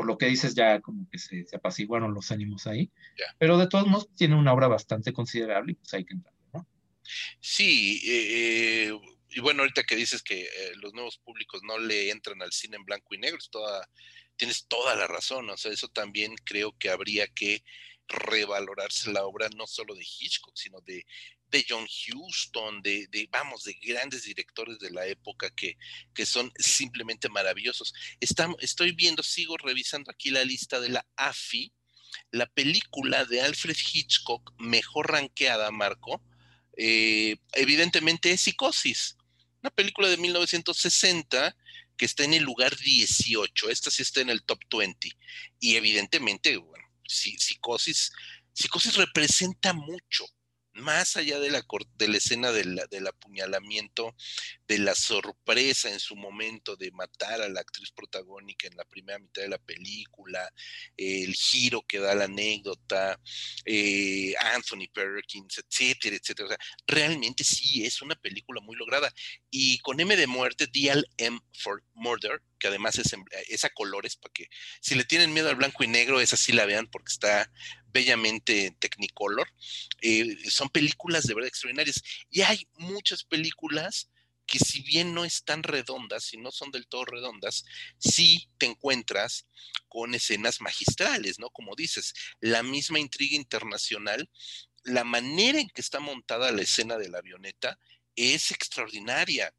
por 0.00 0.06
lo 0.06 0.16
que 0.16 0.24
dices 0.24 0.54
ya 0.54 0.80
como 0.80 1.06
que 1.10 1.18
se, 1.18 1.44
apaciguaron 1.52 2.14
los 2.14 2.30
ánimos 2.30 2.66
ahí, 2.66 2.90
pero 3.36 3.58
de 3.58 3.66
todos 3.66 3.86
modos 3.86 4.08
tiene 4.16 4.34
una 4.34 4.54
obra 4.54 4.66
bastante 4.66 5.12
considerable 5.12 5.72
y 5.72 5.74
pues 5.74 5.92
hay 5.92 6.06
que 6.06 6.14
entrar, 6.14 6.34
¿no? 6.54 6.66
Sí, 7.38 8.00
eh, 8.06 8.98
y 9.28 9.40
bueno, 9.40 9.60
ahorita 9.60 9.82
que 9.82 9.96
dices 9.96 10.22
que 10.22 10.44
eh, 10.44 10.72
los 10.76 10.94
nuevos 10.94 11.18
públicos 11.18 11.60
no 11.64 11.76
le 11.76 12.10
entran 12.10 12.40
al 12.40 12.50
cine 12.50 12.78
en 12.78 12.86
blanco 12.86 13.14
y 13.14 13.18
negro, 13.18 13.36
toda, 13.50 13.86
tienes 14.36 14.64
toda 14.68 14.96
la 14.96 15.06
razón, 15.06 15.50
o 15.50 15.58
sea, 15.58 15.70
eso 15.70 15.88
también 15.88 16.34
creo 16.44 16.74
que 16.78 16.88
habría 16.88 17.26
que 17.26 17.62
revalorarse 18.08 19.12
la 19.12 19.26
obra 19.26 19.50
no 19.54 19.66
solo 19.66 19.94
de 19.94 20.00
Hitchcock, 20.00 20.56
sino 20.56 20.80
de 20.80 21.04
de 21.50 21.64
John 21.68 21.86
Huston, 21.86 22.82
de, 22.82 23.28
vamos, 23.30 23.64
de 23.64 23.74
grandes 23.82 24.24
directores 24.24 24.78
de 24.78 24.90
la 24.90 25.06
época 25.06 25.50
que, 25.50 25.76
que 26.14 26.26
son 26.26 26.52
simplemente 26.56 27.28
maravillosos. 27.28 27.92
estoy 28.20 28.92
viendo, 28.92 29.22
sigo 29.22 29.56
revisando 29.56 30.10
aquí 30.10 30.30
la 30.30 30.44
lista 30.44 30.80
de 30.80 30.90
la 30.90 31.06
AFI, 31.16 31.72
la 32.30 32.46
película 32.46 33.24
de 33.24 33.40
Alfred 33.40 33.76
Hitchcock 33.76 34.52
mejor 34.58 35.12
ranqueada, 35.12 35.70
Marco, 35.70 36.22
eh, 36.76 37.36
evidentemente 37.52 38.32
es 38.32 38.42
Psicosis, 38.42 39.16
una 39.62 39.70
película 39.70 40.08
de 40.08 40.16
1960 40.16 41.56
que 41.96 42.06
está 42.06 42.24
en 42.24 42.34
el 42.34 42.42
lugar 42.42 42.74
18, 42.76 43.68
esta 43.68 43.90
sí 43.90 44.02
está 44.02 44.20
en 44.22 44.30
el 44.30 44.42
top 44.42 44.60
20, 44.70 45.10
y 45.58 45.76
evidentemente, 45.76 46.56
bueno, 46.56 46.84
Psicosis, 47.06 48.12
Psicosis 48.54 48.96
representa 48.96 49.72
mucho, 49.72 50.26
más 50.80 51.16
allá 51.16 51.38
de 51.38 51.50
la, 51.50 51.64
de 51.96 52.08
la 52.08 52.16
escena 52.16 52.52
del, 52.52 52.78
apuñalamiento, 53.06 54.14
de 54.66 54.78
la 54.78 54.94
sorpresa 54.94 55.90
en 55.90 56.00
su 56.00 56.16
momento 56.16 56.76
de 56.76 56.90
matar 56.92 57.40
a 57.40 57.48
la 57.48 57.60
actriz 57.60 57.90
protagónica 57.92 58.68
en 58.68 58.76
la 58.76 58.84
primera 58.84 59.18
mitad 59.18 59.42
de 59.42 59.48
la 59.48 59.58
película, 59.58 60.50
el 60.96 61.34
giro 61.34 61.82
que 61.86 61.98
da 61.98 62.14
la 62.14 62.24
anécdota, 62.24 63.20
eh, 63.64 64.34
Anthony 64.54 64.88
Perkins, 64.92 65.58
etcétera, 65.58 66.16
etcétera. 66.16 66.46
O 66.46 66.48
sea, 66.48 66.58
realmente 66.86 67.44
sí 67.44 67.84
es 67.84 68.02
una 68.02 68.14
película 68.14 68.60
muy 68.60 68.76
lograda. 68.76 69.12
Y 69.50 69.78
con 69.80 70.00
M 70.00 70.16
de 70.16 70.26
muerte, 70.26 70.66
DLM 70.66 71.40
for 71.52 71.82
Murder, 71.94 72.42
que 72.60 72.68
además 72.68 72.98
es, 72.98 73.16
es 73.48 73.64
a 73.64 73.70
colores, 73.70 74.14
para 74.14 74.32
que 74.32 74.48
si 74.80 74.94
le 74.94 75.04
tienen 75.04 75.32
miedo 75.32 75.48
al 75.48 75.56
blanco 75.56 75.82
y 75.82 75.88
negro, 75.88 76.20
esa 76.20 76.36
sí 76.36 76.52
la 76.52 76.66
vean 76.66 76.86
porque 76.86 77.10
está 77.10 77.50
bellamente 77.88 78.76
Technicolor. 78.78 79.48
Eh, 80.00 80.36
son 80.48 80.68
películas 80.68 81.24
de 81.24 81.34
verdad 81.34 81.48
extraordinarias. 81.48 82.02
Y 82.30 82.42
hay 82.42 82.68
muchas 82.74 83.24
películas 83.24 84.08
que 84.46 84.58
si 84.58 84.82
bien 84.82 85.14
no 85.14 85.24
están 85.24 85.62
redondas 85.62 86.32
y 86.34 86.36
no 86.36 86.50
son 86.50 86.72
del 86.72 86.88
todo 86.88 87.04
redondas, 87.04 87.64
sí 87.98 88.48
te 88.58 88.66
encuentras 88.66 89.46
con 89.88 90.14
escenas 90.14 90.60
magistrales, 90.60 91.38
¿no? 91.38 91.50
Como 91.50 91.76
dices, 91.76 92.14
la 92.40 92.62
misma 92.64 92.98
intriga 92.98 93.36
internacional, 93.36 94.28
la 94.82 95.04
manera 95.04 95.60
en 95.60 95.68
que 95.68 95.80
está 95.80 96.00
montada 96.00 96.50
la 96.50 96.62
escena 96.62 96.98
de 96.98 97.08
la 97.08 97.18
avioneta 97.18 97.78
es 98.16 98.50
extraordinaria. 98.50 99.54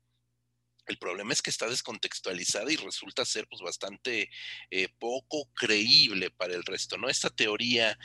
El 0.88 0.98
problema 0.98 1.32
es 1.34 1.42
que 1.42 1.50
está 1.50 1.68
descontextualizada 1.68 2.72
y 2.72 2.76
resulta 2.76 3.24
ser 3.24 3.48
pues 3.48 3.62
bastante 3.62 4.30
eh, 4.70 4.90
poco 5.00 5.50
creíble 5.54 6.32
para 6.32 6.56
el 6.56 6.64
resto, 6.64 6.98
¿no? 6.98 7.08
Esta 7.08 7.30
teoría 7.30 7.98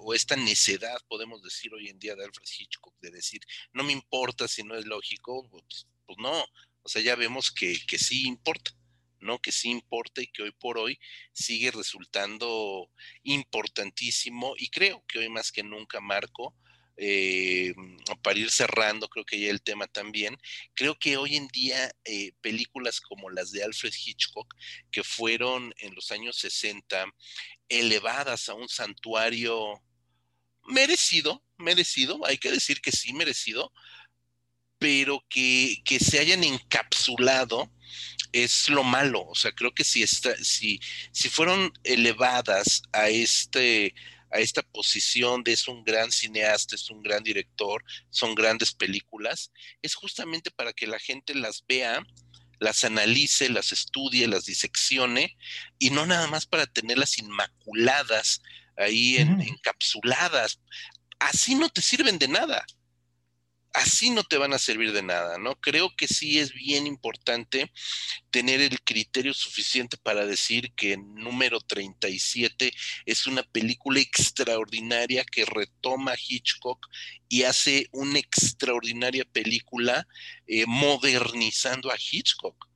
o 0.00 0.14
esta 0.14 0.36
necedad, 0.36 0.98
podemos 1.08 1.42
decir 1.42 1.72
hoy 1.74 1.88
en 1.88 1.98
día 1.98 2.14
de 2.14 2.24
Alfred 2.24 2.48
Hitchcock, 2.58 2.94
de 3.00 3.10
decir, 3.10 3.40
no 3.72 3.82
me 3.82 3.92
importa 3.92 4.46
si 4.46 4.62
no 4.62 4.76
es 4.76 4.86
lógico, 4.86 5.48
pues, 5.50 5.86
pues 6.06 6.18
no, 6.18 6.44
o 6.82 6.88
sea, 6.88 7.02
ya 7.02 7.16
vemos 7.16 7.50
que, 7.50 7.78
que 7.86 7.98
sí 7.98 8.26
importa. 8.26 8.72
¿no? 9.22 9.38
Que 9.38 9.52
sí 9.52 9.70
importa 9.70 10.20
y 10.20 10.26
que 10.26 10.42
hoy 10.42 10.50
por 10.50 10.78
hoy 10.78 10.98
sigue 11.32 11.70
resultando 11.70 12.90
importantísimo 13.22 14.54
y 14.58 14.68
creo 14.68 15.04
que 15.06 15.20
hoy 15.20 15.28
más 15.28 15.52
que 15.52 15.62
nunca, 15.62 16.00
Marco, 16.00 16.56
eh, 16.96 17.74
para 18.22 18.38
ir 18.38 18.50
cerrando, 18.50 19.08
creo 19.08 19.24
que 19.24 19.40
ya 19.40 19.50
el 19.50 19.62
tema 19.62 19.86
también, 19.86 20.38
creo 20.74 20.98
que 20.98 21.16
hoy 21.16 21.36
en 21.36 21.48
día 21.48 21.90
eh, 22.04 22.32
películas 22.40 23.00
como 23.00 23.30
las 23.30 23.50
de 23.50 23.64
Alfred 23.64 23.92
Hitchcock, 23.92 24.54
que 24.90 25.02
fueron 25.02 25.74
en 25.78 25.94
los 25.94 26.10
años 26.10 26.36
60 26.36 27.06
elevadas 27.68 28.48
a 28.48 28.54
un 28.54 28.68
santuario 28.68 29.82
merecido, 30.66 31.42
merecido, 31.58 32.24
hay 32.26 32.38
que 32.38 32.50
decir 32.50 32.80
que 32.80 32.92
sí, 32.92 33.12
merecido, 33.12 33.72
pero 34.78 35.24
que, 35.28 35.76
que 35.84 36.00
se 36.00 36.18
hayan 36.18 36.42
encapsulado 36.42 37.70
es 38.32 38.68
lo 38.68 38.82
malo. 38.82 39.24
O 39.28 39.34
sea, 39.34 39.52
creo 39.52 39.72
que 39.72 39.84
si, 39.84 40.02
está, 40.02 40.34
si, 40.42 40.80
si 41.12 41.28
fueron 41.28 41.72
elevadas 41.84 42.82
a, 42.92 43.08
este, 43.08 43.94
a 44.32 44.38
esta 44.38 44.62
posición 44.62 45.44
de 45.44 45.52
es 45.52 45.68
un 45.68 45.84
gran 45.84 46.10
cineasta, 46.10 46.74
es 46.74 46.90
un 46.90 47.02
gran 47.02 47.22
director, 47.22 47.84
son 48.10 48.34
grandes 48.34 48.72
películas, 48.72 49.52
es 49.82 49.94
justamente 49.94 50.50
para 50.50 50.72
que 50.72 50.86
la 50.86 50.98
gente 50.98 51.34
las 51.34 51.64
vea, 51.68 52.02
las 52.58 52.84
analice, 52.84 53.48
las 53.48 53.72
estudie, 53.72 54.26
las 54.26 54.46
diseccione, 54.46 55.36
y 55.78 55.90
no 55.90 56.06
nada 56.06 56.26
más 56.28 56.46
para 56.46 56.66
tenerlas 56.66 57.18
inmaculadas 57.18 58.40
ahí 58.76 59.16
encapsuladas. 59.16 60.60
Así 61.18 61.54
no 61.54 61.68
te 61.68 61.82
sirven 61.82 62.18
de 62.18 62.28
nada 62.28 62.64
así 63.72 64.10
no 64.10 64.22
te 64.24 64.36
van 64.36 64.52
a 64.52 64.58
servir 64.58 64.92
de 64.92 65.02
nada, 65.02 65.38
¿no? 65.38 65.54
Creo 65.56 65.94
que 65.96 66.08
sí 66.08 66.38
es 66.38 66.52
bien 66.52 66.86
importante 66.86 67.72
tener 68.30 68.60
el 68.60 68.80
criterio 68.82 69.34
suficiente 69.34 69.96
para 69.96 70.26
decir 70.26 70.72
que 70.74 70.96
número 70.96 71.60
37 71.60 72.72
es 73.06 73.26
una 73.26 73.42
película 73.42 74.00
extraordinaria 74.00 75.24
que 75.24 75.44
retoma 75.44 76.12
a 76.12 76.18
Hitchcock 76.18 76.86
y 77.28 77.44
hace 77.44 77.88
una 77.92 78.18
extraordinaria 78.18 79.24
película 79.24 80.06
eh, 80.46 80.64
modernizando 80.66 81.90
a 81.90 81.96
Hitchcock. 81.96 82.68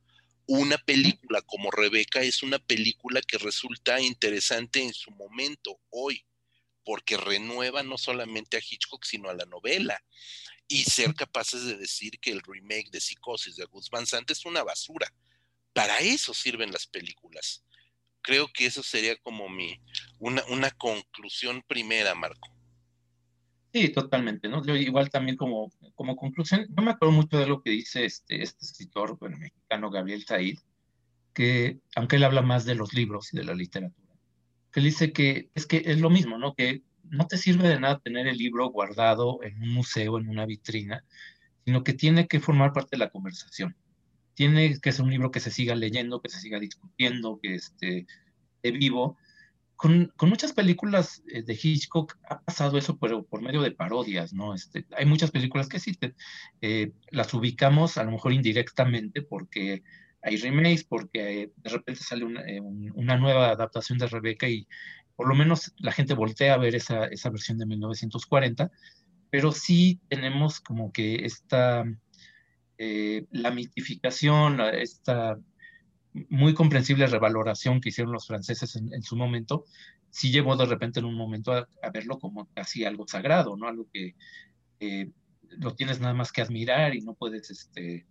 Una 0.49 0.77
película 0.77 1.41
como 1.41 1.69
Rebeca 1.71 2.21
es 2.21 2.41
una 2.41 2.57
película 2.57 3.21
que 3.21 3.37
resulta 3.37 3.99
interesante 3.99 4.81
en 4.81 4.93
su 4.93 5.11
momento, 5.11 5.77
hoy, 5.89 6.25
porque 6.87 7.17
renueva 7.17 7.83
no 7.83 7.97
solamente 7.97 8.55
a 8.55 8.61
Hitchcock, 8.61 9.03
sino 9.03 9.29
a 9.29 9.33
la 9.33 9.43
novela 9.45 10.01
y 10.69 10.85
ser 10.85 11.13
capaces 11.15 11.65
de 11.65 11.75
decir 11.75 12.17
que 12.21 12.31
el 12.31 12.41
remake 12.41 12.89
de 12.91 13.01
Psicosis 13.01 13.57
de 13.57 13.65
Gus 13.65 13.89
Van 13.89 14.05
Sant 14.05 14.31
es 14.31 14.45
una 14.45 14.63
basura. 14.63 15.13
Para 15.73 15.99
eso 15.99 16.33
sirven 16.33 16.71
las 16.71 16.87
películas. 16.87 17.65
Creo 18.21 18.47
que 18.53 18.67
eso 18.67 18.83
sería 18.83 19.17
como 19.17 19.49
mi, 19.49 19.77
una, 20.19 20.45
una 20.45 20.71
conclusión 20.71 21.61
primera, 21.67 22.15
Marco. 22.15 22.47
Sí, 23.73 23.89
totalmente, 23.89 24.47
¿no? 24.47 24.65
Yo 24.65 24.73
igual 24.77 25.09
también 25.09 25.35
como, 25.35 25.69
como 25.93 26.15
conclusión, 26.15 26.67
yo 26.69 26.83
me 26.83 26.91
acuerdo 26.91 27.13
mucho 27.13 27.37
de 27.37 27.47
lo 27.47 27.61
que 27.61 27.71
dice 27.71 28.05
este, 28.05 28.41
este 28.41 28.63
escritor 28.65 29.17
bueno, 29.19 29.35
mexicano 29.35 29.91
Gabriel 29.91 30.25
Said, 30.25 30.57
que 31.33 31.79
aunque 31.97 32.15
él 32.15 32.23
habla 32.23 32.43
más 32.43 32.63
de 32.63 32.75
los 32.75 32.93
libros 32.93 33.33
y 33.33 33.37
de 33.37 33.43
la 33.43 33.53
literatura, 33.53 34.06
que 34.77 34.81
dice 34.81 35.11
que 35.11 35.49
es 35.55 35.65
que 35.65 35.81
es 35.87 35.99
lo 35.99 36.11
mismo, 36.11 36.37
¿no? 36.37 36.53
Que 36.53 36.83
no 37.09 37.25
te 37.25 37.39
sirve 37.39 37.67
de 37.67 37.79
nada 37.79 37.97
tener 37.97 38.27
el 38.27 38.37
libro 38.37 38.69
guardado 38.69 39.39
en 39.41 39.59
un 39.59 39.69
museo, 39.69 40.19
en 40.19 40.29
una 40.29 40.45
vitrina, 40.45 41.03
sino 41.65 41.83
que 41.83 41.93
tiene 41.93 42.27
que 42.27 42.39
formar 42.39 42.73
parte 42.73 42.89
de 42.91 42.99
la 42.99 43.09
conversación. 43.09 43.75
Tiene 44.35 44.79
que 44.79 44.91
ser 44.91 45.03
un 45.03 45.09
libro 45.09 45.31
que 45.31 45.39
se 45.39 45.49
siga 45.49 45.73
leyendo, 45.73 46.21
que 46.21 46.29
se 46.29 46.39
siga 46.39 46.59
discutiendo, 46.59 47.39
que 47.41 47.55
esté, 47.55 48.05
vivo. 48.61 49.17
Con, 49.75 50.13
muchas 50.21 50.53
películas 50.53 51.23
eh, 51.27 51.41
de 51.41 51.59
Hitchcock 51.59 52.15
ha 52.29 52.41
pasado 52.41 52.77
eso, 52.77 52.99
pero 52.99 53.23
por 53.23 53.41
medio 53.41 53.63
de 53.63 53.71
parodias, 53.71 54.31
¿no? 54.31 54.53
Este, 54.53 54.85
hay 54.95 55.07
muchas 55.07 55.31
películas 55.31 55.69
que 55.69 55.79
sí, 55.79 55.97
eh, 56.61 56.91
las 57.09 57.33
ubicamos 57.33 57.97
a 57.97 58.03
lo 58.03 58.11
mejor 58.11 58.31
indirectamente 58.31 59.23
porque 59.23 59.81
hay 60.27 60.37
remakes, 60.37 60.83
porque 60.83 61.51
de 61.55 61.69
repente 61.69 62.03
sale 62.03 62.25
una, 62.25 62.41
eh, 62.41 62.59
una 62.61 63.17
nueva 63.17 63.49
adaptación 63.49 63.97
de 63.97 64.07
Rebeca 64.07 64.47
y 64.49 64.67
por 65.15 65.27
lo 65.27 65.35
menos 65.35 65.73
la 65.77 65.93
gente 65.93 66.13
voltea 66.13 66.53
a 66.53 66.57
ver 66.57 66.75
esa, 66.75 67.05
esa 67.05 67.29
versión 67.29 67.57
de 67.57 67.65
1940, 67.65 68.69
pero 69.29 69.51
sí 69.51 70.01
tenemos 70.09 70.59
como 70.59 70.91
que 70.91 71.25
esta, 71.25 71.85
eh, 72.77 73.25
la 73.31 73.51
mitificación, 73.51 74.59
esta 74.61 75.37
muy 76.29 76.53
comprensible 76.53 77.07
revaloración 77.07 77.79
que 77.79 77.89
hicieron 77.89 78.13
los 78.13 78.27
franceses 78.27 78.75
en, 78.75 79.01
su 79.03 79.15
momento, 79.15 79.65
sí 80.09 80.31
llevó 80.31 80.57
de 80.57 80.65
repente 80.65 80.99
en 80.99 81.05
un 81.05 81.15
momento 81.15 81.53
a, 81.53 81.67
verlo 81.93 82.19
como 82.19 82.49
casi 82.53 82.83
algo 82.85 83.07
sagrado, 83.07 83.55
¿no? 83.55 83.67
Algo 83.67 83.87
que 83.93 84.15
eh, 84.79 85.11
lo 85.49 85.75
tienes 85.75 85.99
nada 85.99 86.13
más 86.13 86.31
que 86.31 86.41
admirar 86.41 86.95
y 86.95 87.01
no 87.01 87.13
puedes, 87.13 87.49
este, 87.49 88.05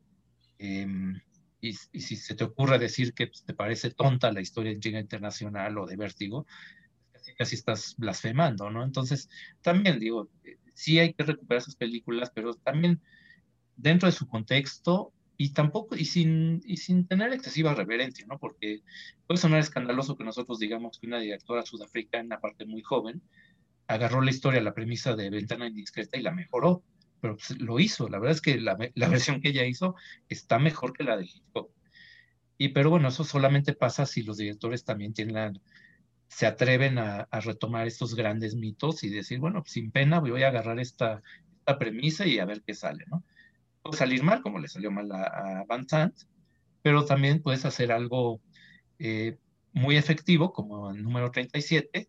em, 0.59 1.21
y, 1.61 1.73
si 1.75 2.17
se 2.17 2.35
te 2.35 2.45
ocurre 2.45 2.79
decir 2.79 3.15
que 3.15 3.29
te 3.29 3.55
parece 3.55 3.91
tonta 3.91 4.33
la 4.33 4.41
historia 4.41 4.73
de 4.73 4.81
Llega 4.81 5.01
Internacional 5.01 5.79
o 5.79 5.87
de 5.87 5.97
Vértigo, 5.97 6.47
casi 7.37 7.57
estás 7.57 7.95
blasfemando, 7.97 8.71
¿no? 8.71 8.85
Entonces, 8.85 9.29
también 9.63 9.99
digo, 9.99 10.31
eh, 10.45 10.59
sí 10.75 10.99
hay 10.99 11.13
que 11.13 11.25
recuperar 11.25 11.63
esas 11.63 11.77
películas, 11.77 12.31
pero 12.35 12.55
también 12.55 13.01
dentro 13.77 14.07
de 14.07 14.13
su 14.13 14.27
contexto 14.27 15.13
y 15.37 15.53
tampoco, 15.53 15.97
y 15.97 16.07
sin, 16.07 16.63
y 16.65 16.79
sin 16.79 17.07
tener 17.07 17.33
excesiva 17.33 17.75
reverencia, 17.75 18.27
¿no? 18.27 18.39
Porque 18.39 18.83
puede 19.27 19.41
sonar 19.41 19.61
escandaloso 19.61 20.17
que 20.17 20.25
nosotros 20.25 20.59
digamos 20.59 20.99
que 20.99 21.07
una 21.07 21.19
directora 21.19 21.65
sudafricana, 21.65 22.37
aparte 22.37 22.65
muy 22.65 22.83
joven, 22.83 23.23
agarró 23.87 24.23
la 24.23 24.31
historia, 24.31 24.61
la 24.63 24.75
premisa 24.75 25.15
de 25.15 25.31
Ventana 25.31 25.67
Indiscreta 25.67 26.17
y 26.17 26.23
la 26.23 26.33
mejoró, 26.33 26.83
pero 27.21 27.37
pues, 27.37 27.59
lo 27.59 27.79
hizo. 27.81 28.09
La 28.09 28.19
verdad 28.19 28.37
es 28.37 28.41
que 28.41 28.61
la, 28.61 28.77
la, 28.95 29.09
versión 29.09 29.41
que 29.41 29.49
ella 29.49 29.65
hizo 29.65 29.95
está 30.29 30.59
mejor 30.59 30.93
que 30.93 31.05
la 31.05 31.17
de 31.17 31.25
Hitchcock. 31.25 31.71
Y 32.59 32.71
pero 32.71 32.91
bueno, 32.91 33.09
eso 33.09 33.25
solamente 33.25 33.75
pasa 33.75 34.07
si 34.07 34.23
los 34.23 34.39
directores 34.39 34.85
también 34.85 35.13
tienen 35.13 35.35
la, 35.35 35.53
se 36.29 36.47
atreven 36.47 36.99
a, 36.99 37.29
retomar 37.33 37.87
estos 37.87 38.15
grandes 38.15 38.57
mitos 38.57 39.05
y 39.05 39.11
decir, 39.11 39.39
bueno, 39.39 39.63
sin 39.67 39.91
pena 39.91 40.21
voy 40.21 40.43
a 40.43 40.49
agarrar 40.49 40.81
esta, 40.81 41.23
esta 41.59 41.79
premisa 41.79 42.27
y 42.27 42.39
a 42.39 42.45
ver 42.45 42.63
qué 42.63 42.75
sale, 42.75 43.05
¿no? 43.09 43.25
Puede 43.83 43.97
salir 43.97 44.23
mal, 44.23 44.43
como 44.43 44.59
le 44.59 44.69
salió 44.69 44.91
mal 44.91 45.11
a, 45.13 45.65
Van 45.69 45.89
Sant, 45.89 46.15
pero 46.83 47.05
también 47.05 47.43
puedes 47.43 47.65
hacer 47.65 47.93
algo 47.93 48.41
eh, 48.99 49.39
muy 49.73 49.97
efectivo, 49.97 50.53
como 50.53 50.91
el 50.91 51.03
número 51.03 51.31
37, 51.31 52.09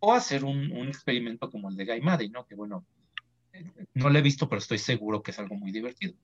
o 0.00 0.12
hacer 0.12 0.44
un, 0.44 0.72
experimento 0.88 1.50
como 1.50 1.68
el 1.68 1.76
de 1.76 1.84
Guy 1.84 2.30
¿no? 2.30 2.46
Que 2.46 2.54
bueno, 2.54 2.86
no 3.94 4.10
lo 4.10 4.18
he 4.18 4.22
visto, 4.22 4.48
pero 4.48 4.60
estoy 4.60 4.78
seguro 4.78 5.22
que 5.22 5.30
es 5.30 5.38
algo 5.38 5.54
muy 5.54 5.72
divertido. 5.72 6.14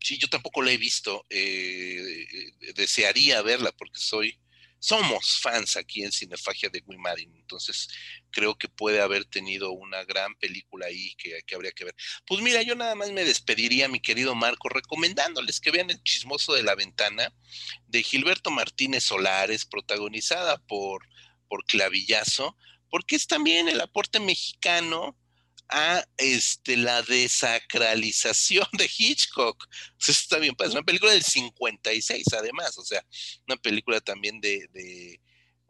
Sí, 0.00 0.18
yo 0.18 0.28
tampoco 0.28 0.62
lo 0.62 0.70
he 0.70 0.76
visto. 0.76 1.26
Eh, 1.28 2.26
desearía 2.74 3.42
verla 3.42 3.72
porque 3.72 3.98
soy 3.98 4.38
somos 4.80 5.40
fans 5.40 5.76
aquí 5.76 6.04
en 6.04 6.12
Cinefagia 6.12 6.68
de 6.68 6.82
Wimadin, 6.86 7.34
entonces 7.34 7.88
creo 8.30 8.56
que 8.56 8.68
puede 8.68 9.00
haber 9.00 9.24
tenido 9.24 9.72
una 9.72 10.04
gran 10.04 10.36
película 10.36 10.86
ahí 10.86 11.14
que, 11.16 11.42
habría 11.54 11.72
que 11.72 11.86
ver. 11.86 11.96
Pues 12.26 12.42
mira, 12.42 12.62
yo 12.62 12.76
nada 12.76 12.94
más 12.94 13.10
me 13.10 13.24
despediría, 13.24 13.88
mi 13.88 14.00
querido 14.00 14.34
Marco, 14.34 14.68
recomendándoles 14.68 15.60
que 15.60 15.72
vean 15.72 15.90
El 15.90 16.02
chismoso 16.02 16.54
de 16.54 16.62
la 16.62 16.76
ventana 16.76 17.32
de 17.86 18.02
Gilberto 18.02 18.50
Martínez 18.50 19.04
Solares, 19.04 19.64
protagonizada 19.64 20.58
por, 20.58 21.08
por 21.48 21.64
Clavillazo, 21.64 22.56
porque 22.88 23.16
es 23.16 23.26
también 23.26 23.68
el 23.68 23.80
aporte 23.80 24.20
mexicano 24.20 25.16
a 25.68 26.04
este, 26.16 26.76
la 26.76 27.02
desacralización 27.02 28.66
de 28.72 28.90
Hitchcock. 28.96 29.66
Eso 30.00 30.12
está 30.12 30.38
bien, 30.38 30.54
una 30.58 30.82
película 30.82 31.12
del 31.12 31.22
56 31.22 32.26
además, 32.36 32.76
o 32.78 32.84
sea, 32.84 33.04
una 33.46 33.56
película 33.56 34.00
también 34.00 34.40
de... 34.40 34.68
de 34.72 35.20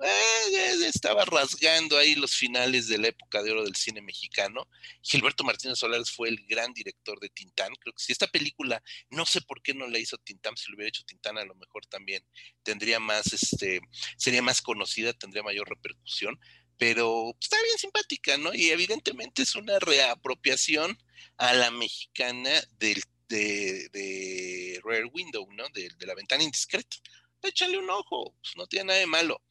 eh, 0.01 0.87
estaba 0.87 1.25
rasgando 1.25 1.99
ahí 1.99 2.15
los 2.15 2.37
finales 2.37 2.87
de 2.87 2.99
la 2.99 3.09
época 3.09 3.43
de 3.43 3.51
oro 3.51 3.65
del 3.65 3.75
cine 3.75 4.01
mexicano. 4.01 4.69
Gilberto 5.03 5.43
Martínez 5.43 5.79
Solares 5.79 6.13
fue 6.13 6.29
el 6.29 6.47
gran 6.47 6.73
director 6.73 7.19
de 7.19 7.29
Tintán. 7.31 7.75
Creo 7.81 7.93
que 7.93 8.03
si 8.05 8.13
esta 8.13 8.29
película, 8.29 8.81
no 9.11 9.27
sé 9.27 9.41
por 9.41 9.61
qué 9.61 9.75
no 9.75 9.89
la 9.89 9.99
hizo 9.99 10.17
Tintán, 10.19 10.57
si 10.57 10.71
lo 10.71 10.77
hubiera 10.77 10.89
hecho 10.91 11.03
Tintán, 11.05 11.37
a 11.39 11.45
lo 11.45 11.57
mejor 11.57 11.85
también 11.87 12.25
tendría 12.63 13.01
más, 13.01 13.33
este, 13.33 13.81
sería 14.17 14.41
más 14.41 14.63
conocida, 14.63 15.13
tendría 15.15 15.43
mayor 15.43 15.69
repercusión 15.69 16.39
pero 16.79 17.37
está 17.41 17.61
bien 17.63 17.79
simpática, 17.79 18.39
¿no? 18.39 18.55
Y 18.55 18.71
evidentemente 18.71 19.43
es 19.43 19.55
una 19.57 19.79
reapropiación 19.81 20.97
a 21.37 21.53
la 21.53 21.71
mexicana 21.71 22.51
del, 22.79 23.03
de, 23.29 23.89
de 23.91 24.81
Rare 24.85 25.07
Window, 25.07 25.47
¿no? 25.53 25.65
De, 25.75 25.91
la 26.07 26.15
ventana 26.15 26.45
indiscreta. 26.45 26.97
Échale 27.43 27.79
un 27.79 27.91
ojo, 27.91 28.35
pues 28.41 28.57
no 28.57 28.67
tiene 28.67 28.87
nada 28.87 28.99
de 29.01 29.07
malo. 29.07 29.43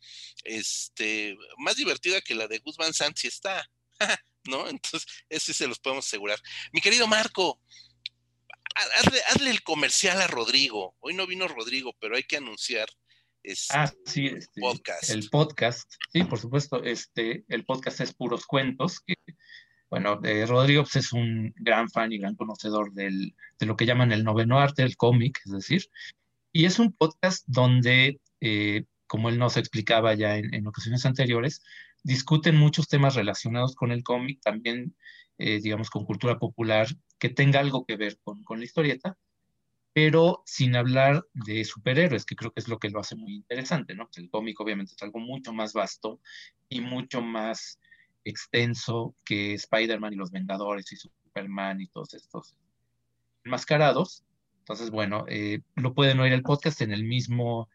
Este, 0.44 1.38
más 1.58 1.76
divertida 1.76 2.22
que 2.22 2.36
la 2.36 2.48
de 2.48 2.60
Gus 2.60 2.78
Van 2.78 2.94
Sant 2.94 3.18
si 3.18 3.28
está, 3.28 3.70
¿no? 4.46 4.68
Entonces, 4.70 5.06
eso 5.30 5.54
se 5.54 5.68
los 5.68 5.80
podemos 5.80 6.06
asegurar. 6.06 6.42
Mi 6.72 6.82
querido 6.82 7.08
Marco, 7.08 7.62
hazle, 8.96 9.22
hazle 9.28 9.50
el 9.52 9.64
comercial 9.64 10.22
a 10.22 10.28
Rodrigo. 10.28 10.96
Hoy 11.00 11.14
no 11.14 11.28
vino 11.28 11.48
Rodrigo, 11.48 11.94
pero 12.00 12.16
hay 12.16 12.24
que 12.24 12.38
anunciar 12.38 12.90
ah, 13.74 13.92
sí, 14.06 14.28
este, 14.28 14.62
podcast. 14.62 15.10
El 15.10 15.30
podcast, 15.30 15.92
sí, 16.12 16.24
por 16.24 16.40
supuesto. 16.40 16.84
Este, 16.84 17.46
el 17.48 17.66
podcast 17.66 18.02
es 18.02 18.14
Puros 18.14 18.46
Cuentos, 18.46 19.00
que, 19.02 19.16
bueno, 19.90 20.20
eh, 20.24 20.46
Rodrigo 20.46 20.84
pues, 20.84 20.98
es 20.98 21.14
un 21.14 21.54
gran 21.58 21.90
fan 21.90 22.12
y 22.12 22.18
gran 22.18 22.36
conocedor 22.36 22.94
del, 22.94 23.36
de 23.60 23.66
lo 23.66 23.76
que 23.76 23.86
llaman 23.86 24.12
el 24.12 24.24
noveno 24.24 24.60
arte, 24.60 24.84
el 24.84 24.98
cómic, 24.98 25.40
es 25.46 25.52
decir, 25.52 25.84
y 26.52 26.66
es 26.66 26.80
un 26.80 26.92
podcast 26.94 27.44
donde, 27.48 28.20
eh, 28.42 28.86
como 29.06 29.30
él 29.30 29.38
nos 29.38 29.58
explicaba 29.58 30.14
ya 30.14 30.38
en, 30.38 30.66
ocasiones 30.68 31.06
anteriores, 31.06 31.62
discuten 32.04 32.56
muchos 32.56 32.88
temas 32.88 33.16
relacionados 33.16 33.76
con 33.76 33.92
el 33.92 34.04
cómic, 34.04 34.40
también, 34.42 34.96
eh, 35.38 35.60
digamos, 35.62 35.90
con 35.90 36.06
cultura 36.06 36.40
popular, 36.40 36.88
que 37.20 37.30
tenga 37.30 37.60
algo 37.60 37.86
que 37.86 37.96
ver 37.96 38.18
con, 38.24 38.44
con 38.44 38.60
la 38.60 38.66
historieta, 38.66 39.18
pero 39.98 40.44
sin 40.46 40.76
hablar 40.76 41.26
de 41.34 41.66
superhéroes, 41.66 42.24
que 42.24 42.36
creo 42.36 42.54
que 42.54 42.60
es 42.60 42.68
lo 42.68 42.78
que 42.78 42.92
lo 42.92 43.00
hace 43.00 43.16
muy 43.16 43.34
interesante, 43.34 43.96
¿no? 43.96 44.08
El 44.16 44.30
cómic 44.30 44.60
obviamente 44.60 44.94
es 44.94 45.02
algo 45.02 45.18
mucho 45.18 45.54
más 45.54 45.74
vasto 45.74 46.20
y 46.70 46.82
mucho 46.82 47.20
más 47.24 47.80
extenso 48.24 49.16
que 49.26 49.56
Spider-Man 49.56 50.14
y 50.14 50.18
los 50.18 50.30
Vengadores 50.30 50.92
y 50.92 50.98
Superman 50.98 51.82
y 51.82 51.88
todos 51.88 52.14
estos 52.14 52.56
enmascarados. 53.44 54.24
Entonces, 54.60 54.92
bueno, 54.92 55.26
eh, 55.30 55.62
lo 55.74 55.96
pueden 55.96 56.20
oír 56.20 56.34
el 56.34 56.44
podcast 56.44 56.82
en 56.82 56.92
el 56.92 57.04
mismo, 57.04 57.68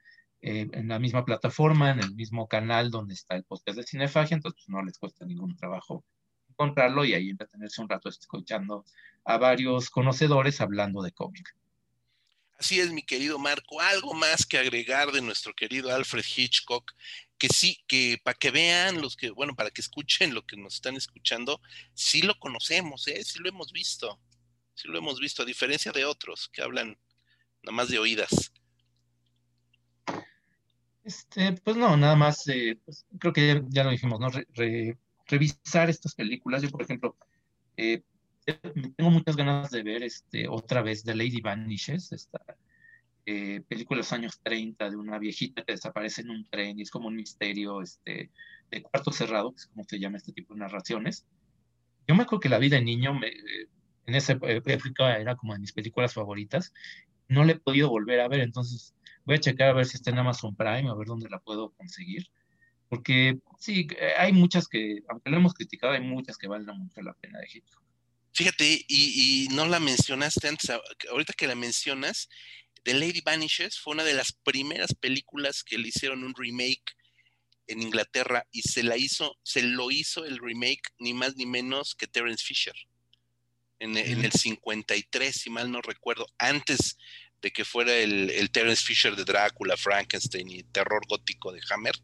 eh, 0.43 0.69
en 0.71 0.87
la 0.87 1.01
misma 1.01 1.25
plataforma, 1.25 1.91
en 1.91 1.99
el 1.99 2.15
mismo 2.15 2.47
canal 2.47 2.93
donde 2.93 3.15
está 3.15 3.35
el 3.35 3.43
podcast 3.43 3.79
de 3.79 3.85
Cinefagia, 3.85 4.37
entonces 4.37 4.63
pues, 4.65 4.69
no 4.69 4.85
les 4.85 4.97
cuesta 4.97 5.27
ningún 5.27 5.57
trabajo 5.57 6.05
encontrarlo 6.51 7.05
y 7.05 7.15
ahí 7.15 7.31
entretenerse 7.31 7.83
un 7.83 7.89
rato 7.89 8.09
escuchando 8.09 8.85
a 9.25 9.39
varios 9.39 9.91
conocedores 9.91 10.61
hablando 10.61 11.03
de 11.03 11.11
cómic. 11.11 11.53
Así 12.63 12.79
es, 12.79 12.93
mi 12.93 13.03
querido 13.03 13.41
Marco. 13.41 13.81
Algo 13.81 14.15
más 14.15 14.47
que 14.47 14.57
agregar 14.57 15.11
de 15.11 15.21
nuestro 15.21 15.53
querido 15.53 15.93
Alfred 15.93 16.23
Hitchcock, 16.25 16.93
que 17.37 17.49
sí, 17.49 17.83
que 17.89 18.21
para 18.23 18.39
que 18.39 18.53
vean 18.53 19.03
los 19.03 19.17
que, 19.17 19.31
bueno, 19.31 19.57
para 19.57 19.73
que 19.73 19.81
escuchen 19.81 20.33
lo 20.33 20.47
que 20.47 20.57
nos 20.57 20.75
están 20.77 20.95
escuchando, 20.95 21.61
sí 21.93 22.23
lo 22.23 22.39
conocemos, 22.39 23.09
¿eh? 23.09 23.21
sí 23.25 23.41
lo 23.41 23.49
hemos 23.49 23.73
visto, 23.73 24.21
sí 24.77 24.87
lo 24.87 24.97
hemos 24.97 25.19
visto, 25.19 25.43
a 25.43 25.45
diferencia 25.45 25.91
de 25.91 26.05
otros 26.05 26.49
que 26.53 26.63
hablan 26.63 26.97
nada 27.65 27.75
más 27.75 27.89
de 27.89 27.99
oídas. 27.99 28.53
Este, 31.03 31.55
pues 31.55 31.77
no, 31.77 31.97
nada 31.97 32.15
más, 32.15 32.47
eh, 32.47 32.79
pues 32.85 33.05
creo 33.19 33.33
que 33.33 33.61
ya, 33.71 33.83
lo 33.83 33.91
dijimos, 33.91 34.21
¿no? 34.21 34.31
revisar 35.27 35.91
estas 35.91 36.15
películas. 36.15 36.63
Yo, 36.63 36.71
por 36.71 36.83
ejemplo, 36.83 37.17
eh, 37.77 38.03
tengo 38.45 39.11
muchas 39.11 39.37
ganas 39.37 39.71
de 39.71 39.83
ver 39.83 40.03
este, 40.03 40.49
otra 40.49 40.83
vez 40.83 41.05
The 41.05 41.15
Lady 41.15 41.41
Vanishes, 41.41 42.13
esta 42.13 42.41
eh, 43.25 43.63
película 43.69 43.99
de 43.99 44.01
los 44.01 44.13
años 44.13 44.41
30 44.43 44.91
de 44.91 44.97
una 44.97 45.19
viejita 45.19 45.65
que 45.65 45.73
desaparece 45.73 46.23
en 46.23 46.31
un 46.31 46.47
tren 46.49 46.79
y 46.79 46.83
es 46.83 46.91
como 46.91 47.09
un 47.09 47.17
misterio 47.17 47.81
este, 47.81 48.31
de 48.71 48.83
cuarto 48.83 49.13
cerrado, 49.13 49.53
que 49.53 49.59
es 49.59 49.67
como 49.67 49.85
se 49.85 50.01
llama 50.01 50.17
este 50.17 50.33
tipo 50.33 50.55
de 50.55 50.61
narraciones. 50.61 51.27
Yo 52.09 52.17
me 52.17 52.25
acuerdo 52.25 52.41
que 52.41 52.49
La 52.49 52.59
vida 52.59 52.77
de 52.77 52.83
niño 52.83 53.15
me, 53.15 53.29
en 54.07 54.15
esa 54.15 54.33
época 54.33 55.19
era 55.19 55.37
como 55.37 55.53
de 55.53 55.61
mis 55.61 55.73
películas 55.73 56.15
favoritas. 56.15 56.73
No 57.29 57.45
la 57.45 57.53
he 57.53 57.61
podido 57.61 57.89
volver 57.89 58.21
a 58.21 58.29
ver, 58.29 58.41
entonces 58.41 58.95
voy 59.25 59.37
a 59.37 59.41
checar 59.41 59.69
a 59.69 59.73
ver 59.73 59.87
si 59.87 59.97
está 59.97 60.11
en 60.11 60.19
Amazon 60.19 60.57
Prime, 60.57 60.91
a 60.91 60.95
ver 60.95 61.07
dónde 61.07 61.29
la 61.31 61.39
puedo 61.39 61.71
conseguir. 61.71 62.27
Porque 62.89 63.39
sí, 63.59 63.87
hay 64.19 64.33
muchas 64.33 64.69
que, 64.69 65.03
aunque 65.09 65.31
lo 65.31 65.37
hemos 65.39 65.55
criticado, 65.55 65.95
hay 65.95 66.03
muchas 66.03 66.37
que 66.37 66.49
valen 66.49 66.77
mucho 66.77 67.01
la 67.01 67.15
pena 67.15 67.39
de 67.39 67.47
Hitchcock. 67.47 67.82
Fíjate, 68.33 68.85
y, 68.89 69.49
no 69.53 69.67
la 69.67 69.81
mencionaste 69.81 70.49
antes, 70.49 70.71
ahorita 71.11 71.35
que 71.35 71.47
la 71.47 71.55
mencionas, 71.55 72.29
The 72.83 72.95
Lady 72.95 73.21
Vanishes 73.21 73.79
fue 73.79 73.95
una 73.95 74.05
de 74.05 74.15
las 74.15 74.33
primeras 74.33 74.95
películas 74.95 75.63
que 75.63 75.79
le 75.79 75.89
hicieron 75.89 76.25
un 76.25 76.35
remake 76.35 76.97
en 77.67 77.83
Inglaterra 77.83 78.47
y 78.51 78.63
se 78.63 78.83
la 78.83 78.97
hizo, 78.97 79.39
se 79.43 79.63
lo 79.63 79.91
hizo 79.91 80.25
el 80.25 80.39
remake 80.39 80.83
ni 80.99 81.15
más 81.15 81.37
ni 81.37 81.47
menos 81.47 81.95
que 81.95 82.07
Terence 82.07 82.45
Fisher 82.45 82.75
en, 83.83 83.97
en 83.97 84.25
el 84.25 84.33
53, 84.33 85.35
si 85.35 85.51
mal 85.51 85.71
no 85.71 85.83
recuerdo, 85.83 86.27
antes 86.39 86.97
de 87.41 87.51
que 87.51 87.65
fuera 87.65 87.93
el, 87.97 88.31
el, 88.31 88.51
Terence 88.51 88.85
Fisher 88.85 89.17
de 89.17 89.25
Drácula, 89.25 89.77
Frankenstein 89.77 90.49
y 90.49 90.63
terror 90.63 91.03
gótico 91.09 91.53
de 91.53 91.61
Hammer, 91.69 91.95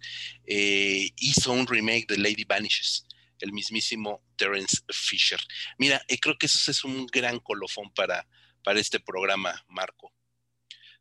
eh, 0.46 1.10
hizo 1.16 1.52
un 1.52 1.66
remake 1.68 2.06
de 2.08 2.18
Lady 2.18 2.44
Vanishes 2.44 3.06
el 3.40 3.52
mismísimo 3.52 4.22
Terence 4.36 4.78
Fisher. 4.88 5.40
Mira, 5.78 6.02
creo 6.20 6.36
que 6.38 6.46
eso 6.46 6.70
es 6.70 6.84
un 6.84 7.06
gran 7.06 7.38
colofón 7.40 7.90
para, 7.94 8.26
para 8.64 8.80
este 8.80 9.00
programa, 9.00 9.64
Marco. 9.68 10.12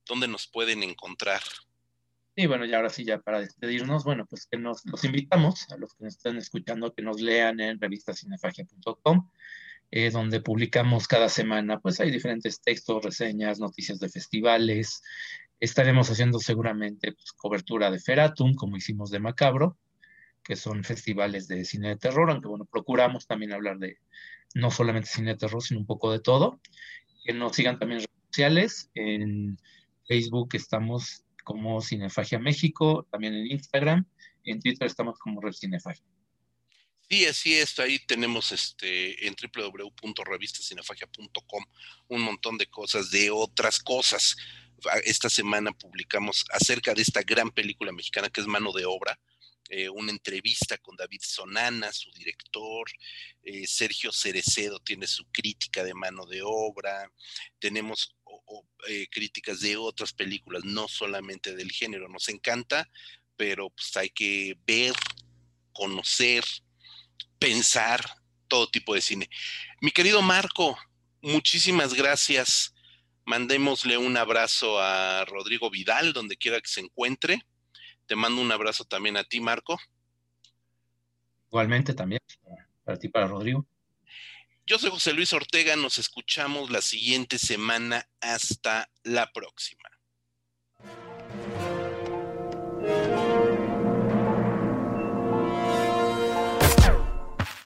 ¿Dónde 0.05 0.27
nos 0.27 0.47
pueden 0.47 0.84
encontrar? 0.84 1.41
Y 2.39 2.45
bueno, 2.45 2.65
y 2.65 2.73
ahora 2.76 2.89
sí, 2.89 3.03
ya 3.03 3.19
para 3.19 3.39
despedirnos, 3.39 4.03
bueno, 4.03 4.27
pues 4.27 4.45
que 4.45 4.59
nos 4.59 4.85
los 4.85 5.03
invitamos 5.03 5.69
a 5.72 5.77
los 5.77 5.95
que 5.95 6.03
nos 6.03 6.18
estén 6.18 6.38
escuchando 6.38 6.93
que 6.93 7.01
nos 7.01 7.19
lean 7.19 7.59
en 7.59 7.81
revistacinefagia.com, 7.81 9.31
eh, 9.89 10.11
donde 10.11 10.39
publicamos 10.39 11.07
cada 11.07 11.30
semana, 11.30 11.80
pues 11.80 11.99
hay 11.99 12.11
diferentes 12.11 12.61
textos, 12.61 13.03
reseñas, 13.03 13.59
noticias 13.59 13.99
de 13.99 14.09
festivales. 14.09 15.01
Estaremos 15.59 16.11
haciendo 16.11 16.38
seguramente 16.38 17.14
pues, 17.14 17.31
cobertura 17.31 17.89
de 17.89 17.99
Feratum, 17.99 18.53
como 18.53 18.77
hicimos 18.77 19.09
de 19.09 19.19
Macabro, 19.19 19.76
que 20.48 20.56
son 20.56 20.84
festivales 20.86 21.49
de 21.49 21.65
cine 21.65 21.90
de 21.90 21.98
terror, 21.98 22.32
aunque 22.32 22.48
bueno, 22.48 22.64
procuramos 22.64 23.28
también 23.28 23.52
hablar 23.52 23.80
de 23.80 23.98
no 24.56 24.72
solamente 24.72 25.10
cine 25.10 25.32
de 25.32 25.38
terror, 25.38 25.61
sino 25.61 25.82
un 25.82 25.86
poco 25.86 26.10
de 26.10 26.22
todo. 26.22 26.61
Que 27.26 27.34
nos 27.34 27.53
sigan 27.53 27.78
también 27.78 27.99
en 27.99 28.06
redes 28.06 28.22
sociales, 28.28 28.90
en 28.94 29.57
Facebook 30.07 30.52
estamos 30.53 31.26
como 31.44 31.82
Cinefagia 31.82 32.40
México, 32.40 33.06
también 33.11 33.34
en 33.34 33.52
Instagram, 33.52 34.07
en 34.45 34.61
Twitter 34.61 34.88
estamos 34.88 35.19
como 35.19 35.41
Red 35.41 35.52
Cinefagia. 35.52 36.06
Sí, 37.10 37.26
así 37.26 37.56
es, 37.56 37.78
ahí 37.80 37.99
tenemos 38.07 38.53
este 38.53 39.28
en 39.28 39.36
www.revistacinefagia.com 39.36 41.65
un 42.07 42.22
montón 42.22 42.57
de 42.57 42.68
cosas, 42.68 43.11
de 43.11 43.32
otras 43.32 43.80
cosas. 43.80 44.38
Esta 45.03 45.30
semana 45.30 45.74
publicamos 45.74 46.45
acerca 46.52 46.94
de 46.94 47.02
esta 47.02 47.22
gran 47.22 47.52
película 47.52 47.91
mexicana 47.91 48.30
que 48.30 48.40
es 48.40 48.48
Mano 48.48 48.72
de 48.72 48.86
Obra, 48.86 49.19
eh, 49.69 49.89
una 49.89 50.11
entrevista 50.11 50.77
con 50.77 50.95
David 50.95 51.22
Sonana, 51.22 51.91
su 51.91 52.11
director, 52.11 52.89
eh, 53.44 53.68
Sergio 53.68 54.11
Cerecedo 54.11 54.80
tiene 54.80 55.07
su 55.07 55.26
crítica 55.26 55.84
de 55.84 55.94
mano 55.94 56.26
de 56.26 56.41
obra, 56.44 57.11
tenemos 57.60 58.15
eh, 58.88 59.07
críticas 59.10 59.60
de 59.61 59.77
otras 59.77 60.14
películas, 60.14 60.64
no 60.64 60.88
solamente 60.88 61.56
del 61.56 61.72
género, 61.72 62.07
nos 62.07 62.30
encanta, 62.30 62.89
pero 63.35 63.69
pues 63.69 63.95
hay 63.98 64.10
que 64.10 64.57
ver, 64.65 64.94
conocer, 65.73 66.44
pensar 67.39 68.03
todo 68.48 68.69
tipo 68.69 68.94
de 68.94 69.02
cine. 69.02 69.30
Mi 69.81 69.91
querido 69.91 70.22
Marco, 70.22 70.77
muchísimas 71.22 71.94
gracias. 71.94 72.73
Mandémosle 73.26 73.98
un 73.98 74.15
abrazo 74.15 74.80
a 74.80 75.26
Rodrigo 75.26 75.69
Vidal, 75.69 76.14
donde 76.14 76.38
quiera 76.38 76.61
que 76.61 76.69
se 76.69 76.80
encuentre. 76.80 77.45
Te 78.07 78.15
mando 78.15 78.41
un 78.41 78.51
abrazo 78.51 78.85
también 78.85 79.17
a 79.17 79.23
ti, 79.23 79.39
Marco. 79.39 79.77
Igualmente 81.49 81.93
también, 81.93 82.21
para 82.84 82.97
ti, 82.97 83.09
para 83.09 83.27
Rodrigo. 83.27 83.65
Yo 84.65 84.77
soy 84.79 84.89
José 84.89 85.13
Luis 85.13 85.31
Ortega, 85.34 85.75
nos 85.75 85.97
escuchamos 85.97 86.69
la 86.69 86.81
siguiente 86.81 87.38
semana. 87.38 88.09
Hasta 88.19 88.89
la 89.03 89.31
próxima. 89.31 89.89